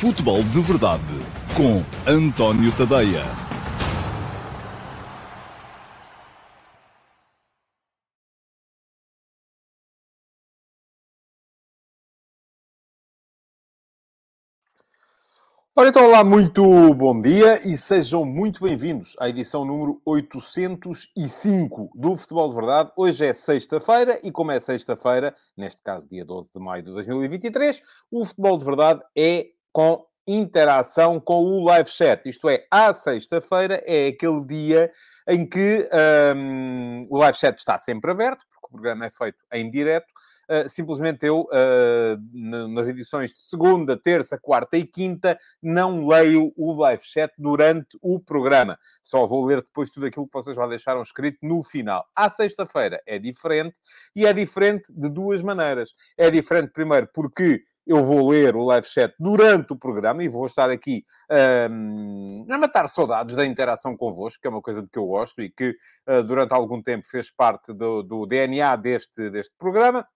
Futebol 0.00 0.44
de 0.44 0.60
Verdade 0.60 1.02
com 1.56 1.82
António 2.08 2.70
Tadeia. 2.76 3.24
Ora 15.74 15.88
então, 15.88 16.04
olá, 16.06 16.22
muito 16.22 16.62
bom 16.94 17.20
dia 17.20 17.68
e 17.68 17.76
sejam 17.76 18.24
muito 18.24 18.62
bem-vindos 18.62 19.16
à 19.18 19.28
edição 19.28 19.64
número 19.64 20.00
805 20.04 21.90
do 21.96 22.16
Futebol 22.16 22.48
de 22.48 22.54
Verdade. 22.54 22.92
Hoje 22.96 23.26
é 23.26 23.34
sexta-feira 23.34 24.20
e, 24.22 24.30
como 24.30 24.52
é 24.52 24.60
sexta-feira, 24.60 25.34
neste 25.56 25.82
caso 25.82 26.08
dia 26.08 26.24
12 26.24 26.52
de 26.52 26.60
maio 26.60 26.84
de 26.84 26.92
2023, 26.92 27.82
o 28.12 28.24
Futebol 28.24 28.58
de 28.58 28.64
Verdade 28.64 29.02
é 29.16 29.57
com 29.72 30.04
interação 30.28 31.18
com 31.18 31.42
o 31.42 31.64
live 31.64 31.88
chat. 31.88 32.28
Isto 32.28 32.50
é, 32.50 32.66
à 32.70 32.92
sexta-feira 32.92 33.82
é 33.86 34.08
aquele 34.08 34.44
dia 34.44 34.92
em 35.26 35.48
que 35.48 35.88
um, 36.36 37.06
o 37.08 37.18
live 37.18 37.36
chat 37.36 37.58
está 37.58 37.78
sempre 37.78 38.10
aberto, 38.10 38.44
porque 38.52 38.66
o 38.66 38.70
programa 38.70 39.06
é 39.06 39.10
feito 39.10 39.38
em 39.52 39.70
direto. 39.70 40.06
Uh, 40.50 40.66
simplesmente 40.66 41.26
eu, 41.26 41.42
uh, 41.42 42.68
nas 42.68 42.88
edições 42.88 43.34
de 43.34 43.40
segunda, 43.40 43.98
terça, 43.98 44.38
quarta 44.38 44.78
e 44.78 44.86
quinta, 44.86 45.38
não 45.62 46.06
leio 46.06 46.52
o 46.56 46.72
live 46.72 47.02
chat 47.04 47.30
durante 47.36 47.98
o 48.00 48.18
programa. 48.18 48.78
Só 49.02 49.26
vou 49.26 49.44
ler 49.44 49.62
depois 49.62 49.90
tudo 49.90 50.06
aquilo 50.06 50.26
que 50.26 50.32
vocês 50.32 50.56
já 50.56 50.66
deixaram 50.66 51.02
escrito 51.02 51.38
no 51.42 51.62
final. 51.62 52.06
À 52.16 52.30
sexta-feira 52.30 52.98
é 53.06 53.18
diferente 53.18 53.78
e 54.16 54.26
é 54.26 54.32
diferente 54.32 54.90
de 54.90 55.10
duas 55.10 55.42
maneiras. 55.42 55.92
É 56.16 56.30
diferente, 56.30 56.72
primeiro, 56.72 57.08
porque 57.12 57.62
eu 57.88 58.04
vou 58.04 58.28
ler 58.28 58.54
o 58.54 58.66
live 58.66 58.86
chat 58.86 59.14
durante 59.18 59.72
o 59.72 59.76
programa 59.76 60.22
e 60.22 60.28
vou 60.28 60.44
estar 60.44 60.68
aqui 60.68 61.02
um, 61.70 62.44
a 62.50 62.58
matar 62.58 62.86
saudades 62.86 63.34
da 63.34 63.46
interação 63.46 63.96
convosco, 63.96 64.42
que 64.42 64.46
é 64.46 64.50
uma 64.50 64.60
coisa 64.60 64.82
de 64.82 64.90
que 64.90 64.98
eu 64.98 65.06
gosto 65.06 65.40
e 65.40 65.48
que 65.48 65.74
uh, 66.06 66.22
durante 66.22 66.52
algum 66.52 66.82
tempo 66.82 67.06
fez 67.08 67.30
parte 67.30 67.72
do, 67.72 68.02
do 68.02 68.26
DNA 68.26 68.76
deste, 68.76 69.30
deste 69.30 69.54
programa. 69.56 70.06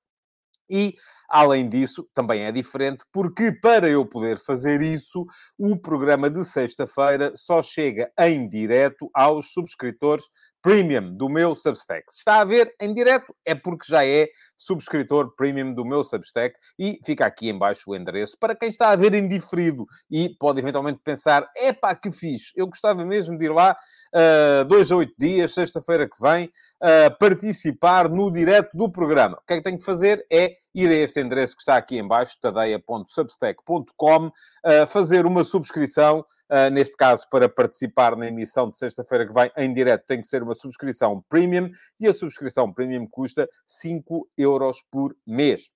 E, 0.68 0.94
além 1.28 1.66
disso, 1.66 2.06
também 2.14 2.44
é 2.44 2.52
diferente, 2.52 3.04
porque 3.10 3.50
para 3.50 3.88
eu 3.88 4.06
poder 4.06 4.38
fazer 4.38 4.82
isso, 4.82 5.24
o 5.58 5.76
programa 5.76 6.28
de 6.28 6.44
sexta-feira 6.44 7.32
só 7.34 7.62
chega 7.62 8.12
em 8.18 8.46
direto 8.46 9.10
aos 9.14 9.52
subscritores 9.52 10.24
premium 10.62 11.14
do 11.14 11.28
meu 11.28 11.54
Substack. 11.54 12.04
Se 12.08 12.20
está 12.20 12.40
a 12.40 12.44
ver 12.44 12.72
em 12.80 12.94
direto, 12.94 13.34
é 13.44 13.54
porque 13.54 13.84
já 13.88 14.06
é 14.06 14.28
subscritor 14.56 15.34
premium 15.34 15.74
do 15.74 15.84
meu 15.84 16.04
Substack 16.04 16.54
e 16.78 17.00
fica 17.04 17.26
aqui 17.26 17.48
embaixo 17.48 17.90
o 17.90 17.96
endereço 17.96 18.36
para 18.38 18.54
quem 18.54 18.68
está 18.68 18.90
a 18.90 18.96
ver 18.96 19.12
em 19.12 19.28
diferido 19.28 19.84
e 20.08 20.28
pode 20.38 20.60
eventualmente 20.60 21.00
pensar, 21.04 21.48
epá, 21.56 21.94
que 21.94 22.12
fixe, 22.12 22.52
eu 22.56 22.68
gostava 22.68 23.04
mesmo 23.04 23.36
de 23.36 23.46
ir 23.46 23.52
lá 23.52 23.76
uh, 24.14 24.64
dois 24.64 24.92
a 24.92 24.96
oito 24.96 25.14
dias, 25.18 25.52
sexta-feira 25.52 26.08
que 26.08 26.20
vem, 26.22 26.46
uh, 26.46 27.18
participar 27.18 28.08
no 28.08 28.30
direto 28.30 28.70
do 28.76 28.90
programa. 28.90 29.38
O 29.38 29.46
que 29.46 29.54
é 29.54 29.56
que 29.56 29.62
tenho 29.62 29.78
que 29.78 29.84
fazer? 29.84 30.24
É 30.30 30.54
ir 30.74 30.88
a 30.88 30.94
este 30.94 31.20
endereço 31.20 31.54
que 31.54 31.62
está 31.62 31.76
aqui 31.76 31.98
embaixo, 31.98 32.38
tadeia.substack.com, 32.40 34.26
uh, 34.26 34.86
fazer 34.86 35.26
uma 35.26 35.44
subscrição, 35.44 36.20
uh, 36.50 36.70
neste 36.70 36.96
caso 36.96 37.28
para 37.30 37.48
participar 37.48 38.16
na 38.16 38.26
emissão 38.26 38.70
de 38.70 38.76
sexta-feira 38.76 39.26
que 39.26 39.32
vem 39.32 39.50
em 39.56 39.72
direto, 39.72 40.06
tem 40.06 40.20
que 40.20 40.26
ser 40.26 40.42
uma 40.42 40.54
subscrição 40.54 41.22
premium 41.28 41.70
e 42.00 42.06
a 42.08 42.12
subscrição 42.12 42.72
premium 42.72 43.06
custa 43.06 43.48
5 43.66 44.28
euros 44.36 44.82
por 44.90 45.14
mês 45.26 45.70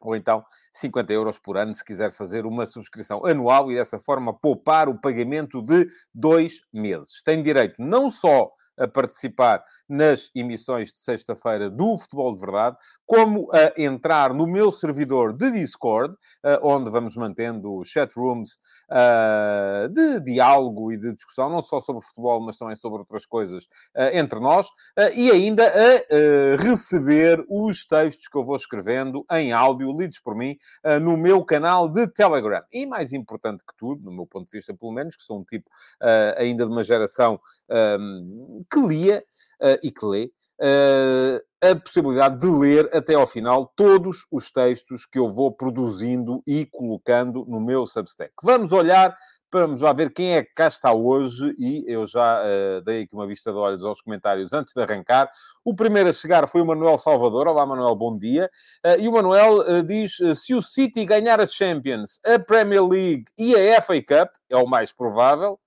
ou 0.00 0.14
então 0.14 0.44
50 0.72 1.12
euros 1.12 1.38
por 1.38 1.56
ano, 1.56 1.74
se 1.74 1.84
quiser 1.84 2.12
fazer 2.12 2.46
uma 2.46 2.66
subscrição 2.66 3.24
anual 3.24 3.70
e 3.72 3.74
dessa 3.74 3.98
forma 3.98 4.32
poupar 4.32 4.88
o 4.88 5.00
pagamento 5.00 5.62
de 5.62 5.88
dois 6.14 6.60
meses. 6.72 7.22
Tem 7.24 7.42
direito 7.42 7.76
não 7.78 8.10
só 8.10 8.50
a 8.78 8.86
participar 8.86 9.64
nas 9.88 10.30
emissões 10.34 10.90
de 10.90 10.98
sexta-feira 10.98 11.70
do 11.70 11.96
Futebol 11.98 12.34
de 12.34 12.40
Verdade, 12.40 12.76
como 13.06 13.48
a 13.52 13.72
entrar 13.80 14.34
no 14.34 14.46
meu 14.46 14.72
servidor 14.72 15.32
de 15.32 15.50
Discord, 15.50 16.14
eh, 16.44 16.58
onde 16.62 16.90
vamos 16.90 17.16
mantendo 17.16 17.82
chat 17.84 18.12
rooms 18.16 18.58
eh, 18.90 19.88
de 19.90 20.20
diálogo 20.20 20.92
e 20.92 20.96
de 20.96 21.12
discussão, 21.14 21.48
não 21.48 21.62
só 21.62 21.80
sobre 21.80 22.04
futebol, 22.04 22.40
mas 22.40 22.58
também 22.58 22.76
sobre 22.76 22.98
outras 22.98 23.24
coisas 23.24 23.66
eh, 23.94 24.18
entre 24.18 24.40
nós, 24.40 24.66
e 25.14 25.30
ainda 25.30 25.66
a 25.66 26.62
receber 26.62 27.44
os 27.48 27.84
textos 27.86 28.28
que 28.28 28.36
eu 28.36 28.44
vou 28.44 28.56
escrevendo 28.56 29.24
em 29.30 29.52
áudio, 29.52 29.96
lidos 29.96 30.18
por 30.18 30.34
mim, 30.34 30.56
no 31.02 31.16
meu 31.16 31.44
canal 31.44 31.88
de 31.88 32.06
Telegram. 32.08 32.62
E 32.72 32.86
mais 32.86 33.12
importante 33.12 33.64
que 33.64 33.76
tudo, 33.76 34.04
no 34.04 34.12
meu 34.12 34.26
ponto 34.26 34.46
de 34.46 34.52
vista, 34.52 34.74
pelo 34.74 34.92
menos, 34.92 35.16
que 35.16 35.22
sou 35.22 35.38
um 35.38 35.44
tipo 35.44 35.70
ainda 36.36 36.64
de 36.64 36.72
uma 36.72 36.82
geração 36.82 37.40
ehm, 37.68 38.64
que 38.70 38.80
lia 38.80 39.24
uh, 39.62 39.78
e 39.82 39.90
que 39.90 40.04
lê, 40.04 40.30
uh, 40.60 41.70
a 41.70 41.74
possibilidade 41.76 42.38
de 42.38 42.46
ler 42.46 42.88
até 42.94 43.14
ao 43.14 43.26
final 43.26 43.72
todos 43.76 44.26
os 44.30 44.50
textos 44.50 45.06
que 45.06 45.18
eu 45.18 45.28
vou 45.28 45.52
produzindo 45.52 46.42
e 46.46 46.66
colocando 46.66 47.44
no 47.46 47.60
meu 47.60 47.86
Substack. 47.86 48.32
Vamos 48.42 48.72
olhar, 48.72 49.16
vamos 49.50 49.80
lá 49.80 49.92
ver 49.92 50.12
quem 50.12 50.36
é 50.36 50.42
que 50.42 50.52
cá 50.54 50.66
está 50.66 50.92
hoje 50.92 51.54
e 51.58 51.84
eu 51.86 52.06
já 52.06 52.42
uh, 52.42 52.82
dei 52.82 53.02
aqui 53.02 53.14
uma 53.14 53.26
vista 53.26 53.50
de 53.50 53.58
olhos 53.58 53.84
aos 53.84 54.00
comentários 54.02 54.52
antes 54.52 54.74
de 54.74 54.82
arrancar. 54.82 55.30
O 55.64 55.74
primeiro 55.74 56.08
a 56.08 56.12
chegar 56.12 56.46
foi 56.46 56.60
o 56.60 56.66
Manuel 56.66 56.98
Salvador. 56.98 57.48
Olá, 57.48 57.64
Manuel, 57.64 57.96
bom 57.96 58.16
dia. 58.16 58.50
Uh, 58.84 59.00
e 59.00 59.08
o 59.08 59.12
Manuel 59.12 59.82
diz, 59.82 60.18
se 60.34 60.54
o 60.54 60.62
City 60.62 61.04
ganhar 61.04 61.40
a 61.40 61.46
Champions, 61.46 62.20
a 62.24 62.38
Premier 62.38 62.86
League 62.86 63.24
e 63.38 63.54
a 63.56 63.80
FA 63.80 64.00
Cup, 64.02 64.30
é 64.50 64.56
o 64.56 64.66
mais 64.66 64.92
provável, 64.92 65.58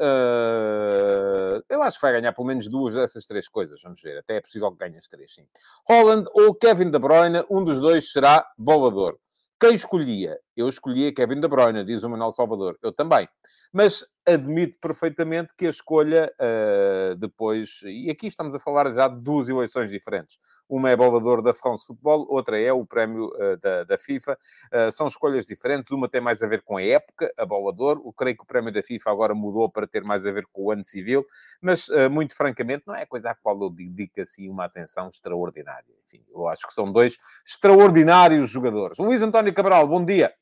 Uh, 0.00 1.60
eu 1.68 1.82
acho 1.82 1.98
que 1.98 2.02
vai 2.02 2.12
ganhar 2.12 2.32
pelo 2.32 2.46
menos 2.46 2.68
duas 2.68 2.94
dessas 2.94 3.26
três 3.26 3.48
coisas. 3.48 3.82
Vamos 3.82 4.00
ver. 4.00 4.18
Até 4.18 4.36
é 4.36 4.40
possível 4.40 4.70
que 4.70 4.78
ganhe 4.78 4.96
as 4.96 5.08
três, 5.08 5.34
sim. 5.34 5.46
Holland 5.88 6.28
ou 6.34 6.54
Kevin 6.54 6.90
De 6.90 6.98
Bruyne, 6.98 7.44
um 7.50 7.64
dos 7.64 7.80
dois 7.80 8.12
será 8.12 8.46
bolador. 8.56 9.18
Quem 9.60 9.74
escolhia? 9.74 10.38
Eu 10.58 10.66
escolhia 10.66 11.14
Kevin 11.14 11.38
De 11.38 11.46
Bruyne, 11.46 11.84
diz 11.84 12.02
o 12.02 12.10
Manuel 12.10 12.32
Salvador. 12.32 12.76
Eu 12.82 12.92
também. 12.92 13.28
Mas 13.72 14.04
admito 14.26 14.76
perfeitamente 14.80 15.54
que 15.56 15.66
a 15.66 15.70
escolha 15.70 16.32
uh, 16.34 17.14
depois... 17.14 17.80
E 17.84 18.10
aqui 18.10 18.26
estamos 18.26 18.56
a 18.56 18.58
falar 18.58 18.92
já 18.92 19.06
de 19.06 19.20
duas 19.20 19.48
eleições 19.48 19.88
diferentes. 19.92 20.36
Uma 20.68 20.90
é 20.90 20.96
bolador 20.96 21.42
da 21.42 21.54
France 21.54 21.86
Football, 21.86 22.26
outra 22.28 22.60
é 22.60 22.72
o 22.72 22.84
prémio 22.84 23.26
uh, 23.26 23.56
da, 23.58 23.84
da, 23.84 23.96
FIFA. 23.96 24.36
Uh, 24.72 24.90
são 24.90 25.06
escolhas 25.06 25.46
diferentes. 25.46 25.92
Uma 25.92 26.08
tem 26.08 26.20
mais 26.20 26.42
a 26.42 26.48
ver 26.48 26.62
com 26.62 26.76
a 26.76 26.82
época, 26.82 27.32
a 27.38 27.46
bolador. 27.46 28.02
Eu 28.04 28.12
creio 28.12 28.36
que 28.36 28.42
o 28.42 28.46
prémio 28.46 28.72
da 28.72 28.82
FIFA 28.82 29.12
agora 29.12 29.34
mudou 29.36 29.70
para 29.70 29.86
ter 29.86 30.02
mais 30.02 30.26
a 30.26 30.32
ver 30.32 30.44
com 30.52 30.64
o 30.64 30.72
ano 30.72 30.82
civil. 30.82 31.24
Mas, 31.62 31.86
muito 32.10 32.34
francamente, 32.34 32.82
não 32.84 32.96
é 32.96 33.06
coisa 33.06 33.30
à 33.30 33.34
qual 33.36 33.62
eu 33.62 33.70
dedico 33.70 34.20
assim 34.20 34.48
uma 34.48 34.64
atenção 34.64 35.06
extraordinária. 35.06 35.94
Enfim, 36.04 36.24
eu 36.34 36.48
acho 36.48 36.66
que 36.66 36.74
são 36.74 36.90
dois 36.90 37.16
extraordinários 37.46 38.50
jogadores. 38.50 38.98
Luís 38.98 39.22
António 39.22 39.54
Cabral, 39.54 39.86
bom 39.86 40.04
dia. 40.04 40.34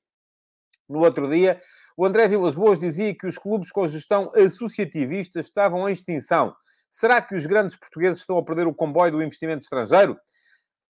No 0.89 1.01
outro 1.01 1.29
dia, 1.29 1.61
o 1.97 2.05
André 2.05 2.29
Vilas 2.29 2.55
Boas 2.55 2.79
dizia 2.79 3.15
que 3.15 3.27
os 3.27 3.39
clubes 3.39 3.71
com 3.71 3.89
gestão 3.89 4.31
associativista 4.35 5.41
estavam 5.41 5.89
em 5.89 5.93
extinção. 5.93 6.55
Será 6.91 7.21
que 7.21 7.35
os 7.35 7.45
grandes 7.47 7.77
portugueses 7.77 8.21
estão 8.21 8.39
a 8.39 8.45
perder 8.45 8.67
o 8.67 8.75
comboio 8.75 9.13
do 9.13 9.23
investimento 9.23 9.63
estrangeiro? 9.63 10.17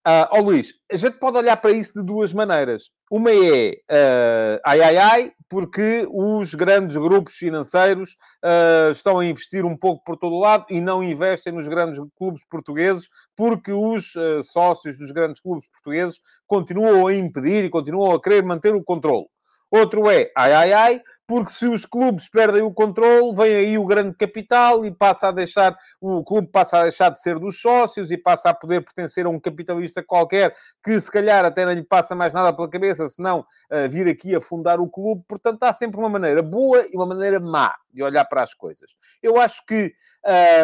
Uh, 0.06 0.22
oh 0.30 0.40
Luís, 0.40 0.72
a 0.92 0.94
gente 0.94 1.18
pode 1.18 1.36
olhar 1.36 1.56
para 1.56 1.72
isso 1.72 1.94
de 1.94 2.04
duas 2.04 2.32
maneiras. 2.32 2.84
Uma 3.10 3.32
é 3.32 3.70
uh, 3.90 4.60
ai 4.64 4.80
ai 4.80 4.96
ai, 4.96 5.32
porque 5.48 6.06
os 6.08 6.54
grandes 6.54 6.96
grupos 6.96 7.34
financeiros 7.34 8.16
uh, 8.44 8.92
estão 8.92 9.18
a 9.18 9.26
investir 9.26 9.64
um 9.64 9.76
pouco 9.76 10.04
por 10.04 10.16
todo 10.16 10.38
lado 10.38 10.64
e 10.70 10.80
não 10.80 11.02
investem 11.02 11.52
nos 11.52 11.66
grandes 11.66 12.00
clubes 12.16 12.40
portugueses, 12.48 13.08
porque 13.34 13.72
os 13.72 14.14
uh, 14.14 14.44
sócios 14.44 14.96
dos 14.96 15.10
grandes 15.10 15.40
clubes 15.42 15.68
portugueses 15.70 16.20
continuam 16.46 17.08
a 17.08 17.12
impedir 17.12 17.64
e 17.64 17.70
continuam 17.70 18.14
a 18.14 18.22
querer 18.22 18.44
manter 18.44 18.76
o 18.76 18.84
controle. 18.84 19.26
Outro 19.70 20.10
é, 20.10 20.30
ai, 20.36 20.52
ai, 20.52 20.72
ai, 20.72 21.02
porque 21.26 21.50
se 21.50 21.66
os 21.66 21.84
clubes 21.84 22.28
perdem 22.28 22.62
o 22.62 22.72
controle, 22.72 23.34
vem 23.34 23.54
aí 23.54 23.78
o 23.78 23.84
grande 23.84 24.14
capital 24.16 24.84
e 24.84 24.90
passa 24.90 25.28
a 25.28 25.32
deixar, 25.32 25.76
o 26.00 26.22
clube 26.22 26.48
passa 26.48 26.78
a 26.78 26.82
deixar 26.84 27.10
de 27.10 27.20
ser 27.20 27.38
dos 27.38 27.60
sócios 27.60 28.10
e 28.10 28.16
passa 28.16 28.50
a 28.50 28.54
poder 28.54 28.82
pertencer 28.82 29.26
a 29.26 29.28
um 29.28 29.40
capitalista 29.40 30.02
qualquer 30.02 30.54
que 30.84 31.00
se 31.00 31.10
calhar 31.10 31.44
até 31.44 31.66
não 31.66 31.72
lhe 31.72 31.82
passa 31.82 32.14
mais 32.14 32.32
nada 32.32 32.54
pela 32.54 32.68
cabeça, 32.68 33.08
senão 33.08 33.40
uh, 33.40 33.88
vir 33.90 34.08
aqui 34.08 34.34
a 34.34 34.40
fundar 34.40 34.80
o 34.80 34.88
clube. 34.88 35.24
Portanto, 35.26 35.62
há 35.64 35.72
sempre 35.72 35.98
uma 35.98 36.08
maneira 36.08 36.42
boa 36.42 36.86
e 36.90 36.96
uma 36.96 37.06
maneira 37.06 37.40
má 37.40 37.74
de 37.92 38.02
olhar 38.02 38.26
para 38.26 38.42
as 38.42 38.52
coisas. 38.52 38.94
Eu 39.22 39.40
acho 39.40 39.64
que 39.64 39.92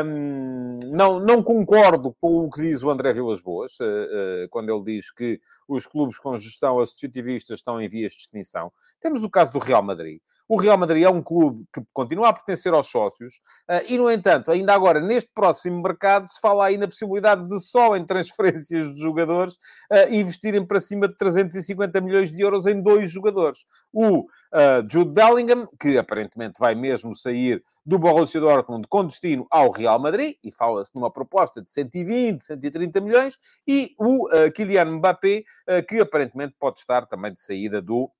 um, 0.04 0.80
não, 0.86 1.18
não 1.18 1.42
concordo 1.42 2.14
com 2.20 2.44
o 2.44 2.50
que 2.50 2.60
diz 2.60 2.82
o 2.82 2.90
André 2.90 3.12
Vilas 3.12 3.40
Boas, 3.40 3.72
uh, 3.80 3.84
uh, 3.84 4.48
quando 4.50 4.70
ele 4.70 4.84
diz 4.84 5.10
que 5.10 5.40
os 5.66 5.86
clubes 5.86 6.18
com 6.18 6.36
gestão 6.38 6.78
associativista 6.78 7.54
estão 7.54 7.80
em 7.80 7.88
vias 7.88 8.12
de 8.12 8.18
extinção. 8.18 8.70
Temos 9.00 9.24
o 9.24 9.30
caso 9.30 9.52
do 9.52 9.58
Real 9.58 9.82
Madrid. 9.82 10.20
O 10.52 10.60
Real 10.60 10.76
Madrid 10.76 11.02
é 11.02 11.08
um 11.08 11.22
clube 11.22 11.64
que 11.72 11.80
continua 11.94 12.28
a 12.28 12.32
pertencer 12.34 12.74
aos 12.74 12.86
sócios 12.86 13.36
uh, 13.70 13.80
e, 13.88 13.96
no 13.96 14.10
entanto, 14.10 14.50
ainda 14.50 14.74
agora, 14.74 15.00
neste 15.00 15.30
próximo 15.34 15.82
mercado, 15.82 16.28
se 16.28 16.38
fala 16.42 16.66
aí 16.66 16.76
na 16.76 16.86
possibilidade 16.86 17.48
de 17.48 17.58
só 17.58 17.96
em 17.96 18.04
transferências 18.04 18.92
de 18.92 19.00
jogadores 19.00 19.54
uh, 19.54 20.12
investirem 20.12 20.62
para 20.62 20.78
cima 20.78 21.08
de 21.08 21.16
350 21.16 21.98
milhões 22.02 22.30
de 22.30 22.38
euros 22.38 22.66
em 22.66 22.82
dois 22.82 23.10
jogadores. 23.10 23.60
O 23.90 24.26
Uh, 24.54 24.84
Jude 24.86 25.12
Bellingham, 25.12 25.66
que 25.80 25.96
aparentemente 25.96 26.60
vai 26.60 26.74
mesmo 26.74 27.16
sair 27.16 27.64
do 27.86 27.98
Borussia 27.98 28.38
Dortmund 28.38 28.86
com 28.86 29.06
destino 29.06 29.46
ao 29.50 29.70
Real 29.70 29.98
Madrid, 29.98 30.36
e 30.44 30.52
fala-se 30.52 30.94
numa 30.94 31.10
proposta 31.10 31.62
de 31.62 31.70
120, 31.70 32.38
130 32.38 33.00
milhões, 33.00 33.38
e 33.66 33.94
o 33.98 34.26
uh, 34.26 34.52
Kylian 34.52 34.98
Mbappé, 34.98 35.44
uh, 35.70 35.86
que 35.88 36.00
aparentemente 36.00 36.54
pode 36.60 36.80
estar 36.80 37.06
também 37.06 37.32
de 37.32 37.40
saída 37.40 37.80
do 37.80 38.10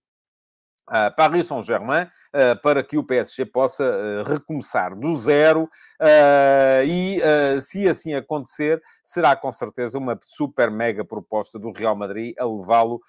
Uh, 0.93 1.15
Paris 1.17 1.47
Saint-Germain 1.47 2.03
uh, 2.03 2.61
para 2.61 2.85
que 2.85 2.99
o 2.99 3.03
PSG 3.03 3.47
possa 3.47 3.83
uh, 3.83 4.29
recomeçar 4.29 4.94
do 4.94 5.17
zero 5.17 5.67
e, 6.85 7.19
se 7.62 7.89
assim 7.89 8.15
acontecer, 8.15 8.83
será 9.03 9.37
com 9.37 9.50
certeza 9.53 9.97
uma 9.97 10.19
super 10.21 10.71
mega 10.71 11.05
proposta 11.05 11.59
do 11.59 11.71
Real 11.71 11.94
Madrid 11.94 12.35
a 12.37 12.44
levá-lo 12.44 13.00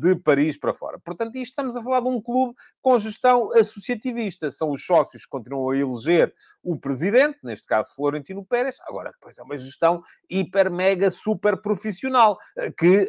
de 0.00 0.16
Paris 0.16 0.58
para 0.58 0.74
fora. 0.74 0.98
Portanto, 0.98 1.36
isto 1.36 1.52
estamos 1.52 1.76
a 1.76 1.82
falar 1.82 2.00
de 2.00 2.08
um 2.08 2.20
clube 2.20 2.54
com 2.82 2.98
gestão 2.98 3.52
associativista. 3.52 4.50
São 4.50 4.72
os 4.72 4.84
sócios 4.84 5.22
que 5.22 5.28
continuam 5.28 5.70
a 5.70 5.76
eleger 5.76 6.34
o 6.62 6.76
presidente, 6.76 7.38
neste 7.44 7.68
caso 7.68 7.94
Florentino 7.94 8.44
Pérez, 8.44 8.76
agora 8.82 9.12
depois 9.12 9.38
é 9.38 9.42
uma 9.42 9.56
gestão 9.56 10.02
hiper 10.28 10.70
mega 10.70 11.08
super 11.10 11.56
profissional 11.56 12.36
que 12.76 13.08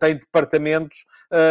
tem 0.00 0.16
departamentos 0.16 1.06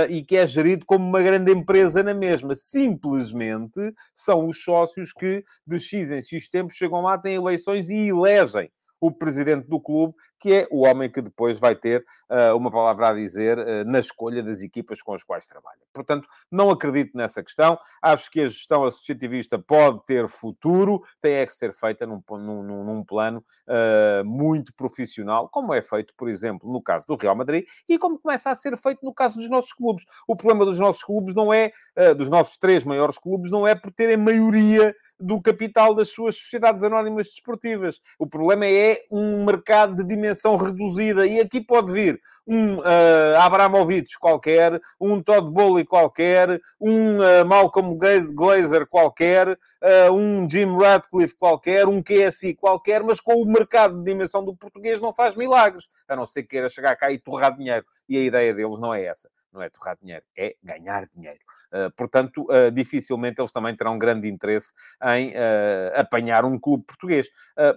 e 0.09 0.21
que 0.21 0.35
é 0.35 0.45
gerido 0.45 0.85
como 0.85 1.07
uma 1.07 1.21
grande 1.21 1.51
empresa 1.51 1.94
empresa 1.95 2.03
na 2.03 2.13
mesma. 2.13 2.55
Simplesmente 2.55 3.93
são 4.13 4.47
os 4.47 4.63
sócios 4.63 5.13
que, 5.13 5.43
de 5.65 5.79
X 5.79 6.11
em 6.11 6.21
X 6.21 6.49
tempo, 6.49 6.73
chegam 6.73 7.01
lá, 7.01 7.17
têm 7.17 7.35
eleições 7.35 7.89
e 7.89 8.09
elegem 8.09 8.69
o 8.99 9.11
presidente 9.11 9.67
do 9.67 9.79
clube 9.79 10.13
que 10.45 10.53
é 10.53 10.67
o 10.69 10.85
homem 10.85 11.09
que 11.09 11.23
depois 11.23 11.57
vai 11.57 11.75
ter 11.75 12.05
uh, 12.29 12.55
uma 12.55 12.69
palavra 12.69 13.09
a 13.09 13.13
dizer 13.15 13.57
uh, 13.57 13.83
na 13.83 13.97
escolha 13.97 14.43
das 14.43 14.61
equipas 14.61 15.01
com 15.01 15.11
as 15.11 15.23
quais 15.23 15.47
trabalha. 15.47 15.79
Portanto, 15.91 16.27
não 16.51 16.69
acredito 16.69 17.17
nessa 17.17 17.41
questão. 17.41 17.79
Acho 17.99 18.29
que 18.29 18.41
a 18.41 18.47
gestão 18.47 18.83
associativista 18.83 19.57
pode 19.57 20.05
ter 20.05 20.27
futuro, 20.27 21.01
tem 21.19 21.33
é 21.33 21.47
que 21.47 21.51
ser 21.51 21.73
feita 21.73 22.05
num, 22.05 22.21
num, 22.29 22.83
num 22.83 23.03
plano 23.03 23.43
uh, 23.67 24.23
muito 24.23 24.71
profissional, 24.75 25.49
como 25.49 25.73
é 25.73 25.81
feito, 25.81 26.13
por 26.15 26.29
exemplo, 26.29 26.71
no 26.71 26.79
caso 26.79 27.07
do 27.07 27.15
Real 27.15 27.35
Madrid 27.35 27.65
e 27.89 27.97
como 27.97 28.19
começa 28.19 28.51
a 28.51 28.55
ser 28.55 28.77
feito 28.77 29.03
no 29.03 29.15
caso 29.15 29.39
dos 29.39 29.49
nossos 29.49 29.73
clubes. 29.73 30.05
O 30.27 30.35
problema 30.35 30.63
dos 30.63 30.77
nossos 30.77 31.03
clubes 31.03 31.33
não 31.33 31.51
é, 31.51 31.71
dos 32.15 32.29
nossos 32.29 32.55
três 32.55 32.83
maiores 32.83 33.17
clubes, 33.17 33.49
não 33.49 33.65
é 33.65 33.73
por 33.73 33.91
terem 33.91 34.15
maioria 34.15 34.95
do 35.19 35.41
capital 35.41 35.95
das 35.95 36.09
suas 36.09 36.35
sociedades 36.35 36.83
anónimas 36.83 37.29
desportivas. 37.29 37.99
O 38.19 38.27
problema 38.27 38.67
é 38.67 39.01
um 39.11 39.43
mercado 39.43 39.95
de 39.95 40.03
dimensão 40.03 40.34
dimensão 40.35 40.57
reduzida, 40.57 41.25
e 41.25 41.39
aqui 41.39 41.61
pode 41.61 41.91
vir 41.91 42.19
um 42.45 42.77
uh, 42.77 43.39
Abramovich 43.39 44.19
qualquer, 44.19 44.79
um 44.99 45.21
Todd 45.21 45.49
Bowley 45.49 45.85
qualquer, 45.85 46.61
um 46.79 47.17
uh, 47.17 47.45
Malcolm 47.45 47.97
Glazer 47.97 48.85
qualquer, 48.87 49.49
uh, 49.49 50.11
um 50.11 50.47
Jim 50.49 50.77
Ratcliffe 50.77 51.35
qualquer, 51.35 51.87
um 51.87 52.03
QSI 52.03 52.53
qualquer, 52.53 53.01
mas 53.03 53.19
com 53.19 53.41
o 53.41 53.45
mercado 53.45 53.97
de 53.97 54.03
dimensão 54.03 54.43
do 54.43 54.55
português 54.55 55.01
não 55.01 55.13
faz 55.13 55.35
milagres, 55.35 55.87
a 56.07 56.15
não 56.15 56.27
ser 56.27 56.43
que 56.43 56.49
queira 56.49 56.69
chegar 56.69 56.95
cá 56.95 57.11
e 57.11 57.17
torrar 57.17 57.55
dinheiro. 57.55 57.85
E 58.07 58.17
a 58.17 58.21
ideia 58.21 58.53
deles 58.53 58.77
não 58.77 58.93
é 58.93 59.05
essa 59.05 59.29
não 59.55 59.63
é 59.63 59.69
torrar 59.69 59.97
dinheiro, 59.97 60.23
é 60.37 60.55
ganhar 60.63 61.07
dinheiro. 61.07 61.39
Uh, 61.73 61.91
portanto, 61.95 62.45
uh, 62.49 62.71
dificilmente 62.71 63.41
eles 63.41 63.51
também 63.51 63.75
terão 63.75 63.97
grande 63.97 64.27
interesse 64.27 64.71
em 65.15 65.29
uh, 65.29 65.99
apanhar 65.99 66.45
um 66.45 66.59
clube 66.59 66.85
português. 66.85 67.27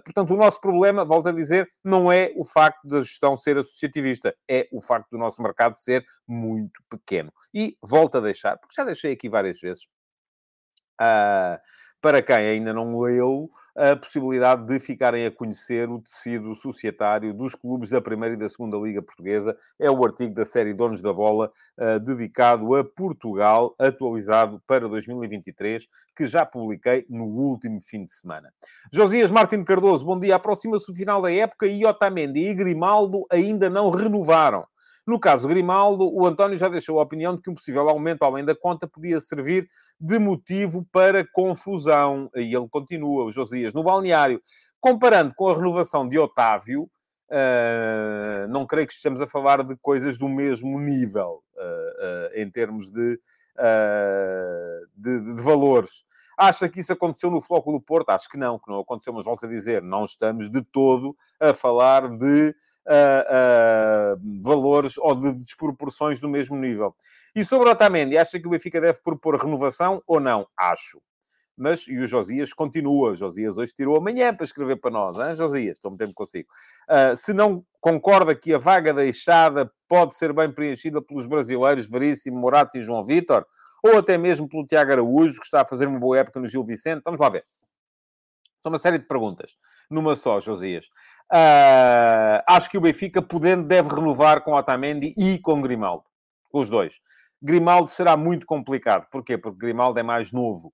portanto, 0.05 0.33
o 0.33 0.37
nosso 0.37 0.59
problema, 0.59 1.05
volto 1.05 1.29
a 1.29 1.31
dizer, 1.31 1.69
não 1.83 2.11
é 2.11 2.31
o 2.35 2.43
facto 2.43 2.87
da 2.87 3.01
gestão 3.01 3.35
ser 3.35 3.57
associativista, 3.57 4.35
é 4.47 4.67
o 4.71 4.81
facto 4.81 5.09
do 5.11 5.17
nosso 5.17 5.41
mercado 5.41 5.75
ser 5.75 6.05
muito 6.27 6.83
pequeno. 6.89 7.31
E 7.53 7.77
volto 7.81 8.17
a 8.17 8.21
deixar, 8.21 8.57
porque 8.57 8.75
já 8.75 8.83
deixei 8.83 9.13
aqui 9.13 9.29
várias 9.29 9.59
vezes, 9.59 9.87
para 12.01 12.21
quem 12.21 12.35
ainda 12.35 12.73
não 12.73 12.99
leu, 12.99 13.49
a 13.79 13.95
possibilidade 13.95 14.65
de 14.65 14.77
ficarem 14.77 15.25
a 15.25 15.31
conhecer 15.31 15.89
o 15.89 16.01
tecido 16.01 16.53
societário 16.53 17.33
dos 17.33 17.55
clubes 17.55 17.89
da 17.89 18.01
Primeira 18.01 18.35
e 18.35 18.37
da 18.37 18.49
Segunda 18.49 18.75
Liga 18.75 19.01
Portuguesa. 19.01 19.55
É 19.79 19.89
o 19.89 20.03
artigo 20.03 20.33
da 20.33 20.45
série 20.45 20.73
Donos 20.73 21.01
da 21.01 21.13
Bola, 21.13 21.49
uh, 21.77 21.97
dedicado 21.97 22.75
a 22.75 22.83
Portugal, 22.83 23.73
atualizado 23.79 24.61
para 24.67 24.89
2023, 24.89 25.87
que 26.13 26.25
já 26.25 26.45
publiquei 26.45 27.05
no 27.09 27.23
último 27.23 27.79
fim 27.79 28.03
de 28.03 28.11
semana. 28.11 28.51
Josias 28.91 29.31
Martins 29.31 29.63
Cardoso, 29.63 30.05
bom 30.05 30.19
dia. 30.19 30.35
Aproxima-se 30.35 30.91
o 30.91 30.93
final 30.93 31.21
da 31.21 31.31
época 31.31 31.65
e 31.65 31.85
Otamendi 31.85 32.49
e 32.49 32.53
Grimaldo 32.53 33.25
ainda 33.31 33.69
não 33.69 33.89
renovaram. 33.89 34.65
No 35.09 35.19
caso 35.19 35.47
Grimaldo, 35.47 36.07
o 36.07 36.23
António 36.27 36.55
já 36.55 36.69
deixou 36.69 36.99
a 36.99 37.03
opinião 37.03 37.35
de 37.35 37.41
que 37.41 37.49
um 37.49 37.55
possível 37.55 37.89
aumento 37.89 38.21
além 38.21 38.45
da 38.45 38.55
conta 38.55 38.87
podia 38.87 39.19
servir 39.19 39.67
de 39.99 40.19
motivo 40.19 40.85
para 40.91 41.27
confusão. 41.33 42.29
E 42.35 42.55
ele 42.55 42.69
continua, 42.69 43.23
o 43.25 43.31
Josias, 43.31 43.73
no 43.73 43.81
balneário. 43.81 44.39
Comparando 44.79 45.33
com 45.33 45.49
a 45.49 45.55
renovação 45.55 46.07
de 46.07 46.19
Otávio, 46.19 46.83
uh, 46.83 48.47
não 48.49 48.67
creio 48.67 48.85
que 48.85 48.93
estejamos 48.93 49.19
a 49.19 49.25
falar 49.25 49.63
de 49.63 49.75
coisas 49.77 50.15
do 50.15 50.29
mesmo 50.29 50.79
nível, 50.79 51.41
uh, 51.55 51.59
uh, 51.59 52.39
em 52.39 52.47
termos 52.47 52.91
de, 52.91 53.19
de, 54.95 55.35
de 55.35 55.41
valores. 55.41 56.03
Acha 56.37 56.69
que 56.69 56.81
isso 56.81 56.93
aconteceu 56.93 57.31
no 57.31 57.41
Flóculo 57.41 57.79
do 57.79 57.83
Porto? 57.83 58.11
Acho 58.11 58.29
que 58.29 58.37
não, 58.37 58.59
que 58.59 58.69
não 58.69 58.79
aconteceu, 58.79 59.11
mas 59.11 59.25
volto 59.25 59.47
a 59.47 59.49
dizer, 59.49 59.81
não 59.81 60.03
estamos 60.03 60.51
de 60.51 60.61
todo 60.61 61.15
a 61.39 61.51
falar 61.51 62.15
de 62.15 62.55
uh, 62.89 64.41
valores 64.41 64.97
ou 64.97 65.15
de 65.15 65.33
desproporções 65.33 66.19
do 66.19 66.27
mesmo 66.27 66.57
nível. 66.57 66.95
E 67.35 67.45
sobre 67.45 67.69
Otamendi, 67.69 68.17
acha 68.17 68.39
que 68.39 68.47
o 68.47 68.49
Benfica 68.49 68.81
deve 68.81 68.99
propor 69.01 69.35
renovação 69.35 70.01
ou 70.07 70.19
não? 70.19 70.47
Acho. 70.57 70.99
Mas, 71.55 71.85
e 71.87 71.97
o 71.99 72.07
Josias 72.07 72.53
continua. 72.53 73.13
Josias 73.15 73.57
hoje 73.57 73.73
tirou 73.73 73.97
amanhã 73.97 74.33
para 74.33 74.45
escrever 74.45 74.77
para 74.77 74.91
nós, 74.91 75.17
hein, 75.17 75.35
Josias? 75.35 75.75
Estou 75.77 75.91
metendo 75.91 76.13
consigo. 76.13 76.47
Uh, 76.89 77.15
se 77.15 77.33
não 77.33 77.63
concorda 77.81 78.33
que 78.33 78.53
a 78.53 78.57
vaga 78.57 78.93
deixada 78.93 79.69
pode 79.87 80.15
ser 80.15 80.31
bem 80.31 80.49
preenchida 80.49 81.01
pelos 81.01 81.25
brasileiros 81.25 81.89
Veríssimo, 81.89 82.39
Morato 82.39 82.77
e 82.77 82.81
João 82.81 83.03
Vitor, 83.03 83.45
ou 83.83 83.97
até 83.97 84.17
mesmo 84.17 84.47
pelo 84.47 84.65
Tiago 84.65 84.91
Araújo, 84.91 85.39
que 85.39 85.45
está 85.45 85.61
a 85.61 85.65
fazer 85.65 85.87
uma 85.87 85.99
boa 85.99 86.17
época 86.17 86.39
no 86.39 86.47
Gil 86.47 86.63
Vicente, 86.63 87.01
vamos 87.03 87.19
lá 87.19 87.29
ver. 87.29 87.45
São 88.61 88.71
uma 88.71 88.79
série 88.79 88.97
de 88.97 89.05
perguntas. 89.05 89.57
Numa 89.89 90.15
só, 90.15 90.39
Josias. 90.39 90.85
Uh, 91.31 92.41
acho 92.47 92.69
que 92.69 92.77
o 92.77 92.81
Benfica, 92.81 93.21
podendo, 93.21 93.63
deve 93.63 93.89
renovar 93.89 94.41
com 94.41 94.53
Otamendi 94.53 95.13
e 95.17 95.37
com 95.39 95.61
Grimaldo. 95.61 96.03
Com 96.51 96.59
os 96.61 96.69
dois. 96.69 96.99
Grimaldo 97.41 97.89
será 97.89 98.17
muito 98.17 98.45
complicado. 98.45 99.07
Porquê? 99.11 99.37
Porque 99.37 99.57
Grimaldo 99.57 99.99
é 99.99 100.03
mais 100.03 100.31
novo 100.31 100.73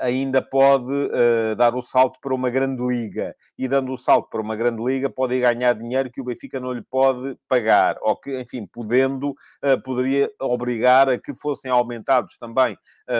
ainda 0.00 0.42
pode 0.42 0.92
uh, 0.92 1.56
dar 1.56 1.74
o 1.74 1.82
salto 1.82 2.18
para 2.20 2.34
uma 2.34 2.50
grande 2.50 2.82
liga. 2.84 3.34
E 3.58 3.66
dando 3.66 3.92
o 3.92 3.96
salto 3.96 4.28
para 4.28 4.40
uma 4.40 4.56
grande 4.56 4.82
liga, 4.82 5.08
pode 5.08 5.38
ganhar 5.40 5.72
dinheiro 5.72 6.10
que 6.10 6.20
o 6.20 6.24
Benfica 6.24 6.60
não 6.60 6.72
lhe 6.72 6.82
pode 6.82 7.36
pagar. 7.48 7.96
Ou 8.02 8.16
que, 8.16 8.38
enfim, 8.40 8.66
podendo, 8.66 9.30
uh, 9.30 9.82
poderia 9.82 10.30
obrigar 10.40 11.08
a 11.08 11.18
que 11.18 11.34
fossem 11.34 11.70
aumentados 11.70 12.36
também 12.36 12.76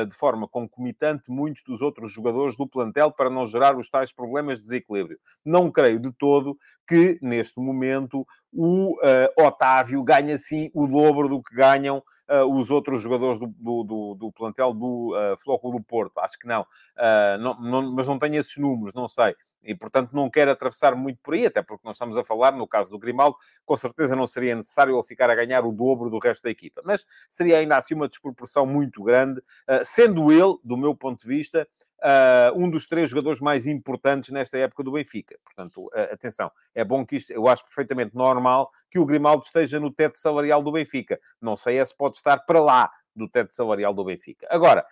de 0.08 0.14
forma 0.14 0.48
concomitante 0.48 1.28
muitos 1.28 1.62
dos 1.66 1.82
outros 1.82 2.12
jogadores 2.12 2.56
do 2.56 2.66
plantel 2.66 3.10
para 3.10 3.28
não 3.28 3.46
gerar 3.46 3.76
os 3.76 3.90
tais 3.90 4.10
problemas 4.12 4.58
de 4.58 4.64
desequilíbrio. 4.64 5.18
Não 5.44 5.70
creio 5.70 5.98
de 5.98 6.10
todo 6.12 6.56
que, 6.86 7.18
neste 7.22 7.60
momento, 7.60 8.26
o 8.52 8.92
uh, 8.94 9.46
Otávio 9.46 10.02
ganha 10.02 10.36
sim 10.36 10.70
o 10.74 10.86
dobro 10.86 11.28
do 11.28 11.42
que 11.42 11.54
ganham 11.54 12.02
uh, 12.28 12.44
os 12.54 12.70
outros 12.70 13.02
jogadores 13.02 13.38
do, 13.38 13.46
do, 13.46 13.84
do, 13.84 14.14
do 14.14 14.32
plantel 14.32 14.74
do 14.74 15.14
uh, 15.14 15.36
Flóculo 15.42 15.78
do 15.78 15.84
Porto. 15.84 16.18
Acho 16.18 16.38
que 16.42 16.48
não. 16.48 16.62
Uh, 16.62 17.38
não, 17.40 17.60
não. 17.60 17.92
Mas 17.92 18.06
não 18.06 18.18
tenho 18.18 18.36
esses 18.36 18.56
números, 18.56 18.92
não 18.94 19.08
sei. 19.08 19.34
E, 19.64 19.74
portanto, 19.74 20.12
não 20.12 20.28
quero 20.28 20.50
atravessar 20.50 20.94
muito 20.96 21.20
por 21.22 21.34
aí, 21.34 21.46
até 21.46 21.62
porque 21.62 21.86
nós 21.86 21.96
estamos 21.96 22.18
a 22.18 22.24
falar, 22.24 22.52
no 22.52 22.66
caso 22.66 22.90
do 22.90 22.98
Grimaldo, 22.98 23.36
com 23.64 23.76
certeza 23.76 24.16
não 24.16 24.26
seria 24.26 24.56
necessário 24.56 24.94
ele 24.94 25.02
ficar 25.04 25.30
a 25.30 25.34
ganhar 25.34 25.64
o 25.64 25.72
dobro 25.72 26.10
do 26.10 26.18
resto 26.18 26.42
da 26.42 26.50
equipa. 26.50 26.82
Mas 26.84 27.06
seria 27.28 27.58
ainda 27.58 27.76
assim 27.76 27.94
uma 27.94 28.08
desproporção 28.08 28.66
muito 28.66 29.02
grande, 29.04 29.40
uh, 29.40 29.84
sendo 29.84 30.32
ele, 30.32 30.58
do 30.64 30.76
meu 30.76 30.94
ponto 30.94 31.20
de 31.20 31.28
vista, 31.28 31.66
uh, 32.02 32.60
um 32.60 32.68
dos 32.68 32.86
três 32.86 33.10
jogadores 33.10 33.40
mais 33.40 33.66
importantes 33.66 34.30
nesta 34.30 34.58
época 34.58 34.82
do 34.82 34.92
Benfica. 34.92 35.38
Portanto, 35.44 35.86
uh, 35.86 36.12
atenção, 36.12 36.50
é 36.74 36.84
bom 36.84 37.06
que 37.06 37.16
isto, 37.16 37.32
eu 37.32 37.48
acho 37.48 37.64
perfeitamente 37.64 38.14
normal 38.14 38.70
que 38.90 38.98
o 38.98 39.06
Grimaldo 39.06 39.44
esteja 39.44 39.78
no 39.78 39.90
teto 39.90 40.18
salarial 40.18 40.62
do 40.62 40.72
Benfica. 40.72 41.18
Não 41.40 41.56
sei 41.56 41.84
se 41.84 41.96
pode 41.96 42.16
estar 42.16 42.38
para 42.38 42.60
lá 42.60 42.90
do 43.14 43.28
teto 43.28 43.52
salarial 43.52 43.92
do 43.94 44.04
Benfica. 44.04 44.46
Agora, 44.50 44.84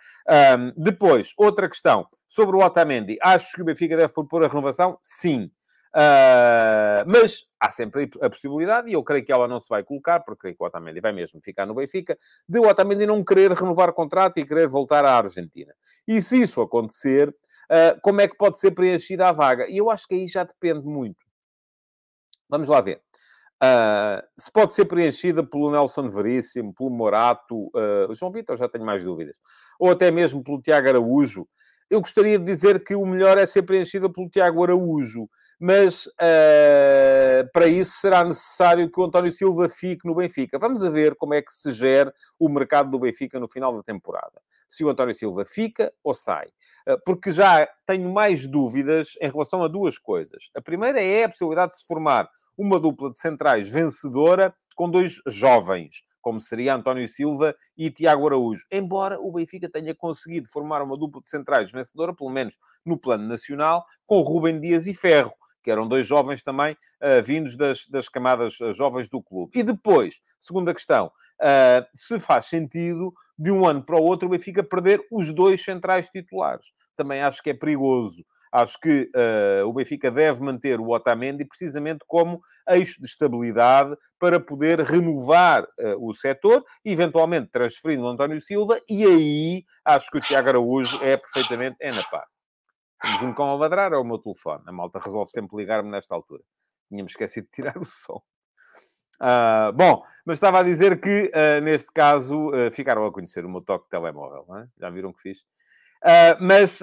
um, 0.57 0.71
depois, 0.81 1.33
outra 1.37 1.67
questão 1.67 2.07
sobre 2.27 2.55
o 2.55 2.59
Otamendi. 2.59 3.17
Acho 3.21 3.55
que 3.55 3.61
o 3.61 3.65
Benfica 3.65 3.97
deve 3.97 4.13
propor 4.13 4.43
a 4.43 4.47
renovação? 4.47 4.97
Sim. 5.01 5.51
Uh, 5.93 7.03
mas 7.05 7.45
há 7.59 7.69
sempre 7.69 8.09
a 8.21 8.29
possibilidade, 8.29 8.89
e 8.89 8.93
eu 8.93 9.03
creio 9.03 9.25
que 9.25 9.31
ela 9.31 9.45
não 9.45 9.59
se 9.59 9.67
vai 9.67 9.83
colocar, 9.83 10.21
porque 10.21 10.39
creio 10.41 10.55
que 10.55 10.63
o 10.63 10.65
Otamendi 10.65 11.01
vai 11.01 11.11
mesmo 11.11 11.41
ficar 11.41 11.65
no 11.65 11.75
Benfica, 11.75 12.17
de 12.47 12.59
o 12.59 12.67
Otamendi 12.67 13.05
não 13.05 13.21
querer 13.23 13.51
renovar 13.51 13.91
contrato 13.91 14.39
e 14.39 14.45
querer 14.45 14.69
voltar 14.69 15.03
à 15.03 15.17
Argentina. 15.17 15.73
E 16.07 16.21
se 16.21 16.41
isso 16.41 16.61
acontecer, 16.61 17.27
uh, 17.29 17.99
como 18.01 18.21
é 18.21 18.27
que 18.27 18.37
pode 18.37 18.57
ser 18.57 18.71
preenchida 18.71 19.27
a 19.27 19.31
vaga? 19.33 19.67
E 19.69 19.77
eu 19.77 19.89
acho 19.89 20.07
que 20.07 20.15
aí 20.15 20.27
já 20.27 20.45
depende 20.45 20.87
muito. 20.87 21.25
Vamos 22.47 22.69
lá 22.69 22.79
ver. 22.79 23.01
Uh, 23.61 24.25
se 24.37 24.49
pode 24.49 24.71
ser 24.71 24.85
preenchida 24.85 25.43
pelo 25.43 25.71
Nelson 25.71 26.09
Veríssimo, 26.09 26.73
pelo 26.73 26.89
Morato, 26.89 27.69
o 28.09 28.15
João 28.15 28.31
Vitor 28.31 28.55
já 28.55 28.67
tenho 28.67 28.85
mais 28.85 29.03
dúvidas, 29.03 29.37
ou 29.77 29.91
até 29.91 30.09
mesmo 30.09 30.43
pelo 30.43 30.61
Tiago 30.61 30.87
Araújo, 30.87 31.47
eu 31.89 31.99
gostaria 31.99 32.39
de 32.39 32.45
dizer 32.45 32.83
que 32.83 32.95
o 32.95 33.05
melhor 33.05 33.37
é 33.37 33.45
ser 33.45 33.63
preenchida 33.63 34.11
pelo 34.11 34.29
Tiago 34.29 34.63
Araújo 34.63 35.29
mas 35.61 36.07
uh, 36.07 37.47
para 37.53 37.67
isso 37.67 37.99
será 38.01 38.23
necessário 38.23 38.89
que 38.91 38.99
o 38.99 39.03
António 39.03 39.31
Silva 39.31 39.69
fique 39.69 40.07
no 40.07 40.15
Benfica. 40.15 40.57
Vamos 40.57 40.81
ver 40.81 41.15
como 41.15 41.35
é 41.35 41.41
que 41.41 41.53
se 41.53 41.71
gera 41.71 42.11
o 42.39 42.49
mercado 42.49 42.89
do 42.89 42.97
Benfica 42.97 43.39
no 43.39 43.47
final 43.47 43.75
da 43.75 43.83
temporada. 43.83 44.41
Se 44.67 44.83
o 44.83 44.89
António 44.89 45.13
Silva 45.13 45.45
fica 45.45 45.93
ou 46.03 46.15
sai. 46.15 46.47
Uh, 46.89 46.97
porque 47.05 47.31
já 47.31 47.69
tenho 47.85 48.11
mais 48.11 48.47
dúvidas 48.47 49.13
em 49.21 49.29
relação 49.29 49.63
a 49.63 49.67
duas 49.67 49.99
coisas. 49.99 50.49
A 50.55 50.61
primeira 50.61 50.99
é 50.99 51.25
a 51.25 51.29
possibilidade 51.29 51.73
de 51.73 51.79
se 51.79 51.85
formar 51.85 52.27
uma 52.57 52.79
dupla 52.79 53.11
de 53.11 53.17
centrais 53.17 53.69
vencedora 53.69 54.51
com 54.75 54.89
dois 54.89 55.21
jovens 55.27 56.03
como 56.21 56.39
seria 56.39 56.75
António 56.75 57.09
Silva 57.09 57.55
e 57.75 57.89
Tiago 57.89 58.27
Araújo. 58.27 58.63
Embora 58.71 59.19
o 59.19 59.31
Benfica 59.31 59.67
tenha 59.67 59.95
conseguido 59.95 60.47
formar 60.47 60.83
uma 60.83 60.95
dupla 60.95 61.19
de 61.19 61.27
centrais 61.27 61.71
vencedora, 61.71 62.13
pelo 62.13 62.29
menos 62.29 62.59
no 62.85 62.95
plano 62.95 63.27
nacional, 63.27 63.83
com 64.05 64.21
Rubem 64.21 64.59
Dias 64.59 64.85
e 64.85 64.93
Ferro 64.93 65.33
que 65.61 65.71
eram 65.71 65.87
dois 65.87 66.05
jovens 66.07 66.41
também 66.41 66.73
uh, 66.73 67.23
vindos 67.23 67.55
das, 67.55 67.85
das 67.87 68.09
camadas 68.09 68.59
uh, 68.59 68.73
jovens 68.73 69.09
do 69.09 69.21
clube. 69.21 69.51
E 69.55 69.63
depois, 69.63 70.19
segunda 70.39 70.73
questão, 70.73 71.07
uh, 71.07 71.85
se 71.93 72.19
faz 72.19 72.45
sentido 72.45 73.13
de 73.37 73.51
um 73.51 73.65
ano 73.65 73.83
para 73.83 73.99
o 73.99 74.03
outro 74.03 74.27
o 74.27 74.31
Benfica 74.31 74.63
perder 74.63 75.01
os 75.11 75.33
dois 75.33 75.63
centrais 75.63 76.09
titulares. 76.09 76.67
Também 76.95 77.21
acho 77.21 77.41
que 77.41 77.49
é 77.49 77.53
perigoso. 77.53 78.23
Acho 78.51 78.77
que 78.81 79.09
uh, 79.15 79.65
o 79.65 79.71
Benfica 79.71 80.11
deve 80.11 80.43
manter 80.43 80.77
o 80.79 80.89
Otamendi 80.89 81.45
precisamente 81.45 82.03
como 82.05 82.41
eixo 82.67 82.99
de 82.99 83.07
estabilidade 83.07 83.95
para 84.19 84.41
poder 84.41 84.81
renovar 84.81 85.63
uh, 85.63 85.95
o 86.05 86.13
setor, 86.13 86.61
eventualmente 86.83 87.49
transferindo 87.49 88.03
o 88.03 88.09
António 88.09 88.41
Silva, 88.41 88.77
e 88.89 89.05
aí 89.05 89.63
acho 89.85 90.11
que 90.11 90.17
o 90.17 90.21
Tiago 90.21 90.49
Araújo 90.49 91.01
é 91.01 91.15
perfeitamente 91.15 91.77
é 91.79 91.91
na. 91.91 92.03
Temos 93.01 93.21
um 93.21 93.33
cão 93.33 93.49
a 93.49 93.55
ladrar, 93.55 93.93
é 93.93 93.97
o 93.97 94.03
meu 94.03 94.17
telefone. 94.17 94.63
A 94.67 94.71
malta 94.71 94.99
resolve 94.99 95.29
sempre 95.29 95.57
ligar-me 95.57 95.89
nesta 95.89 96.13
altura. 96.13 96.43
Tínhamos 96.87 97.11
esquecido 97.11 97.45
de 97.45 97.51
tirar 97.51 97.77
o 97.79 97.85
som. 97.85 98.21
Uh, 99.21 99.71
bom, 99.73 100.03
mas 100.25 100.37
estava 100.37 100.59
a 100.59 100.63
dizer 100.63 100.99
que, 100.99 101.31
uh, 101.33 101.61
neste 101.61 101.91
caso, 101.91 102.49
uh, 102.49 102.71
ficaram 102.71 103.05
a 103.05 103.11
conhecer 103.11 103.45
o 103.45 103.49
meu 103.49 103.61
toque 103.61 103.85
de 103.85 103.91
telemóvel, 103.91 104.45
é? 104.57 104.67
Já 104.79 104.89
viram 104.89 105.13
que 105.13 105.21
fiz? 105.21 105.43
mas 106.39 106.81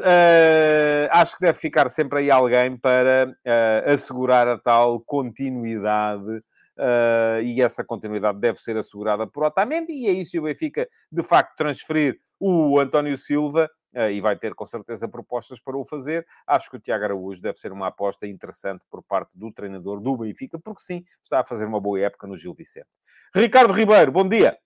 acho 1.11 1.35
que 1.35 1.41
deve 1.41 1.59
ficar 1.59 1.91
sempre 1.91 2.21
aí 2.21 2.31
alguém 2.31 2.77
para 2.77 3.37
assegurar 3.85 4.47
a 4.47 4.57
tal 4.57 5.01
continuidade 5.01 6.41
Uh, 6.79 7.43
e 7.43 7.61
essa 7.61 7.85
continuidade 7.85 8.39
deve 8.39 8.57
ser 8.61 8.77
assegurada 8.77 9.27
por 9.27 9.43
Otamendi, 9.43 9.93
e 9.93 10.07
aí 10.07 10.25
se 10.25 10.39
o 10.39 10.43
Benfica, 10.43 10.89
de 11.11 11.25
facto, 11.25 11.57
transferir 11.57 12.21
o 12.39 12.79
António 12.79 13.19
Silva, 13.19 13.69
e 13.95 14.21
vai 14.21 14.37
ter 14.37 14.55
com 14.55 14.67
certeza 14.67 15.09
propostas 15.09 15.61
para 15.61 15.77
o 15.77 15.85
fazer, 15.85 16.27
acho 16.47 16.71
que 16.71 16.77
o 16.77 16.81
Tiago 16.81 17.05
Araújo 17.05 17.41
deve 17.41 17.59
ser 17.59 17.73
uma 17.73 17.87
aposta 17.87 18.27
interessante 18.27 18.85
por 18.91 19.03
parte 19.03 19.31
do 19.35 19.53
treinador 19.53 20.01
do 20.01 20.17
Benfica, 20.17 20.59
porque 20.59 20.83
sim, 20.83 21.05
está 21.23 21.41
a 21.41 21.45
fazer 21.45 21.65
uma 21.65 21.81
boa 21.81 22.01
época 22.01 22.27
no 22.27 22.37
Gil 22.37 22.55
Vicente. 22.55 22.89
Ricardo 23.35 23.73
Ribeiro, 23.73 24.13
bom 24.13 24.29
dia! 24.29 24.59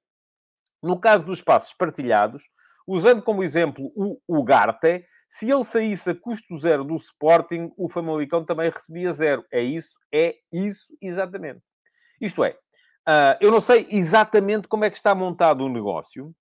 No 0.82 0.98
caso 0.98 1.24
dos 1.24 1.40
passos 1.40 1.72
partilhados, 1.72 2.50
usando 2.86 3.22
como 3.22 3.44
exemplo 3.44 3.92
o 3.94 4.20
Ugarte, 4.28 5.04
se 5.28 5.50
ele 5.50 5.64
saísse 5.64 6.10
a 6.10 6.14
custo 6.14 6.58
zero 6.58 6.84
do 6.84 6.94
Sporting, 6.96 7.72
o 7.76 7.88
Famalicão 7.88 8.44
também 8.44 8.70
recebia 8.70 9.12
zero. 9.12 9.44
É 9.50 9.62
isso? 9.62 9.98
É 10.12 10.36
isso 10.52 10.94
exatamente. 11.00 11.62
Isto 12.20 12.44
é, 12.44 12.50
uh, 13.08 13.38
eu 13.40 13.50
não 13.50 13.60
sei 13.60 13.86
exatamente 13.90 14.68
como 14.68 14.84
é 14.84 14.90
que 14.90 14.96
está 14.96 15.14
montado 15.14 15.64
o 15.64 15.68
negócio. 15.68 16.34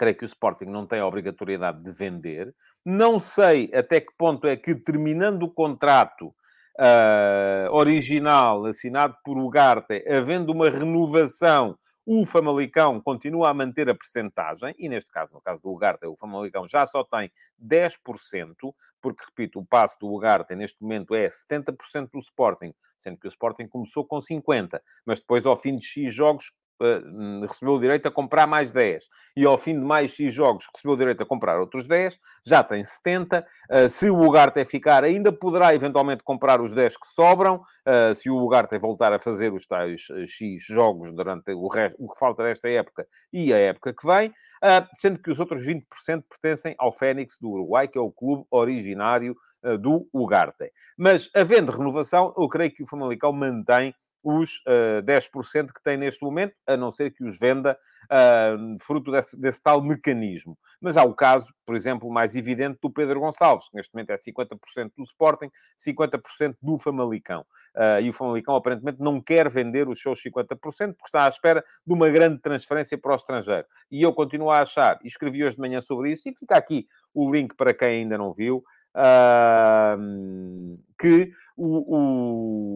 Creio 0.00 0.16
que 0.16 0.24
o 0.24 0.26
Sporting 0.26 0.64
não 0.64 0.86
tem 0.86 0.98
a 1.00 1.06
obrigatoriedade 1.06 1.82
de 1.82 1.90
vender. 1.90 2.54
Não 2.82 3.20
sei 3.20 3.70
até 3.74 4.00
que 4.00 4.10
ponto 4.16 4.46
é 4.46 4.56
que, 4.56 4.74
terminando 4.74 5.42
o 5.42 5.50
contrato 5.50 6.28
uh, 6.78 7.70
original 7.70 8.64
assinado 8.64 9.14
por 9.22 9.36
Ugarte, 9.36 10.02
havendo 10.08 10.52
uma 10.52 10.70
renovação 10.70 11.76
o 12.06 12.24
Famalicão 12.24 12.98
continua 12.98 13.50
a 13.50 13.54
manter 13.54 13.90
a 13.90 13.94
percentagem, 13.94 14.74
e 14.78 14.88
neste 14.88 15.12
caso, 15.12 15.34
no 15.34 15.40
caso 15.40 15.60
do 15.62 15.70
Ugarte, 15.70 16.06
o 16.06 16.16
Famalicão 16.16 16.66
já 16.66 16.86
só 16.86 17.04
tem 17.04 17.30
10%, 17.62 18.74
porque, 19.02 19.22
repito, 19.24 19.60
o 19.60 19.66
passo 19.66 19.98
do 20.00 20.12
Ugarte 20.12 20.56
neste 20.56 20.82
momento 20.82 21.14
é 21.14 21.28
70% 21.28 22.10
do 22.12 22.18
Sporting, 22.18 22.72
sendo 22.96 23.18
que 23.18 23.26
o 23.26 23.28
Sporting 23.28 23.68
começou 23.68 24.04
com 24.04 24.16
50%, 24.16 24.80
mas 25.04 25.20
depois, 25.20 25.44
ao 25.44 25.56
fim 25.56 25.76
de 25.76 25.84
X 25.84 26.14
jogos, 26.14 26.52
uh, 26.80 27.46
recebeu 27.46 27.74
o 27.74 27.80
direito 27.80 28.06
a 28.06 28.10
comprar 28.10 28.46
mais 28.46 28.72
10. 28.72 29.04
E 29.36 29.44
ao 29.44 29.58
fim 29.58 29.78
de 29.78 29.84
mais 29.84 30.12
X 30.12 30.32
jogos 30.32 30.66
recebeu 30.74 30.94
o 30.94 30.96
direito 30.96 31.22
a 31.22 31.26
comprar 31.26 31.60
outros 31.60 31.86
10, 31.86 32.18
já 32.46 32.62
tem 32.64 32.84
70. 32.84 33.40
Uh, 33.40 33.44
eh, 33.70 33.88
se 33.88 34.10
o 34.10 34.18
Ugarte 34.20 34.64
ficar, 34.64 35.04
ainda 35.04 35.32
poderá 35.32 35.74
eventualmente 35.74 36.22
comprar 36.22 36.60
os 36.60 36.74
10 36.74 36.96
que 36.96 37.06
sobram. 37.06 37.62
Uh, 37.86 38.14
se 38.14 38.30
o 38.30 38.36
Ugarte 38.36 38.78
voltar 38.78 39.12
a 39.12 39.18
fazer 39.18 39.52
os 39.52 39.66
tais 39.66 40.06
X 40.26 40.64
jogos 40.66 41.12
durante 41.12 41.52
o, 41.52 41.68
resto, 41.68 41.96
o 42.02 42.08
que 42.08 42.18
falta 42.18 42.42
desta 42.42 42.68
época 42.68 43.06
e 43.32 43.52
a 43.52 43.58
época 43.58 43.94
que 43.94 44.06
vem, 44.06 44.32
sendo 44.94 45.18
que 45.18 45.30
os 45.30 45.40
outros 45.40 45.66
20% 45.66 45.84
pertencem 46.28 46.74
ao 46.78 46.92
Fênix 46.92 47.38
do 47.40 47.50
Uruguai, 47.50 47.88
que 47.88 47.98
é 47.98 48.00
o 48.00 48.10
clube 48.10 48.44
originário 48.50 49.34
do 49.80 50.08
Ugarte. 50.12 50.70
Mas, 50.96 51.30
havendo 51.34 51.72
renovação, 51.72 52.34
eu 52.36 52.48
creio 52.48 52.72
que 52.72 52.82
o 52.82 52.86
Famalicão 52.86 53.32
mantém 53.32 53.94
os 54.22 54.58
uh, 54.66 55.00
eh, 55.00 55.02
10% 55.02 55.72
que 55.72 55.82
tem 55.82 55.96
neste 55.96 56.22
momento, 56.22 56.54
a 56.66 56.76
não 56.76 56.90
ser 56.90 57.10
que 57.10 57.24
os 57.24 57.38
venda 57.38 57.78
uh, 58.04 58.76
fruto 58.80 59.10
desse, 59.10 59.38
desse, 59.38 59.62
tal 59.62 59.82
mecanismo. 59.82 60.58
Mas 60.80 60.96
há 60.96 61.04
o 61.04 61.14
caso, 61.14 61.52
por 61.64 61.74
exemplo, 61.74 62.10
mais 62.10 62.34
evidente 62.36 62.78
do 62.82 62.90
Pedro 62.90 63.20
Gonçalves, 63.20 63.68
que 63.68 63.76
neste 63.76 63.94
momento 63.94 64.10
é 64.10 64.16
50% 64.16 64.92
do 64.96 65.02
Sporting, 65.02 65.50
50% 65.78 66.56
do 66.60 66.78
Famalicão. 66.78 67.44
Uh, 67.74 68.00
e 68.02 68.10
o 68.10 68.12
Famalicão 68.12 68.54
aparentemente 68.54 69.00
não 69.00 69.20
quer 69.20 69.48
vender 69.48 69.88
os 69.88 70.00
seus 70.00 70.22
50% 70.22 70.58
porque 70.58 71.06
está 71.06 71.24
à 71.24 71.28
espera 71.28 71.64
de 71.86 71.92
uma 71.92 72.08
grande 72.08 72.40
transferência 72.40 72.98
para 72.98 73.12
o 73.12 73.16
estrangeiro. 73.16 73.66
E 73.90 74.02
eu 74.02 74.12
continuo 74.12 74.50
a 74.50 74.60
achar, 74.60 74.98
e 75.02 75.08
escrevi 75.08 75.44
hoje 75.44 75.56
de 75.56 75.62
manhã 75.62 75.80
sobre 75.80 76.12
isso, 76.12 76.28
e 76.28 76.34
fica 76.34 76.56
aqui 76.56 76.86
o 77.14 77.30
link 77.30 77.54
para 77.56 77.72
quem 77.72 78.02
ainda 78.02 78.18
não 78.18 78.32
viu, 78.32 78.62
uh, 78.96 79.98
que 80.98 81.32
o, 81.56 81.96
o, 81.96 82.69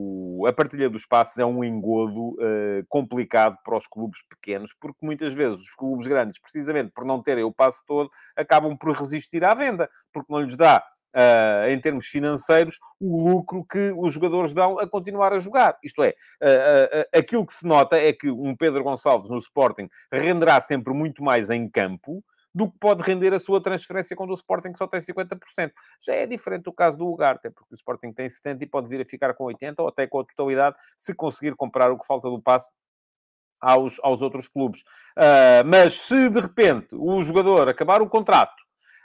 a 0.47 0.53
partilha 0.53 0.89
dos 0.89 1.07
passos 1.07 1.39
é 1.39 1.45
um 1.45 1.63
engodo 1.63 2.31
uh, 2.35 2.85
complicado 2.89 3.59
para 3.65 3.77
os 3.77 3.87
clubes 3.87 4.21
pequenos, 4.29 4.73
porque 4.81 5.05
muitas 5.05 5.35
vezes 5.35 5.61
os 5.61 5.71
clubes 5.71 6.07
grandes, 6.07 6.41
precisamente 6.41 6.93
por 6.93 7.05
não 7.05 7.23
terem 7.23 7.45
o 7.45 7.53
passo 7.53 7.85
todo, 7.87 8.11
acabam 8.37 8.77
por 8.77 8.93
resistir 8.97 9.45
à 9.45 9.55
venda, 9.55 9.89
porque 10.13 10.33
não 10.33 10.41
lhes 10.41 10.57
dá 10.57 10.85
Uh, 11.17 11.71
em 11.71 11.79
termos 11.79 12.07
financeiros, 12.07 12.77
o 12.99 13.31
lucro 13.31 13.65
que 13.65 13.95
os 13.97 14.13
jogadores 14.13 14.53
dão 14.53 14.81
a 14.81 14.89
continuar 14.91 15.33
a 15.33 15.39
jogar. 15.39 15.79
Isto 15.81 16.03
é, 16.03 16.09
uh, 16.09 16.13
uh, 17.03 17.17
aquilo 17.17 17.47
que 17.47 17.53
se 17.53 17.65
nota 17.65 17.97
é 17.97 18.13
que 18.13 18.29
um 18.29 18.57
Pedro 18.57 18.83
Gonçalves 18.83 19.31
no 19.31 19.39
Sporting 19.39 19.89
renderá 20.11 20.61
sempre 20.61 20.93
muito 20.93 21.23
mais 21.23 21.51
em 21.51 21.71
campo 21.71 22.21
do 22.55 22.71
que 22.71 22.79
pode 22.79 23.03
render 23.03 23.35
a 23.35 23.41
sua 23.41 23.61
transferência 23.61 24.15
quando 24.15 24.31
o 24.31 24.35
Sporting 24.35 24.73
só 24.75 24.87
tem 24.87 25.01
50%. 25.01 25.73
Já 26.01 26.15
é 26.15 26.27
diferente 26.27 26.69
o 26.69 26.73
caso 26.73 26.97
do 26.99 27.07
Ugarte, 27.07 27.51
porque 27.51 27.75
o 27.75 27.77
Sporting 27.77 28.13
tem 28.13 28.27
70% 28.27 28.63
e 28.63 28.67
pode 28.67 28.89
vir 28.89 29.01
a 29.01 29.05
ficar 29.05 29.35
com 29.35 29.45
80% 29.45 29.75
ou 29.81 29.89
até 29.89 30.07
com 30.07 30.21
a 30.21 30.25
totalidade, 30.25 30.77
se 30.97 31.13
conseguir 31.15 31.57
comprar 31.57 31.91
o 31.91 31.99
que 31.99 32.07
falta 32.07 32.31
do 32.31 32.41
passe 32.41 32.71
aos, 33.61 33.99
aos 34.03 34.23
outros 34.23 34.47
clubes. 34.49 34.83
Uh, 35.19 35.67
mas 35.67 35.95
se 35.95 36.29
de 36.29 36.41
repente 36.41 36.95
o 36.95 37.23
jogador 37.25 37.69
acabar 37.69 38.01
o 38.01 38.09
contrato 38.09 38.63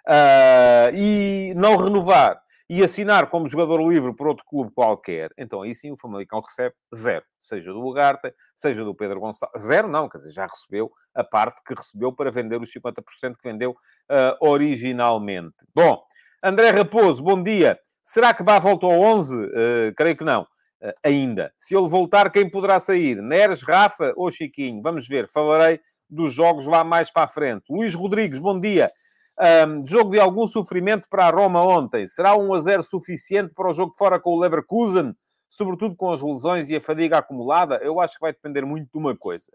uh, 0.08 0.94
e 0.94 1.53
não 1.56 1.75
renovar 1.75 2.39
e 2.69 2.83
assinar 2.83 3.29
como 3.29 3.47
jogador 3.47 3.81
livre 3.91 4.15
por 4.15 4.27
outro 4.27 4.45
clube 4.45 4.71
qualquer, 4.71 5.31
então 5.35 5.63
aí 5.63 5.73
sim 5.73 5.91
o 5.91 5.97
Famalicão 5.97 6.39
recebe 6.39 6.75
zero. 6.95 7.25
Seja 7.39 7.73
do 7.73 7.81
Ugarte, 7.81 8.31
seja 8.55 8.83
do 8.83 8.93
Pedro 8.93 9.19
Gonçalves. 9.19 9.63
Zero 9.63 9.88
não, 9.88 10.07
quer 10.07 10.19
dizer, 10.19 10.33
já 10.33 10.45
recebeu 10.45 10.91
a 11.15 11.23
parte 11.23 11.63
que 11.65 11.73
recebeu 11.73 12.13
para 12.13 12.29
vender 12.29 12.61
os 12.61 12.71
50% 12.71 13.38
que 13.41 13.49
vendeu 13.49 13.71
uh, 13.71 14.47
originalmente. 14.47 15.65
Bom, 15.73 15.99
André 16.43 16.69
Raposo, 16.69 17.23
bom 17.23 17.41
dia. 17.41 17.79
Será 18.03 18.33
que 18.33 18.43
Bá 18.43 18.59
volta 18.59 18.85
ao 18.85 19.01
11? 19.01 19.35
Uh, 19.35 19.49
creio 19.97 20.15
que 20.15 20.23
não. 20.23 20.43
Uh, 20.81 20.93
ainda. 21.03 21.51
Se 21.57 21.75
ele 21.75 21.88
voltar, 21.88 22.31
quem 22.31 22.49
poderá 22.49 22.79
sair? 22.79 23.15
Neres, 23.15 23.63
Rafa 23.63 24.13
ou 24.15 24.29
Chiquinho? 24.29 24.81
Vamos 24.81 25.07
ver. 25.07 25.27
Falarei 25.27 25.79
dos 26.09 26.33
jogos 26.33 26.65
lá 26.65 26.83
mais 26.83 27.11
para 27.11 27.23
a 27.23 27.27
frente. 27.27 27.65
Luís 27.69 27.93
Rodrigues, 27.93 28.39
bom 28.39 28.59
dia. 28.59 28.91
Um, 29.39 29.86
jogo 29.86 30.12
de 30.12 30.19
algum 30.19 30.46
sofrimento 30.46 31.08
para 31.10 31.27
a 31.27 31.29
Roma 31.29 31.63
ontem. 31.63 32.05
Será 32.10 32.36
um 32.36 32.53
a 32.53 32.60
0 32.60 32.84
suficiente 32.84 33.53
para 33.53 33.69
o 33.69 33.74
jogo 33.74 33.93
fora 33.98 34.19
com 34.19 34.31
o 34.31 34.39
Leverkusen? 34.39 35.15
Sobretudo 35.48 35.96
com 35.96 36.12
as 36.12 36.22
lesões 36.22 36.69
e 36.69 36.75
a 36.75 36.81
fadiga 36.81 37.19
acumulada? 37.19 37.79
Eu 37.81 38.01
acho 38.01 38.15
que 38.15 38.22
vai 38.22 38.34
depender 38.34 38.65
muito 38.65 38.91
de 38.91 38.98
uma 38.98 39.15
coisa, 39.15 39.51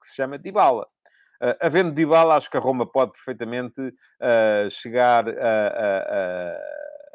que 0.00 0.08
se 0.08 0.16
chama 0.16 0.36
Dybala. 0.36 0.86
Uh, 1.40 1.56
havendo 1.62 1.92
Dybala, 1.92 2.34
acho 2.34 2.50
que 2.50 2.56
a 2.56 2.60
Roma 2.60 2.84
pode 2.84 3.12
perfeitamente 3.12 3.80
uh, 3.80 4.68
chegar 4.68 5.26
a, 5.28 5.32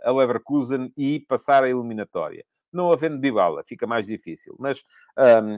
a, 0.06 0.10
a, 0.10 0.12
Leverkusen 0.14 0.92
e 0.98 1.20
passar 1.20 1.66
a 1.66 1.70
eliminatória. 1.70 2.46
Não 2.72 2.94
havendo 2.94 3.20
Dybala, 3.20 3.62
fica 3.66 3.86
mais 3.86 4.08
difícil. 4.08 4.56
Mas 4.58 4.84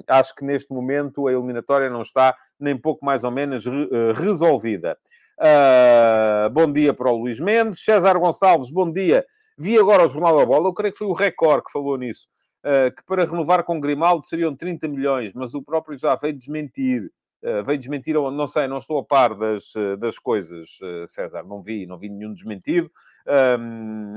acho 0.08 0.36
que 0.36 0.44
neste 0.44 0.72
momento 0.74 1.28
a 1.28 1.32
eliminatória 1.32 1.90
não 1.90 2.02
está 2.02 2.36
nem 2.60 2.76
pouco 2.76 3.06
mais 3.06 3.24
ou 3.24 3.32
menos 3.32 3.66
re, 3.66 3.86
uh, 3.86 4.14
resolvida. 4.14 4.98
Uh, 5.40 6.50
bom 6.50 6.72
dia 6.72 6.96
para 6.96 7.12
o 7.12 7.18
Luís 7.18 7.40
Mendes. 7.40 7.84
César 7.84 8.18
Gonçalves, 8.18 8.72
bom 8.72 8.92
dia. 8.92 9.24
Vi 9.56 9.78
agora 9.78 10.06
o 10.06 10.08
Jornal 10.08 10.36
da 10.36 10.46
Bola, 10.46 10.68
eu 10.68 10.74
creio 10.74 10.92
que 10.92 10.98
foi 10.98 11.08
o 11.08 11.14
Record 11.14 11.64
que 11.64 11.72
falou 11.72 11.96
nisso, 11.96 12.28
uh, 12.66 12.94
que 12.96 13.04
para 13.06 13.24
renovar 13.24 13.64
com 13.64 13.80
Grimaldo 13.80 14.26
seriam 14.26 14.56
30 14.56 14.88
milhões, 14.88 15.34
mas 15.34 15.54
o 15.54 15.62
próprio 15.62 15.98
já 15.98 16.16
veio 16.16 16.34
desmentir. 16.34 17.12
Uh, 17.44 17.64
veio 17.64 17.78
desmentir, 17.78 18.16
não 18.16 18.48
sei, 18.48 18.68
não 18.68 18.80
estou 18.80 18.98
a 18.98 19.04
par 19.04 19.36
das, 19.36 19.72
das 20.00 20.18
coisas, 20.18 20.70
César, 21.06 21.44
não 21.44 21.62
vi, 21.62 21.86
não 21.86 22.00
vi 22.00 22.10
nenhum 22.10 22.34
desmentido. 22.34 22.90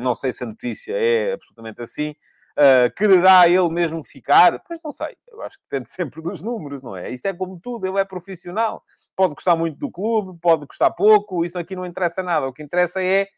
não 0.00 0.14
sei 0.14 0.32
se 0.32 0.42
a 0.42 0.46
notícia 0.46 0.94
é 0.96 1.34
absolutamente 1.34 1.82
assim. 1.82 2.14
Uh, 2.60 2.92
quererá 2.94 3.48
ele 3.48 3.70
mesmo 3.70 4.04
ficar? 4.04 4.62
Pois 4.66 4.78
não 4.84 4.92
sei. 4.92 5.16
Eu 5.28 5.40
acho 5.40 5.56
que 5.56 5.64
depende 5.70 5.88
sempre 5.88 6.20
dos 6.20 6.42
números, 6.42 6.82
não 6.82 6.94
é? 6.94 7.08
Isso 7.08 7.26
é 7.26 7.32
como 7.32 7.58
tudo, 7.58 7.86
ele 7.86 7.98
é 7.98 8.04
profissional. 8.04 8.84
Pode 9.16 9.34
gostar 9.34 9.56
muito 9.56 9.78
do 9.78 9.90
clube, 9.90 10.38
pode 10.38 10.66
gostar 10.66 10.90
pouco, 10.90 11.42
isso 11.42 11.58
aqui 11.58 11.74
não 11.74 11.86
interessa 11.86 12.22
nada. 12.22 12.46
O 12.46 12.52
que 12.52 12.62
interessa 12.62 13.02
é, 13.02 13.28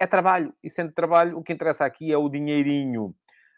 é 0.00 0.06
trabalho. 0.06 0.54
E 0.62 0.70
sendo 0.70 0.92
trabalho, 0.92 1.38
o 1.38 1.42
que 1.42 1.52
interessa 1.52 1.84
aqui 1.84 2.10
é 2.10 2.16
o 2.16 2.28
dinheirinho. 2.30 3.14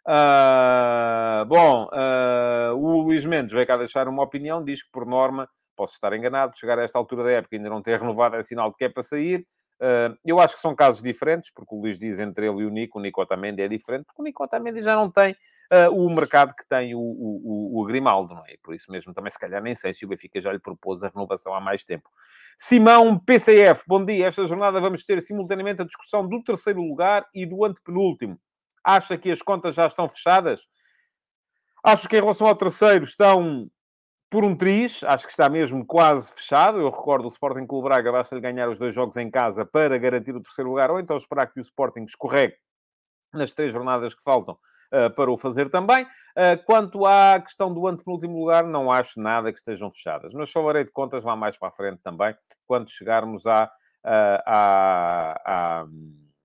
Uh, 0.07 1.47
bom, 1.47 1.89
uh, 1.93 2.75
o 2.77 3.03
Luís 3.03 3.25
Mendes 3.25 3.55
veio 3.55 3.67
cá 3.67 3.77
deixar 3.77 4.09
uma 4.09 4.23
opinião, 4.25 4.63
diz 4.63 4.83
que 4.83 4.91
por 4.91 5.07
norma, 5.07 5.49
posso 5.77 5.95
estar 5.95 6.13
enganado, 6.13 6.57
chegar 6.57 6.79
a 6.79 6.83
esta 6.83 6.99
altura 6.99 7.25
da 7.25 7.31
época 7.31 7.57
ainda 7.57 7.71
não 7.71 7.81
ter 7.81 8.01
renovado 8.01 8.37
é 8.37 8.43
sinal 8.43 8.71
de 8.71 8.77
que 8.77 8.85
é 8.85 8.89
para 8.89 9.03
sair. 9.05 9.47
Uh, 9.81 10.17
eu 10.25 10.39
acho 10.39 10.55
que 10.55 10.61
são 10.61 10.75
casos 10.75 11.03
diferentes, 11.03 11.51
porque 11.51 11.75
o 11.75 11.81
Luís 11.81 11.99
diz 11.99 12.19
entre 12.19 12.47
ele 12.47 12.63
e 12.63 12.67
o 12.67 12.71
Nico, 12.71 12.99
o 12.99 13.03
Nico 13.03 13.21
Otamendi 13.21 13.63
é 13.63 13.69
diferente, 13.69 14.05
porque 14.05 14.23
o 14.23 14.25
Nico 14.25 14.43
Otamendi 14.45 14.81
já 14.83 14.95
não 14.95 15.11
tem 15.11 15.33
uh, 15.33 15.91
o 15.91 16.09
mercado 16.15 16.55
que 16.55 16.67
tem 16.67 16.95
o, 16.95 17.01
o, 17.01 17.81
o, 17.81 17.85
Grimaldo, 17.85 18.35
não 18.35 18.47
é? 18.47 18.57
Por 18.63 18.75
isso 18.75 18.91
mesmo 18.91 19.13
também, 19.13 19.31
se 19.31 19.39
calhar, 19.39 19.63
nem 19.63 19.75
sei 19.75 19.93
se 19.93 20.05
o 20.05 20.09
Benfica 20.09 20.41
já 20.41 20.53
lhe 20.53 20.59
propôs 20.59 21.03
a 21.03 21.09
renovação 21.09 21.55
há 21.55 21.61
mais 21.61 21.83
tempo. 21.85 22.09
Simão 22.57 23.19
PCF, 23.19 23.83
bom 23.87 24.05
dia. 24.05 24.29
Esta 24.29 24.47
jornada 24.47 24.81
vamos 24.81 25.05
ter 25.05 25.21
simultaneamente 25.21 25.83
a 25.83 25.85
discussão 25.85 26.27
do 26.27 26.43
terceiro 26.43 26.81
lugar 26.81 27.27
e 27.35 27.45
do 27.45 27.65
antepenúltimo. 27.65 28.39
Acha 28.83 29.19
que 29.19 29.31
as 29.31 29.43
contas 29.43 29.75
já 29.75 29.87
estão 29.87 30.09
fechadas? 30.09 30.69
Acho 31.83 32.09
que 32.09 32.17
em 32.17 32.21
relação 32.21 32.47
ao 32.47 32.57
terceiro 32.57 33.05
estão 33.05 33.69
por 34.35 34.45
um 34.45 34.57
triz, 34.57 35.05
acho 35.05 35.27
que 35.27 35.31
está 35.31 35.49
mesmo 35.49 35.87
quase 35.87 36.35
fechado. 36.35 36.81
Eu 36.81 36.91
recordo 36.91 37.25
o 37.25 37.29
Sporting 37.29 37.65
Clube 37.69 37.85
Braga, 37.87 38.11
basta-lhe 38.11 38.41
ganhar 38.41 38.69
os 38.69 38.81
dois 38.81 38.93
jogos 38.93 39.17
em 39.17 39.31
casa 39.31 39.65
para 39.65 39.97
garantir 39.97 40.35
o 40.35 40.41
terceiro 40.41 40.71
lugar, 40.71 40.91
ou 40.91 40.99
então 40.99 41.17
esperar 41.17 41.47
que 41.47 41.61
o 41.61 41.63
Sporting 41.63 42.03
escorregue 42.03 42.57
nas 43.33 43.53
três 43.53 43.73
jornadas 43.73 44.13
que 44.13 44.25
faltam 44.25 44.59
uh, 44.93 45.09
para 45.15 45.31
o 45.31 45.39
fazer 45.39 45.71
também. 45.71 46.03
Uh, 46.03 46.61
quanto 46.67 47.07
à 47.07 47.41
questão 47.41 47.73
do 47.73 47.87
antepenúltimo 47.87 48.37
lugar, 48.37 48.65
não 48.65 48.91
acho 48.91 49.21
nada 49.21 49.53
que 49.53 49.59
estejam 49.61 49.89
fechadas. 49.89 50.35
Mas 50.35 50.51
falarei 50.51 50.83
de 50.83 50.91
contas 50.91 51.23
lá 51.23 51.37
mais 51.37 51.57
para 51.57 51.69
a 51.69 51.73
frente 51.73 52.01
também, 52.03 52.35
quando 52.67 52.91
chegarmos 52.91 53.47
à, 53.47 53.71
à, 54.03 55.41
à, 55.47 55.87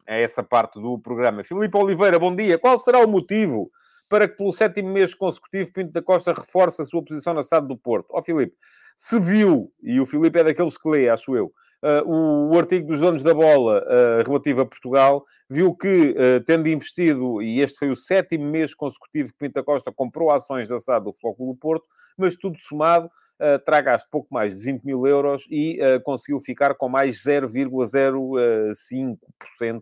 a 0.08 0.15
essa 0.15 0.43
parte 0.43 0.79
do 0.79 1.00
programa. 1.00 1.43
Filipe 1.43 1.75
Oliveira, 1.75 2.19
bom 2.19 2.36
dia. 2.36 2.60
Qual 2.60 2.77
será 2.77 3.00
o 3.00 3.08
motivo 3.08 3.72
para 4.10 4.28
que 4.28 4.36
pelo 4.36 4.51
sétimo 4.51 4.89
mês 4.89 5.13
consecutivo 5.13 5.72
Pinto 5.72 5.92
da 5.92 6.01
Costa 6.01 6.34
reforce 6.34 6.82
a 6.82 6.86
sua 6.86 7.04
posição 7.04 7.34
na 7.34 7.44
SAD 7.44 7.68
do 7.68 7.78
Porto. 7.78 8.08
Ó 8.10 8.20
oh, 8.20 8.22
Filipe, 8.22 8.56
se 8.98 9.20
viu, 9.20 9.72
e 9.82 10.01
o 10.01 10.06
Filipe 10.06 10.39
é 10.39 10.44
daqueles 10.44 10.78
que 10.78 10.89
lê, 10.89 11.08
acho 11.08 11.36
eu, 11.36 11.54
Uh, 11.82 12.04
o, 12.06 12.54
o, 12.54 12.60
artigo 12.60 12.88
dos 12.88 13.00
donos 13.00 13.24
da 13.24 13.34
bola 13.34 13.82
uh, 13.82 14.22
relativo 14.28 14.60
a 14.60 14.66
Portugal, 14.66 15.25
viu 15.50 15.74
que, 15.74 16.12
uh, 16.12 16.44
tendo 16.46 16.68
investido, 16.68 17.42
e 17.42 17.62
este 17.62 17.80
foi 17.80 17.89
o 17.89 17.96
sétimo 17.96 18.44
mês 18.44 18.75
consecutivo 18.75 19.32
que 19.32 19.38
Pinto 19.39 19.54
da 19.54 19.63
Costa 19.63 19.89
comprou 19.89 20.30
ações 20.30 20.68
da 20.68 20.78
SAD 20.78 21.06
do 21.06 21.13
Futebol 21.13 21.54
do 21.54 21.56
Porto, 21.56 21.86
mas 22.18 22.36
tudo 22.36 22.60
somado, 22.60 23.10
terá 23.63 23.80
gasto 23.80 24.10
pouco 24.12 24.28
mais 24.30 24.58
de 24.58 24.63
20 24.66 24.84
mil 24.84 25.08
euros 25.08 25.48
e 25.50 25.80
conseguiu 26.04 26.38
ficar 26.38 26.75
com 26.75 26.89
mais 26.89 27.24
0,05% 27.24 29.82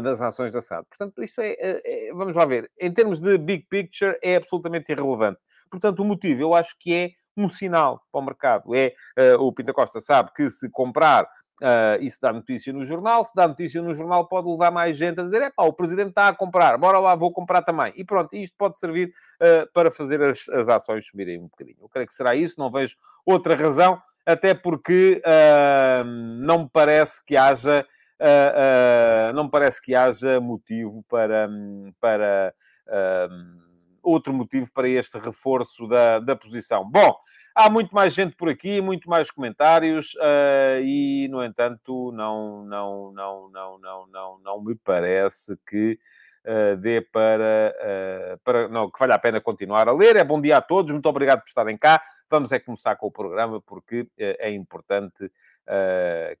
das 0.00 0.20
ações 0.20 0.52
da 0.52 0.60
SAD. 0.60 0.86
Portanto, 0.88 1.22
isto 1.22 1.40
é, 1.40 1.56
é, 1.58 2.08
é, 2.08 2.12
vamos 2.12 2.36
lá 2.36 2.44
ver, 2.44 2.70
em 2.80 2.92
termos 2.92 3.20
de 3.20 3.36
big 3.38 3.66
picture, 3.68 4.18
é 4.22 4.36
absolutamente 4.36 4.92
irrelevante. 4.92 5.38
Portanto, 5.70 6.00
o 6.00 6.04
motivo, 6.04 6.42
eu 6.42 6.54
acho 6.54 6.76
que 6.78 6.94
é 6.94 7.10
um 7.36 7.48
sinal 7.48 8.02
para 8.12 8.20
o 8.20 8.24
mercado. 8.24 8.74
É, 8.74 8.94
uh, 9.18 9.42
o 9.42 9.52
Pinta 9.52 9.72
Costa 9.72 10.00
sabe 10.00 10.30
que 10.34 10.48
se 10.50 10.70
comprar 10.70 11.28
Uh, 11.62 12.10
se 12.10 12.20
dá 12.20 12.32
notícia 12.32 12.72
no 12.72 12.84
jornal, 12.84 13.24
se 13.24 13.30
dá 13.32 13.46
notícia 13.46 13.80
no 13.80 13.94
jornal, 13.94 14.26
pode 14.26 14.48
levar 14.48 14.72
mais 14.72 14.96
gente 14.96 15.20
a 15.20 15.22
dizer: 15.22 15.40
é 15.40 15.50
pá, 15.50 15.62
o 15.62 15.72
presidente 15.72 16.08
está 16.08 16.26
a 16.26 16.34
comprar, 16.34 16.76
bora 16.76 16.98
lá, 16.98 17.14
vou 17.14 17.32
comprar 17.32 17.62
também. 17.62 17.92
E 17.94 18.04
pronto, 18.04 18.34
isto 18.34 18.56
pode 18.58 18.76
servir 18.76 19.12
uh, 19.40 19.72
para 19.72 19.88
fazer 19.88 20.20
as, 20.20 20.48
as 20.48 20.68
ações 20.68 21.06
subirem 21.06 21.38
um 21.38 21.44
bocadinho. 21.44 21.76
Eu 21.80 21.88
creio 21.88 22.08
que 22.08 22.12
será 22.12 22.34
isso, 22.34 22.56
não 22.58 22.72
vejo 22.72 22.96
outra 23.24 23.54
razão, 23.54 24.02
até 24.26 24.52
porque 24.52 25.22
uh, 25.24 26.04
não 26.04 26.64
me 26.64 26.70
parece 26.72 27.24
que 27.24 27.36
haja 27.36 27.86
uh, 28.24 29.32
não 29.34 29.44
me 29.44 29.50
parece 29.50 29.80
que 29.80 29.94
haja 29.94 30.40
motivo 30.40 31.04
para, 31.08 31.48
para 32.00 32.54
uh, 32.88 33.62
outro 34.02 34.32
motivo 34.32 34.70
para 34.72 34.88
este 34.88 35.18
reforço 35.18 35.86
da, 35.86 36.18
da 36.18 36.34
posição. 36.34 36.88
Bom, 36.88 37.14
há 37.54 37.68
muito 37.68 37.94
mais 37.94 38.14
gente 38.14 38.34
por 38.36 38.48
aqui, 38.48 38.80
muito 38.80 39.08
mais 39.08 39.30
comentários 39.30 40.14
e, 40.82 41.28
no 41.30 41.42
entanto, 41.44 42.12
não, 42.12 42.64
não, 42.64 43.12
não, 43.12 43.50
não, 43.50 43.78
não, 43.78 44.06
não, 44.08 44.38
não 44.38 44.62
me 44.62 44.74
parece 44.74 45.56
que 45.66 45.98
Uh, 46.46 46.76
dê 46.76 47.00
para, 47.00 47.74
uh, 48.34 48.38
para 48.44 48.68
não, 48.68 48.90
que 48.90 48.98
vale 48.98 49.14
a 49.14 49.18
pena 49.18 49.40
continuar 49.40 49.88
a 49.88 49.92
ler. 49.92 50.16
É 50.16 50.22
bom 50.22 50.38
dia 50.38 50.58
a 50.58 50.60
todos, 50.60 50.92
muito 50.92 51.08
obrigado 51.08 51.40
por 51.40 51.48
estarem 51.48 51.76
cá. 51.76 52.02
Vamos 52.28 52.52
é 52.52 52.58
começar 52.58 52.96
com 52.96 53.06
o 53.06 53.10
programa 53.10 53.62
porque 53.62 54.02
uh, 54.02 54.08
é 54.18 54.50
importante 54.50 55.30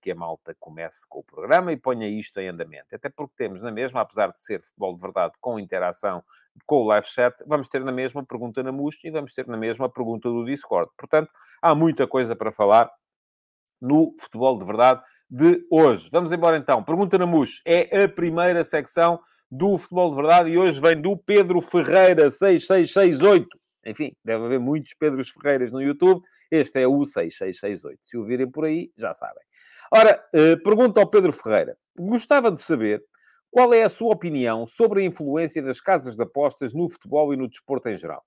que 0.02 0.10
a 0.10 0.14
malta 0.14 0.54
comece 0.60 1.08
com 1.08 1.20
o 1.20 1.24
programa 1.24 1.72
e 1.72 1.78
ponha 1.78 2.06
isto 2.06 2.38
em 2.38 2.48
andamento. 2.48 2.94
Até 2.94 3.08
porque 3.08 3.32
temos 3.38 3.62
na 3.62 3.70
mesma, 3.70 4.02
apesar 4.02 4.30
de 4.30 4.38
ser 4.38 4.62
futebol 4.62 4.92
de 4.92 5.00
verdade 5.00 5.32
com 5.40 5.58
interação 5.58 6.22
com 6.66 6.82
o 6.82 6.84
live 6.88 7.06
chat, 7.06 7.42
vamos 7.46 7.66
ter 7.66 7.82
na 7.82 7.90
mesma 7.90 8.22
pergunta 8.22 8.62
na 8.62 8.70
MUS 8.70 9.02
e 9.02 9.10
vamos 9.10 9.32
ter 9.32 9.46
na 9.46 9.56
mesma 9.56 9.88
pergunta 9.88 10.28
do 10.28 10.44
Discord. 10.44 10.90
Portanto, 10.94 11.30
há 11.62 11.74
muita 11.74 12.06
coisa 12.06 12.36
para 12.36 12.52
falar 12.52 12.90
no 13.80 14.14
futebol 14.18 14.58
de 14.58 14.64
verdade 14.66 15.02
de 15.30 15.66
hoje. 15.70 16.08
Vamos 16.12 16.32
embora 16.32 16.56
então. 16.56 16.82
Pergunta 16.82 17.18
na 17.18 17.26
MUS 17.26 17.60
é 17.66 18.04
a 18.04 18.08
primeira 18.08 18.62
secção 18.64 19.20
do 19.50 19.78
futebol 19.78 20.10
de 20.10 20.16
verdade 20.16 20.50
e 20.50 20.58
hoje 20.58 20.80
vem 20.80 21.00
do 21.00 21.16
Pedro 21.16 21.60
Ferreira 21.60 22.30
6668. 22.30 23.46
Enfim, 23.86 24.16
deve 24.24 24.44
haver 24.44 24.60
muitos 24.60 24.94
Pedros 24.94 25.30
Ferreiras 25.30 25.72
no 25.72 25.82
YouTube. 25.82 26.22
Este 26.50 26.80
é 26.80 26.86
o 26.86 27.04
6668. 27.04 27.98
Se 28.00 28.16
o 28.16 28.24
virem 28.24 28.50
por 28.50 28.64
aí, 28.64 28.90
já 28.96 29.14
sabem. 29.14 29.42
Ora, 29.92 30.24
eh, 30.34 30.56
pergunta 30.56 31.00
ao 31.00 31.06
Pedro 31.06 31.32
Ferreira. 31.32 31.76
Gostava 31.98 32.50
de 32.50 32.60
saber 32.60 33.02
qual 33.50 33.72
é 33.72 33.84
a 33.84 33.88
sua 33.88 34.12
opinião 34.12 34.66
sobre 34.66 35.02
a 35.02 35.04
influência 35.04 35.62
das 35.62 35.80
casas 35.80 36.16
de 36.16 36.22
apostas 36.22 36.74
no 36.74 36.88
futebol 36.88 37.32
e 37.32 37.36
no 37.36 37.48
desporto 37.48 37.88
em 37.88 37.96
geral. 37.96 38.24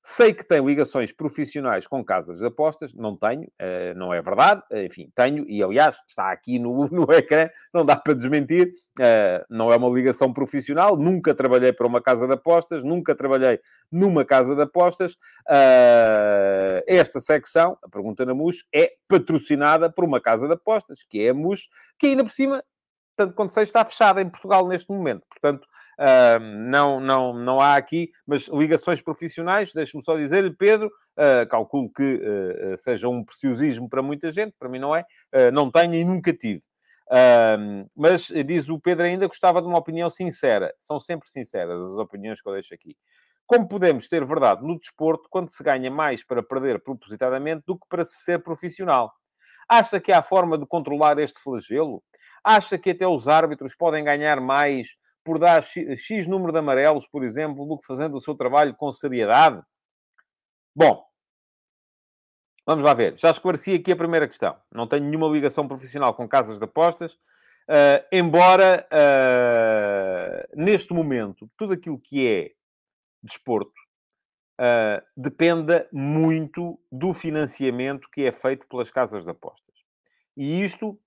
Sei 0.00 0.32
que 0.32 0.44
tem 0.44 0.64
ligações 0.64 1.10
profissionais 1.10 1.86
com 1.86 2.04
casas 2.04 2.38
de 2.38 2.46
apostas, 2.46 2.94
não 2.94 3.16
tenho, 3.16 3.42
uh, 3.42 3.96
não 3.96 4.14
é 4.14 4.22
verdade, 4.22 4.62
uh, 4.72 4.78
enfim, 4.78 5.10
tenho, 5.12 5.44
e 5.48 5.60
aliás, 5.62 5.96
está 6.06 6.30
aqui 6.30 6.58
no, 6.58 6.86
no 6.88 7.12
ecrã, 7.12 7.50
não 7.74 7.84
dá 7.84 7.96
para 7.96 8.14
desmentir, 8.14 8.70
uh, 9.00 9.44
não 9.50 9.72
é 9.72 9.76
uma 9.76 9.88
ligação 9.88 10.32
profissional, 10.32 10.96
nunca 10.96 11.34
trabalhei 11.34 11.72
para 11.72 11.86
uma 11.86 12.00
casa 12.00 12.26
de 12.26 12.32
apostas, 12.32 12.84
nunca 12.84 13.14
trabalhei 13.14 13.60
numa 13.90 14.24
casa 14.24 14.54
de 14.54 14.62
apostas. 14.62 15.16
esta 16.86 17.20
secção, 17.20 17.76
a 17.82 17.88
pergunta 17.88 18.24
na 18.24 18.34
MUS, 18.34 18.64
é 18.72 18.92
patrocinada 19.08 19.90
por 19.90 20.04
uma 20.04 20.20
casa 20.20 20.46
de 20.46 20.54
apostas, 20.54 21.02
que 21.02 21.26
é 21.26 21.30
a 21.30 21.34
MUS, 21.34 21.68
que 21.98 22.06
ainda 22.06 22.22
por 22.22 22.32
cima, 22.32 22.62
tanto 23.16 23.34
quanto 23.34 23.52
sei, 23.52 23.64
está 23.64 23.84
fechada 23.84 24.22
em 24.22 24.28
Portugal 24.28 24.66
neste 24.68 24.92
momento. 24.92 25.26
Portanto, 25.28 25.66
Uh, 25.98 26.38
não, 26.38 27.00
não, 27.00 27.32
não 27.34 27.60
há 27.60 27.74
aqui, 27.74 28.12
mas 28.24 28.46
ligações 28.46 29.02
profissionais, 29.02 29.72
deixe-me 29.72 30.02
só 30.02 30.16
dizer-lhe, 30.16 30.54
Pedro, 30.54 30.86
uh, 30.86 31.48
calculo 31.48 31.90
que 31.92 32.22
uh, 32.22 32.76
seja 32.76 33.08
um 33.08 33.24
preciosismo 33.24 33.88
para 33.88 34.00
muita 34.00 34.30
gente, 34.30 34.54
para 34.56 34.68
mim 34.68 34.78
não 34.78 34.94
é, 34.94 35.04
não 35.52 35.68
tenho 35.68 35.94
e 35.94 36.04
nunca 36.04 36.32
tive. 36.32 36.62
mas 37.96 38.30
diz 38.46 38.68
o 38.68 38.78
Pedro 38.78 39.06
ainda, 39.06 39.26
gostava 39.26 39.60
de 39.60 39.66
uma 39.66 39.78
opinião 39.78 40.08
sincera. 40.08 40.72
São 40.78 41.00
sempre 41.00 41.28
sinceras 41.28 41.90
as 41.90 41.96
opiniões 41.96 42.40
que 42.40 42.48
eu 42.48 42.52
deixo 42.52 42.72
aqui. 42.72 42.96
Como 43.44 43.66
podemos 43.66 44.06
ter 44.08 44.24
verdade 44.24 44.62
no 44.62 44.78
desporto 44.78 45.26
quando 45.30 45.48
se 45.48 45.64
ganha 45.64 45.90
mais 45.90 46.22
para 46.22 46.42
perder 46.42 46.80
propositadamente 46.80 47.64
do 47.66 47.78
que 47.78 47.88
para 47.88 48.04
se 48.04 48.22
ser 48.22 48.42
profissional? 48.42 49.12
Acha 49.68 49.98
que 49.98 50.12
há 50.12 50.22
forma 50.22 50.56
de 50.56 50.66
controlar 50.66 51.18
este 51.18 51.40
flagelo? 51.40 52.02
Acha 52.44 52.78
que 52.78 52.90
até 52.90 53.06
os 53.06 53.26
árbitros 53.26 53.74
podem 53.74 54.04
ganhar 54.04 54.40
mais 54.40 54.96
por 55.28 55.38
dar 55.38 55.62
X, 55.62 56.26
número 56.26 56.52
de 56.52 56.58
amarelos, 56.58 57.06
por 57.06 57.22
exemplo, 57.22 57.66
do 57.66 57.76
que 57.76 57.84
fazendo 57.84 58.16
o 58.16 58.20
seu 58.20 58.34
trabalho 58.34 58.74
com 58.74 58.90
seriedade? 58.90 59.62
Bom, 60.74 61.04
vamos 62.66 62.82
lá 62.82 62.94
ver. 62.94 63.14
Já 63.14 63.30
esclareci 63.30 63.74
aqui 63.74 63.92
a 63.92 63.96
primeira 63.96 64.26
questão. 64.26 64.56
Não 64.72 64.86
tenho 64.86 65.04
nenhuma 65.04 65.28
ligação 65.28 65.68
profissional 65.68 66.14
com 66.14 66.26
casas 66.26 66.58
de 66.58 66.64
apostas, 66.64 67.12
uh, 67.12 68.02
embora 68.10 68.88
uh, 68.90 70.48
neste 70.56 70.94
momento 70.94 71.46
tudo 71.58 71.74
aquilo 71.74 72.00
que 72.00 72.26
é 72.26 72.52
desporto 73.22 73.78
uh, 74.58 75.04
dependa 75.14 75.86
muito 75.92 76.80
do 76.90 77.12
financiamento 77.12 78.08
que 78.10 78.24
é 78.24 78.32
feito 78.32 78.66
pelas 78.66 78.90
casas 78.90 79.24
de 79.24 79.30
apostas. 79.30 79.84
E 80.34 80.64
isto 80.64 80.98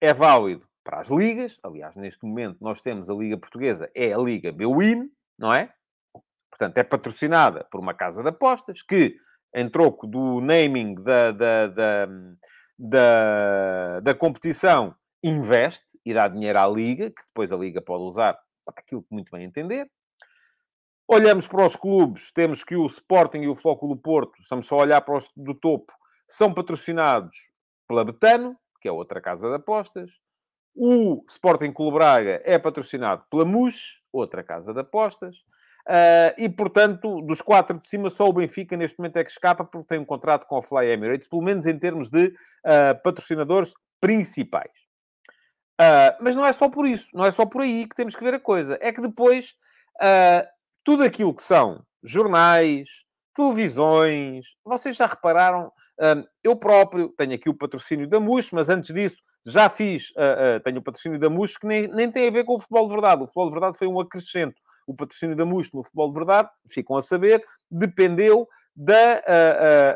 é 0.00 0.14
válido 0.14 0.64
para 0.84 1.00
as 1.00 1.08
ligas. 1.08 1.58
Aliás, 1.62 1.96
neste 1.96 2.24
momento 2.24 2.58
nós 2.60 2.80
temos 2.80 3.08
a 3.08 3.14
Liga 3.14 3.38
Portuguesa, 3.38 3.90
é 3.94 4.12
a 4.12 4.18
Liga 4.18 4.52
Bwin, 4.52 5.10
não 5.38 5.52
é? 5.52 5.72
Portanto, 6.50 6.78
é 6.78 6.84
patrocinada 6.84 7.66
por 7.70 7.80
uma 7.80 7.94
casa 7.94 8.22
de 8.22 8.28
apostas 8.28 8.82
que, 8.82 9.16
em 9.52 9.68
troco 9.68 10.06
do 10.06 10.40
naming 10.40 10.94
da, 10.94 11.32
da, 11.32 11.66
da, 11.66 12.08
da, 12.78 14.00
da 14.00 14.14
competição, 14.14 14.94
investe 15.22 15.98
e 16.04 16.14
dá 16.14 16.28
dinheiro 16.28 16.58
à 16.58 16.68
Liga, 16.68 17.10
que 17.10 17.26
depois 17.26 17.50
a 17.50 17.56
Liga 17.56 17.80
pode 17.82 18.04
usar 18.04 18.38
para 18.64 18.74
aquilo 18.78 19.02
que 19.02 19.12
muito 19.12 19.32
bem 19.32 19.44
entender. 19.44 19.90
Olhamos 21.08 21.46
para 21.46 21.66
os 21.66 21.76
clubes, 21.76 22.30
temos 22.32 22.62
que 22.62 22.76
o 22.76 22.86
Sporting 22.86 23.38
e 23.38 23.48
o 23.48 23.54
do 23.54 23.96
Porto, 23.96 24.40
estamos 24.40 24.66
só 24.66 24.78
a 24.78 24.82
olhar 24.82 25.00
para 25.00 25.16
os 25.16 25.30
do 25.36 25.54
topo, 25.54 25.92
são 26.26 26.54
patrocinados 26.54 27.34
pela 27.86 28.04
Betano, 28.04 28.56
que 28.80 28.88
é 28.88 28.92
outra 28.92 29.20
casa 29.20 29.48
de 29.48 29.56
apostas. 29.56 30.23
O 30.74 31.24
Sporting 31.28 31.72
Clube 31.72 31.98
Braga 31.98 32.42
é 32.44 32.58
patrocinado 32.58 33.24
pela 33.30 33.44
MUS, 33.44 34.00
outra 34.12 34.42
casa 34.42 34.72
de 34.72 34.80
apostas. 34.80 35.44
Uh, 35.86 36.32
e, 36.38 36.48
portanto, 36.48 37.20
dos 37.20 37.42
quatro 37.42 37.78
de 37.78 37.86
cima, 37.86 38.08
só 38.08 38.26
o 38.26 38.32
Benfica 38.32 38.76
neste 38.76 38.98
momento 38.98 39.18
é 39.18 39.24
que 39.24 39.30
escapa 39.30 39.64
porque 39.64 39.86
tem 39.86 39.98
um 39.98 40.04
contrato 40.04 40.46
com 40.46 40.56
a 40.56 40.62
Fly 40.62 40.86
Emirates, 40.86 41.28
pelo 41.28 41.42
menos 41.42 41.66
em 41.66 41.78
termos 41.78 42.08
de 42.08 42.28
uh, 42.28 43.02
patrocinadores 43.02 43.72
principais. 44.00 44.72
Uh, 45.80 46.16
mas 46.20 46.34
não 46.34 46.44
é 46.46 46.52
só 46.52 46.68
por 46.68 46.86
isso, 46.86 47.08
não 47.12 47.24
é 47.24 47.30
só 47.30 47.44
por 47.44 47.60
aí 47.60 47.86
que 47.86 47.94
temos 47.94 48.16
que 48.16 48.24
ver 48.24 48.34
a 48.34 48.40
coisa. 48.40 48.78
É 48.80 48.92
que 48.92 49.00
depois 49.00 49.54
tudo 50.82 51.04
aquilo 51.04 51.32
que 51.32 51.42
são 51.42 51.84
jornais, 52.02 53.04
televisões, 53.32 54.56
vocês 54.64 54.96
já 54.96 55.06
repararam, 55.06 55.70
eu 56.42 56.56
próprio 56.56 57.10
tenho 57.10 57.34
aqui 57.34 57.48
o 57.48 57.54
patrocínio 57.54 58.08
da 58.08 58.18
MUS, 58.18 58.50
mas 58.50 58.68
antes 58.68 58.92
disso 58.92 59.22
já 59.46 59.68
fiz, 59.68 60.10
uh, 60.10 60.56
uh, 60.56 60.60
tenho 60.60 60.78
o 60.78 60.82
patrocínio 60.82 61.18
da 61.18 61.28
MUS 61.28 61.56
que 61.56 61.66
nem, 61.66 61.86
nem 61.88 62.10
tem 62.10 62.28
a 62.28 62.30
ver 62.30 62.44
com 62.44 62.54
o 62.54 62.58
futebol 62.58 62.86
de 62.86 62.92
verdade. 62.92 63.22
O 63.22 63.26
futebol 63.26 63.48
de 63.48 63.52
verdade 63.52 63.76
foi 63.76 63.86
um 63.86 64.00
acrescento. 64.00 64.60
O 64.86 64.94
patrocínio 64.94 65.36
da 65.36 65.44
MUS 65.44 65.70
no 65.72 65.82
futebol 65.82 66.08
de 66.08 66.14
verdade, 66.14 66.48
ficam 66.68 66.96
a 66.96 67.02
saber, 67.02 67.44
dependeu 67.70 68.48
da, 68.74 69.22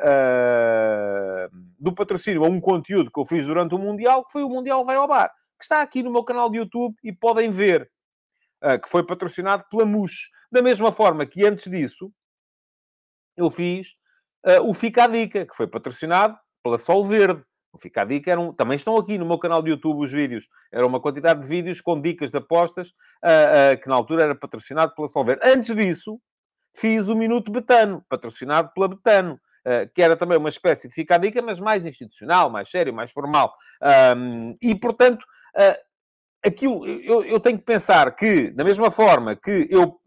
uh, 0.05 1.49
do 1.79 1.93
patrocínio 1.95 2.45
a 2.45 2.49
um 2.49 2.61
conteúdo 2.61 3.11
que 3.11 3.21
eu 3.21 3.27
fiz 3.27 3.47
durante 3.47 3.75
o 3.75 3.79
Mundial, 3.79 4.25
que 4.25 4.33
foi 4.33 4.43
o 4.43 4.49
Mundial 4.49 4.85
Vai 4.85 4.97
ao 4.97 5.09
Bar, 5.09 5.33
que 5.59 5.65
está 5.65 5.83
aqui 5.83 6.03
no 6.03 6.13
meu 6.13 6.25
canal 6.25 6.51
de 6.51 6.59
YouTube 6.59 6.95
e 7.03 7.13
podem 7.13 7.51
ver, 7.51 7.91
que 8.83 8.89
foi 8.89 9.05
patrocinado 9.05 9.65
pela 9.71 9.85
MUS. 9.85 10.31
Da 10.51 10.63
mesma 10.63 10.91
forma 10.91 11.27
que 11.27 11.45
antes 11.45 11.71
disso, 11.71 12.13
eu 13.39 13.51
fiz 13.51 13.95
uh, 14.45 14.69
o 14.69 14.75
Fica 14.75 15.05
a 15.05 15.07
Dica, 15.07 15.47
que 15.47 15.55
foi 15.55 15.67
patrocinado 15.67 16.37
pela 16.63 16.77
Sol 16.77 17.05
Verde. 17.05 17.43
Fica 17.79 18.03
a 18.03 18.05
Dica 18.05 18.31
era 18.31 18.41
um... 18.41 18.53
também 18.53 18.77
estão 18.77 18.97
aqui 18.97 19.17
no 19.19 19.27
meu 19.27 19.38
canal 19.38 19.62
de 19.62 19.71
YouTube 19.71 20.05
os 20.05 20.12
vídeos. 20.12 20.49
Era 20.73 20.87
uma 20.87 21.01
quantidade 21.01 21.41
de 21.41 21.47
vídeos 21.47 21.81
com 21.81 22.01
dicas 22.01 22.31
de 22.31 22.38
apostas, 22.38 22.88
uh, 22.88 23.75
uh, 23.75 23.81
que 23.81 23.88
na 23.88 23.95
altura 23.95 24.25
era 24.25 24.35
patrocinado 24.35 24.95
pela 24.95 25.09
Sol 25.09 25.25
Verde. 25.25 25.43
Antes 25.45 25.75
disso, 25.75 26.21
fiz 26.77 27.09
o 27.09 27.14
Minuto 27.14 27.51
Betano, 27.51 28.05
patrocinado 28.09 28.71
pela 28.75 28.88
Betano. 28.88 29.41
que 29.95 30.01
era 30.01 30.17
também 30.17 30.38
uma 30.38 30.49
espécie 30.49 30.88
de 30.88 30.95
fica 30.95 31.17
a 31.17 31.19
dica, 31.19 31.43
mas 31.43 31.61
mais 31.61 31.85
institucional, 31.85 32.49
mais 32.49 32.71
sério, 32.71 32.95
mais 32.95 33.11
formal. 33.12 33.53
Um, 34.17 34.55
e, 34.62 34.75
portanto, 34.75 35.27
aquilo, 36.45 36.87
eu, 36.87 37.25
eu, 37.25 37.41
tenho 37.41 37.59
que 37.59 37.64
pensar 37.64 38.14
que, 38.14 38.51
da 38.51 38.64
mesma 38.64 38.91
forma 38.91 39.37
que 39.37 39.67
eu, 39.71 39.99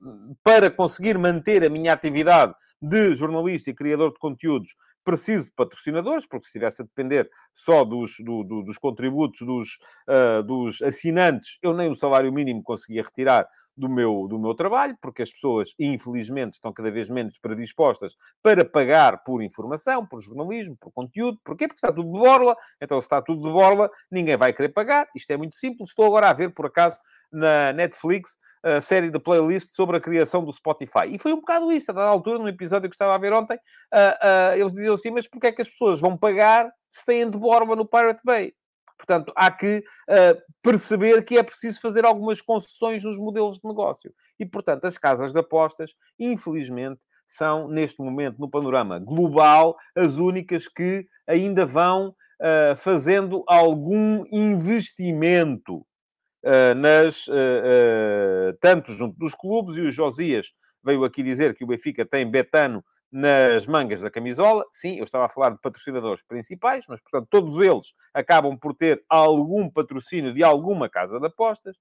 para 0.44 0.70
conseguir 0.72 1.18
manter 1.18 1.64
a 1.64 1.70
minha 1.70 1.94
atividade 1.94 2.54
de 2.82 3.14
jornalista 3.14 3.70
e 3.70 3.76
criador 3.76 4.12
de 4.12 4.20
conteúdos, 4.20 4.76
preciso 5.04 5.46
de 5.46 5.52
patrocinadores, 5.54 6.26
porque 6.26 6.46
se 6.46 6.50
estivesse 6.50 6.82
a 6.82 6.86
depender 6.86 7.30
só 7.54 7.84
dos, 7.84 8.16
do, 8.20 8.44
do, 8.44 8.64
dos 8.64 8.78
contributos 8.78 9.42
dos, 9.42 9.78
uh, 10.08 10.44
dos 10.44 10.82
assinantes, 10.82 11.58
eu 11.62 11.74
nem 11.74 11.90
o 11.90 11.96
salário 11.96 12.32
mínimo 12.32 12.64
conseguia 12.64 13.04
retirar 13.04 13.48
do 13.76 13.90
meu, 13.90 14.28
do 14.28 14.38
meu 14.38 14.54
trabalho, 14.54 14.98
porque 15.02 15.22
as 15.22 15.32
pessoas, 15.32 15.74
infelizmente, 15.80 16.54
estão 16.54 16.74
cada 16.74 16.92
vez 16.92 17.10
menos 17.10 17.40
predispostas 17.40 18.16
para 18.42 18.64
pagar 18.66 19.24
por 19.24 19.42
informação, 19.42 20.06
por 20.06 20.22
jornalismo, 20.22 20.78
por 20.80 20.92
conteúdo. 20.92 21.40
Porquê? 21.44 21.68
Porque 21.68 21.78
está 21.78 21.92
tudo 21.92 22.12
de 22.12 22.20
borla. 22.20 22.56
Então, 22.82 23.00
se 23.00 23.06
está 23.06 23.22
tudo 23.22 23.42
de 23.42 23.52
borla, 23.52 23.90
ninguém 24.12 24.38
vai 24.38 24.54
querer 24.54 24.70
pagar. 24.70 25.08
Isto 25.16 25.32
é 25.32 25.38
muito 25.38 25.56
simples. 25.56 25.90
Estou 25.90 26.06
agora 26.06 26.30
a 26.30 26.34
ver, 26.34 26.54
por 26.54 26.66
acaso, 26.66 27.00
na 27.32 27.74
Netflix, 27.74 28.38
a 28.64 28.82
série 28.82 29.10
de 29.10 29.20
playlist 29.20 29.70
sobre 29.76 29.98
a 29.98 30.00
criação 30.00 30.44
do 30.44 30.54
Spotify. 30.54 31.08
E 31.10 31.18
foi 31.18 31.34
um 31.34 31.38
bocado 31.38 31.72
isso. 31.72 31.92
A 31.92 31.94
dada 31.94 32.10
altura, 32.10 32.40
no 32.40 32.48
episódio 32.48 32.90
que 32.90 32.96
estava 32.96 33.16
a 33.16 33.18
ver 33.18 33.34
ontem, 33.34 33.56
uh, 33.56 34.54
eles 34.56 34.74
diziam 34.74 34.94
assim, 34.94 35.12
mas 35.12 35.28
porquê 35.28 35.48
é 35.48 35.52
que 35.52 35.62
as 35.62 35.70
pessoas 35.70 36.00
vão 36.00 36.18
pagar 36.18 36.72
se 36.90 37.06
têm 37.06 37.30
de 37.30 37.38
borla 37.38 37.76
no 37.76 37.86
Pirate 37.86 38.22
Bay? 38.24 38.54
Portanto, 38.98 39.34
há 39.36 39.50
que 39.50 39.84
uh, 40.08 40.42
perceber 40.62 41.24
que 41.24 41.38
é 41.38 41.44
preciso 41.44 41.82
fazer 41.82 42.06
algumas 42.06 42.40
concessões 42.40 43.04
nos 43.04 43.18
modelos 43.18 43.58
de 43.58 43.68
negócio. 43.68 44.14
E, 44.40 44.46
portanto, 44.46 44.86
as 44.86 44.96
casas 44.96 45.34
de 45.34 45.40
apostas, 45.40 45.96
infelizmente, 46.20 47.04
são, 47.26 47.68
neste 47.68 48.00
momento, 48.00 48.38
no 48.38 48.50
panorama 48.50 49.00
global, 49.00 49.76
as 49.96 50.18
únicas 50.18 50.68
que 50.68 51.08
ainda 51.28 51.66
vão 51.66 52.10
uh, 52.10 52.76
fazendo 52.76 53.44
algum 53.48 54.24
investimento 54.32 55.84
nas, 56.76 57.26
tanto 58.60 58.94
junto 58.94 59.18
dos 59.18 59.36
clubes, 59.36 59.78
e 59.78 59.82
o 59.82 59.92
Josias 59.92 60.52
veio 60.84 61.04
aqui 61.04 61.22
dizer 61.22 61.56
que 61.56 61.64
o 61.64 61.68
Benfica 61.68 62.06
tem 62.06 62.30
Betano 62.30 62.84
nas 63.12 63.66
mangas 63.68 64.02
da 64.02 64.10
camisola. 64.10 64.66
Sim, 64.72 64.98
eu 64.98 65.04
estava 65.04 65.26
a 65.26 65.30
falar 65.30 65.50
de 65.50 65.60
patrocinadores 65.60 66.24
principais, 66.24 66.86
mas, 66.88 67.02
portanto, 67.02 67.28
todos 67.30 67.60
eles 67.60 67.94
acabam 68.14 68.58
por 68.58 68.74
ter 68.74 69.04
algum 69.10 69.70
patrocínio 69.70 70.34
de 70.34 70.44
alguma 70.44 70.90
casa 70.90 71.20
de 71.20 71.28
apostas. 71.28 71.76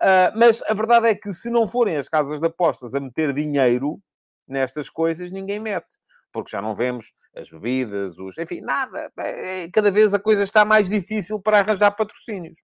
Uh, 0.00 0.34
mas 0.36 0.60
a 0.62 0.74
verdade 0.74 1.06
é 1.06 1.14
que 1.14 1.32
se 1.32 1.48
não 1.50 1.68
forem 1.68 1.96
as 1.96 2.08
casas 2.08 2.40
de 2.40 2.46
apostas 2.46 2.94
a 2.94 3.00
meter 3.00 3.32
dinheiro 3.32 4.00
nestas 4.48 4.90
coisas, 4.90 5.30
ninguém 5.30 5.60
mete. 5.60 5.96
Porque 6.32 6.50
já 6.50 6.60
não 6.60 6.74
vemos 6.74 7.12
as 7.36 7.48
bebidas, 7.48 8.18
os... 8.18 8.36
Enfim, 8.36 8.60
nada. 8.60 9.12
É, 9.18 9.68
cada 9.70 9.90
vez 9.90 10.12
a 10.12 10.18
coisa 10.18 10.42
está 10.42 10.64
mais 10.64 10.88
difícil 10.88 11.40
para 11.40 11.60
arranjar 11.60 11.92
patrocínios 11.92 12.58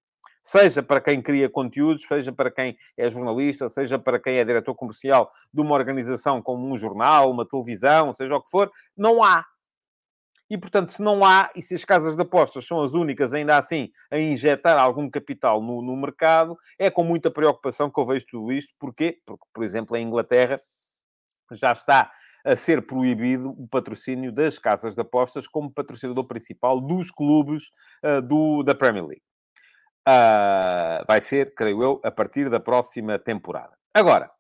seja 0.49 0.83
para 0.83 0.99
quem 0.99 1.21
cria 1.21 1.47
conteúdos, 1.47 2.05
seja 2.09 2.33
para 2.33 2.51
quem 2.51 2.79
é 2.97 3.11
jornalista, 3.11 3.69
seja 3.69 3.99
para 3.99 4.19
quem 4.19 4.39
é 4.39 4.45
diretor 4.45 4.75
comercial 4.75 5.31
de 5.53 5.61
uma 5.61 5.75
organização 5.75 6.41
como 6.41 6.67
um 6.67 6.75
jornal, 6.75 7.31
uma 7.31 7.47
televisão, 7.47 8.15
seja 8.15 8.35
o 8.35 8.43
que 8.43 8.49
for, 8.49 8.73
não 8.97 9.23
há. 9.23 9.45
E, 10.49 10.57
portanto, 10.57 10.91
se 10.91 11.03
não 11.03 11.23
há, 11.23 11.51
e 11.55 11.61
se 11.61 11.75
as 11.75 11.85
casas 11.85 12.17
de 12.17 12.23
apostas 12.23 12.67
são 12.67 12.81
as 12.81 12.95
únicas, 12.95 13.35
ainda 13.35 13.59
assim, 13.59 13.91
a 14.11 14.19
injetar 14.19 14.79
algum 14.79 15.11
capital 15.11 15.61
no, 15.61 15.83
no 15.83 15.95
mercado, 15.95 16.57
é 16.79 16.91
com 16.91 17.05
muita 17.05 17.31
preocupação 17.31 17.91
que 17.91 18.01
eu 18.01 18.07
vejo 18.07 18.25
tudo 18.27 18.51
isto. 18.51 18.73
Porquê? 18.79 19.21
Porque, 19.27 19.45
por 19.53 19.63
exemplo, 19.63 19.95
em 19.99 20.07
Inglaterra 20.07 20.63
já 21.53 21.73
está 21.73 22.11
a 22.43 22.57
ser 22.57 22.87
proibido 22.87 23.51
o 23.51 23.69
patrocínio 23.69 24.33
das 24.33 24.59
casas 24.59 24.95
de 24.95 25.03
apostas 25.03 25.47
como 25.47 25.71
patrocinador 25.71 26.25
principal 26.25 26.81
dos 26.81 27.11
clubes 27.11 27.65
uh, 28.03 28.23
do, 28.23 28.63
da 28.63 28.75
Premier 28.75 29.05
League. 29.05 29.29
Uh, 30.09 31.05
vai 31.07 31.21
ser, 31.21 31.53
creio 31.55 31.83
eu, 31.83 32.01
a 32.03 32.11
partir 32.11 32.49
da 32.49 32.59
próxima 32.59 33.19
temporada. 33.19 33.77
Agora, 33.93 34.31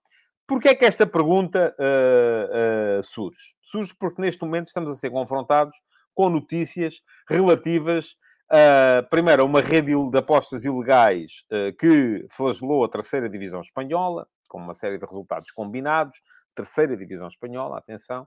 porquê 0.46 0.70
é 0.70 0.74
que 0.74 0.86
esta 0.86 1.06
pergunta 1.06 1.76
uh, 1.78 3.00
uh, 3.00 3.02
surge? 3.02 3.54
Surge 3.60 3.94
porque 4.00 4.22
neste 4.22 4.42
momento 4.42 4.68
estamos 4.68 4.90
a 4.90 4.94
ser 4.94 5.10
confrontados 5.10 5.76
com 6.14 6.30
notícias 6.30 7.02
relativas, 7.28 8.16
primeiro, 9.10 9.42
a 9.42 9.44
uma 9.44 9.60
rede 9.60 9.92
de 10.10 10.18
apostas 10.18 10.64
ilegais 10.64 11.44
que 11.78 12.26
flagelou 12.28 12.82
a 12.82 12.88
terceira 12.88 13.28
divisão 13.28 13.60
espanhola, 13.60 14.26
com 14.48 14.58
uma 14.58 14.74
série 14.74 14.98
de 14.98 15.06
resultados 15.06 15.52
combinados, 15.52 16.18
terceira 16.56 16.96
divisão 16.96 17.28
espanhola, 17.28 17.78
atenção, 17.78 18.26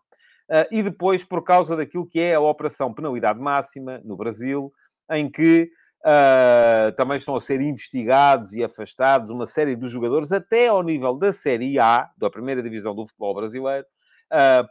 e 0.72 0.82
depois 0.82 1.26
por 1.26 1.44
causa 1.44 1.76
daquilo 1.76 2.08
que 2.08 2.22
é 2.22 2.36
a 2.36 2.40
Operação 2.40 2.94
Penalidade 2.94 3.42
Máxima 3.42 4.00
no 4.06 4.16
Brasil, 4.16 4.72
em 5.10 5.30
que 5.30 5.70
Uh, 6.04 6.92
também 6.96 7.18
estão 7.18 7.36
a 7.36 7.42
ser 7.42 7.62
investigados 7.62 8.54
e 8.54 8.64
afastados 8.64 9.30
uma 9.30 9.46
série 9.46 9.76
de 9.76 9.88
jogadores, 9.88 10.32
até 10.32 10.68
ao 10.68 10.82
nível 10.82 11.16
da 11.16 11.32
Série 11.32 11.78
A, 11.78 12.10
da 12.18 12.28
primeira 12.28 12.64
divisão 12.64 12.96
do 12.96 13.06
futebol 13.06 13.36
brasileiro, 13.36 13.86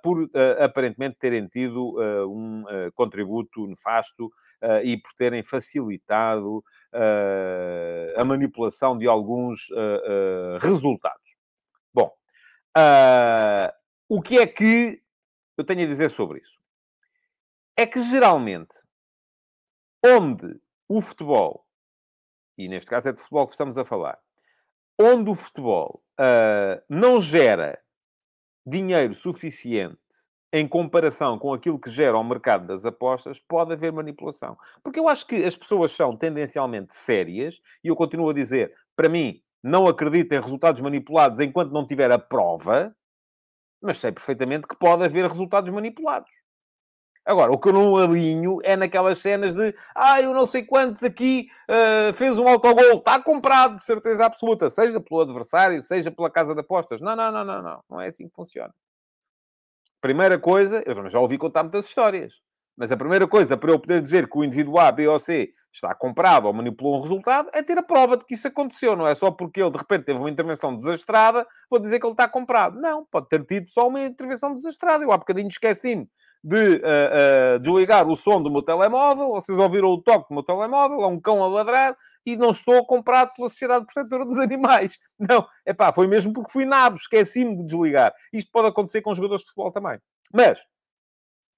por 0.03 0.29
aparentemente 0.59 1.19
terem 1.19 1.47
tido 1.47 1.95
um 2.27 2.65
contributo 2.95 3.67
nefasto 3.67 4.33
e 4.83 4.97
por 4.97 5.13
terem 5.13 5.43
facilitado 5.43 6.65
a 8.17 8.25
manipulação 8.25 8.97
de 8.97 9.07
alguns 9.07 9.69
resultados. 10.61 11.37
Bom, 11.93 12.11
o 14.09 14.23
que 14.23 14.39
é 14.39 14.47
que 14.47 15.01
eu 15.59 15.65
tenho 15.65 15.83
a 15.83 15.87
dizer 15.87 16.09
sobre 16.09 16.41
isso? 16.41 16.59
É 17.77 17.87
que 17.87 18.03
geralmente, 18.03 18.75
onde 20.03 20.59
o 20.91 21.01
futebol, 21.01 21.65
e 22.59 22.69
neste 22.69 22.91
caso 22.91 23.09
é 23.09 23.13
de 23.13 23.21
futebol 23.21 23.47
que 23.47 23.53
estamos 23.53 23.79
a 23.79 23.85
falar, 23.85 24.19
onde 25.01 25.31
o 25.31 25.37
futebol 25.37 26.03
uh, 26.19 26.83
não 26.89 27.21
gera 27.21 27.81
dinheiro 28.67 29.15
suficiente 29.15 30.01
em 30.53 30.67
comparação 30.67 31.39
com 31.39 31.55
aquilo 31.55 31.79
que 31.79 31.89
gera 31.89 32.19
o 32.19 32.25
mercado 32.25 32.67
das 32.67 32.85
apostas, 32.85 33.39
pode 33.39 33.73
haver 33.73 33.93
manipulação. 33.93 34.59
Porque 34.83 34.99
eu 34.99 35.09
acho 35.09 35.25
que 35.29 35.37
as 35.45 35.57
pessoas 35.57 35.93
são 35.93 36.17
tendencialmente 36.17 36.93
sérias, 36.93 37.61
e 37.85 37.89
eu 37.89 37.95
continuo 37.95 38.29
a 38.29 38.35
dizer, 38.35 38.75
para 38.97 39.09
mim, 39.09 39.41
não 39.63 39.87
acredito 39.87 40.33
em 40.33 40.41
resultados 40.41 40.81
manipulados 40.81 41.39
enquanto 41.39 41.71
não 41.71 41.87
tiver 41.87 42.11
a 42.11 42.19
prova, 42.19 42.93
mas 43.81 43.99
sei 43.99 44.11
perfeitamente 44.11 44.67
que 44.67 44.77
pode 44.77 45.05
haver 45.05 45.25
resultados 45.29 45.71
manipulados. 45.71 46.31
Agora, 47.25 47.53
o 47.53 47.59
que 47.59 47.69
eu 47.69 47.73
não 47.73 47.97
alinho 47.97 48.59
é 48.63 48.77
naquelas 48.77 49.19
cenas 49.19 49.55
de 49.55 49.75
ah, 49.95 50.21
eu 50.21 50.33
não 50.33 50.47
sei 50.47 50.63
quantos 50.65 51.05
aqui 51.05 51.49
uh, 51.69 52.13
fez 52.15 52.39
um 52.39 52.49
autogol, 52.49 52.99
está 52.99 53.23
comprado, 53.23 53.77
de 53.77 53.83
certeza 53.83 54.25
absoluta, 54.25 54.71
seja 54.71 55.01
pelo 55.01 55.21
adversário, 55.21 55.83
seja 55.83 56.11
pela 56.11 56.31
casa 56.31 56.55
de 56.55 56.61
apostas. 56.61 57.01
Não, 57.01 57.15
não, 57.15 57.31
não, 57.31 57.45
não, 57.45 57.63
não. 57.63 57.85
Não 57.91 58.01
é 58.01 58.07
assim 58.07 58.29
que 58.29 58.35
funciona. 58.35 58.75
Primeira 60.01 60.39
coisa, 60.39 60.83
eu 60.87 61.09
já 61.11 61.21
ouvi 61.21 61.37
contar 61.37 61.63
muitas 61.63 61.85
histórias, 61.85 62.41
mas 62.75 62.91
a 62.91 62.97
primeira 62.97 63.29
coisa 63.29 63.57
para 63.57 63.71
eu 63.71 63.79
poder 63.79 64.01
dizer 64.01 64.29
que 64.29 64.39
o 64.39 64.43
indivíduo 64.43 64.79
A, 64.79 64.91
B 64.91 65.07
ou 65.07 65.19
C 65.19 65.53
está 65.71 65.95
comprado 65.95 66.47
ou 66.47 66.53
manipulou 66.55 66.99
um 66.99 67.03
resultado 67.03 67.49
é 67.53 67.63
ter 67.63 67.77
a 67.77 67.83
prova 67.83 68.17
de 68.17 68.25
que 68.25 68.35
isso 68.35 68.49
aconteceu. 68.49 68.97
Não 68.97 69.07
é 69.07 69.15
só 69.15 69.31
porque 69.31 69.61
ele 69.61 69.71
de 69.71 69.77
repente 69.77 70.07
teve 70.07 70.19
uma 70.19 70.31
intervenção 70.31 70.75
desastrada, 70.75 71.47
vou 71.69 71.79
dizer 71.79 72.01
que 72.01 72.07
ele 72.07 72.15
está 72.15 72.27
comprado. 72.27 72.81
Não, 72.81 73.05
pode 73.05 73.29
ter 73.29 73.45
tido 73.45 73.69
só 73.69 73.87
uma 73.89 74.01
intervenção 74.01 74.55
desastrada. 74.55 75.05
Eu 75.05 75.13
há 75.13 75.19
bocadinho 75.19 75.49
esqueci-me 75.49 76.09
de 76.43 76.77
uh, 76.77 77.57
uh, 77.57 77.59
desligar 77.59 78.09
o 78.09 78.17
som 78.17 78.43
do 78.43 78.51
meu 78.51 78.63
telemóvel, 78.63 79.29
vocês 79.29 79.59
ouviram 79.59 79.89
o 79.89 80.01
toque 80.01 80.29
do 80.29 80.35
meu 80.35 80.43
telemóvel, 80.43 81.03
há 81.03 81.07
um 81.07 81.21
cão 81.21 81.43
a 81.45 81.49
ladrar 81.49 81.97
e 82.25 82.37
não 82.37 82.51
estou 82.51 82.85
comprado 82.87 83.33
pela 83.35 83.49
Sociedade 83.49 83.87
Protetora 83.87 84.25
dos 84.25 84.39
Animais. 84.39 84.99
Não, 85.19 85.47
é 85.67 85.73
pá, 85.73 85.93
foi 85.93 86.07
mesmo 86.07 86.33
porque 86.33 86.51
fui 86.51 86.65
nabo, 86.65 86.97
esqueci-me 86.97 87.57
de 87.57 87.65
desligar. 87.65 88.15
Isto 88.33 88.51
pode 88.51 88.69
acontecer 88.69 89.03
com 89.03 89.15
jogadores 89.15 89.43
de 89.43 89.49
futebol 89.49 89.71
também. 89.71 89.99
Mas, 90.33 90.63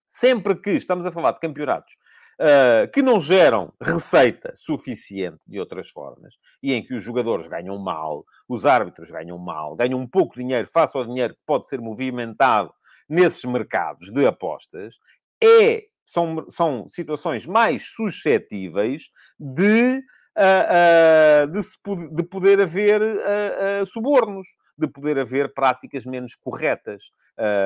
sempre 0.09 0.55
que 0.57 0.71
estamos 0.71 1.07
a 1.07 1.11
falar 1.11 1.33
de 1.33 1.41
campeonatos 1.41 1.95
uh, 2.41 2.91
que 2.93 3.03
não 3.03 3.21
geram 3.21 3.73
receita 3.81 4.53
suficiente 4.55 5.45
de 5.47 5.59
outras 5.61 5.91
formas 5.91 6.35
e 6.63 6.73
em 6.73 6.83
que 6.83 6.95
os 6.95 7.03
jogadores 7.03 7.47
ganham 7.49 7.79
mal, 7.79 8.25
os 8.49 8.67
árbitros 8.67 9.11
ganham 9.11 9.39
mal, 9.39 9.77
ganham 9.77 9.99
um 9.99 10.07
pouco 10.07 10.35
de 10.35 10.43
dinheiro 10.43 10.69
face 10.69 10.97
ao 10.97 11.05
dinheiro 11.05 11.35
que 11.35 11.41
pode 11.47 11.69
ser 11.69 11.81
movimentado 11.81 12.73
nesses 13.09 13.45
mercados 13.45 14.11
de 14.11 14.27
apostas, 14.27 14.97
é, 15.43 15.85
são, 16.05 16.45
são 16.49 16.87
situações 16.87 17.47
mais 17.47 17.91
suscetíveis 17.95 19.11
de, 19.39 20.03
uh, 20.37 21.45
uh, 21.45 21.47
de, 21.51 21.63
se, 21.63 21.77
de 22.13 22.23
poder 22.23 22.61
haver 22.61 23.01
uh, 23.01 23.87
subornos, 23.87 24.47
de 24.77 24.89
poder 24.89 25.19
haver 25.19 25.53
práticas 25.53 26.05
menos 26.05 26.35
corretas. 26.35 27.11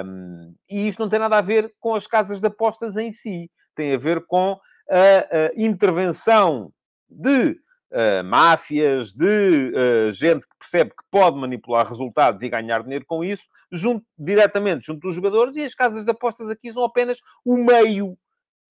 Um, 0.05 0.55
e 0.70 0.87
isto 0.87 1.01
não 1.01 1.09
tem 1.09 1.18
nada 1.18 1.38
a 1.38 1.42
ver 1.42 1.75
com 1.81 1.94
as 1.94 2.07
casas 2.07 2.40
de 2.40 2.46
apostas 2.46 2.96
em 2.96 3.11
si, 3.11 3.51
tem 3.75 3.94
a 3.94 3.99
ver 3.99 4.25
com 4.27 4.59
a, 4.88 5.49
a 5.49 5.51
intervenção 5.57 6.72
de 7.09 7.59
uh, 7.92 8.25
máfias, 8.25 9.12
de 9.12 9.72
uh, 9.75 10.12
gente 10.12 10.46
que 10.46 10.57
percebe 10.59 10.90
que 10.90 11.05
pode 11.11 11.38
manipular 11.38 11.87
resultados 11.87 12.42
e 12.42 12.49
ganhar 12.49 12.83
dinheiro 12.83 13.05
com 13.07 13.25
isso, 13.25 13.44
junto, 13.70 14.05
diretamente 14.18 14.87
junto 14.87 15.01
dos 15.01 15.14
jogadores, 15.14 15.57
e 15.57 15.64
as 15.64 15.75
casas 15.75 16.05
de 16.05 16.11
apostas 16.11 16.49
aqui 16.49 16.72
são 16.72 16.85
apenas 16.85 17.18
o 17.44 17.57
meio 17.57 18.16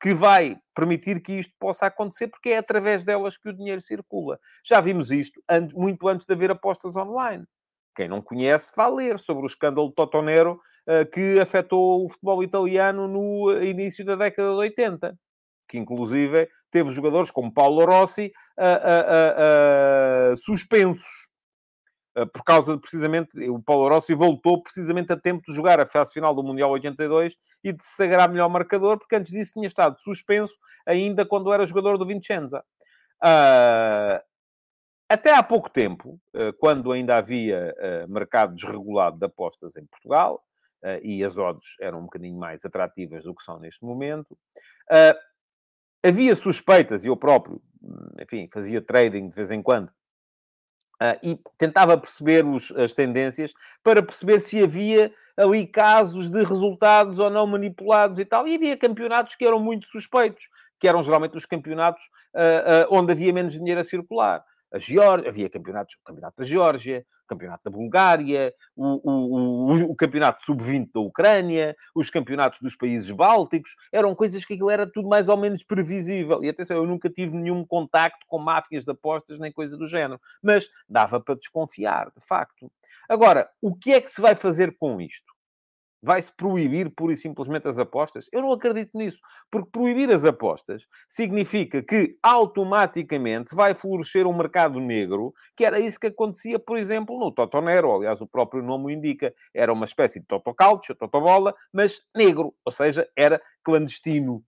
que 0.02 0.14
vai 0.14 0.58
permitir 0.76 1.22
que 1.22 1.34
isto 1.34 1.54
possa 1.60 1.86
acontecer, 1.88 2.28
porque 2.28 2.50
é 2.50 2.58
através 2.58 3.04
delas 3.04 3.38
que 3.38 3.50
o 3.50 3.54
dinheiro 3.54 3.82
circula. 3.82 4.40
Já 4.64 4.82
vimos 4.82 5.10
isto 5.10 5.42
muito 5.74 6.08
antes 6.08 6.26
de 6.26 6.34
haver 6.34 6.52
apostas 6.52 6.96
online. 6.96 7.46
Quem 7.96 8.10
não 8.10 8.22
conhece, 8.22 8.74
vá 8.76 8.90
ler 8.90 9.18
sobre 9.18 9.44
o 9.44 9.48
escândalo 9.48 9.90
Totonero 9.92 10.60
uh, 10.88 11.10
que 11.10 11.40
afetou 11.40 12.04
o 12.04 12.10
futebol 12.10 12.44
italiano 12.44 13.08
no 13.08 13.52
início 13.64 14.04
da 14.04 14.16
década 14.16 14.50
de 14.50 14.56
80 14.56 15.18
que 15.68 15.78
inclusive 15.78 16.50
teve 16.76 16.92
jogadores 16.92 17.32
como 17.32 17.54
Paulo 17.54 17.86
Rossi 17.86 18.34
uh, 18.60 20.34
uh, 20.34 20.38
suspensos. 20.38 21.26
Por 22.34 22.44
causa 22.44 22.76
de, 22.76 22.82
precisamente, 22.82 23.50
o 23.50 23.62
Paulo 23.62 23.90
Rossi 23.90 24.14
voltou 24.14 24.62
precisamente 24.62 25.12
a 25.12 25.18
tempo 25.18 25.42
de 25.46 25.54
jogar 25.54 25.80
a 25.82 25.86
fase 25.86 26.14
final 26.14 26.34
do 26.34 26.44
Mundial 26.44 26.70
82 26.72 27.38
e 27.64 27.74
de 27.74 27.84
se 27.84 27.96
sagrar 27.96 28.30
melhor 28.30 28.50
marcador, 28.50 28.98
porque 28.98 29.16
antes 29.16 29.34
disso 29.34 29.54
tinha 29.54 29.68
estado 29.68 29.98
suspenso 29.98 30.54
ainda 30.86 31.26
quando 31.26 31.52
era 31.52 31.66
jogador 31.66 31.98
do 31.98 32.06
Vincenza. 32.06 32.64
Até 35.10 35.34
há 35.34 35.44
pouco 35.44 35.70
tempo, 35.70 36.18
quando 36.58 36.94
ainda 36.94 37.18
havia 37.18 37.76
mercado 38.08 38.56
desregulado 38.56 39.18
de 39.18 39.26
apostas 39.26 39.76
em 39.76 39.86
Portugal, 39.86 40.42
e 41.02 41.22
as 41.22 41.38
odds 41.38 41.76
eram 41.82 42.00
um 42.00 42.04
bocadinho 42.04 42.38
mais 42.38 42.64
atrativas 42.64 43.26
do 43.26 43.36
que 43.36 43.44
são 43.44 43.60
neste 43.60 43.84
momento, 43.84 44.38
havia 46.06 46.36
suspeitas, 46.36 47.04
eu 47.04 47.16
próprio, 47.18 47.62
enfim, 48.22 48.48
fazia 48.52 48.82
trading 48.82 49.28
de 49.28 49.36
vez 49.36 49.52
em 49.52 49.62
quando, 49.62 49.88
uh, 49.88 51.18
e 51.24 51.40
tentava 51.58 51.98
perceber 51.98 52.46
os, 52.46 52.72
as 52.72 52.94
tendências 52.94 53.54
para 53.84 54.04
perceber 54.04 54.40
se 54.40 54.64
havia 54.64 55.14
ali 55.38 55.66
casos 55.66 56.30
de 56.30 56.44
resultados 56.44 57.20
ou 57.20 57.30
não 57.30 57.46
manipulados 57.46 58.20
e 58.20 58.26
tal. 58.26 58.48
E 58.48 58.56
havia 58.56 58.78
campeonatos 58.78 59.36
que 59.36 59.46
eram 59.46 59.60
muito 59.60 59.86
suspeitos, 59.88 60.50
que 60.80 60.88
eram 60.88 61.04
geralmente 61.04 61.38
os 61.38 61.46
campeonatos 61.46 62.04
uh, 62.34 62.92
uh, 62.92 62.98
onde 62.98 63.12
havia 63.12 63.34
menos 63.34 63.54
dinheiro 63.54 63.82
a 63.82 63.84
circular 63.84 64.44
a 64.76 64.80
Geórgia, 64.80 65.30
havia 65.30 65.50
campeonatos, 65.50 65.96
o 65.96 66.04
campeonato 66.04 66.36
da 66.38 66.44
Geórgia, 66.44 67.06
o 67.24 67.28
campeonato 67.28 67.64
da 67.64 67.72
Bulgária, 67.72 68.54
o, 68.76 69.10
o, 69.10 69.72
o, 69.72 69.92
o 69.92 69.96
campeonato 69.96 70.44
sub-20 70.44 70.90
da 70.94 71.00
Ucrânia, 71.00 71.78
os 71.96 72.10
campeonatos 72.10 72.60
dos 72.60 72.76
países 72.76 73.10
bálticos, 73.10 73.74
eram 73.90 74.14
coisas 74.14 74.44
que 74.44 74.60
era 74.70 74.86
tudo 74.86 75.08
mais 75.08 75.30
ou 75.30 75.38
menos 75.38 75.64
previsível. 75.64 76.44
E 76.44 76.50
atenção, 76.50 76.76
eu 76.76 76.86
nunca 76.86 77.10
tive 77.10 77.38
nenhum 77.38 77.66
contacto 77.66 78.26
com 78.28 78.38
máfias 78.38 78.84
de 78.84 78.92
apostas 78.92 79.40
nem 79.40 79.50
coisa 79.50 79.78
do 79.78 79.88
género, 79.88 80.20
mas 80.44 80.70
dava 80.90 81.22
para 81.22 81.36
desconfiar, 81.36 82.12
de 82.12 82.20
facto. 82.20 82.70
Agora, 83.08 83.50
o 83.62 83.74
que 83.74 83.94
é 83.94 84.02
que 84.02 84.12
se 84.12 84.20
vai 84.20 84.36
fazer 84.36 84.76
com 84.78 85.00
isto? 85.00 85.35
Vai-se 86.06 86.32
proibir 86.32 86.92
pura 86.92 87.14
e 87.14 87.18
simplesmente 87.18 87.68
as 87.68 87.80
apostas? 87.80 88.30
Eu 88.32 88.44
não 88.44 88.52
acredito 88.52 88.96
nisso, 88.96 89.18
porque 89.50 89.72
proibir 89.72 90.12
as 90.12 90.24
apostas 90.24 90.86
significa 91.10 91.82
que 91.82 92.16
automaticamente 92.22 93.56
vai 93.56 93.74
florescer 93.74 94.28
um 94.28 94.38
mercado 94.38 94.80
negro, 94.80 95.34
que 95.58 95.66
era 95.66 95.80
isso 95.80 96.00
que 96.00 96.06
acontecia, 96.06 96.60
por 96.60 96.78
exemplo, 96.78 97.18
no 97.18 97.32
Totonero. 97.32 97.92
Aliás, 97.92 98.22
o 98.22 98.28
próprio 98.28 98.62
nome 98.62 98.86
o 98.86 98.90
indica. 98.92 99.34
Era 99.52 99.74
uma 99.74 99.86
espécie 99.86 100.20
de 100.20 100.28
Totocalcio, 100.28 100.94
Totobola, 100.94 101.56
mas 101.74 102.00
negro, 102.16 102.54
ou 102.64 102.72
seja, 102.72 103.10
era 103.18 103.42
clandestino. 103.64 104.44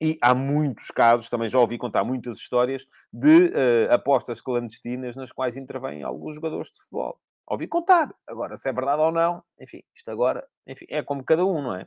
E 0.00 0.16
há 0.22 0.34
muitos 0.34 0.88
casos, 0.88 1.28
também 1.28 1.50
já 1.50 1.58
ouvi 1.58 1.76
contar 1.76 2.02
muitas 2.02 2.38
histórias 2.38 2.86
de 3.12 3.48
uh, 3.48 3.92
apostas 3.92 4.40
clandestinas 4.40 5.16
nas 5.16 5.30
quais 5.30 5.54
intervêm 5.54 6.02
alguns 6.02 6.34
jogadores 6.36 6.70
de 6.70 6.78
futebol. 6.78 7.20
Ouvi 7.46 7.66
contar. 7.66 8.14
Agora, 8.26 8.56
se 8.56 8.68
é 8.68 8.72
verdade 8.72 9.02
ou 9.02 9.12
não, 9.12 9.42
enfim, 9.60 9.82
isto 9.94 10.10
agora, 10.10 10.46
enfim, 10.66 10.86
é 10.88 11.02
como 11.02 11.24
cada 11.24 11.44
um, 11.44 11.62
não 11.62 11.76
é? 11.76 11.86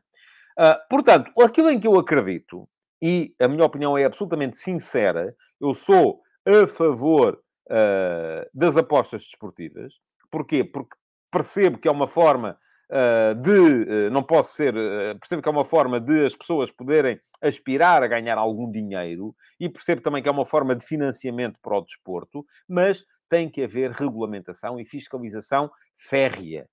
Uh, 0.57 0.77
portanto, 0.89 1.31
aquilo 1.39 1.69
em 1.69 1.79
que 1.79 1.87
eu 1.87 1.97
acredito, 1.97 2.67
e 3.01 3.35
a 3.39 3.47
minha 3.47 3.63
opinião 3.63 3.97
é 3.97 4.05
absolutamente 4.05 4.57
sincera, 4.57 5.35
eu 5.61 5.73
sou 5.73 6.21
a 6.45 6.67
favor 6.67 7.39
uh, 7.69 8.49
das 8.53 8.75
apostas 8.75 9.23
desportivas. 9.23 9.93
Porquê? 10.31 10.63
Porque 10.63 10.95
percebo 11.31 11.77
que 11.77 11.87
é 11.87 11.91
uma 11.91 12.07
forma 12.07 12.57
uh, 12.89 13.35
de. 13.35 14.09
não 14.09 14.23
posso 14.23 14.53
ser. 14.53 14.73
percebo 15.19 15.41
que 15.43 15.49
é 15.49 15.51
uma 15.51 15.65
forma 15.65 15.99
de 15.99 16.25
as 16.25 16.35
pessoas 16.35 16.71
poderem 16.71 17.19
aspirar 17.39 18.01
a 18.01 18.07
ganhar 18.07 18.37
algum 18.37 18.71
dinheiro 18.71 19.35
e 19.59 19.69
percebo 19.69 20.01
também 20.01 20.23
que 20.23 20.29
é 20.29 20.31
uma 20.31 20.45
forma 20.45 20.75
de 20.75 20.83
financiamento 20.83 21.59
para 21.61 21.77
o 21.77 21.81
desporto, 21.81 22.43
mas 22.67 23.05
tem 23.29 23.49
que 23.49 23.63
haver 23.63 23.91
regulamentação 23.91 24.79
e 24.79 24.85
fiscalização 24.85 25.69
férrea. 25.95 26.67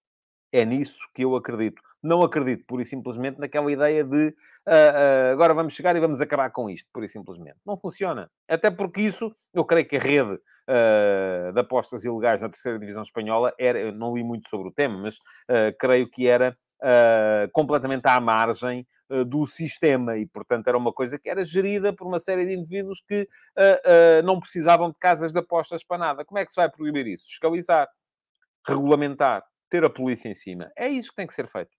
É 0.53 0.64
nisso 0.64 0.99
que 1.12 1.25
eu 1.25 1.35
acredito. 1.35 1.83
Não 2.01 2.23
acredito, 2.23 2.64
pura 2.67 2.83
e 2.83 2.87
simplesmente, 2.87 3.40
naquela 3.40 3.73
ideia 3.73 4.05
de 4.05 4.29
uh, 4.29 4.31
uh, 4.31 5.33
agora 5.33 5.55
vamos 5.55 5.73
chegar 5.73 5.97
e 5.97 6.01
vamos 6.01 6.21
acabar 6.21 6.51
com 6.51 6.71
isto, 6.71 6.88
pura 6.93 7.07
e 7.07 7.09
simplesmente. 7.09 7.57
Não 7.67 7.77
funciona. 7.77 8.31
Até 8.49 8.71
porque 8.71 9.01
isso, 9.01 9.35
eu 9.53 9.64
creio 9.64 9.88
que 9.88 9.97
a 9.97 10.01
rede 10.01 10.35
uh, 10.35 11.53
de 11.53 11.61
apostas 11.61 12.05
ilegais 12.05 12.40
na 12.40 12.49
terceira 12.49 12.79
divisão 12.79 13.03
espanhola 13.03 13.53
era, 13.59 13.81
eu 13.81 13.90
não 13.90 14.14
li 14.14 14.23
muito 14.23 14.49
sobre 14.49 14.69
o 14.69 14.73
tema, 14.73 14.99
mas 14.99 15.19
creio 15.81 16.09
que 16.09 16.29
era 16.29 16.57
uh, 16.85 17.51
completamente 17.53 18.07
à 18.07 18.20
margem 18.20 18.87
uh, 19.09 19.25
do 19.25 19.47
sistema 19.47 20.18
e, 20.18 20.27
portanto, 20.27 20.68
era 20.68 20.77
uma 20.77 20.92
coisa 20.92 21.18
que 21.18 21.29
era 21.29 21.44
gerida 21.44 21.92
por 21.92 22.07
uma 22.07 22.18
série 22.18 22.44
de 22.44 22.53
indivíduos 22.53 23.01
que 23.01 23.23
uh, 23.57 24.23
não 24.25 24.38
precisavam 24.38 24.90
de 24.90 24.97
casas 24.99 25.33
de 25.33 25.38
apostas 25.38 25.83
para 25.83 25.99
nada. 25.99 26.25
Como 26.25 26.38
é 26.38 26.44
que 26.44 26.53
se 26.53 26.57
vai 26.57 26.70
proibir 26.70 27.07
isso? 27.07 27.27
Fiscalizar, 27.27 27.88
regulamentar, 28.66 29.42
ter 29.70 29.85
a 29.85 29.90
polícia 29.90 30.29
em 30.29 30.35
cima. 30.35 30.70
É 30.77 30.87
isso 30.88 31.11
que 31.11 31.16
tem 31.16 31.27
que 31.27 31.35
ser 31.35 31.49
feito. 31.49 31.77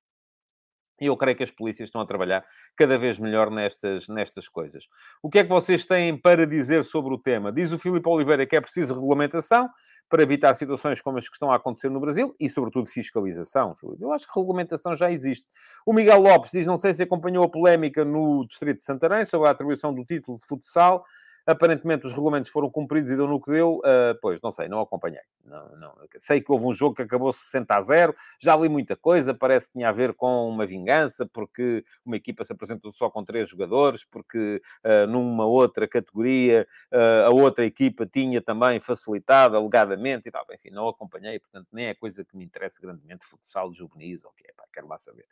E 0.99 1.07
eu 1.07 1.17
creio 1.17 1.35
que 1.35 1.43
as 1.43 1.51
polícias 1.51 1.89
estão 1.89 1.99
a 1.99 2.05
trabalhar 2.05 2.45
cada 2.75 2.97
vez 2.97 3.19
melhor 3.19 3.51
nestas, 3.51 4.07
nestas 4.07 4.47
coisas. 4.47 4.85
O 5.21 5.29
que 5.29 5.39
é 5.39 5.43
que 5.43 5.49
vocês 5.49 5.85
têm 5.85 6.17
para 6.17 6.47
dizer 6.47 6.85
sobre 6.85 7.13
o 7.13 7.17
tema? 7.17 7.51
Diz 7.51 7.71
o 7.71 7.79
Filipe 7.79 8.07
Oliveira 8.07 8.45
que 8.45 8.55
é 8.55 8.61
preciso 8.61 8.93
regulamentação 8.93 9.69
para 10.09 10.21
evitar 10.23 10.55
situações 10.55 11.01
como 11.01 11.17
as 11.17 11.27
que 11.27 11.35
estão 11.35 11.51
a 11.51 11.55
acontecer 11.55 11.89
no 11.89 11.99
Brasil 11.99 12.33
e, 12.39 12.49
sobretudo, 12.49 12.87
fiscalização. 12.87 13.73
Eu 13.99 14.11
acho 14.11 14.27
que 14.31 14.39
regulamentação 14.39 14.95
já 14.95 15.11
existe. 15.11 15.47
O 15.85 15.93
Miguel 15.93 16.21
Lopes 16.21 16.51
diz, 16.51 16.65
não 16.65 16.77
sei 16.77 16.93
se 16.93 17.03
acompanhou 17.03 17.43
a 17.43 17.49
polémica 17.49 18.05
no 18.05 18.45
Distrito 18.45 18.77
de 18.77 18.83
Santarém 18.83 19.25
sobre 19.25 19.47
a 19.47 19.51
atribuição 19.51 19.93
do 19.93 20.05
título 20.05 20.37
de 20.37 20.45
futsal. 20.45 21.03
Aparentemente 21.45 22.07
os 22.07 22.13
regulamentos 22.13 22.51
foram 22.51 22.69
cumpridos 22.69 23.11
e 23.11 23.15
deu 23.15 23.27
no 23.27 23.39
que 23.39 23.51
deu. 23.51 23.77
Uh, 23.77 24.17
pois, 24.21 24.41
não 24.41 24.51
sei, 24.51 24.67
não 24.67 24.79
acompanhei. 24.81 25.21
Não, 25.45 25.75
não. 25.77 25.95
Sei 26.17 26.41
que 26.41 26.51
houve 26.51 26.65
um 26.65 26.73
jogo 26.73 26.95
que 26.95 27.03
acabou 27.03 27.31
60 27.31 27.75
a 27.75 27.81
0. 27.81 28.15
Já 28.39 28.55
li 28.55 28.67
muita 28.67 28.95
coisa. 28.95 29.33
Parece 29.33 29.67
que 29.67 29.73
tinha 29.73 29.89
a 29.89 29.91
ver 29.91 30.13
com 30.13 30.49
uma 30.49 30.65
vingança, 30.65 31.25
porque 31.25 31.85
uma 32.03 32.15
equipa 32.15 32.43
se 32.43 32.51
apresentou 32.51 32.91
só 32.91 33.09
com 33.09 33.23
três 33.23 33.47
jogadores, 33.47 34.03
porque 34.03 34.61
uh, 34.83 35.07
numa 35.07 35.45
outra 35.45 35.87
categoria 35.87 36.67
uh, 36.91 37.27
a 37.27 37.29
outra 37.29 37.63
equipa 37.63 38.05
tinha 38.05 38.41
também 38.41 38.79
facilitado, 38.79 39.55
alegadamente 39.55 40.27
e 40.27 40.31
tal. 40.31 40.45
Enfim, 40.51 40.71
não 40.71 40.87
acompanhei, 40.87 41.39
portanto, 41.39 41.67
nem 41.71 41.87
é 41.87 41.93
coisa 41.93 42.25
que 42.25 42.35
me 42.35 42.43
interessa 42.43 42.79
grandemente. 42.81 43.25
Futsal 43.25 43.71
juvenis, 43.71 44.23
ou 44.23 44.31
o 44.31 44.33
que 44.33 44.47
é, 44.47 44.53
pá, 44.53 44.63
quero 44.73 44.87
lá 44.87 44.97
saber. 44.97 45.25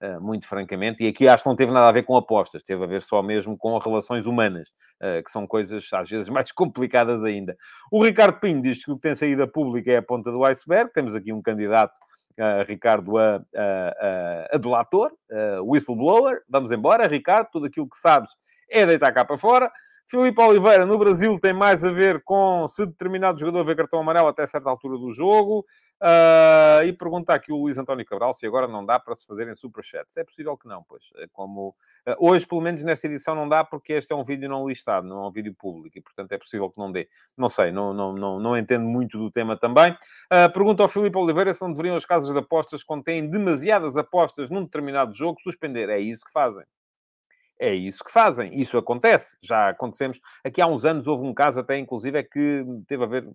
Uh, 0.00 0.20
muito 0.20 0.46
francamente. 0.46 1.02
E 1.02 1.08
aqui 1.08 1.26
acho 1.26 1.42
que 1.42 1.48
não 1.48 1.56
teve 1.56 1.72
nada 1.72 1.88
a 1.88 1.92
ver 1.92 2.04
com 2.04 2.16
apostas, 2.16 2.62
teve 2.62 2.84
a 2.84 2.86
ver 2.86 3.02
só 3.02 3.20
mesmo 3.20 3.58
com 3.58 3.76
relações 3.78 4.26
humanas, 4.26 4.68
uh, 5.02 5.20
que 5.24 5.28
são 5.28 5.44
coisas 5.44 5.88
às 5.92 6.08
vezes 6.08 6.28
mais 6.30 6.52
complicadas 6.52 7.24
ainda. 7.24 7.56
O 7.90 8.04
Ricardo 8.04 8.38
Pinho 8.38 8.62
diz 8.62 8.84
que 8.84 8.92
o 8.92 8.94
que 8.94 9.00
tem 9.00 9.16
saída 9.16 9.44
pública 9.44 9.90
é 9.90 9.96
a 9.96 10.02
ponta 10.02 10.30
do 10.30 10.44
iceberg. 10.44 10.92
Temos 10.92 11.16
aqui 11.16 11.32
um 11.32 11.42
candidato, 11.42 11.92
uh, 12.38 12.64
Ricardo, 12.68 13.18
a, 13.18 13.36
a, 13.36 13.40
a, 13.60 14.48
a 14.52 14.58
delator, 14.58 15.10
whistleblower. 15.64 16.42
Vamos 16.48 16.70
embora, 16.70 17.08
Ricardo, 17.08 17.48
tudo 17.50 17.66
aquilo 17.66 17.88
que 17.88 17.96
sabes 17.96 18.30
é 18.70 18.86
deitar 18.86 19.10
cá 19.10 19.24
para 19.24 19.36
fora. 19.36 19.68
Filipe 20.10 20.40
Oliveira, 20.40 20.86
no 20.86 20.96
Brasil, 20.96 21.38
tem 21.38 21.52
mais 21.52 21.84
a 21.84 21.90
ver 21.90 22.22
com 22.24 22.66
se 22.66 22.86
determinado 22.86 23.38
jogador 23.38 23.62
vê 23.62 23.74
cartão 23.74 24.00
amarelo 24.00 24.28
até 24.28 24.46
certa 24.46 24.70
altura 24.70 24.96
do 24.96 25.12
jogo. 25.12 25.66
Uh, 26.00 26.84
e 26.84 26.92
pergunta 26.92 27.34
aqui 27.34 27.52
o 27.52 27.56
Luís 27.56 27.76
António 27.76 28.06
Cabral 28.06 28.32
se 28.32 28.46
agora 28.46 28.68
não 28.68 28.86
dá 28.86 29.00
para 29.00 29.16
se 29.16 29.26
fazerem 29.26 29.54
superchats. 29.54 30.16
É 30.16 30.24
possível 30.24 30.56
que 30.56 30.68
não, 30.68 30.82
pois. 30.82 31.10
É 31.16 31.26
como, 31.32 31.70
uh, 32.06 32.14
hoje, 32.18 32.46
pelo 32.46 32.60
menos 32.60 32.82
nesta 32.84 33.06
edição, 33.06 33.34
não 33.34 33.48
dá 33.48 33.64
porque 33.64 33.94
este 33.94 34.12
é 34.12 34.16
um 34.16 34.22
vídeo 34.22 34.48
não 34.48 34.68
listado, 34.68 35.06
não 35.06 35.24
é 35.24 35.28
um 35.28 35.32
vídeo 35.32 35.54
público 35.54 35.98
e, 35.98 36.00
portanto, 36.00 36.32
é 36.32 36.38
possível 36.38 36.70
que 36.70 36.78
não 36.78 36.92
dê. 36.92 37.08
Não 37.36 37.48
sei, 37.48 37.72
não, 37.72 37.92
não, 37.92 38.12
não, 38.12 38.38
não 38.38 38.56
entendo 38.56 38.84
muito 38.84 39.18
do 39.18 39.30
tema 39.30 39.56
também. 39.56 39.92
Uh, 39.92 40.52
pergunta 40.52 40.82
ao 40.82 40.88
Filipe 40.88 41.18
Oliveira 41.18 41.52
se 41.52 41.62
não 41.62 41.72
deveriam 41.72 41.96
as 41.96 42.06
casas 42.06 42.30
de 42.30 42.38
apostas, 42.38 42.84
quando 42.84 43.02
demasiadas 43.04 43.96
apostas 43.96 44.50
num 44.50 44.64
determinado 44.64 45.14
jogo, 45.14 45.40
suspender. 45.40 45.88
É 45.88 45.98
isso 45.98 46.24
que 46.24 46.30
fazem. 46.30 46.64
É 47.58 47.74
isso 47.74 48.04
que 48.04 48.12
fazem. 48.12 48.54
Isso 48.54 48.78
acontece. 48.78 49.36
Já 49.42 49.70
acontecemos. 49.70 50.20
Aqui 50.44 50.60
há 50.60 50.66
uns 50.66 50.84
anos 50.84 51.06
houve 51.06 51.26
um 51.26 51.34
caso, 51.34 51.58
até 51.58 51.76
inclusive, 51.76 52.18
é 52.18 52.22
que 52.22 52.64
teve 52.86 53.02
a 53.02 53.06
ver 53.06 53.28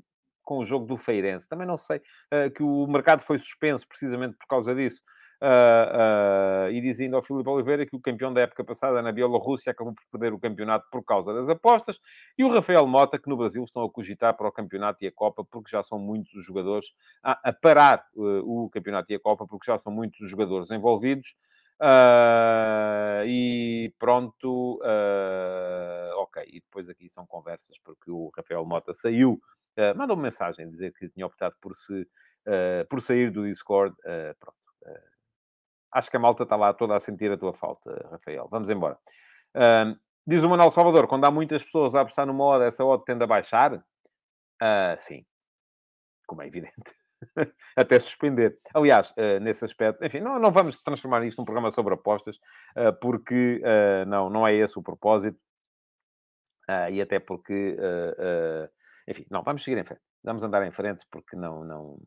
com 0.43 0.59
o 0.59 0.65
jogo 0.65 0.85
do 0.85 0.97
Feirense. 0.97 1.47
Também 1.47 1.67
não 1.67 1.77
sei. 1.77 1.97
Uh, 2.33 2.51
que 2.51 2.63
o 2.63 2.87
mercado 2.87 3.21
foi 3.21 3.37
suspenso 3.37 3.87
precisamente 3.87 4.35
por 4.37 4.47
causa 4.47 4.75
disso. 4.75 5.01
Uh, 5.43 6.69
uh, 6.69 6.71
e 6.71 6.79
dizendo 6.79 7.17
ao 7.17 7.21
Filipe 7.21 7.49
Oliveira 7.49 7.85
que 7.85 7.97
o 7.97 7.99
campeão 7.99 8.33
da 8.33 8.39
época 8.39 8.63
passada 8.63 9.01
na 9.01 9.11
Bielorrússia 9.11 9.73
acabou 9.73 9.93
por 9.93 10.05
perder 10.09 10.33
o 10.33 10.39
campeonato 10.39 10.87
por 10.89 11.03
causa 11.03 11.33
das 11.33 11.49
apostas, 11.49 11.99
e 12.37 12.45
o 12.45 12.49
Rafael 12.49 12.87
Mota, 12.87 13.19
que 13.19 13.27
no 13.27 13.35
Brasil 13.35 13.61
estão 13.61 13.83
a 13.83 13.91
cogitar 13.91 14.37
para 14.37 14.47
o 14.47 14.51
campeonato 14.53 15.03
e 15.03 15.07
a 15.07 15.11
Copa, 15.11 15.43
porque 15.43 15.69
já 15.69 15.83
são 15.83 15.99
muitos 15.99 16.33
os 16.33 16.45
jogadores 16.45 16.93
a, 17.21 17.49
a 17.49 17.51
parar 17.51 18.05
uh, 18.15 18.63
o 18.63 18.69
campeonato 18.69 19.11
e 19.11 19.15
a 19.15 19.19
Copa, 19.19 19.45
porque 19.45 19.69
já 19.69 19.77
são 19.77 19.91
muitos 19.91 20.21
os 20.21 20.29
jogadores 20.29 20.71
envolvidos. 20.71 21.35
Uh, 21.81 23.25
e 23.25 23.93
pronto, 23.99 24.79
ok. 26.19 26.41
E 26.47 26.61
depois 26.61 26.87
aqui 26.87 27.09
são 27.09 27.25
conversas, 27.25 27.77
porque 27.83 28.09
o 28.09 28.31
Rafael 28.33 28.65
Mota 28.65 28.93
saiu, 28.93 29.41
uh, 29.77 29.97
mandou 29.97 30.15
uma 30.15 30.23
mensagem 30.23 30.69
dizer 30.69 30.93
que 30.93 31.09
tinha 31.09 31.25
optado 31.25 31.55
por, 31.61 31.75
se, 31.75 32.07
por 32.89 33.01
sair 33.01 33.31
do 33.31 33.45
Discord. 33.45 33.95
pronto. 34.39 34.57
acho 35.93 36.09
que 36.09 36.17
a 36.17 36.19
malta 36.19 36.43
está 36.43 36.55
lá 36.55 36.73
toda 36.73 36.95
a 36.95 36.99
sentir 36.99 37.31
a 37.31 37.37
tua 37.37 37.53
falta, 37.53 38.07
Rafael. 38.11 38.47
Vamos 38.49 38.69
embora. 38.69 38.97
diz 40.27 40.43
o 40.43 40.49
Manuel 40.49 40.71
Salvador: 40.71 41.07
quando 41.07 41.25
há 41.25 41.31
muitas 41.31 41.63
pessoas 41.63 41.95
a 41.95 42.01
apostar 42.01 42.25
numa 42.25 42.43
odd, 42.43 42.65
essa 42.65 42.83
odd 42.83 43.05
tende 43.05 43.23
a 43.23 43.27
baixar? 43.27 43.83
sim, 44.97 45.25
como 46.27 46.41
é 46.41 46.47
evidente. 46.47 47.03
até 47.75 47.99
suspender. 47.99 48.57
Aliás, 48.73 49.11
uh, 49.11 49.39
nesse 49.41 49.65
aspecto, 49.65 50.03
enfim, 50.03 50.19
não, 50.19 50.39
não 50.39 50.51
vamos 50.51 50.77
transformar 50.77 51.23
isto 51.25 51.37
num 51.37 51.45
programa 51.45 51.71
sobre 51.71 51.93
apostas, 51.93 52.37
uh, 52.77 52.93
porque 53.01 53.61
uh, 53.63 54.07
não, 54.07 54.29
não 54.29 54.47
é 54.47 54.53
esse 54.53 54.77
o 54.77 54.83
propósito. 54.83 55.39
e 56.91 57.01
até 57.01 57.19
porque, 57.19 57.75
enfim, 59.07 59.25
não, 59.29 59.43
vamos 59.43 59.63
seguir 59.63 59.77
em 59.77 59.83
frente. 59.83 60.01
Vamos 60.23 60.43
andar 60.43 60.65
em 60.65 60.71
frente 60.71 61.05
porque 61.11 61.35
não, 61.35 61.63
não, 61.63 61.99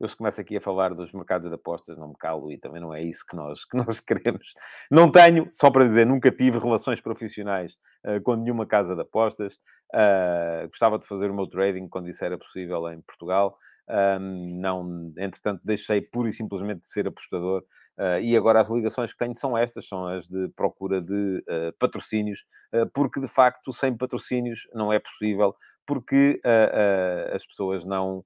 eu 0.00 0.08
se 0.08 0.16
começo 0.16 0.40
aqui 0.40 0.56
a 0.56 0.60
falar 0.60 0.94
dos 0.94 1.12
mercados 1.12 1.46
de 1.46 1.54
apostas, 1.54 1.98
não 1.98 2.08
me 2.08 2.14
calo 2.18 2.50
e 2.50 2.56
também 2.56 2.80
não 2.80 2.94
é 2.94 3.02
isso 3.02 3.22
que 3.28 3.36
nós, 3.36 3.64
que 3.68 3.76
nós 3.76 4.00
queremos. 4.00 4.54
Não 4.90 5.12
tenho, 5.12 5.48
só 5.52 5.70
para 5.70 5.84
dizer, 5.84 6.06
nunca 6.06 6.30
tive 6.30 6.58
relações 6.58 7.00
profissionais 7.00 7.76
uh, 8.06 8.20
com 8.22 8.34
nenhuma 8.34 8.66
casa 8.66 8.94
de 8.94 9.02
apostas. 9.02 9.60
Uh, 9.94 10.66
gostava 10.68 10.98
de 10.98 11.06
fazer 11.06 11.30
o 11.30 11.34
meu 11.34 11.46
trading 11.46 11.86
quando 11.86 12.08
isso 12.08 12.24
era 12.24 12.38
possível 12.38 12.90
em 12.90 13.00
Portugal. 13.02 13.56
Um, 13.88 14.58
não, 14.60 15.12
entretanto, 15.18 15.60
deixei 15.64 16.00
pura 16.00 16.30
e 16.30 16.32
simplesmente 16.32 16.80
de 16.80 16.86
ser 16.86 17.06
apostador. 17.06 17.62
Uh, 17.98 18.18
e 18.22 18.34
agora 18.34 18.60
as 18.60 18.70
ligações 18.70 19.12
que 19.12 19.18
tenho 19.18 19.36
são 19.36 19.58
estas, 19.58 19.86
são 19.86 20.06
as 20.06 20.26
de 20.26 20.48
procura 20.56 21.02
de 21.02 21.44
patrocínios, 21.78 22.46
porque 22.94 23.20
de 23.20 23.28
facto 23.28 23.70
sem 23.72 23.94
patrocínios 23.94 24.66
não 24.72 24.90
é 24.90 24.98
possível, 24.98 25.54
porque 25.90 26.40
as 27.34 27.44
pessoas 27.44 27.84
não 27.84 28.24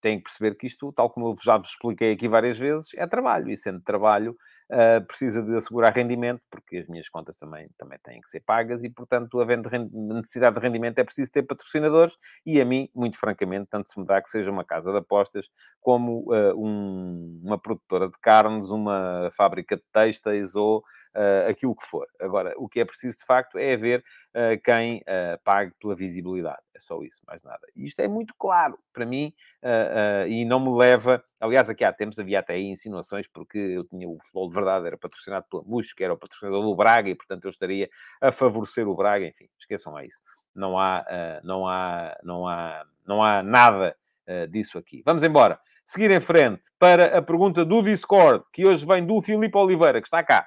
têm 0.00 0.18
que 0.18 0.24
perceber 0.24 0.54
que 0.56 0.66
isto, 0.66 0.92
tal 0.92 1.10
como 1.10 1.28
eu 1.28 1.34
já 1.42 1.56
vos 1.56 1.68
expliquei 1.68 2.12
aqui 2.12 2.28
várias 2.28 2.58
vezes, 2.58 2.90
é 2.94 3.06
trabalho, 3.06 3.50
e 3.50 3.56
sendo 3.56 3.80
trabalho, 3.82 4.36
uh, 4.70 5.04
precisa 5.06 5.42
de 5.42 5.56
assegurar 5.56 5.92
rendimento, 5.94 6.40
porque 6.50 6.76
as 6.76 6.88
minhas 6.88 7.08
contas 7.08 7.36
também, 7.36 7.68
também 7.76 7.98
têm 8.02 8.20
que 8.20 8.28
ser 8.28 8.40
pagas 8.40 8.84
e, 8.84 8.90
portanto, 8.90 9.40
havendo 9.40 9.68
necessidade 9.92 10.56
de 10.56 10.62
rendimento, 10.62 10.98
é 10.98 11.04
preciso 11.04 11.30
ter 11.30 11.42
patrocinadores. 11.42 12.16
E 12.46 12.60
a 12.60 12.64
mim, 12.64 12.88
muito 12.94 13.18
francamente, 13.18 13.68
tanto 13.68 13.88
se 13.88 13.98
me 13.98 14.06
dá 14.06 14.22
que 14.22 14.28
seja 14.28 14.50
uma 14.50 14.64
casa 14.64 14.92
de 14.92 14.98
apostas 14.98 15.46
como 15.80 16.32
uh, 16.32 16.54
um, 16.56 17.40
uma 17.44 17.58
produtora 17.58 18.08
de 18.08 18.18
carnes, 18.20 18.70
uma 18.70 19.30
fábrica 19.36 19.76
de 19.76 19.84
têxteis 19.92 20.54
ou 20.54 20.82
uh, 21.18 21.50
aquilo 21.50 21.74
que 21.74 21.84
for. 21.84 22.06
Agora, 22.20 22.54
o 22.56 22.68
que 22.68 22.78
é 22.78 22.84
preciso, 22.84 23.18
de 23.18 23.24
facto, 23.24 23.58
é 23.58 23.74
haver 23.74 24.04
uh, 24.34 24.62
quem 24.62 24.98
uh, 24.98 25.42
pague 25.42 25.72
pela 25.80 25.96
visibilidade. 25.96 26.62
É 26.74 26.78
só 26.78 27.02
isso, 27.02 27.20
mais 27.26 27.42
nada. 27.42 27.66
E 27.74 27.84
isto 27.84 28.00
é 28.00 28.06
muito 28.06 28.32
claro 28.38 28.78
para 28.92 29.04
mim 29.04 29.34
e 30.28 30.44
não 30.44 30.60
me 30.60 30.78
leva... 30.78 31.22
Aliás, 31.40 31.68
aqui 31.68 31.84
há 31.84 31.92
tempos 31.92 32.20
havia 32.20 32.38
até 32.38 32.52
aí 32.52 32.66
insinuações, 32.66 33.26
porque 33.26 33.58
eu 33.58 33.84
tinha 33.84 34.08
o 34.08 34.16
futebol 34.20 34.48
de 34.48 34.54
verdade, 34.54 34.86
era 34.86 34.96
patrocinado 34.96 35.44
pela 35.50 35.64
Mush, 35.64 35.92
que 35.92 36.04
era 36.04 36.14
o 36.14 36.16
patrocinador 36.16 36.62
do 36.62 36.76
Braga, 36.76 37.10
e, 37.10 37.16
portanto, 37.16 37.44
eu 37.44 37.50
estaria 37.50 37.90
a 38.20 38.30
favorecer 38.30 38.86
o 38.86 38.94
Braga. 38.94 39.26
Enfim, 39.26 39.48
esqueçam 39.58 39.92
lá 39.92 40.04
isso. 40.04 40.20
Não 40.54 40.78
há, 40.78 41.04
não 41.42 41.66
há, 41.66 42.16
não 42.22 42.46
há, 42.46 42.84
não 43.04 43.24
há 43.24 43.42
nada 43.42 43.96
disso 44.48 44.78
aqui. 44.78 45.02
Vamos 45.04 45.24
embora. 45.24 45.58
Seguir 45.84 46.12
em 46.12 46.20
frente 46.20 46.68
para 46.78 47.18
a 47.18 47.22
pergunta 47.22 47.64
do 47.64 47.82
Discord, 47.82 48.44
que 48.52 48.64
hoje 48.64 48.86
vem 48.86 49.04
do 49.04 49.20
Filipe 49.20 49.56
Oliveira, 49.56 50.00
que 50.00 50.06
está 50.06 50.22
cá. 50.22 50.46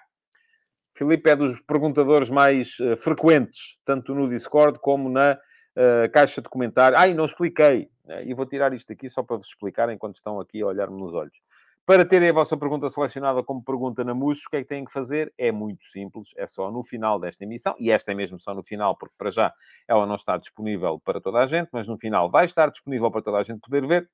Filipe 0.93 1.29
é 1.29 1.35
dos 1.35 1.61
perguntadores 1.61 2.29
mais 2.29 2.77
uh, 2.79 2.97
frequentes, 2.97 3.77
tanto 3.85 4.13
no 4.13 4.29
Discord 4.29 4.79
como 4.79 5.09
na 5.09 5.33
uh, 5.33 6.11
caixa 6.11 6.41
de 6.41 6.49
comentários. 6.49 6.99
Ai, 6.99 7.13
não 7.13 7.25
expliquei. 7.25 7.89
Né? 8.05 8.25
E 8.25 8.33
vou 8.33 8.45
tirar 8.45 8.73
isto 8.73 8.91
aqui 8.91 9.09
só 9.09 9.23
para 9.23 9.37
vos 9.37 9.45
explicar 9.45 9.89
enquanto 9.89 10.15
estão 10.15 10.39
aqui 10.39 10.61
a 10.61 10.67
olhar-me 10.67 10.99
nos 10.99 11.13
olhos. 11.13 11.41
Para 11.83 12.05
terem 12.05 12.29
a 12.29 12.33
vossa 12.33 12.55
pergunta 12.55 12.89
selecionada 12.89 13.43
como 13.43 13.63
pergunta 13.63 14.03
na 14.03 14.13
MUS, 14.13 14.45
o 14.45 14.49
que 14.51 14.57
é 14.57 14.59
que 14.61 14.67
têm 14.67 14.85
que 14.85 14.91
fazer? 14.91 15.33
É 15.35 15.51
muito 15.51 15.83
simples, 15.85 16.29
é 16.37 16.45
só 16.45 16.71
no 16.71 16.83
final 16.83 17.19
desta 17.19 17.43
emissão, 17.43 17.75
e 17.79 17.89
esta 17.89 18.11
é 18.11 18.13
mesmo 18.13 18.39
só 18.39 18.53
no 18.53 18.61
final, 18.61 18.95
porque 18.95 19.15
para 19.17 19.31
já 19.31 19.51
ela 19.87 20.05
não 20.05 20.13
está 20.13 20.37
disponível 20.37 21.01
para 21.03 21.19
toda 21.19 21.39
a 21.39 21.47
gente, 21.47 21.69
mas 21.73 21.87
no 21.87 21.97
final 21.97 22.29
vai 22.29 22.45
estar 22.45 22.69
disponível 22.69 23.09
para 23.09 23.23
toda 23.23 23.39
a 23.39 23.43
gente 23.43 23.59
poder 23.61 23.85
ver 23.87 24.07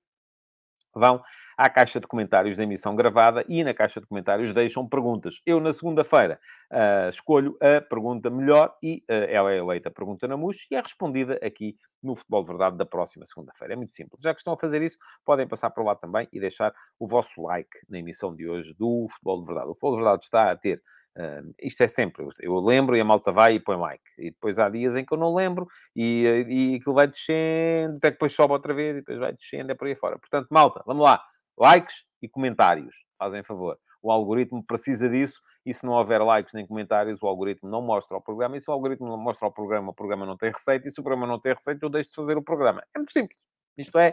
vão 0.98 1.22
à 1.58 1.70
caixa 1.70 2.00
de 2.00 2.08
comentários 2.08 2.56
da 2.56 2.64
emissão 2.64 2.96
gravada 2.96 3.44
e 3.48 3.64
na 3.64 3.74
caixa 3.74 4.00
de 4.00 4.06
comentários 4.06 4.54
deixam 4.54 4.88
perguntas. 4.88 5.42
Eu, 5.46 5.60
na 5.60 5.74
segunda-feira, 5.74 6.40
uh, 6.72 7.10
escolho 7.10 7.58
a 7.62 7.82
pergunta 7.82 8.30
melhor 8.30 8.76
e 8.82 9.04
uh, 9.10 9.26
ela 9.28 9.52
é 9.52 9.58
eleita 9.58 9.90
pergunta 9.90 10.28
na 10.28 10.38
MUS 10.38 10.68
e 10.70 10.76
é 10.76 10.82
respondida 10.82 11.40
aqui 11.44 11.76
no 12.04 12.16
Futebol 12.16 12.44
de 12.44 12.50
Verdade 12.50 12.78
da 12.78 12.86
próxima 12.86 13.26
segunda-feira. 13.26 13.74
É 13.74 13.76
muito 13.76 13.92
simples. 13.92 14.22
Já 14.22 14.34
que 14.34 14.40
estão 14.40 14.54
a 14.54 14.58
fazer 14.58 14.82
isso, 14.82 14.98
podem 15.26 15.48
passar 15.48 15.72
por 15.72 15.84
lá 15.84 15.96
também 15.96 16.28
e 16.32 16.40
deixar 16.40 16.74
o 17.00 17.08
vosso 17.08 17.42
like 17.42 17.70
na 17.90 17.98
emissão 17.98 18.36
de 18.36 18.48
hoje 18.48 18.74
do 18.76 19.08
Futebol 19.10 19.42
de 19.42 19.48
Verdade. 19.48 19.70
O 19.70 19.74
Futebol 19.74 19.92
de 19.92 20.04
Verdade 20.04 20.24
está 20.26 20.52
a 20.52 20.56
ter 20.56 20.82
Uh, 21.18 21.52
isto 21.60 21.82
é 21.82 21.88
sempre, 21.88 22.28
eu 22.42 22.60
lembro 22.60 22.96
e 22.96 23.02
a 23.02 23.04
malta 23.04 23.32
vai 23.32 23.56
e 23.56 23.60
põe 23.60 23.76
like. 23.76 24.04
E 24.20 24.30
depois 24.30 24.60
há 24.60 24.70
dias 24.70 24.96
em 24.96 25.04
que 25.04 25.12
eu 25.12 25.18
não 25.18 25.34
lembro 25.34 25.68
e, 25.96 26.46
e 26.48 26.76
aquilo 26.76 26.94
vai 26.94 27.08
descendo, 27.08 27.98
até 27.98 28.10
que 28.12 28.18
depois 28.18 28.34
sobe 28.34 28.54
outra 28.54 28.72
vez 28.72 28.98
e 28.98 29.00
depois 29.00 29.18
vai 29.18 29.34
descendo, 29.34 29.72
é 29.72 29.76
por 29.76 29.88
aí 29.88 29.96
fora. 29.96 30.20
Portanto, 30.20 30.48
malta, 30.52 30.84
vamos 30.86 31.04
lá. 31.04 31.20
Likes 31.58 32.04
e 32.22 32.30
comentários, 32.30 32.96
fazem 33.18 33.42
favor. 33.42 33.80
O 34.00 34.12
algoritmo 34.12 34.64
precisa 34.64 35.10
disso 35.10 35.42
e 35.66 35.74
se 35.74 35.84
não 35.86 35.94
houver 35.94 36.22
likes 36.22 36.54
nem 36.54 36.68
comentários, 36.68 37.22
o 37.24 37.28
algoritmo 37.28 37.68
não 37.68 37.82
mostra 37.82 38.16
o 38.16 38.22
programa. 38.22 38.56
E 38.56 38.62
se 38.62 38.70
o 38.70 38.74
algoritmo 38.74 39.08
não 39.08 39.18
mostra 39.18 39.48
o 39.48 39.52
programa, 39.52 39.90
o 39.90 39.94
programa 39.94 40.26
não 40.26 40.38
tem 40.38 40.52
receita. 40.52 40.88
E 40.88 40.92
se 40.92 41.00
o 41.00 41.04
programa 41.04 41.28
não 41.28 41.40
tem 41.40 41.54
receita, 41.54 41.84
eu 41.86 41.90
deixo 41.90 42.10
de 42.10 42.16
fazer 42.16 42.38
o 42.38 42.44
programa. 42.44 42.84
É 42.96 43.00
muito 43.00 43.12
simples. 43.12 43.42
Isto 43.76 43.98
é, 43.98 44.12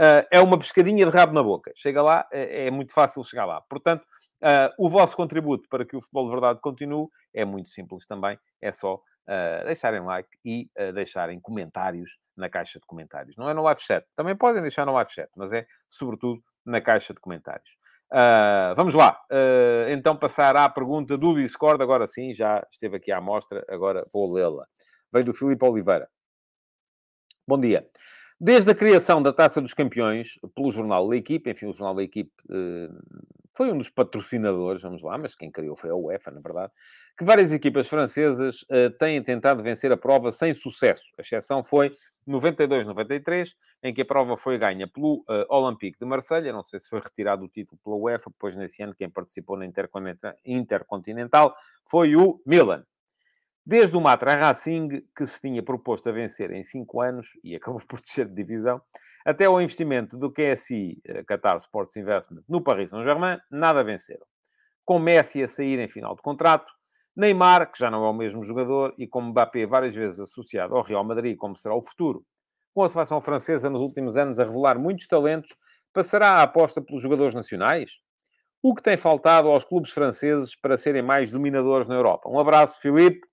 uh, 0.00 0.26
é 0.32 0.40
uma 0.40 0.58
pescadinha 0.58 1.04
de 1.04 1.12
rabo 1.12 1.32
na 1.32 1.42
boca. 1.42 1.70
Chega 1.76 2.02
lá, 2.02 2.26
é, 2.32 2.66
é 2.66 2.70
muito 2.70 2.92
fácil 2.92 3.22
chegar 3.22 3.44
lá. 3.44 3.60
Portanto, 3.60 4.04
Uh, 4.46 4.70
o 4.78 4.88
vosso 4.88 5.16
contributo 5.16 5.68
para 5.68 5.84
que 5.84 5.96
o 5.96 6.00
Futebol 6.00 6.26
de 6.26 6.30
Verdade 6.30 6.60
continue 6.60 7.08
é 7.34 7.44
muito 7.44 7.68
simples 7.68 8.06
também. 8.06 8.38
É 8.60 8.70
só 8.70 8.94
uh, 8.94 9.64
deixarem 9.64 10.00
like 10.02 10.28
e 10.44 10.70
uh, 10.78 10.92
deixarem 10.92 11.40
comentários 11.40 12.16
na 12.36 12.48
caixa 12.48 12.78
de 12.78 12.86
comentários. 12.86 13.36
Não 13.36 13.50
é 13.50 13.54
no 13.54 13.62
live 13.62 13.80
chat. 13.80 14.06
Também 14.14 14.36
podem 14.36 14.62
deixar 14.62 14.86
no 14.86 14.92
live 14.92 15.10
chat, 15.10 15.28
mas 15.34 15.52
é, 15.52 15.66
sobretudo, 15.90 16.40
na 16.64 16.80
caixa 16.80 17.12
de 17.12 17.18
comentários. 17.18 17.76
vamos 18.76 18.94
lá. 18.94 19.20
então, 19.88 20.16
passar 20.16 20.56
à 20.56 20.68
pergunta 20.68 21.16
do 21.16 21.34
Discord. 21.34 21.82
Agora 21.82 22.06
sim, 22.06 22.34
já 22.34 22.64
esteve 22.70 22.98
aqui 22.98 23.10
à 23.10 23.18
amostra. 23.18 23.64
Agora 23.68 24.06
vou 24.12 24.32
lê-la. 24.32 24.66
Vem 25.12 25.24
do 25.24 25.32
Filipe 25.32 25.64
Oliveira. 25.64 26.08
Bom 27.48 27.58
dia. 27.58 27.86
Desde 28.38 28.70
a 28.70 28.74
criação 28.74 29.22
da 29.22 29.32
Taça 29.32 29.60
dos 29.60 29.72
Campeões 29.72 30.38
pelo 30.54 30.70
jornal 30.70 31.08
da 31.08 31.16
Equipe, 31.16 31.50
enfim, 31.50 31.66
o 31.66 31.72
jornal 31.72 31.94
da 31.94 32.02
Equipe 32.02 32.32
foi 33.56 33.72
um 33.72 33.78
dos 33.78 33.88
patrocinadores, 33.88 34.82
vamos 34.82 35.02
lá, 35.02 35.16
mas 35.16 35.34
quem 35.34 35.50
criou 35.50 35.74
foi 35.74 35.88
a 35.88 35.94
UEFA, 35.94 36.30
na 36.30 36.40
verdade, 36.40 36.70
que 37.18 37.24
várias 37.24 37.52
equipas 37.52 37.88
francesas 37.88 38.62
uh, 38.64 38.90
têm 38.98 39.22
tentado 39.22 39.62
vencer 39.62 39.90
a 39.90 39.96
prova 39.96 40.30
sem 40.30 40.52
sucesso. 40.52 41.10
A 41.18 41.22
exceção 41.22 41.62
foi 41.62 41.90
92-93, 42.28 43.54
em 43.82 43.94
que 43.94 44.02
a 44.02 44.04
prova 44.04 44.36
foi 44.36 44.58
ganha 44.58 44.86
pelo 44.86 45.24
uh, 45.28 45.46
Olympique 45.48 45.98
de 45.98 46.04
Marselha. 46.04 46.52
Não 46.52 46.62
sei 46.62 46.80
se 46.80 46.88
foi 46.90 47.00
retirado 47.00 47.44
o 47.44 47.48
título 47.48 47.80
pela 47.82 47.96
UEFA, 47.96 48.30
pois 48.38 48.54
nesse 48.54 48.82
ano 48.82 48.94
quem 48.94 49.08
participou 49.08 49.56
na 49.56 49.64
Intercontinental 50.44 51.56
foi 51.88 52.14
o 52.14 52.42
Milan. 52.44 52.84
Desde 53.64 53.96
o 53.96 54.00
Matra 54.00 54.36
Racing, 54.36 55.02
que 55.16 55.26
se 55.26 55.40
tinha 55.40 55.62
proposto 55.62 56.08
a 56.08 56.12
vencer 56.12 56.50
em 56.52 56.62
5 56.62 57.00
anos 57.00 57.28
e 57.42 57.56
acabou 57.56 57.80
por 57.88 58.00
descer 58.00 58.28
de 58.28 58.34
divisão, 58.34 58.82
até 59.26 59.48
o 59.48 59.60
investimento 59.60 60.16
do 60.16 60.32
QSI, 60.32 61.00
eh, 61.04 61.24
Qatar 61.24 61.56
Sports 61.56 61.96
Investment, 61.96 62.44
no 62.48 62.62
Paris 62.62 62.90
Saint-Germain, 62.90 63.38
nada 63.50 63.82
venceram. 63.82 64.24
Com 64.84 65.00
Messi 65.00 65.42
a 65.42 65.48
sair 65.48 65.80
em 65.80 65.88
final 65.88 66.14
de 66.14 66.22
contrato, 66.22 66.72
Neymar, 67.16 67.72
que 67.72 67.78
já 67.78 67.90
não 67.90 68.04
é 68.04 68.08
o 68.08 68.14
mesmo 68.14 68.44
jogador, 68.44 68.92
e 68.96 69.04
com 69.08 69.20
Mbappé 69.22 69.66
várias 69.66 69.96
vezes 69.96 70.20
associado 70.20 70.76
ao 70.76 70.82
Real 70.84 71.02
Madrid, 71.02 71.36
como 71.36 71.56
será 71.56 71.74
o 71.74 71.82
futuro, 71.82 72.24
com 72.72 72.84
a 72.84 72.88
seleção 72.88 73.20
francesa 73.20 73.68
nos 73.68 73.80
últimos 73.80 74.16
anos 74.16 74.38
a 74.38 74.44
revelar 74.44 74.78
muitos 74.78 75.08
talentos, 75.08 75.56
passará 75.92 76.34
a 76.34 76.42
aposta 76.42 76.80
pelos 76.80 77.02
jogadores 77.02 77.34
nacionais? 77.34 77.98
O 78.62 78.76
que 78.76 78.82
tem 78.82 78.96
faltado 78.96 79.48
aos 79.48 79.64
clubes 79.64 79.90
franceses 79.90 80.54
para 80.54 80.76
serem 80.76 81.02
mais 81.02 81.32
dominadores 81.32 81.88
na 81.88 81.96
Europa? 81.96 82.30
Um 82.30 82.38
abraço, 82.38 82.80
Filipe. 82.80 83.26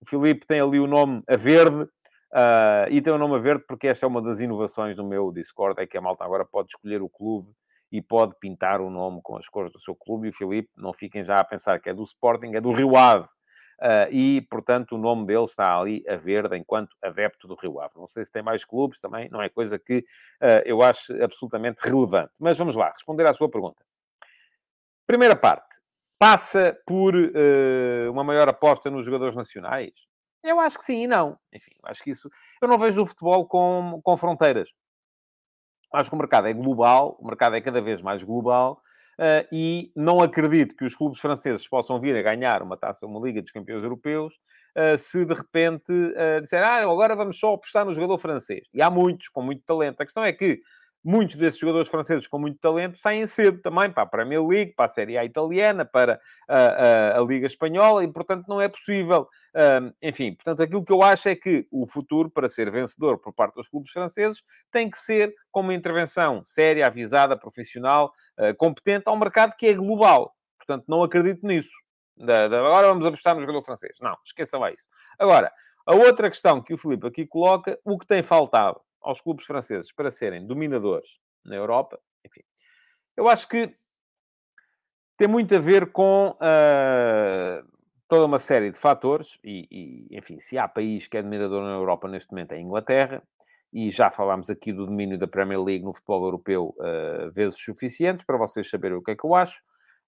O 0.00 0.08
Filipe 0.08 0.46
tem 0.46 0.60
ali 0.60 0.78
o 0.78 0.86
nome 0.86 1.24
a 1.28 1.34
verde, 1.34 1.88
Uh, 2.32 2.86
e 2.90 3.02
tem 3.02 3.12
o 3.12 3.18
nome 3.18 3.34
a 3.34 3.38
verde 3.38 3.64
porque 3.66 3.88
esta 3.88 4.06
é 4.06 4.08
uma 4.08 4.22
das 4.22 4.38
inovações 4.38 4.96
do 4.96 5.04
meu 5.04 5.32
Discord, 5.32 5.82
é 5.82 5.86
que 5.86 5.98
a 5.98 6.00
malta 6.00 6.24
agora 6.24 6.44
pode 6.44 6.68
escolher 6.68 7.02
o 7.02 7.08
clube 7.08 7.52
e 7.90 8.00
pode 8.00 8.34
pintar 8.38 8.80
o 8.80 8.88
nome 8.88 9.20
com 9.22 9.36
as 9.36 9.48
cores 9.48 9.72
do 9.72 9.80
seu 9.80 9.96
clube. 9.96 10.28
E 10.28 10.30
o 10.30 10.32
Filipe, 10.32 10.70
não 10.76 10.92
fiquem 10.92 11.24
já 11.24 11.40
a 11.40 11.44
pensar 11.44 11.80
que 11.80 11.88
é 11.90 11.94
do 11.94 12.02
Sporting, 12.04 12.52
é 12.54 12.60
do 12.60 12.72
Rio 12.72 12.96
Ave. 12.96 13.26
Uh, 13.80 14.12
e, 14.12 14.42
portanto, 14.42 14.94
o 14.94 14.98
nome 14.98 15.26
dele 15.26 15.44
está 15.44 15.76
ali 15.76 16.04
a 16.06 16.14
verde 16.14 16.56
enquanto 16.56 16.94
adepto 17.02 17.48
do 17.48 17.54
Rio 17.54 17.80
Ave. 17.80 17.94
Não 17.96 18.06
sei 18.06 18.22
se 18.22 18.30
tem 18.30 18.42
mais 18.42 18.64
clubes 18.64 19.00
também, 19.00 19.28
não 19.30 19.42
é 19.42 19.48
coisa 19.48 19.78
que 19.78 19.98
uh, 19.98 20.62
eu 20.66 20.82
acho 20.82 21.12
absolutamente 21.22 21.80
relevante. 21.82 22.32
Mas 22.38 22.58
vamos 22.58 22.76
lá, 22.76 22.90
responder 22.90 23.26
à 23.26 23.32
sua 23.32 23.50
pergunta. 23.50 23.82
Primeira 25.06 25.34
parte. 25.34 25.80
Passa 26.18 26.78
por 26.86 27.16
uh, 27.16 28.10
uma 28.10 28.22
maior 28.22 28.46
aposta 28.48 28.90
nos 28.90 29.06
jogadores 29.06 29.34
nacionais? 29.34 30.09
Eu 30.42 30.58
acho 30.58 30.78
que 30.78 30.84
sim 30.84 31.02
e 31.02 31.06
não. 31.06 31.38
Enfim, 31.52 31.72
acho 31.84 32.02
que 32.02 32.10
isso. 32.10 32.28
Eu 32.60 32.68
não 32.68 32.78
vejo 32.78 33.02
o 33.02 33.06
futebol 33.06 33.46
com, 33.46 34.00
com 34.02 34.16
fronteiras. 34.16 34.70
Acho 35.92 36.08
que 36.08 36.14
o 36.14 36.18
mercado 36.18 36.48
é 36.48 36.52
global, 36.52 37.16
o 37.20 37.26
mercado 37.26 37.56
é 37.56 37.60
cada 37.60 37.80
vez 37.80 38.00
mais 38.00 38.22
global. 38.22 38.80
Uh, 39.18 39.44
e 39.52 39.92
não 39.94 40.20
acredito 40.20 40.74
que 40.74 40.84
os 40.84 40.94
clubes 40.94 41.20
franceses 41.20 41.68
possam 41.68 42.00
vir 42.00 42.16
a 42.16 42.22
ganhar 42.22 42.62
uma 42.62 42.74
taça, 42.74 43.04
uma 43.04 43.20
Liga 43.20 43.42
dos 43.42 43.50
Campeões 43.50 43.84
Europeus, 43.84 44.32
uh, 44.74 44.96
se 44.96 45.26
de 45.26 45.34
repente 45.34 45.92
uh, 45.92 46.56
ah, 46.56 46.76
agora 46.76 47.14
vamos 47.14 47.38
só 47.38 47.52
apostar 47.52 47.84
no 47.84 47.92
jogador 47.92 48.16
francês. 48.16 48.66
E 48.72 48.80
há 48.80 48.88
muitos 48.88 49.28
com 49.28 49.42
muito 49.42 49.62
talento. 49.66 50.00
A 50.00 50.06
questão 50.06 50.24
é 50.24 50.32
que 50.32 50.62
muitos 51.02 51.36
desses 51.36 51.58
jogadores 51.58 51.88
franceses 51.88 52.26
com 52.26 52.38
muito 52.38 52.58
talento 52.58 52.98
saem 52.98 53.26
cedo 53.26 53.60
também 53.60 53.90
para 53.90 54.02
a 54.02 54.06
Premier 54.06 54.44
League, 54.44 54.74
para 54.74 54.84
a 54.84 54.88
Série 54.88 55.16
A 55.16 55.24
italiana, 55.24 55.84
para 55.84 56.20
a, 56.48 56.58
a, 56.58 57.18
a 57.18 57.20
Liga 57.22 57.46
Espanhola, 57.46 58.04
e 58.04 58.08
portanto 58.08 58.46
não 58.48 58.60
é 58.60 58.68
possível. 58.68 59.28
Um, 59.54 59.92
enfim, 60.02 60.34
portanto, 60.34 60.62
aquilo 60.62 60.84
que 60.84 60.92
eu 60.92 61.02
acho 61.02 61.28
é 61.28 61.34
que 61.34 61.66
o 61.70 61.86
futuro, 61.86 62.30
para 62.30 62.48
ser 62.48 62.70
vencedor 62.70 63.18
por 63.18 63.32
parte 63.32 63.54
dos 63.54 63.68
clubes 63.68 63.90
franceses, 63.90 64.42
tem 64.70 64.88
que 64.88 64.98
ser 64.98 65.34
com 65.50 65.60
uma 65.60 65.74
intervenção 65.74 66.42
séria, 66.44 66.86
avisada, 66.86 67.36
profissional, 67.36 68.12
uh, 68.38 68.54
competente 68.56 69.04
ao 69.06 69.16
mercado 69.16 69.56
que 69.56 69.66
é 69.66 69.74
global. 69.74 70.34
Portanto, 70.58 70.84
não 70.86 71.02
acredito 71.02 71.46
nisso. 71.46 71.72
Da, 72.16 72.46
da, 72.46 72.58
agora 72.58 72.88
vamos 72.88 73.06
apostar 73.06 73.34
no 73.34 73.40
jogador 73.40 73.64
francês. 73.64 73.96
Não, 74.00 74.16
esqueça 74.24 74.58
lá 74.58 74.70
isso. 74.70 74.86
Agora, 75.18 75.50
a 75.86 75.94
outra 75.94 76.28
questão 76.30 76.62
que 76.62 76.74
o 76.74 76.78
Filipe 76.78 77.06
aqui 77.06 77.26
coloca, 77.26 77.78
o 77.84 77.98
que 77.98 78.06
tem 78.06 78.22
faltado 78.22 78.80
aos 79.00 79.20
clubes 79.20 79.46
franceses 79.46 79.92
para 79.92 80.10
serem 80.10 80.46
dominadores 80.46 81.18
na 81.44 81.56
Europa, 81.56 82.00
enfim, 82.24 82.42
eu 83.16 83.28
acho 83.28 83.48
que 83.48 83.74
tem 85.16 85.28
muito 85.28 85.54
a 85.54 85.58
ver 85.58 85.92
com 85.92 86.36
uh, 86.36 87.68
toda 88.08 88.24
uma 88.24 88.38
série 88.38 88.70
de 88.70 88.78
fatores, 88.78 89.38
e, 89.44 89.66
e, 89.70 90.16
enfim, 90.16 90.38
se 90.38 90.56
há 90.56 90.66
país 90.66 91.06
que 91.06 91.16
é 91.16 91.22
dominador 91.22 91.62
na 91.62 91.72
Europa 91.72 92.08
neste 92.08 92.30
momento 92.30 92.52
é 92.52 92.56
a 92.56 92.60
Inglaterra, 92.60 93.22
e 93.72 93.90
já 93.90 94.10
falámos 94.10 94.50
aqui 94.50 94.72
do 94.72 94.86
domínio 94.86 95.18
da 95.18 95.28
Premier 95.28 95.62
League 95.62 95.84
no 95.84 95.92
futebol 95.92 96.24
europeu 96.24 96.74
uh, 96.78 97.30
vezes 97.30 97.58
suficientes, 97.62 98.24
para 98.24 98.36
vocês 98.36 98.68
saberem 98.68 98.96
o 98.96 99.02
que 99.02 99.12
é 99.12 99.16
que 99.16 99.24
eu 99.24 99.34
acho. 99.34 99.62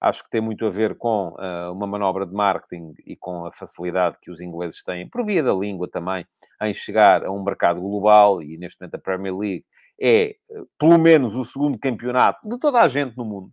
Acho 0.04 0.24
que 0.24 0.30
tem 0.30 0.40
muito 0.40 0.66
a 0.66 0.68
ver 0.68 0.96
com 0.98 1.28
uh, 1.28 1.70
uma 1.72 1.86
manobra 1.86 2.26
de 2.26 2.34
marketing 2.34 2.92
e 3.06 3.14
com 3.14 3.46
a 3.46 3.52
facilidade 3.52 4.18
que 4.20 4.32
os 4.32 4.40
ingleses 4.40 4.82
têm, 4.82 5.08
por 5.08 5.24
via 5.24 5.44
da 5.44 5.52
língua 5.52 5.88
também, 5.88 6.26
em 6.60 6.74
chegar 6.74 7.24
a 7.24 7.30
um 7.30 7.40
mercado 7.40 7.80
global, 7.80 8.42
e 8.42 8.58
neste 8.58 8.80
momento 8.80 8.96
a 8.96 8.98
Premier 8.98 9.36
League 9.36 9.64
é, 10.00 10.34
uh, 10.50 10.68
pelo 10.76 10.98
menos, 10.98 11.36
o 11.36 11.44
segundo 11.44 11.78
campeonato 11.78 12.48
de 12.48 12.58
toda 12.58 12.80
a 12.80 12.88
gente 12.88 13.16
no 13.16 13.24
mundo. 13.24 13.52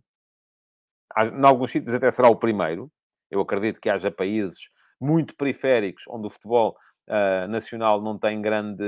Em 1.16 1.46
alguns 1.46 1.70
sítios 1.70 1.94
até 1.94 2.10
será 2.10 2.28
o 2.28 2.34
primeiro. 2.34 2.90
Eu 3.30 3.40
acredito 3.40 3.80
que 3.80 3.88
haja 3.88 4.10
países 4.10 4.70
muito 5.00 5.36
periféricos, 5.36 6.02
onde 6.08 6.26
o 6.26 6.30
futebol 6.30 6.76
uh, 7.08 7.46
nacional 7.46 8.02
não 8.02 8.18
tem 8.18 8.42
grande 8.42 8.82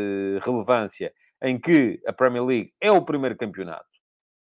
relevância, 0.44 1.12
em 1.40 1.60
que 1.60 2.02
a 2.08 2.12
Premier 2.12 2.44
League 2.44 2.72
é 2.80 2.90
o 2.90 3.04
primeiro 3.04 3.36
campeonato. 3.36 3.86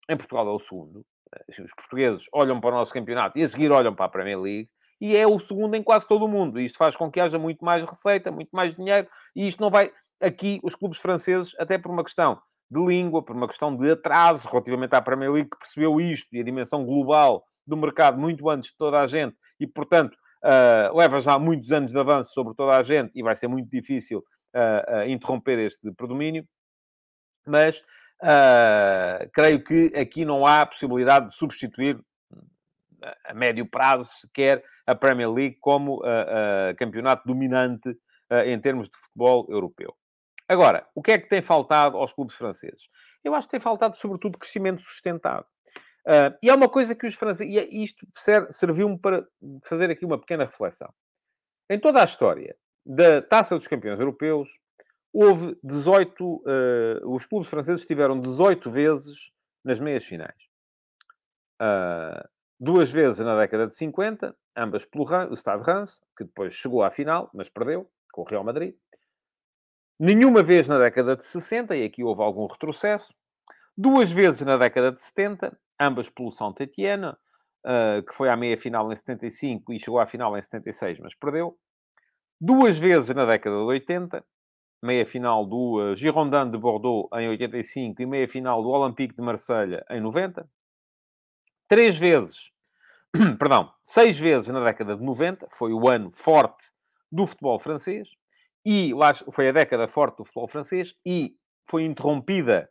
Em 0.09 0.17
Portugal 0.17 0.47
é 0.47 0.51
o 0.51 0.57
segundo. 0.57 1.05
Assim, 1.49 1.63
os 1.63 1.73
portugueses 1.73 2.25
olham 2.33 2.59
para 2.59 2.75
o 2.75 2.77
nosso 2.77 2.93
campeonato 2.93 3.37
e 3.37 3.43
a 3.43 3.47
seguir 3.47 3.71
olham 3.71 3.93
para 3.93 4.05
a 4.05 4.09
Premier 4.09 4.39
League 4.39 4.69
e 4.99 5.15
é 5.15 5.27
o 5.27 5.39
segundo 5.39 5.75
em 5.75 5.83
quase 5.83 6.07
todo 6.07 6.25
o 6.25 6.27
mundo. 6.27 6.59
Isto 6.59 6.77
faz 6.77 6.95
com 6.95 7.11
que 7.11 7.19
haja 7.19 7.37
muito 7.37 7.63
mais 7.63 7.83
receita, 7.83 8.31
muito 8.31 8.49
mais 8.51 8.75
dinheiro 8.75 9.07
e 9.35 9.47
isto 9.47 9.61
não 9.61 9.69
vai. 9.69 9.91
Aqui, 10.21 10.59
os 10.63 10.75
clubes 10.75 10.99
franceses, 10.99 11.53
até 11.59 11.77
por 11.77 11.91
uma 11.91 12.03
questão 12.03 12.41
de 12.69 12.83
língua, 12.83 13.23
por 13.23 13.35
uma 13.35 13.47
questão 13.47 13.75
de 13.75 13.91
atraso 13.91 14.47
relativamente 14.47 14.95
à 14.95 15.01
Premier 15.01 15.31
League, 15.31 15.49
que 15.49 15.57
percebeu 15.57 15.99
isto 15.99 16.27
e 16.33 16.39
a 16.39 16.43
dimensão 16.43 16.85
global 16.85 17.45
do 17.67 17.75
mercado 17.75 18.19
muito 18.19 18.49
antes 18.49 18.71
de 18.71 18.77
toda 18.77 18.99
a 18.99 19.07
gente 19.07 19.35
e, 19.59 19.67
portanto, 19.67 20.15
uh, 20.43 20.95
leva 20.97 21.19
já 21.19 21.37
muitos 21.37 21.71
anos 21.71 21.91
de 21.91 21.99
avanço 21.99 22.33
sobre 22.33 22.55
toda 22.55 22.77
a 22.77 22.83
gente 22.83 23.11
e 23.15 23.23
vai 23.23 23.35
ser 23.35 23.47
muito 23.47 23.69
difícil 23.69 24.19
uh, 24.19 24.99
uh, 24.99 25.09
interromper 25.09 25.59
este 25.59 25.91
predomínio. 25.91 26.45
Mas 27.45 27.83
Uh, 28.21 29.29
creio 29.33 29.63
que 29.63 29.91
aqui 29.95 30.23
não 30.23 30.45
há 30.45 30.65
possibilidade 30.65 31.27
de 31.27 31.35
substituir 31.35 31.99
a 33.25 33.33
médio 33.33 33.65
prazo 33.65 34.05
sequer 34.05 34.63
a 34.87 34.95
Premier 34.95 35.29
League 35.29 35.57
como 35.59 35.97
uh, 35.97 36.71
uh, 36.71 36.75
campeonato 36.77 37.27
dominante 37.27 37.95
em 38.45 38.59
termos 38.59 38.89
de 38.89 38.97
futebol 38.97 39.45
europeu. 39.49 39.95
Agora, 40.49 40.87
o 40.95 41.01
que 41.01 41.11
é 41.11 41.17
que 41.19 41.29
tem 41.29 41.43
faltado 41.43 41.95
aos 41.95 42.11
clubes 42.11 42.35
franceses? 42.35 42.89
Eu 43.23 43.35
acho 43.35 43.47
que 43.47 43.51
tem 43.51 43.59
faltado, 43.59 43.95
sobretudo, 43.95 44.39
crescimento 44.39 44.81
sustentado. 44.81 45.45
E 46.41 46.49
é 46.49 46.53
uma 46.53 46.67
coisa 46.67 46.95
que 46.95 47.05
os 47.05 47.13
franceses... 47.13 47.53
E 47.53 47.59
é, 47.59 47.67
isto 47.67 48.07
serviu-me 48.49 48.97
para 48.97 49.27
fazer 49.63 49.91
aqui 49.91 50.03
uma 50.03 50.19
pequena 50.19 50.45
reflexão. 50.45 50.91
Em 51.69 51.79
toda 51.79 52.01
a 52.01 52.05
história 52.05 52.55
da 52.83 53.21
Taça 53.21 53.55
dos 53.55 53.67
Campeões 53.67 53.99
Europeus, 53.99 54.49
houve 55.15 55.57
18... 55.63 56.25
Uh, 56.25 56.43
os 57.15 57.25
clubes 57.25 57.49
franceses 57.49 57.85
tiveram 57.85 58.19
18 58.19 58.69
vezes 58.69 59.31
nas 59.63 59.79
meias 59.79 60.03
finais. 60.03 60.35
Uh, 61.61 62.27
duas 62.59 62.91
vezes 62.91 63.19
na 63.19 63.37
década 63.37 63.65
de 63.65 63.73
50, 63.73 64.35
ambas 64.57 64.83
pelo 64.83 65.05
o 65.31 65.35
Stade 65.35 65.63
Reims, 65.63 66.03
que 66.17 66.25
depois 66.25 66.53
chegou 66.53 66.83
à 66.83 66.91
final, 66.91 67.29
mas 67.33 67.47
perdeu, 67.47 67.89
com 68.11 68.21
o 68.21 68.25
Real 68.25 68.43
Madrid. 68.43 68.75
Nenhuma 69.97 70.43
vez 70.43 70.67
na 70.67 70.77
década 70.77 71.15
de 71.15 71.23
60, 71.23 71.75
e 71.77 71.85
aqui 71.85 72.03
houve 72.03 72.21
algum 72.21 72.45
retrocesso. 72.47 73.13
Duas 73.77 74.11
vezes 74.11 74.41
na 74.41 74.57
década 74.57 74.91
de 74.91 74.99
70, 74.99 75.57
ambas 75.79 76.09
pelo 76.09 76.29
Saint-Étienne, 76.29 77.07
uh, 77.07 78.03
que 78.05 78.13
foi 78.13 78.27
à 78.27 78.35
meia-final 78.35 78.91
em 78.91 78.95
75 78.95 79.73
e 79.73 79.79
chegou 79.79 79.99
à 79.99 80.05
final 80.05 80.37
em 80.37 80.41
76, 80.41 80.99
mas 80.99 81.15
perdeu. 81.15 81.57
Duas 82.39 82.77
vezes 82.77 83.15
na 83.15 83.25
década 83.25 83.55
de 83.55 83.63
80, 83.63 84.25
meia-final 84.83 85.45
do 85.45 85.79
uh, 85.79 85.95
Girondin 85.95 86.51
de 86.51 86.57
Bordeaux 86.57 87.09
em 87.13 87.27
85 87.29 88.01
e 88.01 88.05
meia-final 88.05 88.61
do 88.61 88.69
Olympique 88.69 89.15
de 89.15 89.21
Marselha 89.21 89.85
em 89.89 89.99
90. 89.99 90.47
Três 91.67 91.97
vezes, 91.97 92.51
perdão, 93.39 93.71
seis 93.81 94.19
vezes 94.19 94.47
na 94.49 94.63
década 94.63 94.95
de 94.95 95.03
90, 95.03 95.47
foi 95.51 95.73
o 95.73 95.87
ano 95.87 96.11
forte 96.11 96.71
do 97.11 97.25
futebol 97.25 97.57
francês. 97.57 98.09
E 98.65 98.93
lá 98.93 99.13
foi 99.13 99.49
a 99.49 99.51
década 99.51 99.87
forte 99.87 100.17
do 100.17 100.25
futebol 100.25 100.47
francês 100.47 100.95
e 101.05 101.35
foi 101.65 101.83
interrompida 101.83 102.69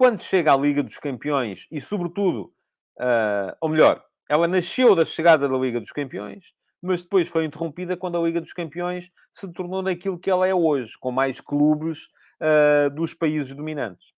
quando 0.00 0.22
chega 0.22 0.54
à 0.54 0.56
Liga 0.56 0.82
dos 0.82 0.98
Campeões 0.98 1.66
e, 1.70 1.78
sobretudo, 1.78 2.54
uh, 2.98 3.54
ou 3.60 3.68
melhor, 3.68 4.02
ela 4.30 4.48
nasceu 4.48 4.94
da 4.94 5.04
chegada 5.04 5.46
da 5.46 5.58
Liga 5.58 5.78
dos 5.78 5.92
Campeões, 5.92 6.54
mas 6.82 7.02
depois 7.02 7.28
foi 7.28 7.44
interrompida 7.44 7.96
quando 7.96 8.18
a 8.18 8.22
Liga 8.22 8.40
dos 8.40 8.52
Campeões 8.52 9.10
se 9.32 9.50
tornou 9.52 9.82
naquilo 9.82 10.18
que 10.18 10.30
ela 10.30 10.46
é 10.46 10.54
hoje, 10.54 10.92
com 10.98 11.10
mais 11.10 11.40
clubes 11.40 12.08
uh, 12.40 12.90
dos 12.94 13.14
países 13.14 13.54
dominantes. 13.54 14.12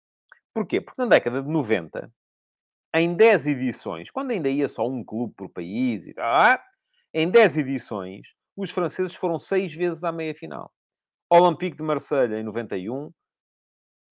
Porquê? 0.53 0.81
Porque 0.81 1.01
na 1.01 1.09
década 1.09 1.43
de 1.43 1.49
90, 1.49 2.13
em 2.95 3.15
10 3.15 3.47
edições, 3.47 4.11
quando 4.11 4.33
ainda 4.33 4.49
ia 4.49 4.69
só 4.69 4.87
um 4.87 5.05
clube 5.05 5.33
por 5.37 5.49
país 5.49 6.07
e 6.07 6.15
tal, 6.15 6.59
em 7.15 7.31
10 7.31 7.59
edições, 7.59 8.35
os 8.57 8.71
franceses 8.71 9.15
foram 9.15 9.39
seis 9.39 9.75
vezes 9.75 10.05
à 10.05 10.13
meia-final. 10.13 10.73
Olympique 11.31 11.77
de 11.77 11.83
Marselha 11.83 12.41
em 12.41 12.43
91, 12.43 13.13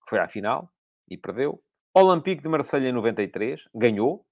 foi 0.09 0.21
à 0.21 0.29
final 0.29 0.73
e 1.11 1.17
perdeu. 1.17 1.63
Olympique 1.95 2.43
de 2.43 2.49
Marselha 2.49 2.89
em 2.89 2.93
93, 2.93 3.69
ganhou, 3.75 4.25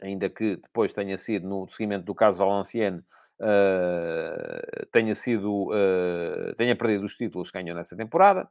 ainda 0.00 0.30
que 0.30 0.56
depois 0.56 0.92
tenha 0.92 1.18
sido, 1.18 1.46
no 1.46 1.68
seguimento 1.68 2.06
do 2.06 2.14
caso 2.14 2.38
Valenciennes, 2.38 3.04
uh, 3.40 4.86
tenha 4.92 5.14
sido, 5.14 5.70
uh, 5.70 6.54
tenha 6.56 6.76
perdido 6.76 7.04
os 7.04 7.14
títulos 7.14 7.50
que 7.50 7.58
ganhou 7.58 7.76
nessa 7.76 7.96
temporada. 7.96 8.48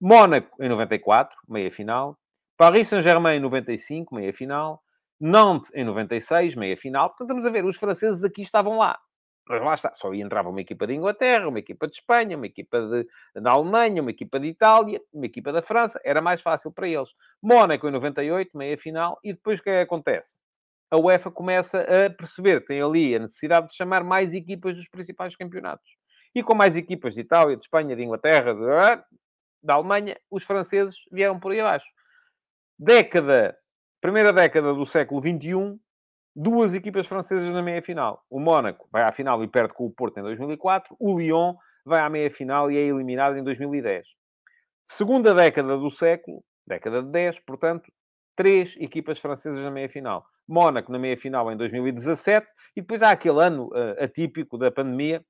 Mónaco 0.00 0.62
em 0.62 0.68
94, 0.68 1.36
meia-final. 1.48 2.18
Paris 2.56 2.88
Saint-Germain 2.88 3.36
em 3.36 3.40
95, 3.40 4.14
meia-final. 4.14 4.82
Nantes 5.20 5.72
em 5.74 5.84
96, 5.84 6.54
meia-final. 6.54 7.08
Portanto, 7.08 7.28
estamos 7.28 7.46
a 7.46 7.50
ver, 7.50 7.64
os 7.64 7.76
franceses 7.76 8.22
aqui 8.22 8.42
estavam 8.42 8.78
lá. 8.78 8.98
Mas 9.48 9.62
lá 9.62 9.74
está, 9.74 9.94
só 9.94 10.12
entrava 10.12 10.50
uma 10.50 10.60
equipa 10.60 10.86
de 10.86 10.94
Inglaterra, 10.94 11.48
uma 11.48 11.58
equipa 11.58 11.86
de 11.86 11.94
Espanha, 11.94 12.36
uma 12.36 12.46
equipa 12.46 12.82
de, 12.82 13.06
da 13.40 13.52
Alemanha, 13.52 14.02
uma 14.02 14.10
equipa 14.10 14.38
de 14.38 14.48
Itália, 14.48 15.00
uma 15.10 15.24
equipa 15.24 15.50
da 15.50 15.62
França, 15.62 15.98
era 16.04 16.20
mais 16.20 16.42
fácil 16.42 16.70
para 16.70 16.86
eles. 16.86 17.14
Mónaco 17.42 17.88
em 17.88 17.90
98, 17.90 18.56
meia-final, 18.56 19.18
e 19.24 19.32
depois 19.32 19.58
o 19.58 19.62
que 19.62 19.70
é 19.70 19.76
que 19.78 19.84
acontece? 19.84 20.38
A 20.90 20.96
UEFA 20.96 21.30
começa 21.30 21.80
a 21.82 22.10
perceber 22.10 22.60
que 22.60 22.68
tem 22.68 22.82
ali 22.82 23.14
a 23.14 23.18
necessidade 23.18 23.68
de 23.68 23.74
chamar 23.74 24.02
mais 24.02 24.32
equipas 24.32 24.76
dos 24.76 24.88
principais 24.88 25.36
campeonatos. 25.36 25.96
E 26.34 26.42
com 26.42 26.54
mais 26.54 26.76
equipas 26.76 27.14
de 27.14 27.20
Itália, 27.20 27.56
de 27.56 27.62
Espanha, 27.62 27.94
de 27.94 28.02
Inglaterra, 28.02 28.54
de, 28.54 29.02
da 29.62 29.74
Alemanha, 29.74 30.16
os 30.30 30.44
franceses 30.44 30.96
vieram 31.12 31.38
por 31.38 31.52
aí 31.52 31.60
abaixo. 31.60 31.86
Década, 32.78 33.56
primeira 34.00 34.32
década 34.32 34.72
do 34.72 34.86
século 34.86 35.20
XXI, 35.20 35.78
duas 36.34 36.74
equipas 36.74 37.06
francesas 37.06 37.52
na 37.52 37.62
meia-final. 37.62 38.24
O 38.30 38.38
Mónaco 38.38 38.88
vai 38.92 39.02
à 39.02 39.12
final 39.12 39.42
e 39.42 39.48
perde 39.48 39.74
com 39.74 39.84
o 39.84 39.90
Porto 39.90 40.18
em 40.18 40.22
2004. 40.22 40.96
O 40.98 41.18
Lyon 41.18 41.54
vai 41.84 42.00
à 42.00 42.08
meia-final 42.08 42.70
e 42.70 42.76
é 42.78 42.80
eliminado 42.80 43.36
em 43.36 43.42
2010. 43.42 44.06
Segunda 44.84 45.34
década 45.34 45.76
do 45.76 45.90
século, 45.90 46.42
década 46.66 47.02
de 47.02 47.10
10, 47.10 47.40
portanto, 47.40 47.90
três 48.36 48.76
equipas 48.78 49.18
francesas 49.18 49.62
na 49.62 49.70
meia-final. 49.70 50.24
Mónaco 50.48 50.90
na 50.90 50.98
meia-final 50.98 51.52
em 51.52 51.56
2017 51.56 52.46
e 52.74 52.80
depois 52.80 53.02
há 53.02 53.10
aquele 53.10 53.40
ano 53.42 53.68
uh, 53.68 54.02
atípico 54.02 54.56
da 54.56 54.70
pandemia 54.70 55.24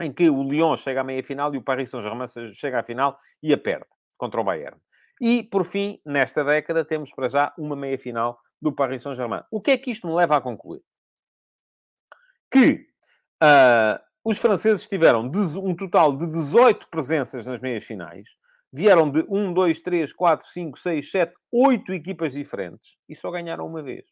em 0.00 0.12
que 0.12 0.28
o 0.28 0.42
Lyon 0.42 0.76
chega 0.76 1.00
à 1.00 1.04
meia-final 1.04 1.54
e 1.54 1.58
o 1.58 1.62
Paris 1.62 1.90
Saint-Germain 1.90 2.26
chega 2.52 2.80
à 2.80 2.82
final 2.82 3.18
e 3.42 3.52
a 3.52 3.58
perde 3.58 3.86
contra 4.16 4.40
o 4.40 4.44
Bayern. 4.44 4.78
E, 5.20 5.42
por 5.42 5.64
fim, 5.64 6.00
nesta 6.04 6.44
década, 6.44 6.84
temos 6.84 7.10
para 7.10 7.28
já 7.28 7.54
uma 7.56 7.74
meia-final 7.74 8.38
do 8.60 8.72
Paris 8.72 9.02
Saint-Germain. 9.02 9.42
O 9.50 9.60
que 9.60 9.70
é 9.70 9.78
que 9.78 9.90
isto 9.90 10.06
me 10.06 10.14
leva 10.14 10.36
a 10.36 10.40
concluir? 10.40 10.82
Que 12.50 12.86
uh, 13.42 13.98
os 14.24 14.38
franceses 14.38 14.86
tiveram 14.86 15.30
um 15.62 15.74
total 15.74 16.16
de 16.16 16.26
18 16.26 16.88
presenças 16.88 17.46
nas 17.46 17.60
meias 17.60 17.84
finais, 17.84 18.36
vieram 18.72 19.10
de 19.10 19.24
1, 19.28 19.52
2, 19.52 19.80
3, 19.80 20.12
4, 20.12 20.46
5, 20.48 20.78
6, 20.78 21.10
7, 21.10 21.34
8 21.52 21.92
equipas 21.92 22.32
diferentes 22.32 22.96
e 23.08 23.14
só 23.14 23.30
ganharam 23.30 23.66
uma 23.66 23.82
vez. 23.82 24.04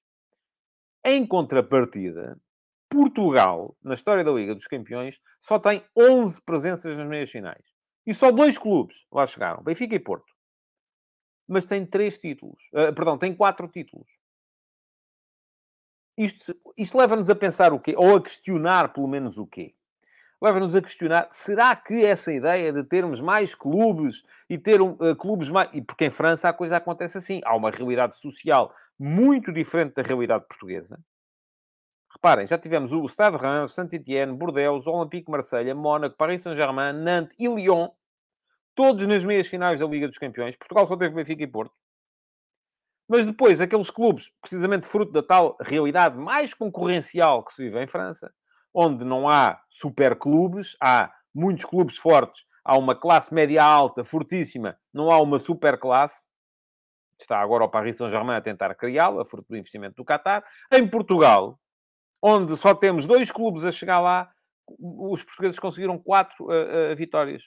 Em 1.04 1.26
contrapartida, 1.26 2.40
Portugal, 2.88 3.76
na 3.82 3.94
história 3.94 4.24
da 4.24 4.30
Liga 4.30 4.54
dos 4.54 4.66
Campeões, 4.66 5.20
só 5.40 5.58
tem 5.58 5.84
11 5.96 6.40
presenças 6.42 6.96
nas 6.96 7.06
meias 7.06 7.30
finais. 7.30 7.64
E 8.06 8.14
só 8.14 8.30
dois 8.30 8.56
clubes 8.56 9.04
lá 9.10 9.26
chegaram, 9.26 9.62
Benfica 9.62 9.94
e 9.94 10.00
Porto. 10.00 10.32
Mas 11.48 11.66
tem 11.66 11.84
três 11.84 12.18
títulos. 12.18 12.62
Uh, 12.72 12.94
perdão, 12.94 13.18
tem 13.18 13.34
quatro 13.34 13.68
títulos. 13.68 14.08
Isto, 16.16 16.54
isto 16.76 16.96
leva-nos 16.96 17.28
a 17.28 17.34
pensar 17.34 17.72
o 17.72 17.80
quê? 17.80 17.94
Ou 17.96 18.16
a 18.16 18.22
questionar, 18.22 18.92
pelo 18.92 19.08
menos, 19.08 19.36
o 19.36 19.46
quê? 19.46 19.74
Leva-nos 20.44 20.74
a 20.74 20.82
questionar, 20.82 21.26
será 21.30 21.74
que 21.74 22.04
essa 22.04 22.30
ideia 22.30 22.70
de 22.70 22.84
termos 22.84 23.18
mais 23.18 23.54
clubes 23.54 24.22
e 24.46 24.58
ter 24.58 24.82
um, 24.82 24.90
uh, 24.90 25.16
clubes 25.16 25.48
mais... 25.48 25.70
E 25.72 25.80
porque 25.80 26.04
em 26.04 26.10
França 26.10 26.50
a 26.50 26.52
coisa 26.52 26.76
acontece 26.76 27.16
assim. 27.16 27.40
Há 27.46 27.56
uma 27.56 27.70
realidade 27.70 28.14
social 28.20 28.70
muito 28.98 29.50
diferente 29.50 29.94
da 29.94 30.02
realidade 30.02 30.44
portuguesa. 30.46 31.00
Reparem, 32.12 32.46
já 32.46 32.58
tivemos 32.58 32.92
o 32.92 33.08
Stade 33.08 33.38
Reims, 33.38 33.72
Saint-Étienne, 33.72 34.36
Bordeaux, 34.36 34.86
Olympique 34.86 35.30
Marselha, 35.30 35.74
Mónaco, 35.74 36.14
Paris 36.14 36.42
Saint-Germain, 36.42 36.92
Nantes 36.92 37.34
e 37.40 37.48
Lyon. 37.48 37.88
Todos 38.74 39.06
nas 39.06 39.24
meias 39.24 39.46
finais 39.46 39.80
da 39.80 39.86
Liga 39.86 40.06
dos 40.06 40.18
Campeões. 40.18 40.56
Portugal 40.56 40.86
só 40.86 40.94
teve 40.94 41.14
Benfica 41.14 41.42
e 41.42 41.46
Porto. 41.46 41.72
Mas 43.08 43.24
depois, 43.24 43.62
aqueles 43.62 43.88
clubes, 43.88 44.30
precisamente 44.42 44.86
fruto 44.86 45.10
da 45.10 45.22
tal 45.22 45.56
realidade 45.58 46.18
mais 46.18 46.52
concorrencial 46.52 47.42
que 47.42 47.54
se 47.54 47.62
vive 47.62 47.82
em 47.82 47.86
França, 47.86 48.30
onde 48.74 49.04
não 49.04 49.28
há 49.28 49.60
superclubes, 49.70 50.76
há 50.82 51.12
muitos 51.34 51.64
clubes 51.64 51.96
fortes, 51.96 52.44
há 52.64 52.76
uma 52.76 52.98
classe 52.98 53.32
média 53.32 53.62
alta, 53.62 54.02
fortíssima, 54.02 54.76
não 54.92 55.10
há 55.10 55.20
uma 55.20 55.38
superclasse. 55.38 56.28
Está 57.20 57.40
agora 57.40 57.64
o 57.64 57.70
Paris 57.70 57.96
Saint-Germain 57.96 58.36
a 58.36 58.40
tentar 58.40 58.74
criá-la, 58.74 59.24
fruto 59.24 59.48
do 59.48 59.56
investimento 59.56 59.94
do 59.94 60.04
Qatar. 60.04 60.44
Em 60.72 60.86
Portugal, 60.86 61.58
onde 62.20 62.56
só 62.56 62.74
temos 62.74 63.06
dois 63.06 63.30
clubes 63.30 63.64
a 63.64 63.70
chegar 63.70 64.00
lá, 64.00 64.28
os 64.66 65.22
portugueses 65.22 65.58
conseguiram 65.58 65.98
quatro 65.98 66.46
uh, 66.46 66.92
uh, 66.92 66.96
vitórias. 66.96 67.44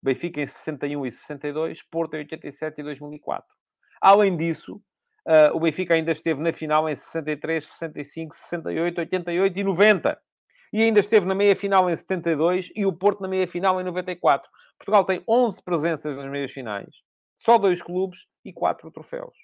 Benfica 0.00 0.40
em 0.40 0.46
61 0.46 1.06
e 1.06 1.10
62, 1.10 1.82
Porto 1.82 2.14
em 2.14 2.18
87 2.18 2.80
e 2.80 2.84
2004. 2.84 3.44
Além 4.00 4.36
disso, 4.36 4.80
Uh, 5.28 5.54
o 5.54 5.60
Benfica 5.60 5.92
ainda 5.92 6.12
esteve 6.12 6.40
na 6.40 6.54
final 6.54 6.88
em 6.88 6.96
63, 6.96 7.62
65, 7.62 8.34
68, 8.34 8.98
88 8.98 9.58
e 9.58 9.62
90. 9.62 10.18
E 10.72 10.82
ainda 10.82 11.00
esteve 11.00 11.26
na 11.26 11.34
meia-final 11.34 11.88
em 11.88 11.96
72 11.96 12.70
e 12.74 12.84
o 12.84 12.92
Porto 12.92 13.20
na 13.20 13.28
meia-final 13.28 13.80
em 13.80 13.84
94. 13.84 14.50
Portugal 14.78 15.04
tem 15.04 15.22
11 15.26 15.62
presenças 15.62 16.16
nas 16.16 16.30
meias 16.30 16.50
finais. 16.50 16.94
Só 17.36 17.58
dois 17.58 17.82
clubes 17.82 18.26
e 18.44 18.52
quatro 18.52 18.90
troféus. 18.90 19.36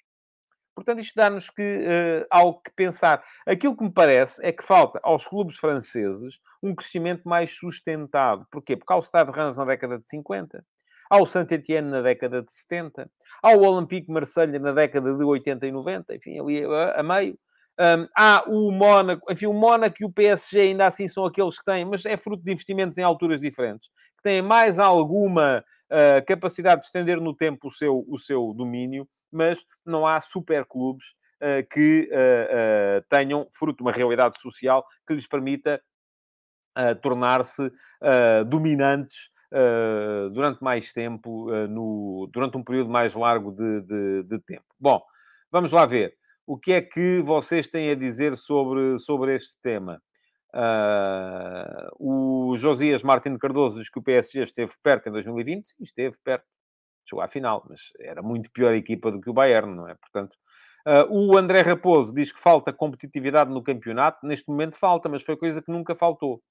Portanto, 0.75 0.99
isto 0.99 1.15
dá-nos 1.15 1.49
que, 1.49 1.61
uh, 1.61 2.27
algo 2.29 2.61
que 2.61 2.71
pensar. 2.71 3.23
Aquilo 3.47 3.77
que 3.77 3.83
me 3.83 3.91
parece 3.91 4.45
é 4.45 4.51
que 4.51 4.63
falta 4.63 4.99
aos 5.01 5.25
clubes 5.25 5.57
franceses 5.57 6.39
um 6.61 6.75
crescimento 6.75 7.27
mais 7.27 7.51
sustentado. 7.51 8.45
Porquê? 8.51 8.75
Porque 8.75 8.91
há 8.91 8.97
o 8.97 9.01
Stade 9.01 9.31
de 9.31 9.37
Reims 9.39 9.57
na 9.57 9.63
década 9.63 9.97
de 9.97 10.05
50, 10.05 10.65
ao 11.09 11.25
Saint-Étienne 11.25 11.89
na 11.89 12.01
década 12.01 12.41
de 12.41 12.51
70, 12.51 13.09
ao 13.41 13.61
Olympique 13.61 14.11
Marselha 14.11 14.59
na 14.59 14.73
década 14.73 15.15
de 15.15 15.23
80 15.23 15.65
e 15.65 15.71
90, 15.71 16.15
enfim, 16.15 16.39
ali 16.39 16.65
a, 16.65 16.99
a 16.99 17.03
meio. 17.03 17.39
Um, 17.77 18.07
há 18.15 18.43
o 18.47 18.71
Mónaco, 18.71 19.31
enfim, 19.31 19.47
o 19.47 19.53
Mónaco 19.53 19.97
e 19.99 20.05
o 20.05 20.11
PSG 20.11 20.61
ainda 20.61 20.87
assim 20.87 21.09
são 21.09 21.25
aqueles 21.25 21.59
que 21.59 21.65
têm, 21.65 21.83
mas 21.83 22.05
é 22.05 22.15
fruto 22.15 22.43
de 22.43 22.51
investimentos 22.51 22.97
em 22.97 23.03
alturas 23.03 23.41
diferentes, 23.41 23.89
que 24.15 24.23
têm 24.23 24.41
mais 24.41 24.79
alguma 24.79 25.63
uh, 25.91 26.25
capacidade 26.25 26.81
de 26.81 26.87
estender 26.87 27.19
no 27.19 27.35
tempo 27.35 27.67
o 27.67 27.71
seu, 27.71 28.05
o 28.07 28.17
seu 28.17 28.53
domínio, 28.53 29.07
mas 29.29 29.65
não 29.85 30.07
há 30.07 30.21
superclubes 30.21 31.07
uh, 31.41 31.67
que 31.69 32.09
uh, 32.11 32.99
uh, 32.99 33.05
tenham, 33.09 33.47
fruto 33.51 33.77
de 33.77 33.83
uma 33.83 33.91
realidade 33.91 34.39
social, 34.39 34.85
que 35.05 35.13
lhes 35.13 35.27
permita 35.27 35.81
tornar-se 37.01 37.71
dominantes 38.47 39.29
durante 40.33 40.61
mais 40.61 40.91
tempo, 40.91 41.49
no, 41.69 42.29
durante 42.33 42.57
um 42.57 42.63
período 42.65 42.89
mais 42.89 43.13
largo 43.13 43.53
de, 43.53 43.81
de, 43.83 44.23
de 44.23 44.39
tempo. 44.39 44.65
Bom, 44.77 45.01
vamos 45.49 45.71
lá 45.71 45.85
ver. 45.85 46.17
O 46.47 46.57
que 46.57 46.73
é 46.73 46.81
que 46.81 47.21
vocês 47.21 47.67
têm 47.67 47.89
a 47.89 47.95
dizer 47.95 48.37
sobre, 48.37 48.99
sobre 48.99 49.35
este 49.35 49.55
tema? 49.63 50.01
Uh, 50.53 51.89
o 51.99 52.57
Josias 52.57 53.03
Martins 53.03 53.37
Cardoso 53.37 53.77
diz 53.77 53.89
que 53.89 53.99
o 53.99 54.03
PSG 54.03 54.43
esteve 54.43 54.71
perto 54.81 55.09
em 55.09 55.11
2020. 55.11 55.67
Sim, 55.67 55.75
esteve 55.81 56.15
perto. 56.23 56.45
Chegou 57.07 57.23
à 57.23 57.27
final, 57.27 57.65
mas 57.69 57.91
era 57.99 58.21
muito 58.21 58.49
pior 58.51 58.73
equipa 58.73 59.11
do 59.11 59.19
que 59.19 59.29
o 59.29 59.33
Bayern, 59.33 59.75
não 59.75 59.87
é? 59.87 59.95
Portanto, 59.95 60.35
uh, 60.87 61.11
o 61.11 61.37
André 61.37 61.61
Raposo 61.61 62.13
diz 62.13 62.31
que 62.31 62.39
falta 62.39 62.71
competitividade 62.71 63.51
no 63.51 63.63
campeonato. 63.63 64.25
Neste 64.25 64.47
momento 64.47 64.75
falta, 64.75 65.09
mas 65.09 65.23
foi 65.23 65.35
coisa 65.35 65.61
que 65.61 65.71
nunca 65.71 65.93
faltou. 65.93 66.41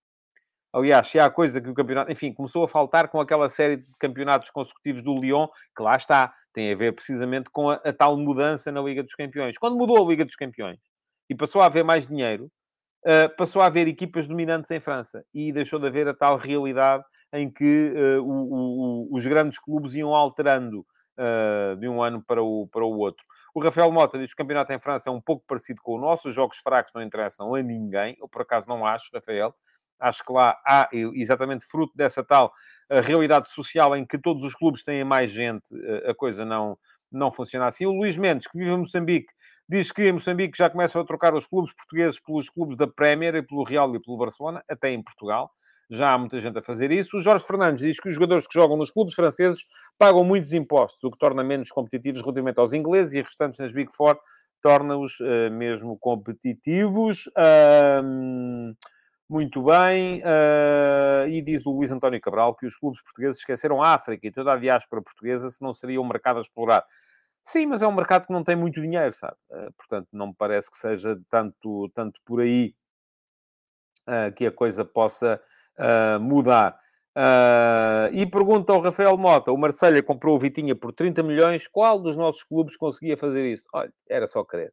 Aliás, 0.72 1.07
se 1.07 1.20
há 1.20 1.30
coisa 1.30 1.61
que 1.61 1.70
o 1.70 1.74
campeonato... 1.74 2.11
Enfim, 2.11 2.32
começou 2.32 2.64
a 2.64 2.68
faltar 2.68 3.09
com 3.09 3.20
aquela 3.20 3.49
série 3.49 3.76
de 3.76 3.90
campeonatos 3.99 4.51
consecutivos 4.51 5.03
do 5.03 5.18
Lyon, 5.18 5.47
que 5.74 5.82
lá 5.82 5.95
está. 5.95 6.34
Tem 6.55 6.73
a 6.73 6.77
ver 6.77 6.95
precisamente 6.95 7.51
com 7.51 7.69
a, 7.69 7.75
a 7.75 7.93
tal 7.93 8.17
mudança 8.17 8.71
na 8.73 8.81
Liga 8.81 9.03
dos 9.03 9.15
Campeões. 9.15 9.59
Quando 9.59 9.77
mudou 9.77 10.03
a 10.03 10.09
Liga 10.09 10.25
dos 10.25 10.37
Campeões 10.37 10.79
e 11.29 11.35
passou 11.35 11.61
a 11.61 11.67
haver 11.67 11.85
mais 11.85 12.07
dinheiro, 12.07 12.51
uh, 13.05 13.37
passou 13.37 13.61
a 13.61 13.67
haver 13.67 13.89
equipas 13.89 14.29
dominantes 14.29 14.71
em 14.71 14.81
França 14.81 15.25
e 15.35 15.53
deixou 15.53 15.81
de 15.81 15.89
haver 15.89 16.09
a 16.09 16.15
tal 16.15 16.37
realidade 16.37 17.05
em 17.33 17.51
que 17.51 17.93
uh, 17.93 18.23
o, 18.23 19.09
o, 19.11 19.17
os 19.17 19.27
grandes 19.27 19.59
clubes 19.59 19.95
iam 19.95 20.15
alterando 20.15 20.87
uh, 21.19 21.77
de 21.77 21.89
um 21.89 22.01
ano 22.01 22.23
para 22.25 22.43
o, 22.43 22.69
para 22.69 22.85
o 22.85 22.99
outro. 22.99 23.25
O 23.53 23.61
Rafael 23.61 23.91
Mota 23.91 24.19
diz 24.19 24.29
que 24.29 24.35
o 24.35 24.45
campeonato 24.45 24.73
em 24.73 24.81
França 24.81 25.11
é 25.11 25.13
um 25.13 25.21
pouco 25.21 25.45
parecido 25.47 25.81
com 25.83 25.97
o 25.97 26.01
nosso, 26.01 26.29
os 26.29 26.35
jogos 26.35 26.59
fracos 26.59 26.93
não 26.95 27.03
interessam 27.03 27.55
a 27.55 27.63
ninguém. 27.63 28.17
Eu, 28.21 28.29
por 28.29 28.43
acaso, 28.43 28.69
não 28.69 28.87
acho, 28.87 29.11
Rafael. 29.13 29.55
Acho 30.01 30.25
que 30.25 30.33
lá 30.33 30.61
há, 30.67 30.89
exatamente 30.93 31.65
fruto 31.65 31.97
dessa 31.97 32.23
tal 32.25 32.53
realidade 32.91 33.49
social 33.49 33.97
em 33.97 34.07
que 34.07 34.18
todos 34.18 34.43
os 34.43 34.55
clubes 34.55 34.82
têm 34.82 35.05
mais 35.05 35.30
gente, 35.30 35.68
a 36.07 36.14
coisa 36.14 36.45
não, 36.45 36.76
não 37.11 37.32
funciona 37.32 37.66
assim. 37.66 37.87
O 37.87 37.93
Luís 37.93 38.16
Mendes, 38.16 38.47
que 38.47 38.59
vive 38.59 38.70
em 38.70 38.78
Moçambique, 38.78 39.32
Diz 39.66 39.91
que 39.91 40.03
em 40.03 40.12
Moçambique 40.12 40.59
já 40.59 40.68
começam 40.68 41.01
a 41.01 41.07
trocar 41.07 41.35
os 41.35 41.47
clubes 41.47 41.72
portugueses 41.72 42.20
pelos 42.20 42.51
clubes 42.51 42.76
da 42.76 42.87
Premier 42.87 43.35
e 43.37 43.43
pelo 43.43 43.64
Real 43.64 43.95
e 43.97 44.01
pelo 44.01 44.18
Barcelona, 44.18 44.62
até 44.68 44.91
em 44.91 45.03
Portugal. 45.03 45.51
Já 45.91 46.12
há 46.12 46.18
muita 46.18 46.39
gente 46.39 46.59
a 46.59 46.62
fazer 46.62 46.91
isso. 46.91 47.16
O 47.16 47.20
Jorge 47.22 47.47
Fernandes 47.47 47.82
diz 47.82 47.99
que 47.99 48.09
os 48.09 48.14
jogadores 48.14 48.47
que 48.47 48.53
jogam 48.53 48.76
nos 48.76 48.91
clubes 48.91 49.14
franceses 49.14 49.64
pagam 49.99 50.22
muitos 50.22 50.53
impostos, 50.53 51.03
o 51.03 51.11
que 51.11 51.18
torna 51.18 51.43
menos 51.43 51.70
competitivos 51.70 52.20
relativamente 52.20 52.59
aos 52.59 52.74
ingleses 52.74 53.14
e 53.14 53.22
restantes 53.22 53.59
nas 53.59 53.72
Big 53.72 53.91
Four 53.95 54.18
torna-os 54.62 55.20
uh, 55.20 55.51
mesmo 55.51 55.99
competitivos. 55.99 57.24
Muito 59.29 59.62
bem. 59.62 60.20
Uh, 60.20 61.29
e 61.29 61.43
diz 61.43 61.66
o 61.66 61.70
Luís 61.70 61.91
António 61.91 62.20
Cabral 62.20 62.55
que 62.55 62.66
os 62.66 62.77
clubes 62.77 63.03
portugueses 63.03 63.39
esqueceram 63.39 63.83
a 63.83 63.95
África 63.95 64.27
e 64.27 64.31
toda 64.31 64.53
a 64.53 64.57
diáspora 64.57 65.03
portuguesa 65.03 65.49
se 65.51 65.62
não 65.62 65.72
seria 65.72 66.01
um 66.01 66.07
mercado 66.07 66.39
a 66.39 66.41
explorar. 66.41 66.85
Sim, 67.43 67.66
mas 67.66 67.83
é 67.83 67.87
um 67.87 67.95
mercado 67.95 68.27
que 68.27 68.33
não 68.33 68.43
tem 68.45 68.57
muito 68.57 68.81
dinheiro, 68.81 69.12
sabe? 69.12 69.37
Uh, 69.51 69.72
portanto, 69.75 70.09
não 70.12 70.29
me 70.29 70.35
parece 70.35 70.70
que 70.70 70.77
seja 70.77 71.18
tanto, 71.29 71.91
tanto 71.95 72.20
por 72.25 72.41
aí 72.41 72.75
uh, 74.09 74.33
que 74.35 74.47
a 74.47 74.53
coisa 74.53 74.85
possa 74.85 75.41
mudar. 76.20 76.79
e 78.12 78.25
pergunta 78.27 78.72
ao 78.72 78.81
Rafael 78.81 79.16
Mota: 79.18 79.51
o 79.51 79.59
Marselha 79.59 80.03
comprou 80.05 80.37
o 80.37 80.39
Vitinha 80.39 80.77
por 80.77 80.93
30 80.93 81.20
milhões, 81.22 81.66
qual 81.66 81.99
dos 81.99 82.16
nossos 82.16 82.45
clubes 82.45 82.77
conseguia 82.77 83.16
fazer 83.16 83.45
isso? 83.45 83.66
Olha, 83.75 83.93
era 84.09 84.27
só 84.29 84.45
querer. 84.45 84.72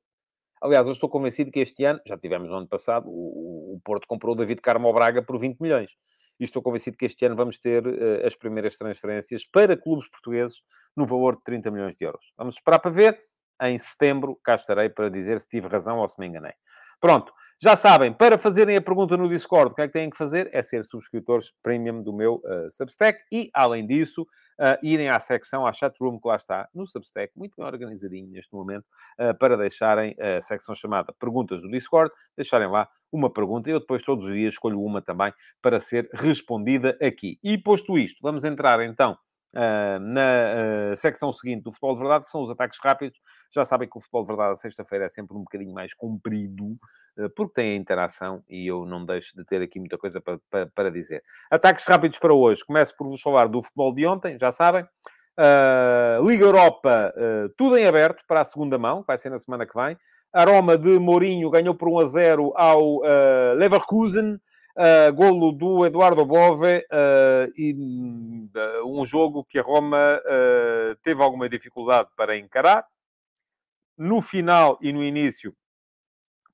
Aliás, 0.62 0.86
eu 0.86 0.94
estou 0.94 1.10
convencido 1.10 1.52
que 1.52 1.60
este 1.60 1.84
ano, 1.84 2.00
já 2.06 2.18
tivemos 2.18 2.50
no 2.50 2.56
ano 2.56 2.68
passado, 2.68 3.10
o, 3.10 3.76
o 3.76 3.82
Porto 3.84 4.08
comprou 4.08 4.36
o 4.36 4.38
David 4.38 4.62
Carmo 4.62 4.94
Braga 4.94 5.22
por 5.24 5.40
20 5.40 5.60
milhões. 5.60 5.92
E 6.40 6.44
estou 6.44 6.62
convencido 6.62 6.98
que 6.98 7.06
este 7.06 7.26
ano 7.26 7.36
vamos 7.36 7.60
ter 7.60 7.84
as 8.26 8.36
primeiras 8.36 8.78
transferências 8.78 9.46
para 9.46 9.78
clubes 9.78 10.10
portugueses 10.10 10.58
no 10.96 11.06
valor 11.06 11.36
de 11.36 11.44
30 11.44 11.70
milhões 11.70 11.96
de 11.96 12.06
euros. 12.06 12.32
Vamos 12.38 12.56
esperar 12.56 12.80
para 12.80 12.92
ver. 12.92 13.20
Em 13.62 13.78
setembro, 13.78 14.40
cá 14.44 14.56
estarei 14.56 14.90
para 14.90 15.08
dizer 15.08 15.40
se 15.40 15.48
tive 15.48 15.68
razão 15.68 16.00
ou 16.00 16.08
se 16.08 16.20
me 16.20 16.26
enganei. 16.26 16.54
Pronto, 17.00 17.32
já 17.62 17.76
sabem, 17.76 18.12
para 18.12 18.40
fazerem 18.40 18.76
a 18.76 18.82
pergunta 18.82 19.16
no 19.16 19.30
Discord, 19.30 19.72
o 19.72 19.76
que 19.76 19.82
é 19.84 19.88
que 19.88 19.94
têm 19.94 20.10
que 20.10 20.18
fazer? 20.18 20.50
É 20.52 20.64
ser 20.64 20.84
subscritores 20.84 21.52
premium 21.62 22.02
do 22.02 22.12
meu 22.12 22.36
uh, 22.36 22.72
Substack 22.72 23.20
e, 23.32 23.52
além 23.54 23.86
disso, 23.86 24.26
uh, 24.62 24.78
irem 24.84 25.10
à 25.10 25.20
secção, 25.20 25.66
à 25.66 25.74
chatroom 25.74 26.20
que 26.20 26.28
lá 26.28 26.36
está, 26.36 26.70
no 26.74 26.86
Substack, 26.86 27.34
muito 27.36 27.56
bem 27.58 27.66
organizadinho 27.66 28.30
neste 28.30 28.54
momento, 28.54 28.86
uh, 29.20 29.36
para 29.38 29.58
deixarem 29.58 30.16
a 30.20 30.42
secção 30.42 30.76
chamada 30.76 31.12
Perguntas 31.20 31.62
do 31.62 31.70
Discord, 31.70 32.12
deixarem 32.38 32.70
lá 32.70 32.88
uma 33.12 33.32
pergunta. 33.32 33.70
Eu 33.70 33.80
depois, 33.80 34.04
todos 34.04 34.26
os 34.26 34.34
dias, 34.34 34.54
escolho 34.54 34.80
uma 34.80 35.02
também 35.02 35.34
para 35.62 35.80
ser 35.80 36.08
respondida 36.14 36.98
aqui. 37.02 37.40
E 37.44 37.58
posto 37.58 37.98
isto, 37.98 38.20
vamos 38.22 38.44
entrar 38.44 38.82
então 38.82 39.18
Uh, 39.54 40.00
na 40.00 40.92
uh, 40.92 40.96
secção 40.96 41.30
seguinte 41.30 41.64
do 41.64 41.72
Futebol 41.72 41.94
de 41.96 42.00
Verdade, 42.00 42.30
são 42.30 42.42
os 42.42 42.50
ataques 42.50 42.80
rápidos. 42.82 43.20
Já 43.54 43.66
sabem 43.66 43.90
que 43.90 43.98
o 43.98 44.02
Futebol 44.02 44.24
de 44.24 44.28
Verdade, 44.30 44.60
sexta-feira, 44.60 45.06
é 45.06 45.10
sempre 45.10 45.36
um 45.36 45.42
bocadinho 45.42 45.74
mais 45.74 45.94
comprido, 45.94 46.78
uh, 47.18 47.30
porque 47.36 47.56
tem 47.56 47.74
a 47.74 47.76
interação 47.76 48.42
e 48.50 48.66
eu 48.66 48.86
não 48.86 49.06
deixo 49.06 49.36
de 49.36 49.44
ter 49.44 49.62
aqui 49.62 49.78
muita 49.78 49.98
coisa 49.98 50.22
para, 50.22 50.40
para, 50.50 50.68
para 50.68 50.90
dizer. 50.90 51.22
Ataques 51.50 51.86
rápidos 51.86 52.18
para 52.18 52.34
hoje. 52.34 52.64
Começo 52.66 52.96
por 52.96 53.08
vos 53.08 53.22
falar 53.22 53.48
do 53.48 53.62
futebol 53.62 53.94
de 53.94 54.06
ontem, 54.06 54.40
já 54.40 54.52
sabem. 54.52 54.86
Liga 56.24 56.46
Europa, 56.46 57.12
tudo 57.58 57.76
em 57.78 57.88
aberto 57.88 58.24
para 58.28 58.42
a 58.42 58.46
segunda 58.46 58.78
mão, 58.78 59.04
vai 59.08 59.18
ser 59.18 59.32
na 59.32 59.40
semana 59.40 59.66
que 59.66 59.74
vem. 59.74 59.98
Aroma 60.32 60.78
de 60.78 61.00
Mourinho 61.00 61.50
ganhou 61.50 61.74
por 61.74 61.90
1 61.90 62.00
a 62.00 62.06
0 62.06 62.54
ao 62.56 63.00
Leverkusen. 63.56 64.40
Uh, 64.78 65.14
golo 65.14 65.52
do 65.52 65.86
Eduardo 65.86 66.26
Bove 66.26 66.78
uh, 66.78 67.52
e 67.58 67.74
uh, 67.74 69.00
um 69.00 69.06
jogo 69.06 69.44
que 69.44 69.60
a 69.60 69.62
Roma 69.62 70.22
teve 71.04 71.22
alguma 71.22 71.50
dificuldade 71.50 72.10
para 72.16 72.38
encarar. 72.38 72.86
No 73.98 74.22
final 74.22 74.80
e 74.82 74.94
no 74.94 75.04
início 75.04 75.54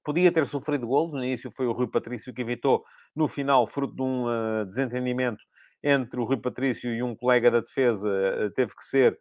podia 0.03 0.32
ter 0.32 0.47
sofrido 0.47 0.88
golos. 0.88 1.13
No 1.13 1.24
início 1.24 1.51
foi 1.51 1.68
o 1.68 1.72
Rui 1.72 1.88
Patrício 1.88 2.34
que 2.34 2.41
evitou. 2.41 2.84
No 3.15 3.28
final, 3.28 3.68
fruto 3.68 3.95
de 3.95 4.01
um 4.01 4.26
desentendimento 4.65 5.43
entre 5.84 6.20
o 6.20 6.24
Rui 6.24 6.38
Patrício 6.38 6.91
e 6.91 7.03
um 7.03 7.15
colega 7.15 7.51
da 7.51 7.59
defesa, 7.59 8.09
teve 8.55 8.76
que 8.76 8.84
ser 8.84 9.18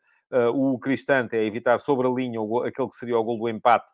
o 0.55 0.79
Cristante 0.79 1.37
a 1.37 1.43
evitar 1.43 1.79
sobre 1.79 2.07
a 2.07 2.11
linha 2.11 2.41
aquele 2.67 2.89
que 2.89 2.95
seria 2.95 3.19
o 3.19 3.25
gol 3.25 3.39
do 3.39 3.49
empate 3.49 3.93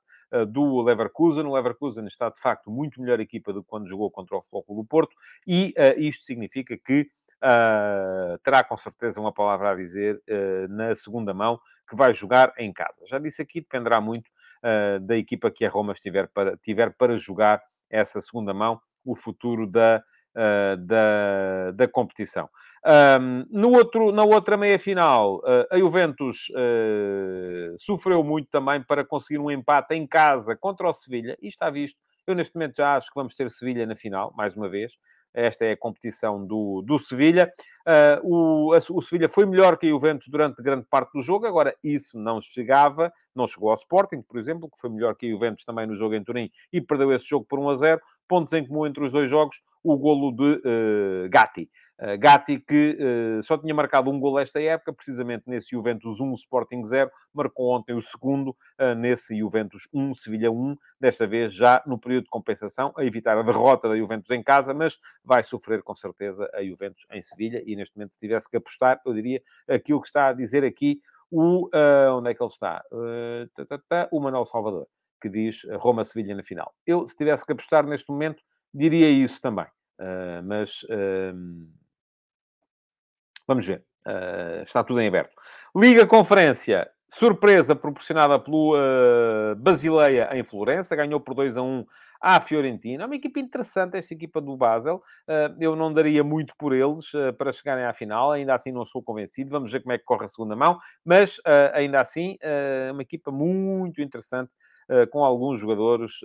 do 0.49 0.83
Leverkusen. 0.83 1.45
O 1.45 1.55
Leverkusen 1.55 2.07
está, 2.07 2.29
de 2.29 2.41
facto, 2.41 2.71
muito 2.71 3.01
melhor 3.01 3.21
equipa 3.21 3.53
do 3.53 3.63
que 3.63 3.69
quando 3.69 3.89
jogou 3.89 4.11
contra 4.11 4.37
o 4.37 4.41
Futebol 4.41 4.77
do 4.77 4.85
Porto 4.85 5.15
e 5.47 5.75
uh, 5.77 6.01
isto 6.01 6.25
significa 6.25 6.77
que 6.77 7.11
Uh, 7.45 8.39
terá 8.45 8.63
com 8.63 8.77
certeza 8.77 9.21
uma 9.21 9.33
palavra 9.33 9.73
a 9.73 9.75
dizer 9.75 10.15
uh, 10.31 10.69
na 10.69 10.95
segunda 10.95 11.35
mão, 11.35 11.59
que 11.89 11.97
vai 11.97 12.15
jogar 12.15 12.53
em 12.57 12.73
casa. 12.73 13.05
Já 13.05 13.19
disse 13.19 13.43
aqui, 13.43 13.61
dependerá 13.61 14.01
muito 14.01 14.29
uh, 14.29 15.01
da 15.01 15.17
equipa 15.17 15.51
que 15.51 15.65
a 15.65 15.69
Roma 15.69 15.93
estiver 15.93 16.29
para, 16.29 16.57
tiver 16.59 16.93
para 16.93 17.17
jogar 17.17 17.61
essa 17.91 18.21
segunda 18.21 18.55
mão, 18.55 18.81
o 19.05 19.17
futuro 19.17 19.67
da, 19.67 20.05
da, 20.79 21.71
da 21.73 21.89
competição. 21.89 22.49
Um, 22.85 23.47
no 23.49 23.71
outro, 23.73 24.11
na 24.11 24.25
outra 24.25 24.57
meia-final, 24.57 25.37
uh, 25.37 25.67
a 25.71 25.79
Juventus 25.79 26.49
uh, 26.51 27.77
sofreu 27.79 28.25
muito 28.25 28.49
também 28.51 28.83
para 28.83 29.05
conseguir 29.05 29.39
um 29.39 29.51
empate 29.51 29.95
em 29.95 30.07
casa 30.07 30.57
contra 30.57 30.89
o 30.89 30.93
Sevilha, 30.93 31.39
e 31.41 31.47
está 31.47 31.71
visto. 31.71 31.99
Eu, 32.27 32.35
neste 32.35 32.55
momento, 32.55 32.77
já 32.77 32.97
acho 32.97 33.09
que 33.09 33.15
vamos 33.15 33.35
ter 33.35 33.49
Sevilha 33.51 33.87
na 33.87 33.95
final, 33.95 34.33
mais 34.37 34.57
uma 34.57 34.69
vez. 34.69 34.97
Esta 35.35 35.65
é 35.65 35.73
a 35.73 35.77
competição 35.77 36.45
do, 36.45 36.83
do 36.83 36.99
Sevilha. 36.99 37.51
Uh, 37.87 38.69
o, 38.69 38.77
o 38.77 39.01
Sevilha 39.01 39.29
foi 39.29 39.47
melhor 39.47 39.79
que 39.79 39.87
a 39.87 39.91
Juventus 39.91 40.29
durante 40.29 40.63
grande 40.63 40.87
parte 40.91 41.13
do 41.13 41.23
jogo. 41.23 41.47
Agora, 41.47 41.75
isso 41.83 42.19
não 42.19 42.41
chegava, 42.41 43.13
não 43.35 43.47
chegou 43.47 43.71
ao 43.71 43.75
Sporting, 43.75 44.23
por 44.23 44.39
exemplo, 44.39 44.69
que 44.69 44.79
foi 44.79 44.91
melhor 44.91 45.15
que 45.15 45.27
a 45.27 45.31
Juventus 45.31 45.65
também 45.65 45.87
no 45.87 45.97
jogo 45.97 46.15
em 46.15 46.23
Turim 46.23 46.51
e 46.73 46.81
perdeu 46.81 47.13
esse 47.13 47.27
jogo 47.27 47.47
por 47.49 47.59
1 47.59 47.71
a 47.71 47.75
0. 47.75 48.01
Pontos 48.33 48.55
em 48.55 48.67
comum 48.67 48.87
entre 48.87 49.05
os 49.05 49.13
dois 49.13 49.29
jogos, 49.29 49.61
o 49.85 49.95
golo 49.95 50.33
de 50.33 50.63
uh, 50.67 51.29
Gatti. 51.29 51.69
Uh, 52.01 52.19
Gatti, 52.19 52.59
que 52.59 52.97
uh, 52.99 53.43
só 53.43 53.59
tinha 53.59 53.75
marcado 53.75 54.11
um 54.11 54.19
golo 54.19 54.39
esta 54.39 54.59
época, 54.59 54.91
precisamente 54.91 55.43
nesse 55.47 55.73
Juventus 55.73 56.19
1, 56.19 56.33
Sporting 56.33 56.83
0, 56.83 57.11
marcou 57.35 57.77
ontem 57.77 57.93
o 57.93 58.01
segundo 58.01 58.57
uh, 58.81 58.95
nesse 58.97 59.37
Juventus 59.37 59.87
1, 59.93 60.15
Sevilha 60.15 60.51
1, 60.51 60.75
desta 60.99 61.27
vez 61.27 61.53
já 61.53 61.83
no 61.87 62.01
período 62.01 62.25
de 62.25 62.31
compensação, 62.31 62.91
a 62.97 63.05
evitar 63.05 63.37
a 63.37 63.43
derrota 63.43 63.87
da 63.87 63.99
Juventus 63.99 64.31
em 64.31 64.43
casa, 64.43 64.73
mas 64.73 64.99
vai 65.23 65.43
sofrer 65.43 65.83
com 65.83 65.95
certeza 65.95 66.51
a 66.55 66.65
Juventus 66.65 67.05
em 67.13 67.21
Sevilha, 67.21 67.63
e 67.67 67.77
neste 67.77 67.95
momento, 67.95 68.15
se 68.15 68.19
tivesse 68.19 68.49
que 68.49 68.57
apostar, 68.57 68.99
eu 69.05 69.13
diria 69.13 69.43
aquilo 69.69 70.01
que 70.01 70.07
está 70.07 70.29
a 70.29 70.33
dizer 70.33 70.65
aqui 70.65 71.03
o... 71.31 71.69
onde 72.17 72.31
é 72.31 72.35
que 72.35 72.43
ele 72.43 72.51
está? 72.51 72.83
o 74.11 74.21
Manuel 74.21 74.47
Salvador, 74.47 74.87
que 75.23 75.29
diz 75.29 75.63
Roma-Sevilha 75.79 76.35
na 76.35 76.43
final. 76.43 76.75
Eu, 76.85 77.07
se 77.07 77.17
tivesse 77.17 77.47
que 77.47 77.53
apostar 77.53 77.87
neste 77.87 78.11
momento, 78.11 78.43
diria 78.75 79.09
isso 79.09 79.41
também. 79.41 79.67
mas 80.45 80.85
Vamos 83.47 83.67
ver. 83.67 83.85
Uh, 84.07 84.63
está 84.63 84.83
tudo 84.83 85.01
em 85.01 85.09
aberto. 85.09 85.33
Liga 85.77 86.07
Conferência. 86.07 86.89
Surpresa 87.09 87.77
proporcionada 87.77 88.39
pelo 88.39 88.75
uh, 88.75 89.55
Basileia 89.57 90.31
em 90.33 90.43
Florença, 90.43 90.97
ganhou 90.97 91.21
por 91.21 91.35
2 91.35 91.59
a 91.59 91.63
1 91.63 91.85
à 92.19 92.41
Fiorentina. 92.41 93.03
É 93.03 93.07
uma 93.07 93.17
equipa 93.17 93.39
interessante, 93.39 93.99
esta 93.99 94.15
equipa 94.15 94.41
do 94.41 94.57
Basel. 94.57 95.03
Uh, 95.29 95.55
eu 95.61 95.77
não 95.77 95.93
daria 95.93 96.25
muito 96.25 96.55
por 96.57 96.73
eles 96.73 97.13
uh, 97.13 97.35
para 97.37 97.53
chegarem 97.53 97.85
à 97.85 97.93
final, 97.93 98.33
ainda 98.33 98.55
assim 98.55 98.73
não 98.73 98.85
estou 98.85 99.03
convencido. 99.03 99.51
Vamos 99.51 99.71
ver 99.71 99.81
como 99.81 99.93
é 99.93 99.99
que 99.99 100.05
corre 100.05 100.25
a 100.25 100.29
segunda 100.29 100.57
mão, 100.57 100.79
mas 101.05 101.39
ainda 101.75 102.01
assim 102.01 102.39
é 102.41 102.89
uma 102.91 103.03
equipa 103.03 103.31
muito 103.31 104.01
interessante, 104.01 104.51
com 105.11 105.25
alguns 105.25 105.61
jogadores 105.61 106.21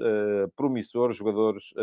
promissores, 0.56 1.16
jogadores 1.16 1.74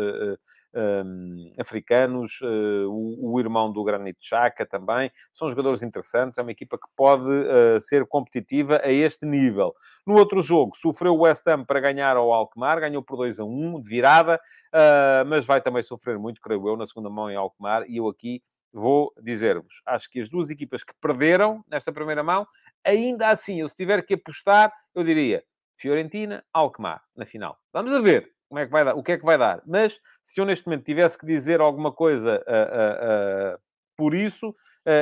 um, 0.75 1.53
africanos, 1.57 2.39
uh, 2.41 2.89
o, 2.89 3.33
o, 3.33 3.39
irmão 3.39 3.71
do 3.71 3.83
Granit 3.83 4.17
Xhaka 4.19 4.65
também, 4.65 5.09
são 5.31 5.49
jogadores 5.49 5.81
interessantes, 5.81 6.37
é 6.37 6.41
uma 6.41 6.51
equipa 6.51 6.77
que 6.77 6.87
pode 6.95 7.23
uh, 7.23 7.79
ser 7.79 8.05
competitiva 8.05 8.81
a 8.83 8.91
este 8.91 9.25
nível. 9.25 9.73
No 10.05 10.15
outro 10.15 10.41
jogo, 10.41 10.75
sofreu 10.75 11.13
o 11.13 11.21
West 11.21 11.47
Ham 11.47 11.63
para 11.63 11.79
ganhar 11.79 12.17
ao 12.17 12.33
Alkmaar, 12.33 12.79
ganhou 12.79 13.01
por 13.01 13.15
2 13.15 13.39
a 13.39 13.45
1, 13.45 13.79
de 13.79 13.87
virada, 13.87 14.35
uh, 14.35 15.25
mas 15.27 15.45
vai 15.45 15.61
também 15.61 15.81
sofrer 15.81 16.19
muito, 16.19 16.41
creio 16.41 16.67
eu, 16.67 16.75
na 16.75 16.85
segunda 16.85 17.09
mão 17.09 17.31
em 17.31 17.35
Alkmaar, 17.35 17.85
e 17.87 17.97
eu 17.97 18.07
aqui 18.09 18.43
vou 18.73 19.13
dizer-vos, 19.21 19.81
acho 19.85 20.09
que 20.09 20.19
as 20.19 20.27
duas 20.27 20.49
equipas 20.49 20.83
que 20.83 20.93
perderam 21.01 21.63
nesta 21.71 21.93
primeira 21.93 22.21
mão, 22.21 22.45
ainda 22.83 23.29
assim, 23.29 23.61
eu 23.61 23.69
se 23.69 23.75
tiver 23.75 24.01
que 24.05 24.15
apostar, 24.15 24.69
eu 24.93 25.01
diria 25.01 25.41
Fiorentina, 25.77 26.43
Alkmaar, 26.53 27.03
na 27.15 27.25
final. 27.25 27.57
Vamos 27.73 27.93
a 27.93 27.99
ver 27.99 28.35
como 28.47 28.59
é 28.59 28.65
que 28.65 28.71
vai 28.71 28.85
dar, 28.85 28.95
o 28.95 29.03
que 29.03 29.11
é 29.11 29.17
que 29.17 29.25
vai 29.25 29.37
dar. 29.37 29.61
Mas 29.65 29.99
se 30.21 30.39
eu 30.39 30.45
neste 30.45 30.65
momento 30.65 30.85
tivesse 30.85 31.17
que 31.17 31.25
dizer 31.25 31.59
alguma 31.59 31.91
coisa 31.91 32.41
uh, 32.47 33.53
uh, 33.53 33.55
uh, 33.55 33.59
por 33.97 34.13
isso, 34.13 34.55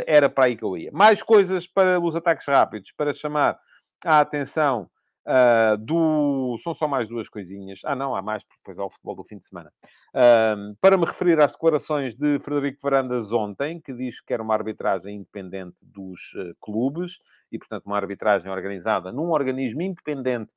era 0.07 0.29
para 0.29 0.45
aí 0.45 0.55
que 0.55 0.63
eu 0.63 0.77
ia. 0.77 0.89
Mais 0.93 1.21
coisas 1.21 1.67
para 1.67 1.99
os 1.99 2.15
ataques 2.15 2.47
rápidos, 2.47 2.93
para 2.95 3.11
chamar 3.11 3.59
a 4.05 4.21
atenção 4.21 4.89
do. 5.79 6.57
São 6.63 6.73
só 6.73 6.87
mais 6.87 7.09
duas 7.09 7.27
coisinhas. 7.27 7.81
Ah, 7.83 7.93
não, 7.93 8.15
há 8.15 8.21
mais, 8.21 8.45
porque 8.45 8.59
depois 8.59 8.79
há 8.79 8.85
o 8.85 8.89
futebol 8.89 9.15
do 9.15 9.25
fim 9.25 9.35
de 9.35 9.43
semana. 9.43 9.73
para 10.79 10.95
me 10.95 11.05
referir 11.05 11.37
às 11.41 11.51
declarações 11.51 12.15
de 12.15 12.39
Frederico 12.39 12.77
Varandas 12.81 13.33
ontem, 13.33 13.81
que 13.81 13.91
diz 13.91 14.21
que 14.21 14.33
era 14.33 14.41
uma 14.41 14.53
arbitragem 14.53 15.17
independente 15.17 15.83
dos 15.83 16.33
clubes 16.61 17.19
e, 17.51 17.59
portanto, 17.59 17.85
uma 17.85 17.97
arbitragem 17.97 18.49
organizada 18.49 19.11
num 19.11 19.31
organismo 19.31 19.81
independente 19.81 20.53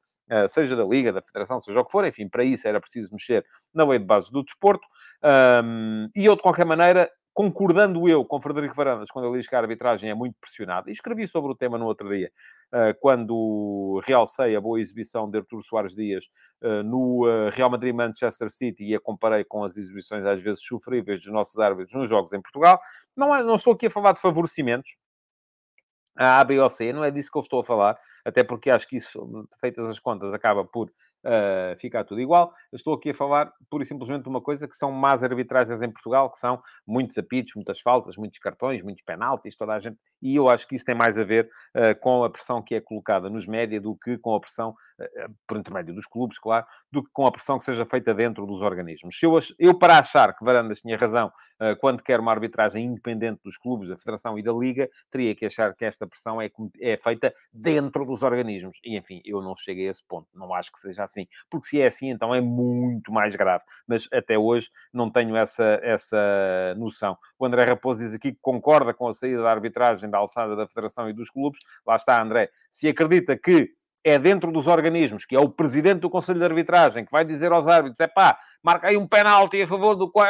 seja 0.49 0.75
da 0.77 0.85
Liga, 0.85 1.13
da 1.13 1.23
Federação, 1.23 1.61
seja 1.61 1.81
o 1.81 1.85
que 1.85 1.93
for, 1.93 2.05
enfim, 2.05 2.29
para 2.29 2.45
isso 2.45 2.67
era 2.67 2.81
preciso 2.81 3.13
mexer 3.13 3.45
na 3.75 3.85
lei 3.85 3.99
de 3.99 4.05
base 4.05 4.31
do 4.31 4.43
desporto. 4.43 4.87
E 6.15 6.25
eu, 6.25 6.37
de 6.37 6.43
qualquer 6.43 6.65
maneira, 6.65 7.11
concordando 7.37 8.09
eu 8.09 8.25
com 8.25 8.41
Frederico 8.41 8.75
Varandas, 8.75 9.11
quando 9.11 9.29
ele 9.29 9.37
diz 9.37 9.47
que 9.47 9.55
a 9.55 9.59
arbitragem 9.59 10.09
é 10.09 10.15
muito 10.15 10.35
pressionada, 10.41 10.89
e 10.89 10.93
escrevi 10.95 11.29
sobre 11.29 11.53
o 11.53 11.55
tema 11.55 11.77
no 11.77 11.85
outro 11.85 12.09
dia, 12.09 12.33
uh, 12.73 12.99
quando 12.99 14.01
realcei 14.07 14.57
a 14.57 14.61
boa 14.61 14.81
exibição 14.81 15.31
de 15.31 15.37
Artur 15.37 15.63
Soares 15.63 15.95
Dias 15.95 16.25
uh, 16.63 16.83
no 16.83 17.51
Real 17.53 17.69
Madrid-Manchester 17.69 18.49
City 18.49 18.87
e 18.87 18.95
a 18.95 19.01
comparei 19.01 19.45
com 19.45 19.63
as 19.63 19.77
exibições 19.77 20.25
às 20.25 20.41
vezes 20.41 20.65
sofríveis 20.65 21.21
dos 21.21 21.31
nossos 21.31 21.59
árbitros 21.59 21.93
nos 21.93 22.09
jogos 22.09 22.33
em 22.33 22.41
Portugal, 22.41 22.81
não, 23.15 23.29
não 23.45 23.57
estou 23.57 23.75
aqui 23.75 23.89
a 23.89 23.91
falar 23.91 24.13
de 24.13 24.21
favorecimentos, 24.23 24.97
a 26.17 26.43
B 26.45 26.59
ou 26.59 26.71
C, 26.71 26.93
não 26.93 27.05
é 27.05 27.11
disso 27.11 27.31
que 27.31 27.39
eu 27.39 27.43
estou 27.43 27.61
a 27.61 27.65
falar, 27.65 27.99
até 28.25 28.43
porque 28.43 28.71
acho 28.71 28.89
que 28.89 28.97
isso, 28.97 29.47
feitas 29.61 29.89
as 29.89 29.99
contas, 29.99 30.33
acaba 30.33 30.65
por 30.65 30.91
uh, 31.27 31.77
ficar 31.77 32.05
tudo 32.05 32.21
igual. 32.21 32.53
Eu 32.73 32.77
estou 32.77 32.95
aqui 32.95 33.11
a 33.11 33.15
falar 33.15 33.53
pura 33.69 33.83
e 33.83 33.87
simplesmente 33.87 34.23
de 34.23 34.29
uma 34.29 34.41
coisa 34.41 34.69
que 34.69 34.77
são 34.77 34.93
más 34.93 35.23
arbitragens 35.23 35.83
em 35.83 35.91
Portugal, 35.91 36.31
que 36.31 36.39
são 36.39 36.63
muitos 36.87 37.19
apitos, 37.19 37.55
muitas 37.55 37.81
faltas, 37.81 38.17
muitos 38.17 38.39
cartões, 38.39 38.83
muitos 38.83 39.03
penaltis, 39.03 39.57
toda 39.57 39.75
a 39.75 39.81
gente. 39.81 39.99
E 40.23 40.37
eu 40.37 40.49
acho 40.49 40.67
que 40.67 40.77
isso 40.77 40.85
tem 40.85 40.95
mais 40.95 41.19
a 41.19 41.25
ver 41.25 41.51
uh, 41.77 41.99
com 42.01 42.25
a 42.25 42.31
pressão 42.31 42.63
que 42.63 42.75
é 42.75 42.81
colocada 42.81 43.29
nos 43.29 43.47
média 43.47 43.81
do 43.81 43.97
que 43.97 44.17
com 44.19 44.35
a 44.35 44.41
pressão, 44.41 44.71
uh, 44.71 45.35
por 45.47 45.59
intermédio 45.59 45.95
dos 45.95 46.07
clubes, 46.07 46.39
claro, 46.39 46.65
do 46.91 47.03
que 47.03 47.11
com 47.13 47.27
a 47.27 47.33
pressão 47.33 47.59
que 47.59 47.65
seja 47.65 47.85
feita 47.85 48.15
dentro 48.15 48.47
dos 48.47 48.63
organismos. 48.63 49.19
Se 49.19 49.27
eu, 49.27 49.39
eu 49.59 49.79
para 49.79 49.99
achar 49.99 50.35
que 50.37 50.45
Varandas 50.45 50.81
tinha 50.81 50.97
razão 50.97 51.33
quando 51.81 52.03
quer 52.03 52.21
uma 52.21 52.33
arbitragem 52.33 52.85
independente 52.85 53.41
dos 53.43 53.57
clubes, 53.57 53.89
da 53.89 53.97
Federação 53.97 54.39
e 54.39 54.43
da 54.43 54.53
Liga, 54.53 54.91
teria 55.11 55.35
que 55.35 55.47
achar 55.47 55.75
que 55.75 55.87
esta 55.87 56.07
pressão 56.07 56.39
é, 56.39 56.51
é 56.81 56.99
feita 56.99 57.35
dentro 57.51 58.05
dos 58.05 58.23
organismos. 58.23 58.79
E, 58.85 58.97
enfim, 58.97 59.23
eu 59.25 59.41
não 59.41 59.55
cheguei 59.55 59.89
a 59.89 59.91
esse 59.91 60.05
ponto. 60.07 60.29
Não 60.35 60.53
acho 60.53 60.71
que 60.71 60.79
seja 60.79 61.05
assim. 61.05 61.16
Porque 61.49 61.69
se 61.69 61.81
é 61.81 61.87
assim, 61.87 62.11
então 62.11 62.35
é 62.35 62.41
muito 62.41 63.13
mais 63.13 63.37
grave. 63.37 63.63
Mas 63.87 64.09
até 64.13 64.37
hoje 64.37 64.71
não 64.93 65.11
tenho 65.11 65.37
essa, 65.37 65.79
essa 65.83 66.75
noção. 66.77 67.17
O 67.39 67.47
André 67.47 67.65
Raposo 67.65 68.01
diz 68.01 68.15
aqui 68.15 68.33
que 68.33 68.39
concorda 68.43 68.93
com 68.93 69.07
a 69.09 69.13
saída 69.13 69.43
da 69.43 69.51
arbitragem 69.51 70.11
da 70.11 70.19
alçada 70.19 70.57
da 70.57 70.67
Federação 70.67 71.09
e 71.09 71.13
dos 71.13 71.31
clubes. 71.31 71.61
Lá 71.87 71.95
está, 71.95 72.21
André. 72.21 72.51
Se 72.71 72.89
acredita 72.89 73.37
que 73.37 73.73
é 74.07 74.21
dentro 74.21 74.53
dos 74.53 74.69
organismos, 74.69 75.25
que 75.25 75.35
é 75.35 75.41
o 75.41 75.49
presidente 75.49 75.99
do 75.99 76.09
Conselho 76.09 76.39
de 76.39 76.45
Arbitragem, 76.45 77.05
que 77.05 77.11
vai 77.11 77.25
dizer 77.25 77.51
aos 77.51 77.67
árbitros: 77.67 77.99
é 77.99 78.07
pá, 78.07 78.39
marca 78.63 78.87
aí 78.87 78.97
um 78.97 79.07
penalti 79.07 79.61
a 79.61 79.67
favor 79.67 79.97
do 79.97 80.09
qual, 80.09 80.27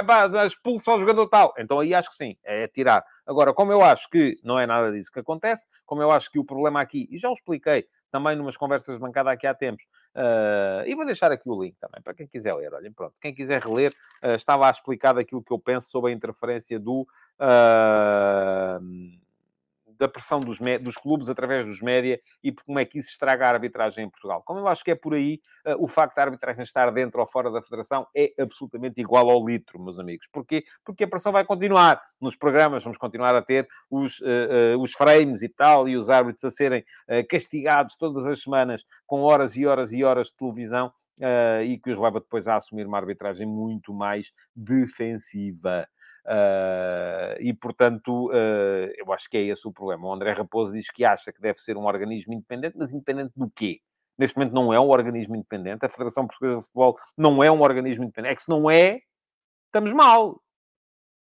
expulsa 0.47 0.93
o 0.93 0.99
jogador 0.99 1.29
tal. 1.29 1.53
Então 1.59 1.79
aí 1.79 1.95
acho 1.95 2.09
que 2.09 2.15
sim, 2.15 2.39
é 2.43 2.67
tirar. 2.69 3.05
Agora, 3.27 3.53
como 3.53 3.73
eu 3.73 3.83
acho 3.83 4.09
que 4.09 4.39
não 4.43 4.59
é 4.59 4.67
nada 4.67 4.91
disso 4.91 5.13
que 5.13 5.21
acontece, 5.21 5.67
como 5.85 6.01
eu 6.01 6.11
acho 6.11 6.31
que 6.31 6.39
o 6.39 6.45
problema 6.45 6.81
aqui, 6.81 7.07
e 7.11 7.19
já 7.19 7.29
o 7.29 7.35
expliquei 7.35 7.87
também 8.11 8.37
numas 8.37 8.57
conversas 8.57 8.97
de 8.97 9.01
bancada 9.01 9.31
aqui 9.31 9.47
há 9.47 9.55
tempos, 9.55 9.85
uh, 10.15 10.87
e 10.87 10.95
vou 10.95 11.05
deixar 11.05 11.33
aqui 11.33 11.49
o 11.49 11.63
link 11.63 11.77
também 11.79 12.03
para 12.03 12.15
quem 12.15 12.27
quiser 12.27 12.55
ler. 12.55 12.73
Olhem, 12.75 12.93
pronto, 12.93 13.15
quem 13.21 13.35
quiser 13.35 13.63
reler, 13.63 13.93
uh, 14.23 14.35
estava 14.35 14.63
lá 14.63 14.71
explicado 14.71 15.19
aquilo 15.19 15.43
que 15.43 15.53
eu 15.53 15.59
penso 15.59 15.91
sobre 15.91 16.11
a 16.11 16.15
interferência 16.15 16.79
do. 16.79 17.07
Uh, 17.41 19.26
da 19.99 20.09
pressão 20.09 20.41
dos, 20.41 20.59
dos 20.81 20.97
clubes 20.97 21.29
através 21.29 21.67
dos 21.67 21.81
média 21.81 22.21
e 22.43 22.53
como 22.53 22.79
é 22.79 22.85
que 22.85 22.99
isso 22.99 23.09
estraga 23.09 23.47
a 23.47 23.51
arbitragem 23.51 24.05
em 24.05 24.11
Portugal. 24.11 24.43
Como 24.45 24.61
eu 24.61 24.69
acho 24.69 24.85
que 24.85 24.91
é 24.91 24.95
por 24.95 25.15
aí, 25.15 25.41
uh, 25.67 25.83
o 25.83 25.87
facto 25.87 26.15
da 26.17 26.23
arbitragem 26.23 26.63
estar 26.63 26.91
dentro 26.91 27.21
ou 27.21 27.27
fora 27.27 27.51
da 27.51 27.63
federação 27.63 28.07
é 28.17 28.33
absolutamente 28.39 29.01
igual 29.01 29.31
ao 29.31 29.45
litro, 29.45 29.81
meus 29.81 29.99
amigos. 29.99 30.27
Porquê? 30.33 30.65
Porque 30.85 31.05
a 31.05 31.09
pressão 31.09 31.33
vai 31.33 31.45
continuar. 31.45 32.01
Nos 32.21 32.37
programas 32.37 32.83
vamos 32.83 32.99
continuar 32.99 33.35
a 33.35 33.43
ter 33.43 33.69
os, 33.91 34.21
uh, 34.21 34.77
uh, 34.77 34.81
os 34.81 34.93
frames 34.93 35.43
e 35.43 35.49
tal, 35.49 35.89
e 35.89 35.97
os 35.97 36.11
árbitros 36.11 36.45
a 36.45 36.51
serem 36.51 36.85
castigados 37.29 37.97
todas 37.97 38.27
as 38.27 38.41
semanas 38.41 38.85
com 39.07 39.21
horas 39.21 39.57
e 39.57 39.67
horas 39.67 39.93
e 39.93 40.05
horas 40.05 40.29
de 40.29 40.37
televisão. 40.37 40.93
e 41.65 41.79
que 41.79 41.91
os 41.91 41.99
leva 41.99 42.21
depois 42.21 42.47
a 42.47 42.57
assumir 42.57 42.87
uma 42.87 42.99
arbitragem 42.99 43.47
muito 43.47 43.95
mais 43.95 44.33
defensiva. 44.55 45.89
Uh, 46.27 47.39
e, 47.39 47.55
portanto, 47.55 48.29
uh, 48.31 48.93
eu 48.97 49.13
acho 49.13 49.31
que 49.31 49.37
é 49.37 49.43
esse 49.43 49.67
o 49.67 49.73
problema. 49.73 50.09
O 50.09 50.13
André 50.13 50.33
Raposo 50.33 50.73
diz 50.73 50.91
que 50.91 51.05
acha 51.05 51.33
que 51.33 51.41
deve 51.41 51.61
ser 51.61 51.77
um 51.77 51.85
organismo 51.85 52.35
independente, 52.35 52.77
mas 52.77 52.93
independente 52.93 53.33
do 53.37 53.49
quê? 53.49 53.81
Neste 54.19 54.37
momento 54.37 54.53
não 54.53 54.73
é 54.73 54.81
um 54.81 54.89
organismo 54.89 55.37
independente. 55.37 55.85
A 55.85 55.89
Federação 55.89 56.27
Portuguesa 56.27 56.57
de 56.57 56.65
Futebol 56.65 56.99
não 57.17 57.45
é 57.45 57.51
um 57.51 57.61
organismo 57.61 58.03
independente. 58.03 58.33
É 58.33 58.35
que 58.35 58.43
se 58.43 58.49
não 58.49 58.69
é, 58.69 59.01
estamos 59.67 59.93
mal. 59.93 60.43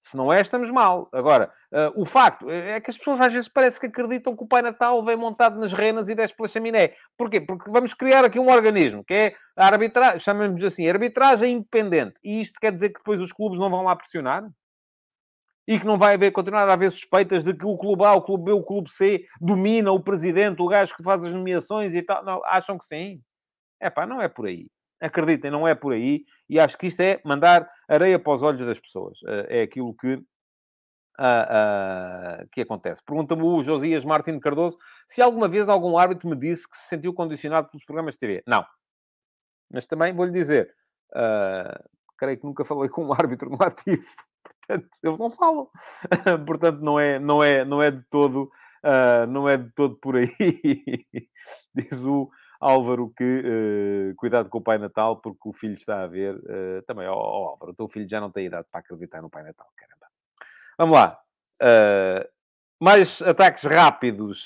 Se 0.01 0.15
não 0.17 0.31
é, 0.31 0.41
estamos 0.41 0.71
mal. 0.71 1.09
Agora, 1.11 1.51
uh, 1.71 2.01
o 2.01 2.05
facto 2.05 2.49
é 2.49 2.79
que 2.79 2.89
as 2.89 2.97
pessoas 2.97 3.19
às 3.21 3.33
vezes 3.33 3.49
parece 3.49 3.79
que 3.79 3.87
acreditam 3.87 4.35
que 4.35 4.43
o 4.43 4.47
Pai 4.47 4.61
Natal 4.61 5.03
vem 5.03 5.15
montado 5.15 5.59
nas 5.59 5.73
renas 5.73 6.09
e 6.09 6.15
desce 6.15 6.35
pela 6.35 6.47
chaminé. 6.47 6.93
Porquê? 7.17 7.41
Porque 7.41 7.69
vamos 7.69 7.93
criar 7.93 8.23
aqui 8.23 8.39
um 8.39 8.49
organismo 8.49 9.03
que 9.03 9.13
é 9.13 9.35
a 9.55 9.67
arbitragem, 9.67 10.19
chamamos 10.19 10.63
assim, 10.63 10.87
arbitragem 10.87 11.53
independente. 11.53 12.19
E 12.23 12.41
isto 12.41 12.59
quer 12.59 12.71
dizer 12.71 12.89
que 12.89 12.99
depois 12.99 13.19
os 13.21 13.31
clubes 13.31 13.59
não 13.59 13.69
vão 13.69 13.83
lá 13.83 13.95
pressionar? 13.95 14.47
E 15.67 15.79
que 15.79 15.85
não 15.85 15.97
vai 15.97 16.13
haver, 16.13 16.31
continuar 16.31 16.69
a 16.69 16.73
haver 16.73 16.91
suspeitas 16.91 17.43
de 17.43 17.53
que 17.53 17.65
o 17.65 17.77
clube 17.77 18.03
A, 18.05 18.13
o 18.13 18.21
clube 18.21 18.45
B, 18.45 18.51
o 18.51 18.63
clube 18.63 18.91
C 18.91 19.25
domina 19.41 19.91
o 19.91 19.99
presidente, 19.99 20.61
o 20.61 20.67
gajo 20.67 20.95
que 20.95 21.03
faz 21.03 21.23
as 21.23 21.31
nomeações 21.31 21.95
e 21.95 22.03
tal. 22.03 22.23
Não, 22.23 22.43
acham 22.45 22.77
que 22.77 22.85
sim? 22.85 23.21
É 23.79 23.89
pá, 23.89 24.05
não 24.05 24.21
é 24.21 24.27
por 24.27 24.45
aí. 24.45 24.67
Acreditem, 25.01 25.51
não 25.51 25.67
é 25.67 25.73
por 25.73 25.93
aí. 25.93 26.23
E 26.47 26.59
acho 26.59 26.77
que 26.77 26.87
isto 26.87 27.01
é 27.01 27.19
mandar 27.25 27.69
areia 27.87 28.19
para 28.19 28.33
os 28.33 28.43
olhos 28.43 28.63
das 28.65 28.79
pessoas. 28.79 29.19
Eh, 29.27 29.59
é 29.59 29.61
aquilo 29.63 29.93
que, 29.95 30.13
uh, 30.13 30.21
uh, 31.19 32.47
que 32.51 32.61
acontece. 32.61 33.03
Pergunta-me 33.03 33.43
o 33.43 33.63
Josias 33.63 34.05
Martins 34.05 34.39
Cardoso 34.39 34.77
se 35.07 35.21
alguma 35.21 35.47
vez 35.47 35.67
algum 35.67 35.97
árbitro 35.97 36.29
me 36.29 36.35
disse 36.35 36.69
que 36.69 36.77
se 36.77 36.87
sentiu 36.89 37.13
condicionado 37.13 37.69
pelos 37.69 37.83
programas 37.83 38.13
de 38.13 38.19
TV. 38.19 38.43
Não. 38.47 38.63
Mas 39.71 39.87
também 39.87 40.13
vou-lhe 40.13 40.31
dizer, 40.31 40.73
uh, 41.11 41.89
creio 42.17 42.37
que 42.37 42.45
nunca 42.45 42.63
falei 42.63 42.87
com 42.87 43.05
um 43.05 43.13
árbitro 43.13 43.49
no 43.49 43.61
ativo 43.63 44.05
portanto, 44.67 44.89
eles 45.03 45.17
não 45.17 45.29
falam. 45.29 45.69
portanto, 46.45 46.81
não 46.81 46.99
é, 46.99 47.19
não 47.19 47.43
é, 47.43 47.65
não 47.65 47.81
é 47.81 47.91
de 47.91 48.01
todo, 48.09 48.51
uh, 48.83 49.27
não 49.27 49.47
é 49.47 49.57
de 49.57 49.69
todo 49.71 49.95
por 49.95 50.15
aí. 50.15 50.29
Diz 51.73 52.03
o 52.05 52.29
Álvaro 52.59 53.13
que 53.15 53.23
uh, 53.23 54.15
cuidado 54.15 54.49
com 54.49 54.57
o 54.57 54.63
Pai 54.63 54.77
Natal, 54.77 55.17
porque 55.21 55.47
o 55.49 55.53
filho 55.53 55.75
está 55.75 56.03
a 56.03 56.07
ver. 56.07 56.35
Uh, 56.35 56.81
também, 56.85 57.07
ó 57.07 57.13
oh, 57.13 57.17
oh, 57.17 57.47
Álvaro, 57.49 57.71
o 57.71 57.75
teu 57.75 57.87
filho 57.87 58.09
já 58.09 58.19
não 58.19 58.31
tem 58.31 58.45
idade 58.45 58.67
para 58.71 58.79
acreditar 58.79 59.21
no 59.21 59.29
Pai 59.29 59.43
Natal, 59.43 59.67
caramba. 59.75 60.07
Vamos 60.77 60.95
lá. 60.95 61.19
mais 62.81 63.21
ataques 63.21 63.63
rápidos 63.63 64.45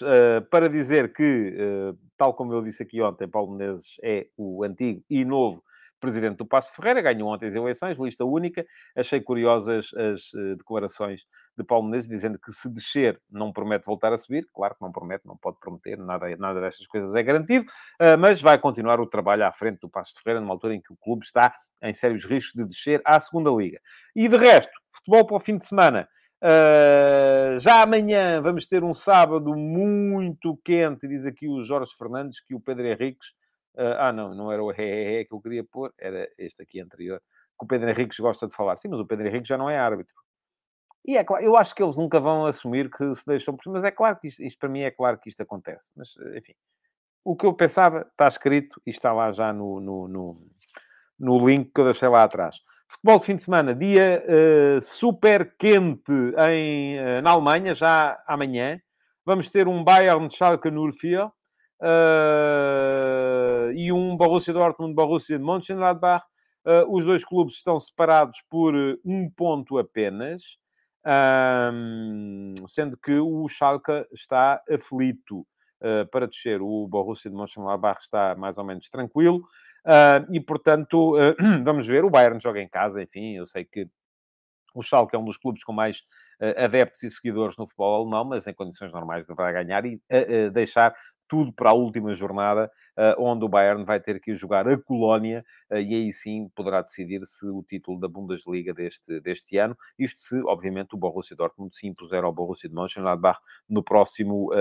para 0.52 0.70
dizer 0.70 1.12
que, 1.12 1.96
tal 2.16 2.36
como 2.36 2.54
eu 2.54 2.62
disse 2.62 2.84
aqui 2.84 3.02
ontem, 3.02 3.28
Paulo 3.28 3.52
Menezes 3.52 3.98
é 4.04 4.28
o 4.38 4.64
antigo 4.64 5.04
e 5.10 5.26
novo 5.26 5.64
presidente 6.00 6.38
do 6.38 6.46
Passo 6.46 6.76
Ferreira, 6.76 7.02
ganhou 7.02 7.30
ontem 7.30 7.48
as 7.48 7.56
eleições, 7.56 7.98
lista 7.98 8.26
única. 8.26 8.66
Achei 8.96 9.22
curiosas 9.22 9.94
as 9.94 10.34
uh, 10.34 10.56
declarações 10.56 11.22
de 11.58 11.64
Paulo 11.64 11.86
Menezes, 11.86 12.10
dizendo 12.10 12.40
que 12.40 12.52
se 12.52 12.70
descer 12.70 13.20
não 13.30 13.52
promete 13.52 13.86
voltar 13.86 14.14
a 14.14 14.18
subir. 14.18 14.48
Claro 14.54 14.76
que 14.76 14.82
não 14.82 14.92
promete, 14.92 15.26
não 15.26 15.38
pode 15.38 15.60
prometer, 15.60 15.98
nada, 15.98 16.36
nada 16.38 16.62
destas 16.62 16.88
coisas 16.88 17.14
é 17.14 17.24
garantido, 17.24 17.66
uh, 18.02 18.18
mas 18.18 18.42
vai 18.42 18.58
continuar 18.58 19.00
o 19.00 19.08
trabalho 19.08 19.46
à 19.46 19.52
frente 19.52 19.80
do 19.80 19.90
Passo 19.90 20.14
Ferreira, 20.24 20.42
numa 20.42 20.54
altura 20.54 20.76
em 20.76 20.82
que 20.82 20.94
o 20.94 20.98
clube 20.98 21.26
está 21.26 21.54
em 21.82 21.94
sérios 21.94 22.26
riscos 22.26 22.54
de 22.54 22.66
descer 22.66 23.02
à 23.06 23.20
segunda 23.20 23.50
liga. 23.52 23.80
E 24.16 24.28
de 24.28 24.38
resto, 24.38 24.72
futebol 24.90 25.26
para 25.26 25.38
o 25.38 25.40
fim 25.40 25.58
de 25.58 25.66
semana. 25.66 26.08
Uh, 26.42 27.60
já 27.60 27.82
amanhã 27.82 28.40
vamos 28.42 28.66
ter 28.68 28.82
um 28.82 28.94
sábado 28.94 29.54
muito 29.56 30.58
quente, 30.64 31.06
diz 31.06 31.26
aqui 31.26 31.50
o 31.50 31.62
Jorge 31.66 31.92
Fernandes, 31.98 32.40
que 32.40 32.56
o 32.56 32.60
Pedro 32.60 32.88
Henriques. 32.88 33.28
Uh, 33.76 33.96
ah, 33.98 34.12
não, 34.12 34.34
não 34.34 34.52
era 34.52 34.64
o 34.64 34.72
ré 34.72 35.24
que 35.26 35.34
eu 35.34 35.40
queria 35.40 35.64
pôr, 35.64 35.94
era 35.98 36.30
este 36.38 36.62
aqui 36.64 36.82
anterior, 36.82 37.22
que 37.58 37.66
o 37.66 37.68
Pedro 37.68 37.90
Henriques 37.90 38.20
gosta 38.20 38.48
de 38.48 38.54
falar. 38.54 38.76
Sim, 38.78 38.90
mas 38.90 39.00
o 39.00 39.06
Pedro 39.06 39.28
Henriques 39.28 39.48
já 39.48 39.58
não 39.58 39.70
é 39.70 39.78
árbitro. 39.78 40.14
E 41.06 41.18
é 41.18 41.24
claro, 41.24 41.44
eu 41.44 41.56
acho 41.56 41.74
que 41.74 41.82
eles 41.82 41.98
nunca 41.98 42.20
vão 42.20 42.46
assumir 42.46 42.90
que 42.90 43.16
se 43.16 43.26
deixam 43.26 43.56
por 43.56 43.72
mas 43.72 43.84
é 43.84 43.92
claro 43.92 44.20
que 44.20 44.28
isto, 44.28 44.44
isto, 44.44 44.60
para 44.60 44.70
mim 44.70 44.82
é 44.82 44.92
claro 44.92 45.18
que 45.18 45.30
isto 45.30 45.42
acontece. 45.42 45.92
Mas, 45.96 46.10
enfim, 46.36 46.54
o 47.24 47.36
que 47.36 47.46
eu 47.46 47.54
pensava 47.54 48.08
está 48.12 48.28
escrito 48.28 48.82
e 48.86 48.90
está 48.90 49.14
lá 49.14 49.32
já 49.32 49.54
no, 49.54 49.80
no, 49.80 50.08
no, 50.08 50.48
no 51.20 51.48
link 51.48 51.72
que 51.74 51.82
eu 51.82 51.86
deixei 51.86 52.08
lá 52.08 52.24
atrás. 52.24 52.58
Futebol 52.88 53.20
de 53.20 53.26
fim 53.26 53.36
de 53.36 53.44
semana, 53.44 53.76
dia 53.76 54.24
uh, 54.26 54.82
super 54.82 55.56
quente 55.58 56.12
em, 56.50 57.00
uh, 57.00 57.22
na 57.22 57.32
Alemanha, 57.32 57.74
já 57.76 58.22
amanhã. 58.28 58.82
Vamos 59.24 59.50
ter 59.50 59.68
um 59.68 59.84
Bayern 59.84 60.28
Schalke 60.32 60.70
04 60.72 61.28
uh, 61.28 61.32
e 63.74 63.92
um 63.92 64.16
Borussia 64.16 64.54
Dortmund 64.54 64.94
Borussia 64.94 65.38
de 65.38 65.44
Mönchengladbach. 65.44 66.26
Uh, 66.66 66.94
os 66.94 67.06
dois 67.06 67.24
clubes 67.24 67.56
estão 67.56 67.80
separados 67.80 68.44
por 68.50 68.74
um 69.06 69.30
ponto 69.30 69.78
apenas, 69.78 70.44
sendo 72.68 72.98
que 72.98 73.14
o 73.14 73.48
Schalke 73.48 74.06
está 74.14 74.62
aflito 74.70 75.40
uh, 75.82 76.06
para 76.12 76.28
descer. 76.28 76.62
O 76.62 76.88
Borussia 76.88 77.32
de 77.32 77.38
Mönchengladbach 77.38 78.02
está 78.02 78.36
mais 78.36 78.58
ou 78.58 78.64
menos 78.64 78.90
tranquilo. 78.90 79.42
E, 80.30 80.40
portanto, 80.42 81.16
vamos 81.64 81.88
ver. 81.88 82.04
O 82.04 82.10
Bayern 82.10 82.40
joga 82.40 82.62
em 82.62 82.68
casa, 82.68 83.02
enfim, 83.02 83.38
eu 83.38 83.46
sei 83.46 83.64
que 83.64 83.88
o 84.76 84.84
Schalke 84.84 85.16
é 85.16 85.20
um 85.20 85.26
dos 85.26 85.38
clubes 85.38 85.64
com 85.64 85.74
mais 85.74 86.04
adeptos 86.58 87.02
e 87.04 87.10
seguidores 87.10 87.58
no 87.58 87.66
futebol 87.66 88.02
alemão, 88.02 88.26
mas 88.26 88.46
em 88.46 88.54
condições 88.54 88.94
normais 88.94 89.26
deverá 89.26 89.52
ganhar 89.52 89.84
e 89.86 90.00
deixar 90.54 90.94
tudo 91.30 91.54
para 91.54 91.70
a 91.70 91.74
última 91.74 92.14
jornada, 92.14 92.70
onde 93.18 93.46
o 93.46 93.48
Bayern 93.48 93.86
vai 93.86 94.00
ter 94.00 94.20
que 94.20 94.34
jogar 94.34 94.68
a 94.68 94.78
Colónia 94.78 95.46
e 95.72 95.96
aí 95.96 96.12
sim 96.12 96.50
poderá 96.56 96.82
decidir 96.82 97.22
se 97.26 97.46
o 97.46 97.64
título 97.64 98.00
da 98.00 98.08
Bundesliga 98.08 98.74
deste, 98.74 99.22
deste 99.22 99.58
ano, 99.58 99.78
isto 99.98 100.20
se, 100.20 100.42
obviamente, 100.44 100.96
o 100.96 100.98
Borussia 100.98 101.36
Dortmund 101.36 101.74
se 101.74 101.88
impuser 101.88 102.24
ao 102.24 102.34
Borussia 102.34 102.68
de 102.68 102.76
Mönchengladbach 102.76 103.40
no 103.70 103.84
próximo, 103.84 104.52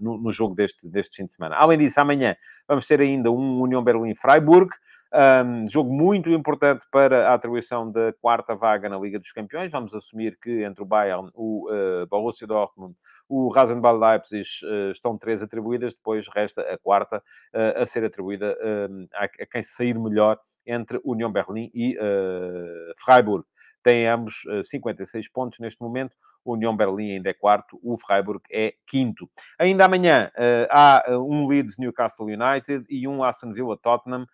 no, 0.00 0.16
no 0.16 0.32
jogo 0.32 0.54
deste, 0.54 0.88
deste 0.88 1.16
fim 1.16 1.26
de 1.26 1.32
semana. 1.32 1.56
Além 1.56 1.76
disso, 1.76 2.00
amanhã 2.00 2.36
vamos 2.66 2.86
ter 2.86 3.00
ainda 3.00 3.30
um 3.30 3.60
União 3.60 3.82
Berlim-Freiburg, 3.82 4.70
um, 5.10 5.68
jogo 5.68 5.92
muito 5.92 6.30
importante 6.30 6.84
para 6.90 7.28
a 7.28 7.34
atribuição 7.34 7.90
da 7.90 8.12
quarta 8.20 8.54
vaga 8.54 8.88
na 8.88 8.98
Liga 8.98 9.18
dos 9.18 9.32
Campeões. 9.32 9.72
Vamos 9.72 9.94
assumir 9.94 10.38
que 10.40 10.62
entre 10.62 10.82
o 10.82 10.86
Bayern, 10.86 11.30
o 11.34 11.68
uh, 11.70 12.06
Borussia 12.08 12.46
Dortmund, 12.46 12.94
o 13.28 13.48
Rasenball 13.48 13.98
Leipzig 13.98 14.48
uh, 14.64 14.90
estão 14.90 15.18
três 15.18 15.42
atribuídas, 15.42 15.94
depois 15.94 16.26
resta 16.28 16.62
a 16.62 16.78
quarta 16.78 17.18
uh, 17.18 17.82
a 17.82 17.86
ser 17.86 18.04
atribuída 18.04 18.56
a, 19.14 19.24
a, 19.24 19.46
quem 19.46 19.62
sair 19.62 19.98
melhor 19.98 20.38
entre 20.66 21.00
União 21.04 21.30
Berlim 21.30 21.70
e 21.74 21.96
Freiburg. 22.96 23.44
Têm 23.82 24.06
ambos 24.06 24.42
56 24.64 25.30
pontos 25.30 25.58
neste 25.60 25.80
momento. 25.80 26.14
União 26.44 26.76
Berlim 26.76 27.12
ainda 27.12 27.30
é 27.30 27.32
quarto, 27.32 27.78
o 27.82 27.96
Freiburg 27.96 28.42
é 28.50 28.74
quinto. 28.86 29.30
Ainda 29.58 29.86
amanhã 29.86 30.30
há 30.70 31.04
um 31.08 31.46
Leeds 31.46 31.78
Newcastle 31.78 32.26
United 32.26 32.84
e 32.90 33.08
um 33.08 33.24
Aston 33.24 33.52
Villa 33.54 33.78
Tottenham 33.78 34.26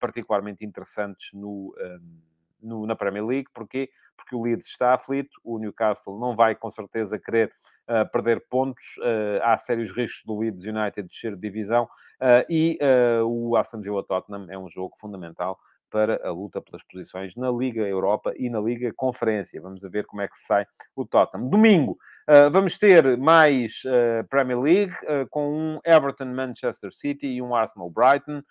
particularmente 0.00 0.64
interessantes 0.64 1.30
no, 1.34 1.74
um, 1.78 2.20
no, 2.64 2.86
na 2.86 2.96
Premier 2.96 3.24
League. 3.24 3.48
Porquê? 3.52 3.90
Porque 4.16 4.34
o 4.34 4.42
Leeds 4.42 4.66
está 4.66 4.94
aflito, 4.94 5.40
o 5.44 5.58
Newcastle 5.58 6.18
não 6.18 6.34
vai 6.34 6.54
com 6.54 6.70
certeza 6.70 7.18
querer 7.18 7.52
uh, 7.88 8.10
perder 8.10 8.46
pontos, 8.48 8.84
uh, 8.98 9.42
há 9.42 9.56
sérios 9.58 9.90
riscos 9.90 10.22
do 10.24 10.38
Leeds 10.38 10.64
United 10.64 11.02
de 11.02 11.08
descer 11.08 11.34
de 11.34 11.40
divisão 11.40 11.88
e 12.48 12.78
o 13.26 13.54
Aston 13.54 13.82
Villa 13.82 14.02
Tottenham 14.02 14.46
é 14.48 14.56
um 14.56 14.68
jogo 14.68 14.96
fundamental 14.96 15.58
para 15.94 16.20
a 16.26 16.32
luta 16.32 16.60
pelas 16.60 16.82
posições 16.82 17.36
na 17.36 17.48
Liga 17.52 17.82
Europa 17.82 18.32
e 18.36 18.50
na 18.50 18.58
Liga 18.58 18.92
Conferência. 18.96 19.62
Vamos 19.62 19.80
ver 19.80 20.04
como 20.06 20.22
é 20.22 20.26
que 20.26 20.36
sai 20.36 20.66
o 20.96 21.06
Tottenham. 21.06 21.48
Domingo, 21.48 21.92
uh, 22.28 22.50
vamos 22.50 22.76
ter 22.76 23.16
mais 23.16 23.80
uh, 23.84 24.26
Premier 24.28 24.58
League, 24.58 24.92
uh, 25.04 25.24
com 25.30 25.56
um 25.56 25.80
Everton 25.84 26.34
Manchester 26.34 26.92
City 26.92 27.28
e 27.28 27.40
um 27.40 27.54
Arsenal 27.54 27.88
Brighton. 27.88 28.42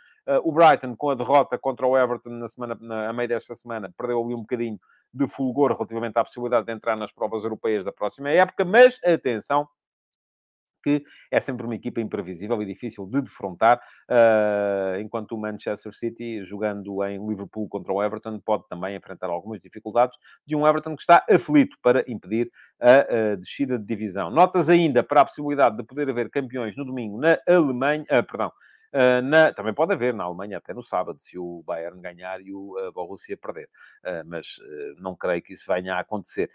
O 0.44 0.52
Brighton, 0.52 0.96
com 0.96 1.10
a 1.10 1.16
derrota 1.16 1.58
contra 1.58 1.86
o 1.86 1.98
Everton 1.98 2.30
na 2.30 2.48
semana, 2.48 2.78
na, 2.80 3.10
a 3.10 3.14
meio 3.14 3.30
desta 3.30 3.56
semana, 3.56 3.94
perdeu 3.98 4.24
ali 4.24 4.34
um 4.34 4.42
bocadinho 4.42 4.80
de 5.14 5.28
fulgor 5.28 5.72
relativamente 5.74 6.18
à 6.18 6.24
possibilidade 6.24 6.66
de 6.66 6.74
entrar 6.74 6.98
nas 6.98 7.12
provas 7.12 7.44
europeias 7.44 7.86
da 7.86 7.92
próxima 7.92 8.30
época, 8.30 8.66
mas 8.66 9.00
atenção, 9.04 9.68
que 10.84 11.04
é 11.32 11.40
sempre 11.40 11.66
uma 11.66 11.76
equipa 11.76 12.02
imprevisível 12.02 12.62
e 12.62 12.66
difícil 12.66 13.06
de 13.06 13.22
defrontar, 13.22 13.80
uh, 14.10 15.00
enquanto 15.00 15.34
o 15.34 15.38
Manchester 15.38 15.94
City, 15.94 16.44
jogando 16.44 17.04
em 17.06 17.26
Liverpool 17.26 17.70
contra 17.70 17.94
o 17.94 18.04
Everton, 18.04 18.40
pode 18.40 18.68
também 18.68 18.96
enfrentar 18.96 19.28
algumas 19.28 19.62
dificuldades 19.62 20.18
de 20.46 20.56
um 20.56 20.68
Everton 20.68 20.96
que 20.96 21.02
está 21.02 21.24
aflito 21.30 21.78
para 21.82 22.04
impedir 22.08 22.52
a, 22.82 23.32
a 23.32 23.36
descida 23.36 23.80
de 23.80 23.86
divisão. 23.86 24.30
Notas 24.30 24.68
ainda 24.68 25.02
para 25.04 25.22
a 25.22 25.26
possibilidade 25.26 25.78
de 25.78 25.84
poder 25.84 26.10
haver 26.10 26.30
campeões 26.30 26.76
no 26.76 26.84
domingo 26.84 27.18
na 27.18 27.38
Alemanha, 27.48 28.04
uh, 28.04 28.24
perdão, 28.24 28.52
Uh, 28.94 29.24
na, 29.24 29.52
também 29.52 29.74
pode 29.74 29.92
haver 29.92 30.14
na 30.14 30.24
Alemanha 30.24 30.60
até 30.60 30.72
no 30.72 30.84
sábado, 30.84 31.20
se 31.20 31.36
o 31.36 31.64
Bayern 31.66 32.00
ganhar 32.00 32.40
e 32.42 32.54
o 32.54 32.78
uh, 32.78 32.92
Borussia 32.92 33.36
perder. 33.36 33.68
Uh, 34.04 34.24
mas 34.26 34.60
não 35.00 35.16
creio 35.16 35.42
que 35.42 35.54
isso 35.54 35.66
venha 35.68 35.96
a 35.96 36.00
acontecer. 36.00 36.50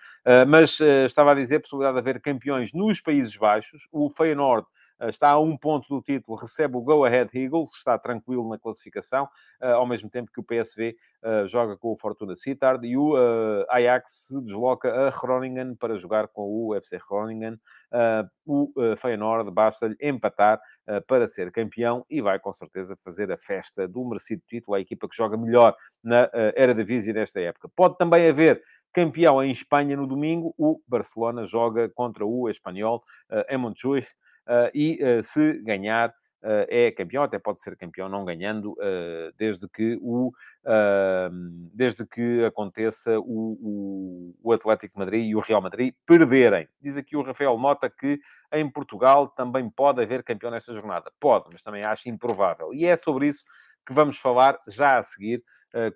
mas 0.47 0.79
estava 0.81 1.33
a 1.33 1.35
dizer 1.35 1.57
a 1.57 1.61
possibilidade 1.61 1.95
de 1.95 2.01
haver 2.01 2.21
campeões 2.21 2.73
nos 2.73 3.01
Países 3.01 3.37
Baixos. 3.37 3.89
O 3.91 4.09
Feyenoord 4.09 4.67
está 5.03 5.31
a 5.31 5.41
um 5.41 5.57
ponto 5.57 5.89
do 5.89 6.03
título, 6.03 6.37
recebe 6.37 6.77
o 6.77 6.81
Go 6.81 7.05
Ahead 7.05 7.31
Eagles, 7.39 7.71
está 7.75 7.99
tranquilo 7.99 8.49
na 8.49 8.59
classificação, 8.59 9.29
ao 9.61 9.87
mesmo 9.87 10.11
tempo 10.11 10.31
que 10.33 10.41
o 10.41 10.45
PSV 10.45 10.97
joga 11.47 11.77
com 11.77 11.93
o 11.93 11.97
Fortuna 11.97 12.35
Sittard 12.35 12.87
e 12.87 12.97
o 12.97 13.15
Ajax 13.69 14.27
se 14.29 14.43
desloca 14.43 15.09
a 15.09 15.11
Groningen 15.11 15.75
para 15.75 15.97
jogar 15.97 16.29
com 16.29 16.43
o 16.43 16.69
UFC 16.71 16.99
Groningen. 17.09 17.59
O 18.47 18.73
Feyenoord 18.97 19.51
basta-lhe 19.51 19.97
empatar 20.01 20.61
para 21.07 21.29
ser 21.29 21.53
campeão 21.53 22.05
e 22.09 22.21
vai 22.21 22.39
com 22.39 22.53
certeza 22.53 22.97
fazer 23.05 23.31
a 23.31 23.37
festa 23.37 23.87
do 23.87 24.05
merecido 24.05 24.43
título, 24.49 24.75
a 24.77 24.81
equipa 24.81 25.09
que 25.09 25.17
joga 25.17 25.37
melhor 25.37 25.77
na 26.03 26.31
Eredivisie 26.57 27.13
nesta 27.13 27.41
época. 27.41 27.69
Pode 27.75 27.97
também 27.97 28.29
haver 28.29 28.63
campeão 28.93 29.43
em 29.43 29.51
Espanha 29.51 29.97
no 29.97 30.07
domingo, 30.07 30.55
o 30.59 30.81
Barcelona 30.89 31.43
joga 31.45 31.89
contra 31.91 32.25
o 32.25 32.49
Espanhol 32.49 33.03
em 33.49 33.57
Montjuic. 33.57 34.09
Uh, 34.49 34.71
e 34.73 34.99
uh, 35.03 35.23
se 35.23 35.61
ganhar, 35.63 36.09
uh, 36.09 36.65
é 36.69 36.91
campeão, 36.91 37.23
até 37.23 37.39
pode 37.39 37.61
ser 37.61 37.77
campeão 37.77 38.09
não 38.09 38.25
ganhando, 38.25 38.75
desde, 39.37 39.69
que 39.69 39.99
o, 40.01 40.33
desde 41.75 42.07
que 42.07 42.45
aconteça 42.47 43.19
o, 43.21 43.59
o, 43.61 44.35
o, 44.43 44.53
Atlético 44.53 44.99
Madrid 44.99 45.29
e 45.29 45.37
o 45.37 45.41
Real 45.41 45.61
Madrid 45.61 45.95
perderem. 46.07 46.67
Diz 46.81 46.97
aqui 46.97 47.15
o 47.15 47.23
Rafael 47.23 47.59
Mota 47.59 47.91
que 47.91 48.19
em 48.53 48.69
Portugal 48.71 49.29
também 49.29 49.69
pode 49.69 50.03
haver 50.03 50.23
campeão 50.23 50.51
nesta 50.51 50.73
jornada. 50.73 51.13
Pode, 51.21 51.51
mas 51.53 51.63
também 51.63 51.85
acho 51.85 52.09
improvável. 52.09 52.73
E 52.73 52.87
é 52.87 52.97
sobre 52.97 53.27
isso 53.27 53.45
que 53.87 53.93
vamos 53.93 54.19
falar 54.19 54.59
já 54.67 54.99
a 54.99 55.03
seguir 55.03 55.43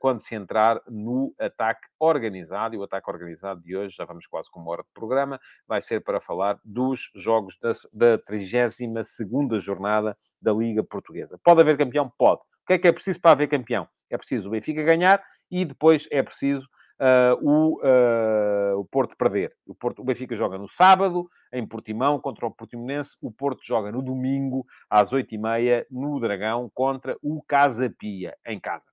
quando 0.00 0.18
se 0.18 0.34
entrar 0.34 0.80
no 0.88 1.34
ataque 1.38 1.86
organizado. 1.98 2.74
E 2.74 2.78
o 2.78 2.82
ataque 2.82 3.10
organizado 3.10 3.60
de 3.62 3.76
hoje, 3.76 3.94
já 3.96 4.04
vamos 4.04 4.26
quase 4.26 4.50
com 4.50 4.60
uma 4.60 4.70
hora 4.70 4.82
de 4.82 4.88
programa, 4.92 5.40
vai 5.66 5.80
ser 5.80 6.00
para 6.00 6.20
falar 6.20 6.58
dos 6.64 7.10
jogos 7.14 7.58
da, 7.58 7.72
da 7.92 8.18
32 8.18 9.62
jornada 9.62 10.16
da 10.40 10.52
Liga 10.52 10.82
Portuguesa. 10.82 11.38
Pode 11.42 11.60
haver 11.60 11.76
campeão? 11.76 12.12
Pode. 12.18 12.40
O 12.40 12.66
que 12.66 12.74
é 12.74 12.78
que 12.78 12.88
é 12.88 12.92
preciso 12.92 13.20
para 13.20 13.32
haver 13.32 13.48
campeão? 13.48 13.88
É 14.10 14.16
preciso 14.16 14.48
o 14.48 14.52
Benfica 14.52 14.82
ganhar 14.82 15.22
e 15.50 15.64
depois 15.64 16.06
é 16.10 16.22
preciso 16.22 16.68
Uh, 17.02 17.34
o, 17.42 17.80
uh, 17.80 18.78
o 18.78 18.84
Porto 18.84 19.16
perder. 19.16 19.52
O, 19.66 19.74
Porto, 19.74 20.02
o 20.02 20.04
Benfica 20.04 20.36
joga 20.36 20.56
no 20.56 20.68
sábado, 20.68 21.28
em 21.52 21.66
Portimão, 21.66 22.20
contra 22.20 22.46
o 22.46 22.50
Portimonense. 22.52 23.16
O 23.20 23.32
Porto 23.32 23.64
joga 23.64 23.90
no 23.90 24.00
domingo, 24.00 24.64
às 24.88 25.10
8h30, 25.10 25.86
no 25.90 26.20
Dragão, 26.20 26.70
contra 26.72 27.16
o 27.20 27.42
Casa 27.42 27.92
Pia, 27.98 28.36
em 28.46 28.60
casa. 28.60 28.86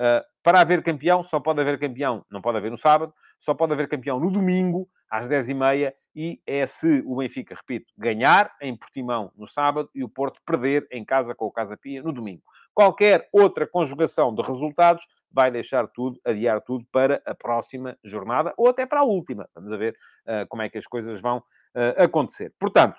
Uh, 0.00 0.24
para 0.42 0.62
haver 0.62 0.82
campeão, 0.82 1.22
só 1.22 1.38
pode 1.38 1.60
haver 1.60 1.78
campeão, 1.78 2.24
não 2.30 2.40
pode 2.40 2.56
haver 2.56 2.70
no 2.70 2.78
sábado, 2.78 3.12
só 3.38 3.52
pode 3.52 3.74
haver 3.74 3.86
campeão 3.86 4.18
no 4.18 4.30
domingo, 4.30 4.88
às 5.10 5.28
10h30, 5.28 5.92
e 6.16 6.40
é 6.46 6.66
se 6.66 7.02
o 7.04 7.16
Benfica, 7.16 7.54
repito, 7.54 7.92
ganhar 7.98 8.50
em 8.62 8.74
Portimão 8.74 9.30
no 9.36 9.46
sábado 9.46 9.90
e 9.94 10.02
o 10.02 10.08
Porto 10.08 10.40
perder 10.46 10.88
em 10.90 11.04
casa 11.04 11.34
com 11.34 11.44
o 11.44 11.52
Casa 11.52 11.76
Pia 11.76 12.02
no 12.02 12.14
domingo. 12.14 12.42
Qualquer 12.72 13.28
outra 13.30 13.66
conjugação 13.66 14.34
de 14.34 14.40
resultados 14.40 15.06
vai 15.30 15.50
deixar 15.50 15.86
tudo, 15.86 16.18
adiar 16.24 16.62
tudo 16.62 16.86
para 16.90 17.20
a 17.26 17.34
próxima 17.34 17.98
jornada 18.02 18.54
ou 18.56 18.70
até 18.70 18.86
para 18.86 19.00
a 19.00 19.04
última. 19.04 19.46
Vamos 19.54 19.78
ver 19.78 19.94
uh, 20.26 20.48
como 20.48 20.62
é 20.62 20.70
que 20.70 20.78
as 20.78 20.86
coisas 20.86 21.20
vão 21.20 21.38
uh, 21.38 22.02
acontecer. 22.02 22.54
Portanto, 22.58 22.98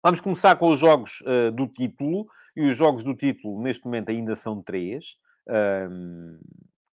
vamos 0.00 0.20
começar 0.20 0.54
com 0.54 0.68
os 0.68 0.78
jogos 0.78 1.18
do 1.54 1.66
título. 1.66 2.28
E 2.56 2.70
os 2.70 2.76
jogos 2.76 3.02
do 3.02 3.14
título, 3.14 3.60
neste 3.60 3.84
momento, 3.84 4.10
ainda 4.10 4.36
são 4.36 4.62
três. 4.62 5.16
Um, 5.48 6.38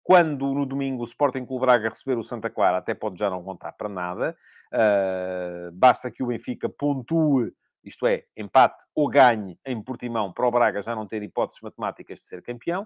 quando 0.04 0.54
no 0.54 0.66
domingo 0.66 1.04
o 1.04 1.06
Sporting 1.06 1.45
Clube 1.45 1.66
Braga 1.66 1.89
receber 1.89 2.18
o 2.18 2.24
Santa 2.24 2.49
Clara, 2.49 2.78
até 2.78 2.93
pode 2.93 3.20
já 3.20 3.30
não 3.30 3.43
contar 3.43 3.72
para 3.74 3.88
nada. 3.88 4.36
Uh, 4.74 5.72
basta 5.74 6.10
que 6.10 6.24
o 6.24 6.28
Benfica 6.28 6.68
pontue, 6.68 7.54
isto 7.84 8.06
é, 8.08 8.26
empate 8.36 8.84
ou 8.95 9.08
ganhe 9.08 9.60
em 9.66 9.82
Portimão, 9.82 10.34
para 10.34 10.47
o 10.47 10.52
Braga 10.52 10.82
já 10.82 10.95
não 10.95 11.08
ter 11.08 11.22
hipóteses 11.24 11.62
matemáticas 11.62 12.20
de 12.20 12.26
ser 12.26 12.41
campeão. 12.41 12.84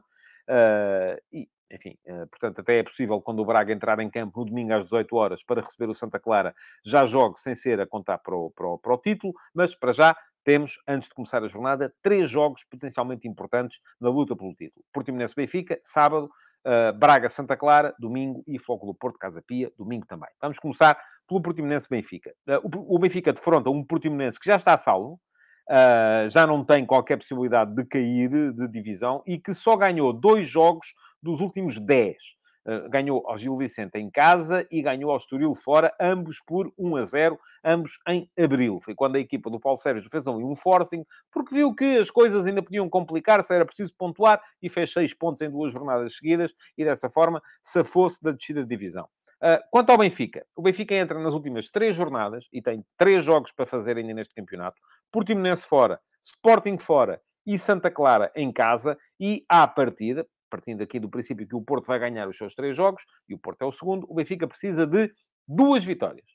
Uh, 0.48 1.20
e, 1.32 1.50
enfim, 1.72 1.98
uh, 2.08 2.28
portanto, 2.28 2.62
até 2.62 2.80
é 2.80 2.84
possível 2.84 3.22
quando 3.22 3.40
o 3.40 3.46
Braga 3.46 3.74
entrar 3.74 4.00
em 4.00 4.10
campo 4.10 4.40
no 4.40 4.46
domingo 4.46 4.74
às 4.74 4.86
18 4.86 5.16
horas 5.16 5.44
para 5.44 5.62
receber 5.62 5.90
o 5.90 5.94
Santa 5.94 6.20
Clara, 6.20 6.54
já 6.84 7.06
jogue 7.06 7.40
sem 7.40 7.56
ser 7.56 7.80
a 7.80 7.88
contar 7.88 8.20
para 8.20 8.36
o, 8.36 8.52
para 8.52 8.68
o, 8.68 8.78
para 8.78 8.94
o 8.94 8.98
título, 8.98 9.34
mas 9.54 9.76
para 9.76 9.92
já 9.92 10.16
temos, 10.46 10.80
antes 10.88 11.10
de 11.10 11.16
começar 11.16 11.44
a 11.44 11.48
jornada, 11.48 11.92
três 12.04 12.30
jogos 12.30 12.64
potencialmente 12.70 13.28
importantes 13.28 13.80
na 14.00 14.10
luta 14.10 14.36
pelo 14.36 14.54
título. 14.54 14.86
Portimonense-Benfica, 14.94 15.80
sábado, 15.84 16.30
uh, 16.66 16.98
Braga-Santa 16.98 17.58
Clara, 17.58 17.96
domingo, 18.00 18.44
e 18.48 18.60
Flóculo 18.60 18.94
Porto-Casa 18.94 19.42
Pia, 19.42 19.72
domingo 19.76 20.06
também. 20.06 20.30
Vamos 20.40 20.60
começar 20.60 20.98
pelo 21.28 21.42
Portimonense-Benfica. 21.42 22.32
Uh, 22.48 22.96
o, 22.96 23.00
Benfica 23.00 23.34
defronta 23.34 23.72
um 23.72 23.84
Portimonense 23.84 24.40
que 24.40 24.46
já 24.46 24.56
está 24.56 24.78
salvo, 24.78 25.20
uh, 25.70 26.30
já 26.30 26.46
não 26.46 26.64
tem 26.64 26.86
qualquer 26.86 27.18
possibilidade 27.18 27.74
de 27.74 27.84
cair 27.84 28.54
de 28.54 28.68
divisão 28.68 29.24
e 29.26 29.40
que 29.40 29.54
só 29.54 29.76
ganhou 29.76 30.14
dois 30.14 30.48
jogos 30.48 30.88
dos 31.26 31.42
últimos 31.42 31.80
dez. 31.80 32.18
Eh, 32.68 32.88
ganhou 32.90 33.24
ao 33.28 33.36
Gil 33.36 33.58
Vicente 33.58 33.98
em 33.98 34.10
casa 34.10 34.66
e 34.72 34.82
ganhou 34.82 35.12
ao 35.12 35.18
Estoril 35.18 35.54
fora, 35.56 35.94
ambos 36.00 36.40
por 36.46 36.72
1 36.78 36.96
a 36.96 37.04
0, 37.04 37.40
ambos 37.64 38.00
em 38.08 38.30
abril. 38.40 38.80
Foi 38.80 38.94
quando 38.94 39.16
a 39.16 39.20
equipa 39.20 39.50
do 39.50 39.60
Paulo 39.60 39.78
Sérgio 39.78 40.10
fez 40.12 40.28
ali 40.28 40.44
um 40.44 40.56
forcing, 40.56 41.04
porque 41.32 41.54
viu 41.54 41.74
que 41.74 41.98
as 41.98 42.12
coisas 42.12 42.46
ainda 42.46 42.64
podiam 42.64 42.88
complicar-se, 42.88 43.54
era 43.54 43.66
preciso 43.66 43.94
pontuar, 43.98 44.42
e 44.62 44.70
fez 44.70 44.92
seis 44.92 45.14
pontos 45.14 45.42
em 45.42 45.50
duas 45.50 45.72
jornadas 45.72 46.16
seguidas, 46.16 46.54
e 46.78 46.84
dessa 46.84 47.10
forma 47.10 47.42
safou-se 47.62 48.22
da 48.22 48.32
descida 48.32 48.62
de 48.62 48.70
divisão. 48.70 49.08
Uh, 49.36 49.62
quanto 49.70 49.92
ao 49.92 49.98
Benfica, 49.98 50.46
o 50.56 50.62
Benfica 50.62 50.96
entra 50.96 51.20
nas 51.20 51.34
últimas 51.34 51.70
três 51.70 51.96
jornadas 51.96 52.48
e 52.54 52.62
tem 52.62 52.84
três 52.98 53.24
jogos 53.24 53.52
para 53.52 53.66
fazer 53.66 53.98
ainda 53.98 54.14
neste 54.14 54.34
campeonato. 54.34 54.82
Portimonense 55.12 55.68
fora, 55.68 56.00
Sporting 56.24 56.78
fora 56.78 57.22
e 57.46 57.60
Santa 57.60 57.92
Clara 57.92 58.32
em 58.36 58.52
casa. 58.52 58.98
E 59.20 59.46
à 59.48 59.68
partida, 59.68 60.28
partindo 60.50 60.82
aqui 60.82 61.00
do 61.00 61.10
princípio 61.10 61.48
que 61.48 61.56
o 61.56 61.62
Porto 61.62 61.88
vai 61.88 62.00
ganhar 62.00 62.28
os 62.28 62.38
seus 62.38 62.54
três 62.54 62.76
jogos, 62.76 63.04
e 63.28 63.34
o 63.34 63.40
Porto 63.40 63.62
é 63.62 63.66
o 63.66 63.72
segundo, 63.72 64.06
o 64.10 64.14
Benfica 64.14 64.48
precisa 64.48 64.86
de 64.86 65.12
duas 65.48 65.84
vitórias. 65.84 66.26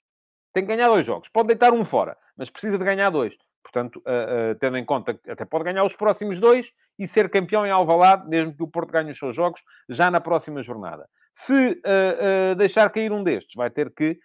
Tem 0.53 0.65
que 0.65 0.75
ganhar 0.75 0.89
dois 0.89 1.07
jogos. 1.07 1.29
Pode 1.29 1.49
deitar 1.49 1.73
um 1.73 1.85
fora, 1.85 2.17
mas 2.37 2.51
precisa 2.51 2.77
de 2.77 2.85
ganhar 2.85 3.11
dois. 3.11 3.37
Portanto, 3.63 3.97
uh, 3.99 4.53
uh, 4.53 4.55
tendo 4.59 4.79
em 4.79 4.85
conta 4.85 5.15
que 5.15 5.31
até 5.31 5.45
pode 5.45 5.65
ganhar 5.65 5.85
os 5.85 5.95
próximos 5.95 6.41
dois 6.41 6.73
e 6.99 7.07
ser 7.07 7.31
campeão 7.31 7.67
em 7.67 7.71
Alvalade, 7.71 8.29
mesmo 8.29 8.55
que 8.57 8.63
o 8.63 8.69
Porto 8.69 8.91
ganhe 8.91 9.13
os 9.13 9.19
seus 9.19 9.37
jogos, 9.37 9.63
já 9.89 10.11
na 10.11 10.21
próxima 10.21 10.63
jornada. 10.63 11.09
Se 11.33 11.71
uh, 11.73 12.55
deixar 12.57 12.91
cair 12.91 13.13
um 13.13 13.23
destes, 13.23 13.55
vai 13.55 13.71
ter 13.71 13.93
que, 13.95 14.19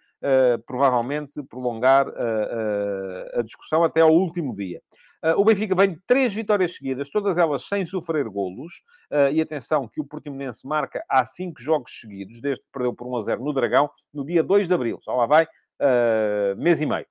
provavelmente, 0.66 1.40
prolongar 1.44 2.06
a 2.08 3.42
discussão 3.42 3.84
até 3.84 4.00
ao 4.00 4.10
último 4.10 4.56
dia. 4.56 4.80
Uh, 5.26 5.40
o 5.40 5.44
Benfica 5.44 5.74
vem 5.74 5.94
de 5.94 6.00
três 6.06 6.32
vitórias 6.32 6.76
seguidas, 6.76 7.10
todas 7.10 7.36
elas 7.36 7.64
sem 7.64 7.84
sofrer 7.84 8.28
golos. 8.28 8.74
Uh, 9.10 9.32
e 9.32 9.40
atenção 9.40 9.88
que 9.88 10.00
o 10.00 10.04
Portimonense 10.04 10.64
marca 10.64 11.04
há 11.08 11.26
cinco 11.26 11.60
jogos 11.60 11.98
seguidos, 12.00 12.40
desde 12.40 12.62
que 12.62 12.70
perdeu 12.72 12.94
por 12.94 13.08
1 13.08 13.16
a 13.16 13.22
0 13.22 13.44
no 13.44 13.52
Dragão, 13.52 13.90
no 14.14 14.24
dia 14.24 14.44
2 14.44 14.68
de 14.68 14.74
Abril. 14.74 14.98
Só 15.00 15.16
lá 15.16 15.26
vai 15.26 15.44
uh, 15.44 16.56
mês 16.56 16.80
e 16.80 16.86
meio. 16.86 17.06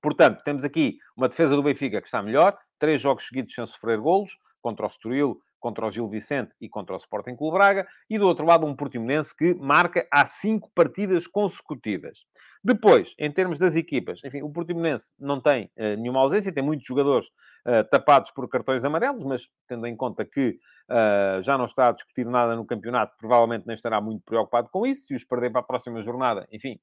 Portanto, 0.00 0.42
temos 0.44 0.64
aqui 0.64 0.96
uma 1.14 1.28
defesa 1.28 1.54
do 1.54 1.62
Benfica 1.62 2.00
que 2.00 2.06
está 2.06 2.22
melhor, 2.22 2.56
três 2.78 3.00
jogos 3.00 3.26
seguidos 3.26 3.52
sem 3.52 3.66
sofrer 3.66 3.98
golos, 3.98 4.30
contra 4.62 4.86
o 4.86 4.88
Estoril, 4.88 5.42
contra 5.58 5.86
o 5.86 5.90
Gil 5.90 6.08
Vicente 6.08 6.54
e 6.60 6.68
contra 6.68 6.94
o 6.94 6.98
Sporting 6.98 7.36
Clube 7.36 7.58
Braga, 7.58 7.86
e 8.08 8.18
do 8.18 8.26
outro 8.26 8.46
lado 8.46 8.66
um 8.66 8.76
Portimonense 8.76 9.36
que 9.36 9.54
marca 9.54 10.06
há 10.10 10.24
cinco 10.24 10.70
partidas 10.74 11.26
consecutivas. 11.26 12.20
Depois, 12.68 13.14
em 13.18 13.32
termos 13.32 13.58
das 13.58 13.74
equipas, 13.74 14.20
enfim, 14.22 14.42
o 14.42 14.50
Portimonense 14.50 15.10
não 15.18 15.40
tem 15.40 15.70
uh, 15.74 15.96
nenhuma 15.96 16.20
ausência, 16.20 16.52
tem 16.52 16.62
muitos 16.62 16.86
jogadores 16.86 17.26
uh, 17.66 17.82
tapados 17.90 18.30
por 18.30 18.46
cartões 18.46 18.84
amarelos, 18.84 19.24
mas 19.24 19.48
tendo 19.66 19.86
em 19.86 19.96
conta 19.96 20.22
que 20.22 20.50
uh, 20.50 21.40
já 21.40 21.56
não 21.56 21.64
está 21.64 21.88
a 21.88 21.92
discutir 21.92 22.26
nada 22.26 22.54
no 22.54 22.66
campeonato, 22.66 23.16
provavelmente 23.18 23.66
nem 23.66 23.72
estará 23.72 24.02
muito 24.02 24.22
preocupado 24.22 24.68
com 24.70 24.86
isso. 24.86 25.06
Se 25.06 25.14
os 25.14 25.24
perder 25.24 25.50
para 25.50 25.62
a 25.62 25.64
próxima 25.64 26.02
jornada, 26.02 26.46
enfim, 26.52 26.78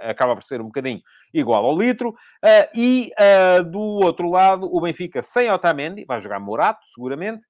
acaba 0.00 0.34
por 0.34 0.42
ser 0.44 0.60
um 0.60 0.66
bocadinho 0.66 1.00
igual 1.32 1.64
ao 1.64 1.78
litro. 1.78 2.14
e 2.74 3.10
do 3.70 3.80
outro 3.80 4.28
lado, 4.28 4.68
o 4.70 4.80
Benfica 4.80 5.22
sem 5.22 5.50
Otamendi, 5.50 6.04
vai 6.04 6.20
jogar 6.20 6.38
Morato, 6.38 6.84
seguramente, 6.92 7.46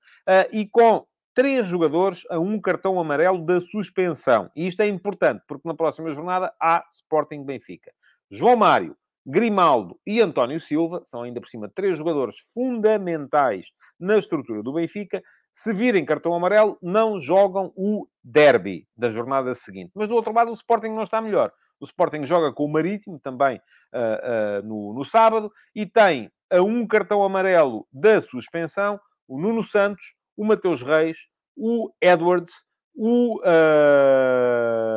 e 0.52 0.68
com 0.68 1.04
três 1.34 1.66
jogadores 1.66 2.24
a 2.30 2.38
um 2.38 2.60
cartão 2.60 2.98
amarelo 2.98 3.44
da 3.44 3.60
suspensão. 3.60 4.50
E 4.54 4.66
isto 4.66 4.80
é 4.80 4.88
importante, 4.88 5.42
porque 5.46 5.66
na 5.66 5.74
próxima 5.74 6.10
jornada 6.12 6.52
há 6.60 6.84
Sporting 6.90 7.44
Benfica. 7.44 7.92
João 8.30 8.56
Mário, 8.56 8.96
Grimaldo 9.26 9.98
e 10.06 10.20
António 10.20 10.60
Silva, 10.60 11.02
são 11.04 11.22
ainda 11.22 11.40
por 11.40 11.48
cima 11.48 11.68
três 11.68 11.96
jogadores 11.96 12.36
fundamentais 12.52 13.66
na 13.98 14.18
estrutura 14.18 14.62
do 14.62 14.72
Benfica. 14.72 15.22
Se 15.52 15.72
virem 15.74 16.04
cartão 16.04 16.32
amarelo, 16.32 16.78
não 16.80 17.18
jogam 17.18 17.72
o 17.76 18.06
derby 18.22 18.86
da 18.96 19.08
jornada 19.08 19.54
seguinte. 19.54 19.90
Mas 19.94 20.08
do 20.08 20.14
outro 20.14 20.32
lado, 20.32 20.50
o 20.50 20.54
Sporting 20.54 20.88
não 20.88 21.02
está 21.02 21.20
melhor. 21.20 21.52
O 21.80 21.84
Sporting 21.84 22.24
joga 22.24 22.52
com 22.52 22.64
o 22.64 22.72
Marítimo 22.72 23.18
também 23.18 23.56
uh, 23.56 24.60
uh, 24.60 24.66
no, 24.66 24.94
no 24.94 25.04
sábado 25.04 25.50
e 25.74 25.86
tem 25.86 26.30
a 26.50 26.60
um 26.60 26.86
cartão 26.86 27.22
amarelo 27.22 27.86
da 27.92 28.20
suspensão 28.20 29.00
o 29.30 29.38
Nuno 29.38 29.62
Santos, 29.62 30.16
o 30.40 30.44
Mateus 30.44 30.80
Reis, 30.80 31.18
o 31.54 31.92
Edwards, 32.00 32.64
o. 32.96 33.40
Uh, 33.40 34.89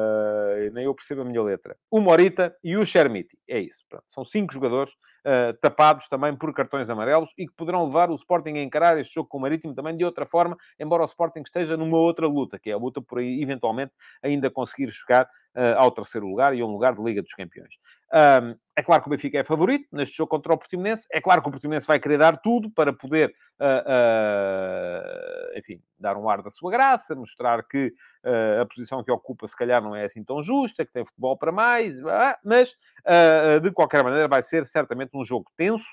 nem 0.70 0.86
eu 0.86 0.94
percebo 0.94 1.22
a 1.22 1.26
minha 1.26 1.42
letra. 1.42 1.76
O 1.90 2.00
Morita 2.00 2.56
e 2.64 2.78
o 2.78 2.86
Chermiti. 2.86 3.38
É 3.48 3.60
isso. 3.60 3.86
Pronto. 3.90 4.04
São 4.08 4.24
cinco 4.24 4.54
jogadores 4.54 4.92
uh, 4.92 5.54
tapados 5.60 6.08
também 6.08 6.36
por 6.36 6.54
cartões 6.54 6.90
amarelos 6.90 7.34
e 7.38 7.48
que 7.48 7.54
poderão 7.54 7.86
levar 7.86 8.10
o 8.10 8.16
Sporting 8.16 8.58
a 8.58 8.64
encarar 8.64 8.98
este 8.98 9.14
jogo 9.14 9.30
com 9.30 9.38
o 9.38 9.42
Marítimo 9.42 9.74
também 9.74 9.96
de 9.96 10.06
outra 10.06 10.26
forma, 10.26 10.58
embora 10.80 11.04
o 11.04 11.06
Sporting 11.06 11.42
esteja 11.42 11.78
numa 11.78 11.98
outra 11.98 12.28
luta, 12.28 12.60
que 12.60 12.70
é 12.70 12.74
a 12.74 12.78
luta 12.78 13.02
por 13.02 13.20
aí, 13.20 13.42
eventualmente, 13.42 13.94
ainda 14.22 14.50
conseguir 14.50 14.92
chegar 14.92 15.26
uh, 15.56 15.78
ao 15.78 15.92
terceiro 15.92 16.28
lugar 16.28 16.56
e 16.56 16.62
a 16.62 16.66
um 16.66 16.72
lugar 16.72 16.96
de 16.96 17.02
Liga 17.02 17.22
dos 17.22 17.34
Campeões. 17.34 17.76
Um, 18.14 18.56
é 18.76 18.84
claro 18.84 19.02
que 19.02 19.08
o 19.08 19.12
Benfica 19.12 19.40
é 19.40 19.44
favorito 19.44 19.88
neste 19.92 20.16
jogo 20.16 20.30
contra 20.30 20.54
o 20.54 20.58
Portimonense. 20.58 21.08
É 21.12 21.20
claro 21.20 21.42
que 21.42 21.48
o 21.48 21.52
Portimonense 21.52 21.88
vai 21.88 22.00
querer 22.00 22.18
dar 22.18 22.38
tudo 22.38 22.70
para 22.70 22.94
poder, 22.94 23.34
uh, 23.60 25.54
uh, 25.56 25.58
enfim, 25.58 25.82
dar 25.98 26.18
um 26.18 26.30
ar 26.30 26.42
da 26.42 26.50
sua 26.50 26.72
graça, 26.72 27.16
mostrar 27.16 27.64
que 27.64 27.94
uh, 28.24 28.62
a 28.62 28.66
posição 28.66 29.04
que 29.04 29.12
ocupa 29.12 29.48
se 29.48 29.56
calhar 29.56 29.82
não 29.82 29.96
é 29.96 30.06
assim 30.06 30.24
tão 30.24 30.42
justa, 30.42 30.86
que 30.86 30.92
tem 30.92 31.06
futebol 31.06 31.38
para 31.38 31.52
mais, 31.52 31.96
mas 32.44 32.76
de 33.62 33.72
qualquer 33.72 34.04
maneira 34.04 34.28
vai 34.28 34.42
ser 34.42 34.66
certamente 34.66 35.12
um 35.14 35.24
jogo 35.24 35.52
tenso 35.58 35.86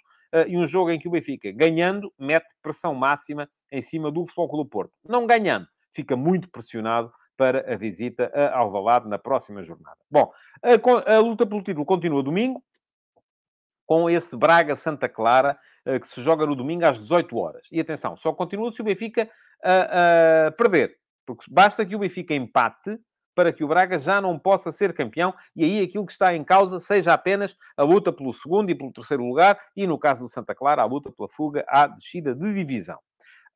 e 0.47 0.57
um 0.57 0.67
jogo 0.67 0.91
em 0.91 0.99
que 0.99 1.09
o 1.09 1.11
Benfica, 1.11 1.51
ganhando, 1.51 2.13
mete 2.17 2.55
pressão 2.63 2.95
máxima 2.95 3.51
em 3.71 3.83
cima 3.83 4.13
do 4.13 4.25
Futebol 4.25 4.65
do 4.65 4.67
Porto. 4.67 4.93
Não 5.05 5.27
ganhando, 5.27 5.67
fica 5.91 6.17
muito 6.17 6.49
pressionado 6.49 7.13
para 7.37 7.73
a 7.73 7.77
visita 7.77 8.31
a 8.35 8.59
Alvalade 8.59 9.09
na 9.09 9.19
próxima 9.19 9.63
jornada. 9.63 9.97
Bom, 10.11 10.31
a, 10.63 11.15
a 11.17 11.19
luta 11.19 11.47
pelo 11.47 11.63
título 11.63 11.85
continua 11.85 12.23
domingo, 12.23 12.63
com 13.87 14.09
esse 14.09 14.37
Braga-Santa 14.37 15.09
Clara, 15.09 15.59
eh, 15.85 15.99
que 15.99 16.07
se 16.07 16.23
joga 16.23 16.47
no 16.47 16.55
domingo 16.55 16.85
às 16.85 16.97
18 16.97 17.37
horas. 17.37 17.67
E 17.73 17.81
atenção, 17.81 18.15
só 18.15 18.33
continua 18.33 18.71
se 18.71 18.81
o 18.81 18.85
Benfica 18.85 19.29
perder. 20.57 20.97
Porque 21.37 21.53
basta 21.53 21.85
que 21.85 21.97
o 21.97 21.99
Benfica 21.99 22.35
empate 22.35 22.99
para 23.35 23.53
que 23.53 23.65
o 23.65 23.69
Braga 23.69 23.99
já 23.99 24.21
não 24.21 24.39
possa 24.39 24.71
ser 24.73 24.93
campeão 24.93 25.33
e 25.55 25.65
aí 25.65 25.83
aquilo 25.83 26.05
que 26.05 26.13
está 26.13 26.35
em 26.35 26.45
causa 26.45 26.79
seja 26.79 27.13
apenas 27.13 27.57
a 27.77 27.83
luta 27.83 28.13
pelo 28.13 28.33
segundo 28.33 28.71
e 28.71 28.75
pelo 28.75 28.93
terceiro 28.93 29.25
lugar 29.25 29.59
e, 29.77 29.87
no 29.87 29.99
caso 29.99 30.25
do 30.25 30.29
Santa 30.29 30.55
Clara, 30.55 30.83
a 30.83 30.87
luta 30.87 31.11
pela 31.11 31.29
fuga 31.29 31.65
à 31.69 31.87
descida 31.87 32.35
de 32.35 32.53
divisão. 32.53 32.99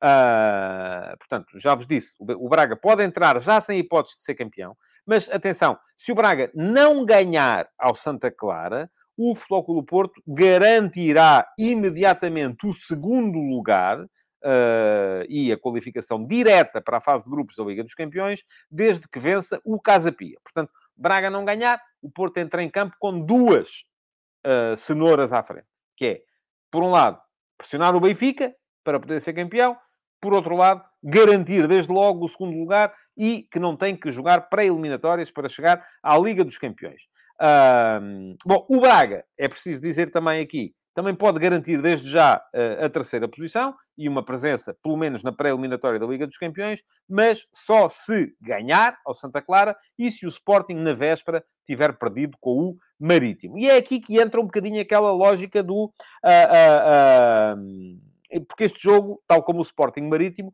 Uh, 0.03 1.17
portanto, 1.17 1.59
já 1.59 1.73
vos 1.73 1.87
disse, 1.87 2.15
o 2.19 2.49
Braga 2.49 2.75
pode 2.75 3.03
entrar 3.03 3.39
já 3.39 3.61
sem 3.61 3.79
hipótese 3.79 4.17
de 4.17 4.23
ser 4.23 4.35
campeão, 4.35 4.75
mas 5.05 5.29
atenção, 5.29 5.77
se 5.97 6.11
o 6.11 6.15
Braga 6.15 6.51
não 6.53 7.05
ganhar 7.05 7.67
ao 7.77 7.95
Santa 7.95 8.31
Clara, 8.31 8.89
o 9.17 9.35
Futebol 9.35 9.63
Clube 9.63 9.87
Porto 9.87 10.21
garantirá 10.27 11.47
imediatamente 11.57 12.67
o 12.67 12.73
segundo 12.73 13.39
lugar 13.39 14.05
uh, 14.45 15.25
e 15.27 15.51
a 15.51 15.57
qualificação 15.57 16.23
direta 16.25 16.79
para 16.79 16.97
a 16.97 17.01
fase 17.01 17.23
de 17.23 17.29
grupos 17.29 17.55
da 17.55 17.63
Liga 17.63 17.83
dos 17.83 17.95
Campeões, 17.95 18.43
desde 18.69 19.07
que 19.09 19.19
vença 19.19 19.59
o 19.65 19.81
Casa 19.81 20.11
Pia. 20.11 20.37
Portanto, 20.43 20.71
Braga 20.95 21.29
não 21.29 21.43
ganhar, 21.43 21.81
o 22.01 22.09
Porto 22.09 22.37
entra 22.37 22.61
em 22.61 22.69
campo 22.69 22.95
com 22.99 23.19
duas 23.19 23.83
uh, 24.45 24.77
cenouras 24.77 25.33
à 25.33 25.43
frente, 25.43 25.67
que 25.97 26.05
é, 26.05 26.21
por 26.71 26.83
um 26.83 26.91
lado, 26.91 27.19
pressionar 27.57 27.95
o 27.95 27.99
Benfica 27.99 28.55
para 28.83 28.99
poder 28.99 29.19
ser 29.19 29.33
campeão, 29.33 29.75
por 30.21 30.33
outro 30.33 30.55
lado, 30.55 30.83
garantir 31.03 31.67
desde 31.67 31.91
logo 31.91 32.23
o 32.23 32.29
segundo 32.29 32.57
lugar 32.57 32.93
e 33.17 33.47
que 33.51 33.59
não 33.59 33.75
tem 33.75 33.95
que 33.95 34.11
jogar 34.11 34.49
pré-eliminatórias 34.49 35.31
para 35.31 35.49
chegar 35.49 35.85
à 36.01 36.17
Liga 36.17 36.43
dos 36.43 36.57
Campeões. 36.57 37.01
Bom, 38.45 38.65
o 38.69 38.79
Braga, 38.79 39.25
é 39.37 39.47
preciso 39.47 39.81
dizer 39.81 40.11
também 40.11 40.41
aqui, 40.41 40.73
também 40.95 41.13
pode 41.13 41.37
garantir 41.39 41.81
desde 41.81 42.09
já 42.09 42.37
uh, 42.37 42.85
a 42.85 42.89
terceira 42.89 43.27
posição 43.27 43.75
e 43.97 44.07
uma 44.07 44.23
presença, 44.23 44.73
pelo 44.81 44.95
menos 44.95 45.21
na 45.23 45.31
pré-eliminatória 45.31 45.99
da 45.99 46.05
Liga 46.07 46.25
dos 46.25 46.37
Campeões, 46.37 46.81
mas 47.07 47.45
só 47.53 47.89
se 47.89 48.33
ganhar 48.41 48.97
ao 49.05 49.13
Santa 49.13 49.41
Clara 49.41 49.75
e 49.99 50.09
se 50.09 50.25
o 50.25 50.29
Sporting, 50.29 50.75
na 50.75 50.93
véspera, 50.93 51.43
tiver 51.65 51.97
perdido 51.97 52.37
com 52.39 52.69
o 52.69 52.77
Marítimo. 52.97 53.57
E 53.57 53.69
é 53.69 53.75
aqui 53.75 53.99
que 53.99 54.17
entra 54.19 54.39
um 54.39 54.45
bocadinho 54.45 54.81
aquela 54.81 55.11
lógica 55.11 55.61
do. 55.61 55.91
Uh, 56.23 57.59
uh, 57.59 58.45
porque 58.47 58.63
este 58.63 58.81
jogo, 58.81 59.21
tal 59.27 59.43
como 59.43 59.59
o 59.59 59.63
Sporting 59.63 60.03
Marítimo, 60.03 60.51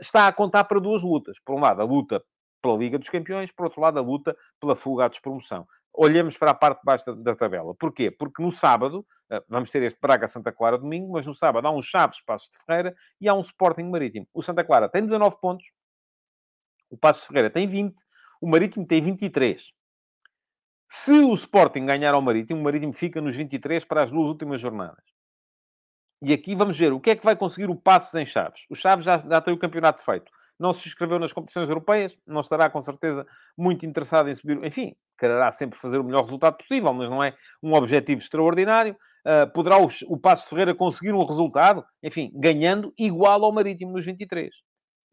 está 0.00 0.26
a 0.26 0.32
contar 0.32 0.64
para 0.64 0.80
duas 0.80 1.02
lutas. 1.02 1.36
Por 1.44 1.54
um 1.54 1.60
lado, 1.60 1.80
a 1.80 1.84
luta 1.84 2.22
pela 2.62 2.76
Liga 2.76 2.98
dos 2.98 3.08
Campeões, 3.08 3.52
por 3.52 3.64
outro 3.64 3.80
lado, 3.80 3.98
a 3.98 4.02
luta 4.02 4.36
pela 4.60 4.74
fuga 4.74 5.04
à 5.04 5.08
despromoção 5.08 5.66
olhemos 6.02 6.38
para 6.38 6.52
a 6.52 6.54
parte 6.54 6.78
de 6.78 6.84
baixo 6.84 7.14
da, 7.14 7.36
tabela. 7.36 7.74
Porquê? 7.74 8.10
Porque 8.10 8.42
no 8.42 8.50
sábado, 8.50 9.06
eh, 9.30 9.44
vamos 9.46 9.68
ter 9.68 9.82
este 9.82 10.00
Braga-Santa 10.00 10.50
Clara 10.50 10.78
domingo, 10.78 11.12
mas 11.12 11.26
no 11.26 11.34
sábado 11.34 11.68
há 11.68 11.70
um 11.70 11.82
Chaves 11.82 12.22
Passos 12.22 12.48
de 12.48 12.56
Ferreira 12.64 12.96
e 13.20 13.28
há 13.28 13.34
um 13.34 13.40
Sporting 13.40 13.82
Marítimo. 13.82 14.26
O 14.32 14.42
Santa 14.42 14.64
Clara 14.64 14.88
tem 14.88 15.02
19 15.02 15.36
pontos, 15.38 15.70
o 16.88 16.96
Passos 16.96 17.22
de 17.22 17.28
Ferreira 17.28 17.50
tem 17.50 17.66
20, 17.66 17.94
o 18.40 18.48
Marítimo 18.48 18.86
tem 18.86 19.02
23. 19.02 19.72
Se 20.88 21.12
o 21.12 21.34
Sporting 21.34 21.84
ganhar 21.84 22.14
ao 22.14 22.22
Marítimo, 22.22 22.60
o 22.60 22.64
Marítimo 22.64 22.94
fica 22.94 23.20
nos 23.20 23.36
23 23.36 23.84
para 23.84 24.02
as 24.02 24.10
duas 24.10 24.26
últimas 24.26 24.58
jornadas. 24.58 25.04
E 26.22 26.32
aqui 26.32 26.54
vamos 26.54 26.78
ver 26.78 26.94
o 26.94 27.00
que 27.00 27.10
é 27.10 27.16
que 27.16 27.24
vai 27.24 27.36
conseguir 27.36 27.68
o 27.68 27.76
Passos 27.76 28.14
em 28.14 28.24
Chaves. 28.24 28.62
O 28.70 28.74
Chaves 28.74 29.04
já, 29.04 29.18
já 29.18 29.40
tem 29.42 29.52
o 29.52 29.58
campeonato 29.58 30.02
feito 30.02 30.32
não 30.60 30.74
se 30.74 30.86
inscreveu 30.86 31.18
nas 31.18 31.32
competições 31.32 31.70
europeias, 31.70 32.18
não 32.26 32.40
estará 32.40 32.68
com 32.68 32.82
certeza 32.82 33.26
muito 33.56 33.86
interessado 33.86 34.28
em 34.28 34.34
subir. 34.34 34.62
Enfim, 34.62 34.94
quererá 35.18 35.50
sempre 35.50 35.78
fazer 35.78 35.98
o 35.98 36.04
melhor 36.04 36.22
resultado 36.24 36.58
possível, 36.58 36.92
mas 36.92 37.08
não 37.08 37.24
é 37.24 37.34
um 37.62 37.72
objetivo 37.72 38.20
extraordinário. 38.20 38.94
Uh, 39.26 39.50
poderá 39.52 39.78
o, 39.78 39.88
o 40.06 40.18
Passo 40.18 40.48
Ferreira 40.50 40.74
conseguir 40.74 41.12
um 41.12 41.24
resultado, 41.24 41.84
enfim, 42.02 42.30
ganhando 42.34 42.92
igual 42.98 43.42
ao 43.42 43.52
Marítimo 43.52 43.92
nos 43.92 44.04
23. 44.04 44.54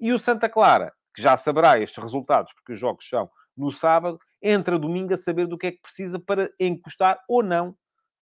E 0.01 0.11
o 0.11 0.19
Santa 0.19 0.49
Clara, 0.49 0.91
que 1.15 1.21
já 1.21 1.37
saberá 1.37 1.79
estes 1.79 2.01
resultados, 2.03 2.51
porque 2.53 2.73
os 2.73 2.79
jogos 2.79 3.07
são 3.07 3.29
no 3.55 3.71
sábado, 3.71 4.19
entra 4.41 4.77
domingo 4.77 5.13
a 5.13 5.17
saber 5.17 5.47
do 5.47 5.57
que 5.57 5.67
é 5.67 5.71
que 5.71 5.81
precisa 5.81 6.19
para 6.19 6.49
encostar 6.59 7.19
ou 7.27 7.41
não 7.41 7.73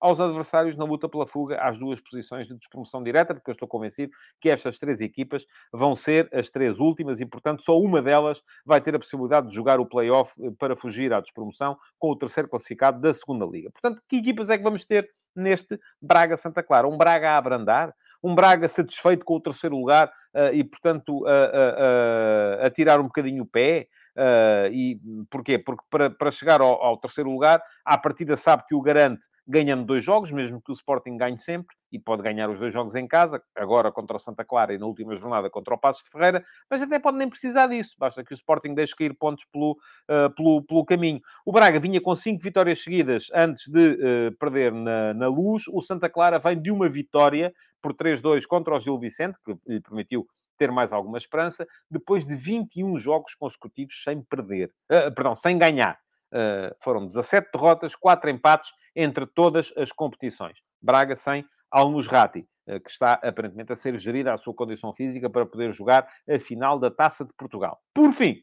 aos 0.05 0.21
adversários 0.21 0.77
na 0.77 0.85
luta 0.85 1.09
pela 1.09 1.27
fuga 1.27 1.59
às 1.63 1.79
duas 1.79 1.99
posições 1.99 2.47
de 2.47 2.55
despromoção 2.55 3.03
direta, 3.03 3.35
porque 3.35 3.49
eu 3.49 3.53
estou 3.53 3.67
convencido 3.67 4.13
que 4.39 4.51
estas 4.51 4.79
três 4.79 5.01
equipas 5.01 5.47
vão 5.73 5.97
ser 5.97 6.29
as 6.31 6.51
três 6.51 6.79
últimas 6.79 7.21
e, 7.21 7.25
portanto, 7.25 7.63
só 7.63 7.81
uma 7.81 8.03
delas 8.03 8.43
vai 8.67 8.83
ter 8.83 8.95
a 8.95 8.99
possibilidade 8.99 9.49
de 9.49 9.55
jogar 9.55 9.81
o 9.81 9.87
play-off 9.87 10.35
eh, 10.45 10.51
para 10.59 10.77
fugir 10.77 11.11
à 11.15 11.21
despromoção 11.21 11.79
com 11.99 12.11
o 12.11 12.17
terceiro 12.17 12.51
classificado 12.51 13.01
da 13.01 13.15
segunda 13.15 13.47
liga. 13.47 13.71
Portanto, 13.71 14.03
que 14.07 14.17
equipas 14.17 14.51
é 14.51 14.59
que 14.59 14.63
vamos 14.63 14.85
ter 14.85 15.09
neste 15.35 15.81
Braga-Santa 16.03 16.63
Clara? 16.63 16.87
Um 16.87 16.99
Braga 16.99 17.31
a 17.31 17.39
abrandar? 17.39 17.95
Um 18.23 18.35
Braga 18.35 18.69
satisfeito 18.69 19.25
com 19.25 19.37
o 19.37 19.41
terceiro 19.41 19.75
lugar 19.75 20.13
uh, 20.35 20.53
e, 20.53 20.63
portanto, 20.63 21.27
a, 21.27 21.31
a, 21.31 22.67
a, 22.67 22.71
tirar 22.71 23.01
um 23.01 23.05
bocadinho 23.05 23.45
o 23.45 23.47
pé? 23.47 23.89
Uh, 24.15 24.71
e 24.71 25.01
porquê? 25.31 25.59
Porque 25.59 25.83
para, 25.91 26.11
para 26.11 26.31
chegar 26.31 26.61
ao, 26.61 26.83
ao, 26.83 26.99
terceiro 26.99 27.31
lugar, 27.31 27.63
à 27.85 27.97
partida 27.97 28.37
sabe 28.37 28.65
que 28.69 28.75
o 28.75 28.83
garante 28.83 29.27
ganhando 29.47 29.85
dois 29.85 30.03
jogos, 30.03 30.33
mesmo 30.33 30.61
que 30.61 30.73
o 30.73 30.75
Sporting 30.75 31.17
ganhe 31.17 31.39
sempre, 31.39 31.77
e 31.93 31.99
pode 31.99 32.23
ganhar 32.23 32.49
os 32.49 32.59
dois 32.59 32.73
jogos 32.73 32.95
em 32.95 33.07
casa, 33.07 33.43
agora 33.55 33.93
contra 33.93 34.17
o 34.17 34.21
Santa 34.21 34.45
Clara 34.45 34.75
e 34.75 34.79
na 34.79 34.87
última 34.87 35.15
jornada 35.15 35.51
contra 35.51 35.75
o 35.75 35.79
Passos 35.79 36.03
de 36.03 36.11
Ferreira, 36.11 36.45
mas 36.69 36.83
até 36.83 36.99
pode 36.99 37.19
nem 37.19 37.29
precisar 37.29 37.67
disso, 37.67 37.95
basta 37.99 38.25
que 38.25 38.33
o 38.33 38.35
Sporting 38.35 38.75
deixe 38.75 38.97
cair 38.97 39.15
pontos 39.15 39.45
pelo, 39.53 39.73
uh, 39.73 40.35
pelo, 40.35 40.63
pelo 40.63 40.85
caminho. 40.85 41.21
O 41.45 41.53
Braga 41.53 41.79
vinha 41.79 42.01
com 42.01 42.17
cinco 42.17 42.43
vitórias 42.43 42.83
seguidas 42.83 43.29
antes 43.35 43.69
de 43.69 43.91
uh, 43.93 44.37
perder 44.39 44.73
na, 44.73 45.15
na 45.15 45.29
luz, 45.29 45.65
o 45.69 45.81
Santa 45.81 46.09
Clara 46.09 46.39
vem 46.39 46.61
de 46.61 46.71
uma 46.71 46.89
vitória 46.89 47.53
por 47.83 47.93
3-2 47.95 48.47
contra 48.47 48.75
o 48.75 48.81
Gil 48.81 48.99
Vicente, 48.99 49.39
que 49.45 49.55
lhe 49.67 49.81
permitiu 49.81 50.27
ter 50.57 50.71
mais 50.71 50.93
alguma 50.93 51.19
esperança, 51.19 51.67
depois 51.91 52.25
de 52.25 52.35
21 52.35 52.97
jogos 52.97 53.35
consecutivos 53.35 54.03
sem 54.03 54.23
perder, 54.23 54.73
uh, 54.91 55.15
perdão, 55.15 55.35
sem 55.35 55.59
ganhar. 55.59 55.99
Uh, 56.35 56.75
foram 56.81 57.07
17 57.07 57.49
derrotas, 57.53 57.95
4 57.95 58.29
empates 58.29 58.73
entre 58.97 59.25
todas 59.25 59.73
as 59.77 59.93
competições. 59.93 60.59
Braga 60.83 61.15
sem 61.15 61.45
Al-Musrati, 61.71 62.49
uh, 62.67 62.81
que 62.81 62.91
está 62.91 63.13
aparentemente 63.15 63.73
a 63.73 63.77
ser 63.77 63.97
gerida 64.01 64.35
a 64.35 64.37
sua 64.37 64.53
condição 64.53 64.93
física 64.93 65.31
para 65.31 65.47
poder 65.47 65.73
jogar 65.73 66.09
a 66.29 66.39
final 66.39 66.79
da 66.79 66.91
Taça 66.91 67.25
de 67.25 67.33
Portugal. 67.35 67.81
Por 67.95 68.13
fim, 68.13 68.43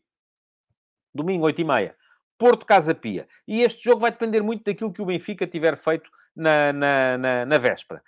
domingo 1.14 1.46
8 1.46 1.60
e 1.60 1.64
meia, 1.66 1.96
Porto 2.38 2.66
Casa 2.66 2.96
Pia. 2.96 3.28
E 3.48 3.62
este 3.62 3.84
jogo 3.84 4.02
vai 4.02 4.12
depender 4.12 4.42
muito 4.42 4.64
daquilo 4.64 4.92
que 4.92 5.02
o 5.02 5.06
Benfica 5.06 5.46
tiver 5.46 5.78
feito 5.78 6.10
na, 6.36 6.74
na, 6.74 7.18
na, 7.18 7.46
na 7.46 7.58
véspera. 7.58 8.02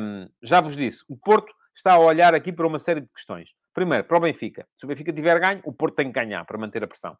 Um, 0.00 0.28
já 0.42 0.60
vos 0.60 0.76
disse, 0.76 1.04
o 1.08 1.16
Porto 1.16 1.52
está 1.74 1.92
a 1.92 1.98
olhar 1.98 2.34
aqui 2.34 2.52
para 2.52 2.66
uma 2.66 2.78
série 2.78 3.00
de 3.00 3.08
questões. 3.08 3.54
Primeiro, 3.72 4.04
para 4.04 4.16
o 4.16 4.20
Benfica. 4.20 4.66
Se 4.74 4.84
o 4.84 4.88
Benfica 4.88 5.12
tiver 5.12 5.38
ganho, 5.38 5.60
o 5.62 5.72
Porto 5.72 5.96
tem 5.96 6.06
que 6.06 6.18
ganhar 6.18 6.44
para 6.44 6.58
manter 6.58 6.82
a 6.82 6.86
pressão. 6.86 7.16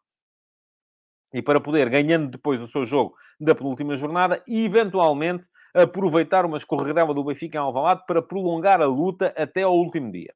E 1.33 1.41
para 1.41 1.59
poder, 1.59 1.89
ganhando 1.89 2.29
depois 2.29 2.61
o 2.61 2.67
seu 2.67 2.85
jogo 2.85 3.15
da 3.39 3.53
penúltima 3.53 3.97
jornada, 3.97 4.41
e 4.47 4.65
eventualmente 4.65 5.47
aproveitar 5.73 6.45
uma 6.45 6.57
escorregadela 6.57 7.13
do 7.13 7.23
Benfica 7.23 7.57
em 7.57 7.61
Alvalade 7.61 8.03
para 8.07 8.21
prolongar 8.21 8.81
a 8.81 8.85
luta 8.85 9.33
até 9.37 9.63
ao 9.63 9.75
último 9.75 10.11
dia. 10.11 10.33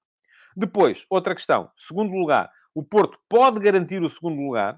Depois, 0.56 1.06
outra 1.10 1.34
questão. 1.34 1.70
Segundo 1.76 2.14
lugar, 2.14 2.50
o 2.76 2.84
Porto 2.84 3.18
pode 3.30 3.60
garantir 3.60 4.02
o 4.02 4.10
segundo 4.10 4.42
lugar 4.42 4.76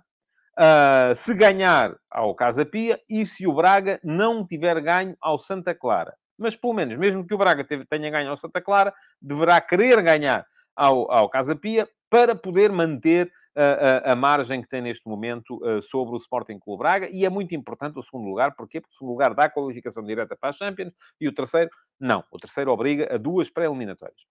uh, 0.57 1.15
se 1.15 1.33
ganhar 1.33 1.95
ao 2.09 2.35
Casa 2.35 2.65
Pia 2.65 2.99
e 3.09 3.25
se 3.25 3.47
o 3.47 3.53
Braga 3.53 3.99
não 4.03 4.45
tiver 4.45 4.79
ganho 4.81 5.17
ao 5.19 5.37
Santa 5.37 5.73
Clara 5.73 6.13
mas 6.37 6.55
pelo 6.55 6.73
menos, 6.73 6.97
mesmo 6.97 7.25
que 7.25 7.33
o 7.33 7.37
Braga 7.37 7.63
tenha 7.63 8.09
ganho 8.09 8.29
ao 8.29 8.37
Santa 8.37 8.61
Clara, 8.61 8.93
deverá 9.21 9.59
querer 9.61 10.01
ganhar 10.01 10.45
ao, 10.75 11.11
ao 11.11 11.29
Casa 11.29 11.55
Pia 11.55 11.87
para 12.09 12.35
poder 12.35 12.71
manter 12.71 13.31
a, 13.55 14.09
a, 14.09 14.13
a, 14.13 14.15
margem 14.15 14.61
que 14.61 14.67
tem 14.67 14.81
neste 14.81 15.07
momento 15.07 15.57
uh, 15.63 15.81
sobre 15.81 16.15
o 16.15 16.17
Sporting 16.17 16.59
Clube 16.59 16.79
Braga, 16.79 17.09
e 17.09 17.25
é 17.25 17.29
muito 17.29 17.55
importante 17.55 17.97
o 17.97 18.01
segundo 18.01 18.27
lugar, 18.27 18.55
porquê? 18.55 18.81
Porque 18.81 18.93
o 18.93 18.97
segundo 18.97 19.11
lugar 19.11 19.33
dá 19.33 19.49
qualificação 19.49 20.03
direta 20.03 20.35
para 20.35 20.49
a 20.49 20.53
Champions, 20.53 20.93
e 21.19 21.27
o 21.27 21.33
terceiro, 21.33 21.69
não. 21.99 22.23
O 22.31 22.37
terceiro 22.37 22.71
obriga 22.71 23.13
a 23.13 23.17
duas 23.17 23.49
pré-eliminatórias. 23.49 24.21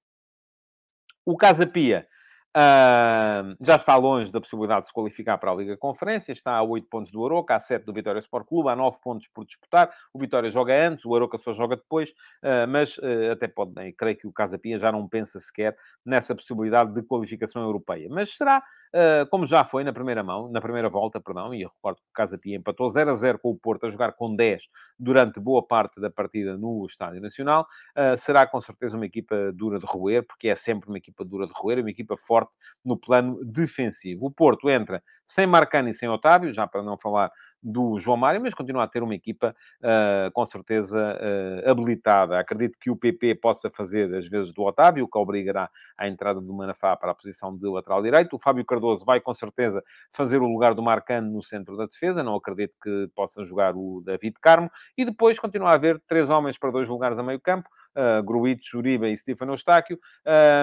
O 1.24 1.36
Casa 1.36 1.66
Pia 1.66 2.06
Uh, 2.54 3.56
já 3.62 3.76
está 3.76 3.96
longe 3.96 4.30
da 4.30 4.38
possibilidade 4.38 4.82
de 4.82 4.88
se 4.88 4.92
qualificar 4.92 5.38
para 5.38 5.50
a 5.50 5.54
Liga 5.54 5.74
Conferência, 5.74 6.32
está 6.32 6.52
a 6.52 6.62
8 6.62 6.86
pontos 6.86 7.10
do 7.10 7.24
Aroca, 7.24 7.54
a 7.54 7.58
7 7.58 7.86
do 7.86 7.94
Vitória 7.94 8.18
Sport 8.18 8.46
Clube, 8.46 8.68
há 8.68 8.76
9 8.76 8.98
pontos 9.02 9.26
por 9.28 9.46
disputar. 9.46 9.90
O 10.12 10.18
Vitória 10.18 10.50
joga 10.50 10.74
antes, 10.86 11.02
o 11.06 11.14
Aroca 11.16 11.38
só 11.38 11.52
joga 11.52 11.76
depois, 11.76 12.10
uh, 12.10 12.68
mas 12.68 12.98
uh, 12.98 13.32
até 13.32 13.48
pode, 13.48 13.72
né, 13.74 13.90
creio 13.92 14.18
que 14.18 14.26
o 14.26 14.32
Casa 14.32 14.58
Pia 14.58 14.78
já 14.78 14.92
não 14.92 15.08
pensa 15.08 15.40
sequer 15.40 15.74
nessa 16.04 16.34
possibilidade 16.34 16.92
de 16.92 17.02
qualificação 17.02 17.62
europeia. 17.62 18.08
Mas 18.10 18.36
será 18.36 18.62
Uh, 18.94 19.26
como 19.30 19.46
já 19.46 19.64
foi 19.64 19.84
na 19.84 19.92
primeira 19.92 20.22
mão, 20.22 20.50
na 20.50 20.60
primeira 20.60 20.86
volta, 20.86 21.18
perdão, 21.18 21.54
e 21.54 21.62
eu 21.62 21.70
recordo 21.70 21.96
que 21.96 22.08
o 22.10 22.12
Casa 22.12 22.36
Pia 22.36 22.56
empatou 22.56 22.90
0 22.90 23.10
a 23.10 23.14
0 23.14 23.38
com 23.38 23.50
o 23.50 23.56
Porto 23.56 23.86
a 23.86 23.90
jogar 23.90 24.12
com 24.12 24.36
10 24.36 24.68
durante 24.98 25.40
boa 25.40 25.66
parte 25.66 25.98
da 25.98 26.10
partida 26.10 26.58
no 26.58 26.84
Estádio 26.84 27.20
Nacional, 27.22 27.66
uh, 27.96 28.16
será 28.18 28.46
com 28.46 28.60
certeza 28.60 28.94
uma 28.94 29.06
equipa 29.06 29.50
dura 29.54 29.78
de 29.78 29.86
roer, 29.86 30.26
porque 30.26 30.48
é 30.48 30.54
sempre 30.54 30.90
uma 30.90 30.98
equipa 30.98 31.24
dura 31.24 31.46
de 31.46 31.52
roer, 31.56 31.80
uma 31.80 31.90
equipa 31.90 32.18
forte 32.18 32.52
no 32.84 32.96
plano 32.96 33.42
defensivo. 33.42 34.26
O 34.26 34.30
Porto 34.30 34.68
entra 34.68 35.02
sem 35.24 35.46
Marcano 35.46 35.88
e 35.88 35.94
sem 35.94 36.10
Otávio, 36.10 36.52
já 36.52 36.66
para 36.66 36.82
não 36.82 36.98
falar 36.98 37.32
do 37.62 37.98
João 37.98 38.16
Mário, 38.16 38.40
mas 38.40 38.54
continua 38.54 38.84
a 38.84 38.88
ter 38.88 39.02
uma 39.02 39.14
equipa 39.14 39.54
uh, 39.80 40.30
com 40.32 40.44
certeza 40.44 40.98
uh, 40.98 41.70
habilitada. 41.70 42.38
Acredito 42.38 42.76
que 42.78 42.90
o 42.90 42.96
PP 42.96 43.36
possa 43.36 43.70
fazer 43.70 44.12
as 44.14 44.26
vezes 44.28 44.52
do 44.52 44.62
Otávio, 44.62 45.08
que 45.08 45.18
obrigará 45.18 45.70
à 45.96 46.08
entrada 46.08 46.40
do 46.40 46.52
Manafá 46.52 46.96
para 46.96 47.12
a 47.12 47.14
posição 47.14 47.56
de 47.56 47.66
lateral 47.68 48.02
direito. 48.02 48.34
O 48.34 48.38
Fábio 48.38 48.64
Cardoso 48.64 49.04
vai 49.04 49.20
com 49.20 49.32
certeza 49.32 49.82
fazer 50.10 50.42
o 50.42 50.46
lugar 50.46 50.74
do 50.74 50.82
Marcano 50.82 51.30
no 51.30 51.42
centro 51.42 51.76
da 51.76 51.86
defesa, 51.86 52.22
não 52.22 52.34
acredito 52.34 52.74
que 52.82 53.08
possa 53.14 53.44
jogar 53.44 53.76
o 53.76 54.02
David 54.04 54.36
Carmo. 54.40 54.70
E 54.96 55.04
depois 55.04 55.38
continua 55.38 55.70
a 55.70 55.74
haver 55.74 56.00
três 56.08 56.28
homens 56.28 56.58
para 56.58 56.70
dois 56.70 56.88
lugares 56.88 57.18
a 57.18 57.22
meio 57.22 57.40
campo 57.40 57.68
uh, 57.96 58.22
Gruitch, 58.22 58.74
Uribe 58.74 59.10
e 59.10 59.16
Stefano 59.16 59.52
Eustáquio, 59.52 59.98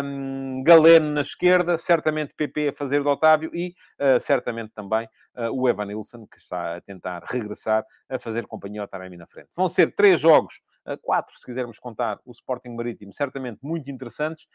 um, 0.04 0.64
Galeno 0.64 1.12
na 1.12 1.22
esquerda, 1.22 1.78
certamente 1.78 2.34
PP 2.34 2.70
a 2.70 2.74
fazer 2.74 3.04
do 3.04 3.10
Otávio 3.10 3.52
e 3.54 3.76
uh, 4.00 4.20
certamente 4.20 4.72
também 4.74 5.08
uh, 5.36 5.52
o 5.52 5.68
Evan 5.68 5.86
Nilsson, 5.86 6.26
que 6.28 6.38
está 6.38 6.78
a 6.78 6.82
tentar 6.82 7.24
regressar 7.26 7.86
a 8.10 8.20
fazer 8.20 8.46
companhia 8.48 8.82
ao 8.82 8.88
Taremi 8.88 9.18
na 9.18 9.28
frente. 9.28 9.50
Vão 9.56 9.68
ser 9.68 9.94
três 9.96 10.20
jogos 10.20 10.62
quatro, 11.04 11.38
se 11.38 11.46
quisermos 11.46 11.78
contar 11.78 12.20
o 12.26 12.32
Sporting 12.32 12.70
Marítimo, 12.70 13.14
certamente 13.14 13.60
muito 13.62 13.92
interessantes 13.92 14.48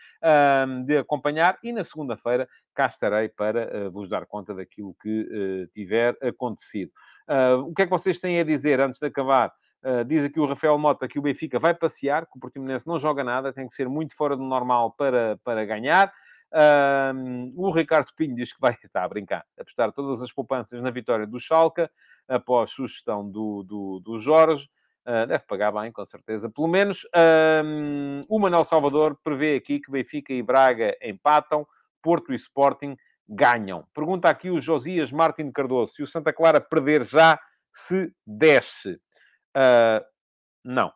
de 0.84 0.96
acompanhar. 0.96 1.56
E 1.62 1.70
na 1.70 1.84
segunda-feira 1.84 2.48
cá 2.74 2.86
estarei 2.86 3.28
para 3.28 3.88
vos 3.90 4.08
dar 4.08 4.26
conta 4.26 4.52
daquilo 4.52 4.96
que 5.00 5.68
tiver 5.72 6.16
acontecido. 6.20 6.90
o 7.64 7.72
que 7.72 7.82
é 7.82 7.84
que 7.84 7.90
vocês 7.90 8.18
têm 8.18 8.40
a 8.40 8.44
dizer 8.44 8.80
antes 8.80 8.98
de 8.98 9.06
acabar 9.06 9.52
Uh, 9.84 10.02
diz 10.02 10.24
aqui 10.24 10.40
o 10.40 10.46
Rafael 10.46 10.78
Mota 10.78 11.06
que 11.06 11.18
o 11.18 11.22
Benfica 11.22 11.58
vai 11.58 11.74
passear, 11.74 12.24
que 12.24 12.38
o 12.38 12.40
Portimonense 12.40 12.86
não 12.86 12.98
joga 12.98 13.22
nada, 13.22 13.52
tem 13.52 13.66
que 13.66 13.74
ser 13.74 13.86
muito 13.86 14.16
fora 14.16 14.34
do 14.34 14.42
normal 14.42 14.92
para, 14.92 15.38
para 15.44 15.62
ganhar. 15.66 16.10
Um, 17.14 17.52
o 17.54 17.70
Ricardo 17.70 18.10
Pinho 18.16 18.34
diz 18.34 18.50
que 18.50 18.60
vai, 18.60 18.74
está 18.82 19.04
a 19.04 19.08
brincar, 19.08 19.44
apostar 19.60 19.92
todas 19.92 20.22
as 20.22 20.32
poupanças 20.32 20.80
na 20.80 20.90
vitória 20.90 21.26
do 21.26 21.38
Schalke, 21.38 21.86
após 22.26 22.70
sugestão 22.70 23.28
do, 23.28 23.62
do, 23.62 24.00
do 24.00 24.18
Jorge. 24.18 24.70
Uh, 25.06 25.26
deve 25.26 25.44
pagar 25.44 25.70
bem, 25.70 25.92
com 25.92 26.04
certeza. 26.06 26.48
Pelo 26.48 26.68
menos 26.68 27.06
o 28.26 28.38
Manuel 28.38 28.64
Salvador 28.64 29.18
prevê 29.22 29.56
aqui 29.56 29.80
que 29.80 29.90
Benfica 29.90 30.32
e 30.32 30.42
Braga 30.42 30.96
empatam, 31.02 31.66
Porto 32.00 32.32
e 32.32 32.36
Sporting 32.36 32.96
ganham. 33.28 33.86
Pergunta 33.92 34.30
aqui 34.30 34.50
o 34.50 34.60
Josias 34.60 35.12
Martin 35.12 35.50
Cardoso 35.50 35.92
se 35.92 36.02
o 36.02 36.06
Santa 36.06 36.32
Clara 36.32 36.58
perder 36.58 37.04
já 37.04 37.38
se 37.74 38.10
desce. 38.26 38.98
Uh, 39.56 40.04
não. 40.64 40.92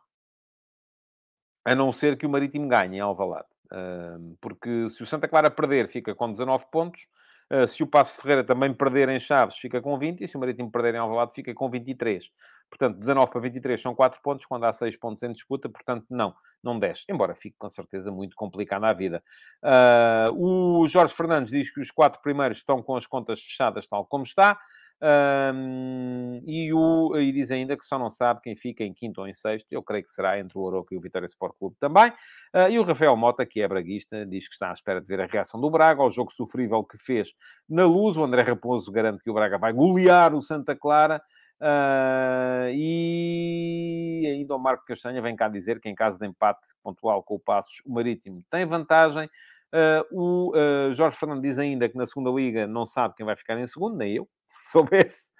A 1.65 1.75
não 1.75 1.91
ser 1.91 2.17
que 2.17 2.25
o 2.25 2.29
Marítimo 2.29 2.67
ganhe 2.67 2.97
em 2.97 2.99
Alvalade. 2.99 3.47
Uh, 3.71 4.37
porque 4.41 4.89
se 4.89 5.03
o 5.03 5.05
Santa 5.05 5.27
Clara 5.27 5.51
perder, 5.51 5.87
fica 5.87 6.15
com 6.15 6.31
19 6.31 6.65
pontos. 6.71 7.07
Uh, 7.51 7.67
se 7.67 7.81
o 7.81 7.87
Passo 7.87 8.21
Ferreira 8.21 8.43
também 8.43 8.73
perder 8.73 9.09
em 9.09 9.19
Chaves, 9.19 9.57
fica 9.57 9.81
com 9.81 9.97
20. 9.97 10.23
E 10.23 10.27
se 10.27 10.35
o 10.35 10.39
Marítimo 10.39 10.71
perder 10.71 10.95
em 10.95 10.97
Alvalade, 10.97 11.31
fica 11.33 11.53
com 11.53 11.69
23. 11.69 12.29
Portanto, 12.69 12.99
19 12.99 13.31
para 13.31 13.41
23 13.41 13.81
são 13.81 13.95
4 13.95 14.21
pontos, 14.21 14.45
quando 14.45 14.65
há 14.65 14.73
6 14.73 14.95
pontos 14.97 15.23
em 15.23 15.31
disputa. 15.31 15.67
Portanto, 15.67 16.05
não, 16.09 16.35
não 16.63 16.77
desce. 16.77 17.03
Embora 17.09 17.35
fique 17.35 17.55
com 17.57 17.69
certeza 17.69 18.11
muito 18.11 18.35
complicado 18.35 18.83
a 18.83 18.93
vida. 18.93 19.23
Uh, 19.63 20.81
o 20.81 20.87
Jorge 20.87 21.13
Fernandes 21.13 21.51
diz 21.51 21.71
que 21.71 21.79
os 21.79 21.91
quatro 21.91 22.21
primeiros 22.21 22.57
estão 22.57 22.81
com 22.83 22.95
as 22.95 23.07
contas 23.07 23.41
fechadas, 23.41 23.87
tal 23.87 24.05
como 24.05 24.23
está. 24.23 24.59
Um, 25.01 26.41
e, 26.45 26.73
o, 26.73 27.17
e 27.17 27.31
diz 27.31 27.49
ainda 27.51 27.77
que 27.77 27.85
só 27.85 27.97
não 27.97 28.09
sabe 28.09 28.41
quem 28.41 28.55
fica 28.55 28.83
em 28.83 28.93
quinto 28.93 29.21
ou 29.21 29.27
em 29.27 29.33
sexto. 29.33 29.71
Eu 29.71 29.81
creio 29.81 30.03
que 30.03 30.11
será 30.11 30.39
entre 30.39 30.57
o 30.57 30.61
Oroco 30.61 30.93
e 30.93 30.97
o 30.97 31.01
Vitória 31.01 31.25
Sport 31.25 31.55
Clube 31.57 31.75
também. 31.79 32.11
Uh, 32.53 32.69
e 32.69 32.79
o 32.79 32.83
Rafael 32.83 33.15
Mota, 33.15 33.45
que 33.45 33.61
é 33.61 33.67
braguista, 33.67 34.25
diz 34.25 34.47
que 34.47 34.53
está 34.53 34.69
à 34.69 34.73
espera 34.73 34.99
de 34.99 35.07
ver 35.07 35.21
a 35.21 35.25
reação 35.25 35.59
do 35.59 35.69
Braga 35.69 36.01
ao 36.01 36.11
jogo 36.11 36.31
sofrível 36.31 36.83
que 36.83 36.97
fez 36.97 37.33
na 37.69 37.85
luz. 37.85 38.17
O 38.17 38.23
André 38.23 38.41
Raposo 38.41 38.91
garante 38.91 39.23
que 39.23 39.29
o 39.29 39.33
Braga 39.33 39.57
vai 39.57 39.71
golear 39.71 40.35
o 40.35 40.41
Santa 40.41 40.75
Clara. 40.75 41.21
Uh, 41.61 42.71
e 42.71 44.25
ainda 44.33 44.55
o 44.55 44.59
Marco 44.59 44.85
Castanha 44.85 45.21
vem 45.21 45.35
cá 45.35 45.49
dizer 45.49 45.79
que 45.81 45.89
em 45.89 45.95
caso 45.95 46.17
de 46.17 46.25
empate 46.25 46.67
pontual 46.81 47.21
com 47.21 47.35
o 47.35 47.39
Passos, 47.39 47.81
o 47.85 47.93
Marítimo 47.93 48.43
tem 48.49 48.65
vantagem. 48.65 49.29
Uh, 49.73 50.03
o 50.11 50.51
uh, 50.57 50.93
Jorge 50.93 51.17
Fernando 51.17 51.41
diz 51.41 51.59
ainda 51.59 51.87
que 51.87 51.97
na 51.97 52.05
segunda 52.05 52.31
liga 52.31 52.65
não 52.65 52.85
sabe 52.85 53.13
quem 53.15 53.25
vai 53.25 53.35
ficar 53.35 53.59
em 53.59 53.67
segundo, 53.67 53.97
nem 53.97 54.15
eu. 54.15 54.27
Se 54.49 54.71
soubesse, 54.71 55.31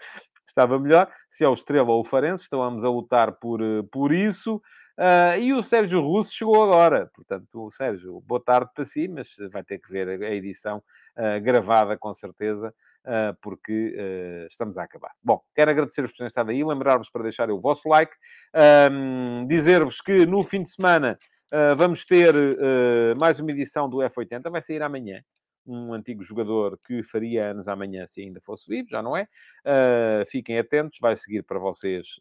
estava 0.47 0.79
melhor. 0.79 1.11
Se 1.29 1.43
é 1.43 1.49
o 1.49 1.53
Estrela 1.53 1.89
ou 1.89 2.01
o 2.01 2.03
Farense, 2.03 2.43
estamos 2.43 2.83
a 2.83 2.89
lutar 2.89 3.33
por, 3.39 3.61
uh, 3.61 3.83
por 3.91 4.11
isso. 4.11 4.61
Uh, 4.99 5.39
e 5.39 5.53
o 5.53 5.63
Sérgio 5.63 6.01
Russo 6.01 6.33
chegou 6.33 6.61
agora. 6.61 7.09
Portanto, 7.15 7.71
Sérgio, 7.71 8.21
boa 8.27 8.43
tarde 8.43 8.69
para 8.75 8.83
si, 8.83 9.07
mas 9.07 9.29
vai 9.49 9.63
ter 9.63 9.79
que 9.79 9.89
ver 9.89 10.09
a 10.09 10.35
edição 10.35 10.83
uh, 11.17 11.41
gravada, 11.41 11.97
com 11.97 12.13
certeza, 12.13 12.73
uh, 13.05 13.33
porque 13.41 13.95
estamos 14.51 14.77
a 14.77 14.83
acabar. 14.83 15.11
Bom, 15.23 15.41
quero 15.55 15.71
agradecer-vos 15.71 16.11
por 16.11 16.17
terem 16.17 16.27
estado 16.27 16.51
aí, 16.51 16.61
lembrar-vos 16.65 17.09
para 17.09 17.23
deixarem 17.23 17.55
o 17.55 17.61
vosso 17.61 17.87
like, 17.87 18.11
dizer-vos 19.47 20.01
que 20.01 20.25
no 20.25 20.43
fim 20.43 20.61
de 20.63 20.69
semana 20.69 21.17
Uh, 21.51 21.75
vamos 21.75 22.05
ter 22.05 22.35
uh, 22.35 23.17
mais 23.17 23.39
uma 23.39 23.49
edição 23.49 23.89
do 23.89 23.97
F80, 23.97 24.51
vai 24.51 24.61
sair 24.61 24.83
amanhã. 24.83 25.23
Um 25.65 25.93
antigo 25.93 26.23
jogador 26.23 26.79
que 26.85 27.01
faria 27.01 27.51
anos 27.51 27.67
amanhã 27.67 28.05
se 28.05 28.21
ainda 28.21 28.39
fosse 28.39 28.69
vivo, 28.69 28.87
já 28.89 29.01
não 29.01 29.17
é? 29.17 29.27
Uh, 29.65 30.25
fiquem 30.27 30.59
atentos, 30.59 30.99
vai 31.01 31.15
seguir 31.15 31.43
para 31.43 31.59
vocês 31.59 32.19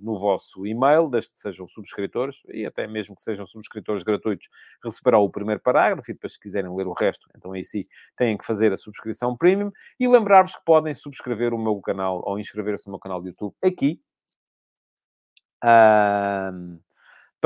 no 0.00 0.18
vosso 0.18 0.66
e-mail, 0.66 1.08
desde 1.08 1.30
que 1.32 1.38
sejam 1.38 1.66
subscritores, 1.66 2.42
e 2.48 2.66
até 2.66 2.86
mesmo 2.86 3.16
que 3.16 3.22
sejam 3.22 3.46
subscritores 3.46 4.02
gratuitos, 4.02 4.48
receberá 4.84 5.18
o 5.18 5.30
primeiro 5.30 5.60
parágrafo, 5.60 6.10
e 6.10 6.14
depois, 6.14 6.34
se 6.34 6.40
quiserem 6.40 6.72
ler 6.76 6.86
o 6.86 6.92
resto, 6.92 7.28
então 7.36 7.52
aí 7.52 7.64
sim 7.64 7.84
têm 8.16 8.36
que 8.36 8.44
fazer 8.44 8.72
a 8.72 8.76
subscrição 8.76 9.36
premium. 9.36 9.72
E 9.98 10.06
lembrar-vos 10.06 10.54
que 10.54 10.64
podem 10.64 10.94
subscrever 10.94 11.54
o 11.54 11.58
meu 11.58 11.80
canal 11.80 12.22
ou 12.24 12.38
inscrever-se 12.38 12.86
no 12.86 12.92
meu 12.92 13.00
canal 13.00 13.20
de 13.20 13.28
YouTube 13.28 13.54
aqui. 13.64 14.00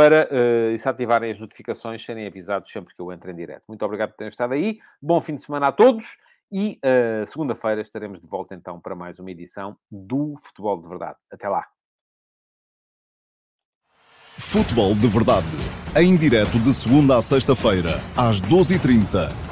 Para 0.00 0.26
uh, 0.32 0.78
se 0.78 0.88
ativarem 0.88 1.30
as 1.30 1.38
notificações, 1.38 2.02
serem 2.02 2.26
avisados 2.26 2.72
sempre 2.72 2.94
que 2.94 3.02
eu 3.02 3.12
entre 3.12 3.32
em 3.32 3.36
direto. 3.36 3.64
Muito 3.68 3.84
obrigado 3.84 4.12
por 4.12 4.16
terem 4.16 4.30
estado 4.30 4.54
aí. 4.54 4.78
Bom 5.00 5.20
fim 5.20 5.34
de 5.34 5.42
semana 5.42 5.66
a 5.66 5.72
todos. 5.72 6.16
E 6.50 6.80
uh, 6.82 7.26
segunda-feira 7.26 7.82
estaremos 7.82 8.18
de 8.18 8.26
volta 8.26 8.54
então 8.54 8.80
para 8.80 8.96
mais 8.96 9.18
uma 9.18 9.30
edição 9.30 9.76
do 9.90 10.34
Futebol 10.42 10.80
de 10.80 10.88
Verdade. 10.88 11.18
Até 11.30 11.50
lá. 11.50 11.66
Futebol 14.38 14.94
de 14.94 15.06
Verdade. 15.06 15.46
Em 15.94 16.16
direto 16.16 16.58
de 16.58 16.72
segunda 16.72 17.18
a 17.18 17.22
sexta-feira, 17.22 18.00
às 18.16 18.40
12h30 18.40 19.49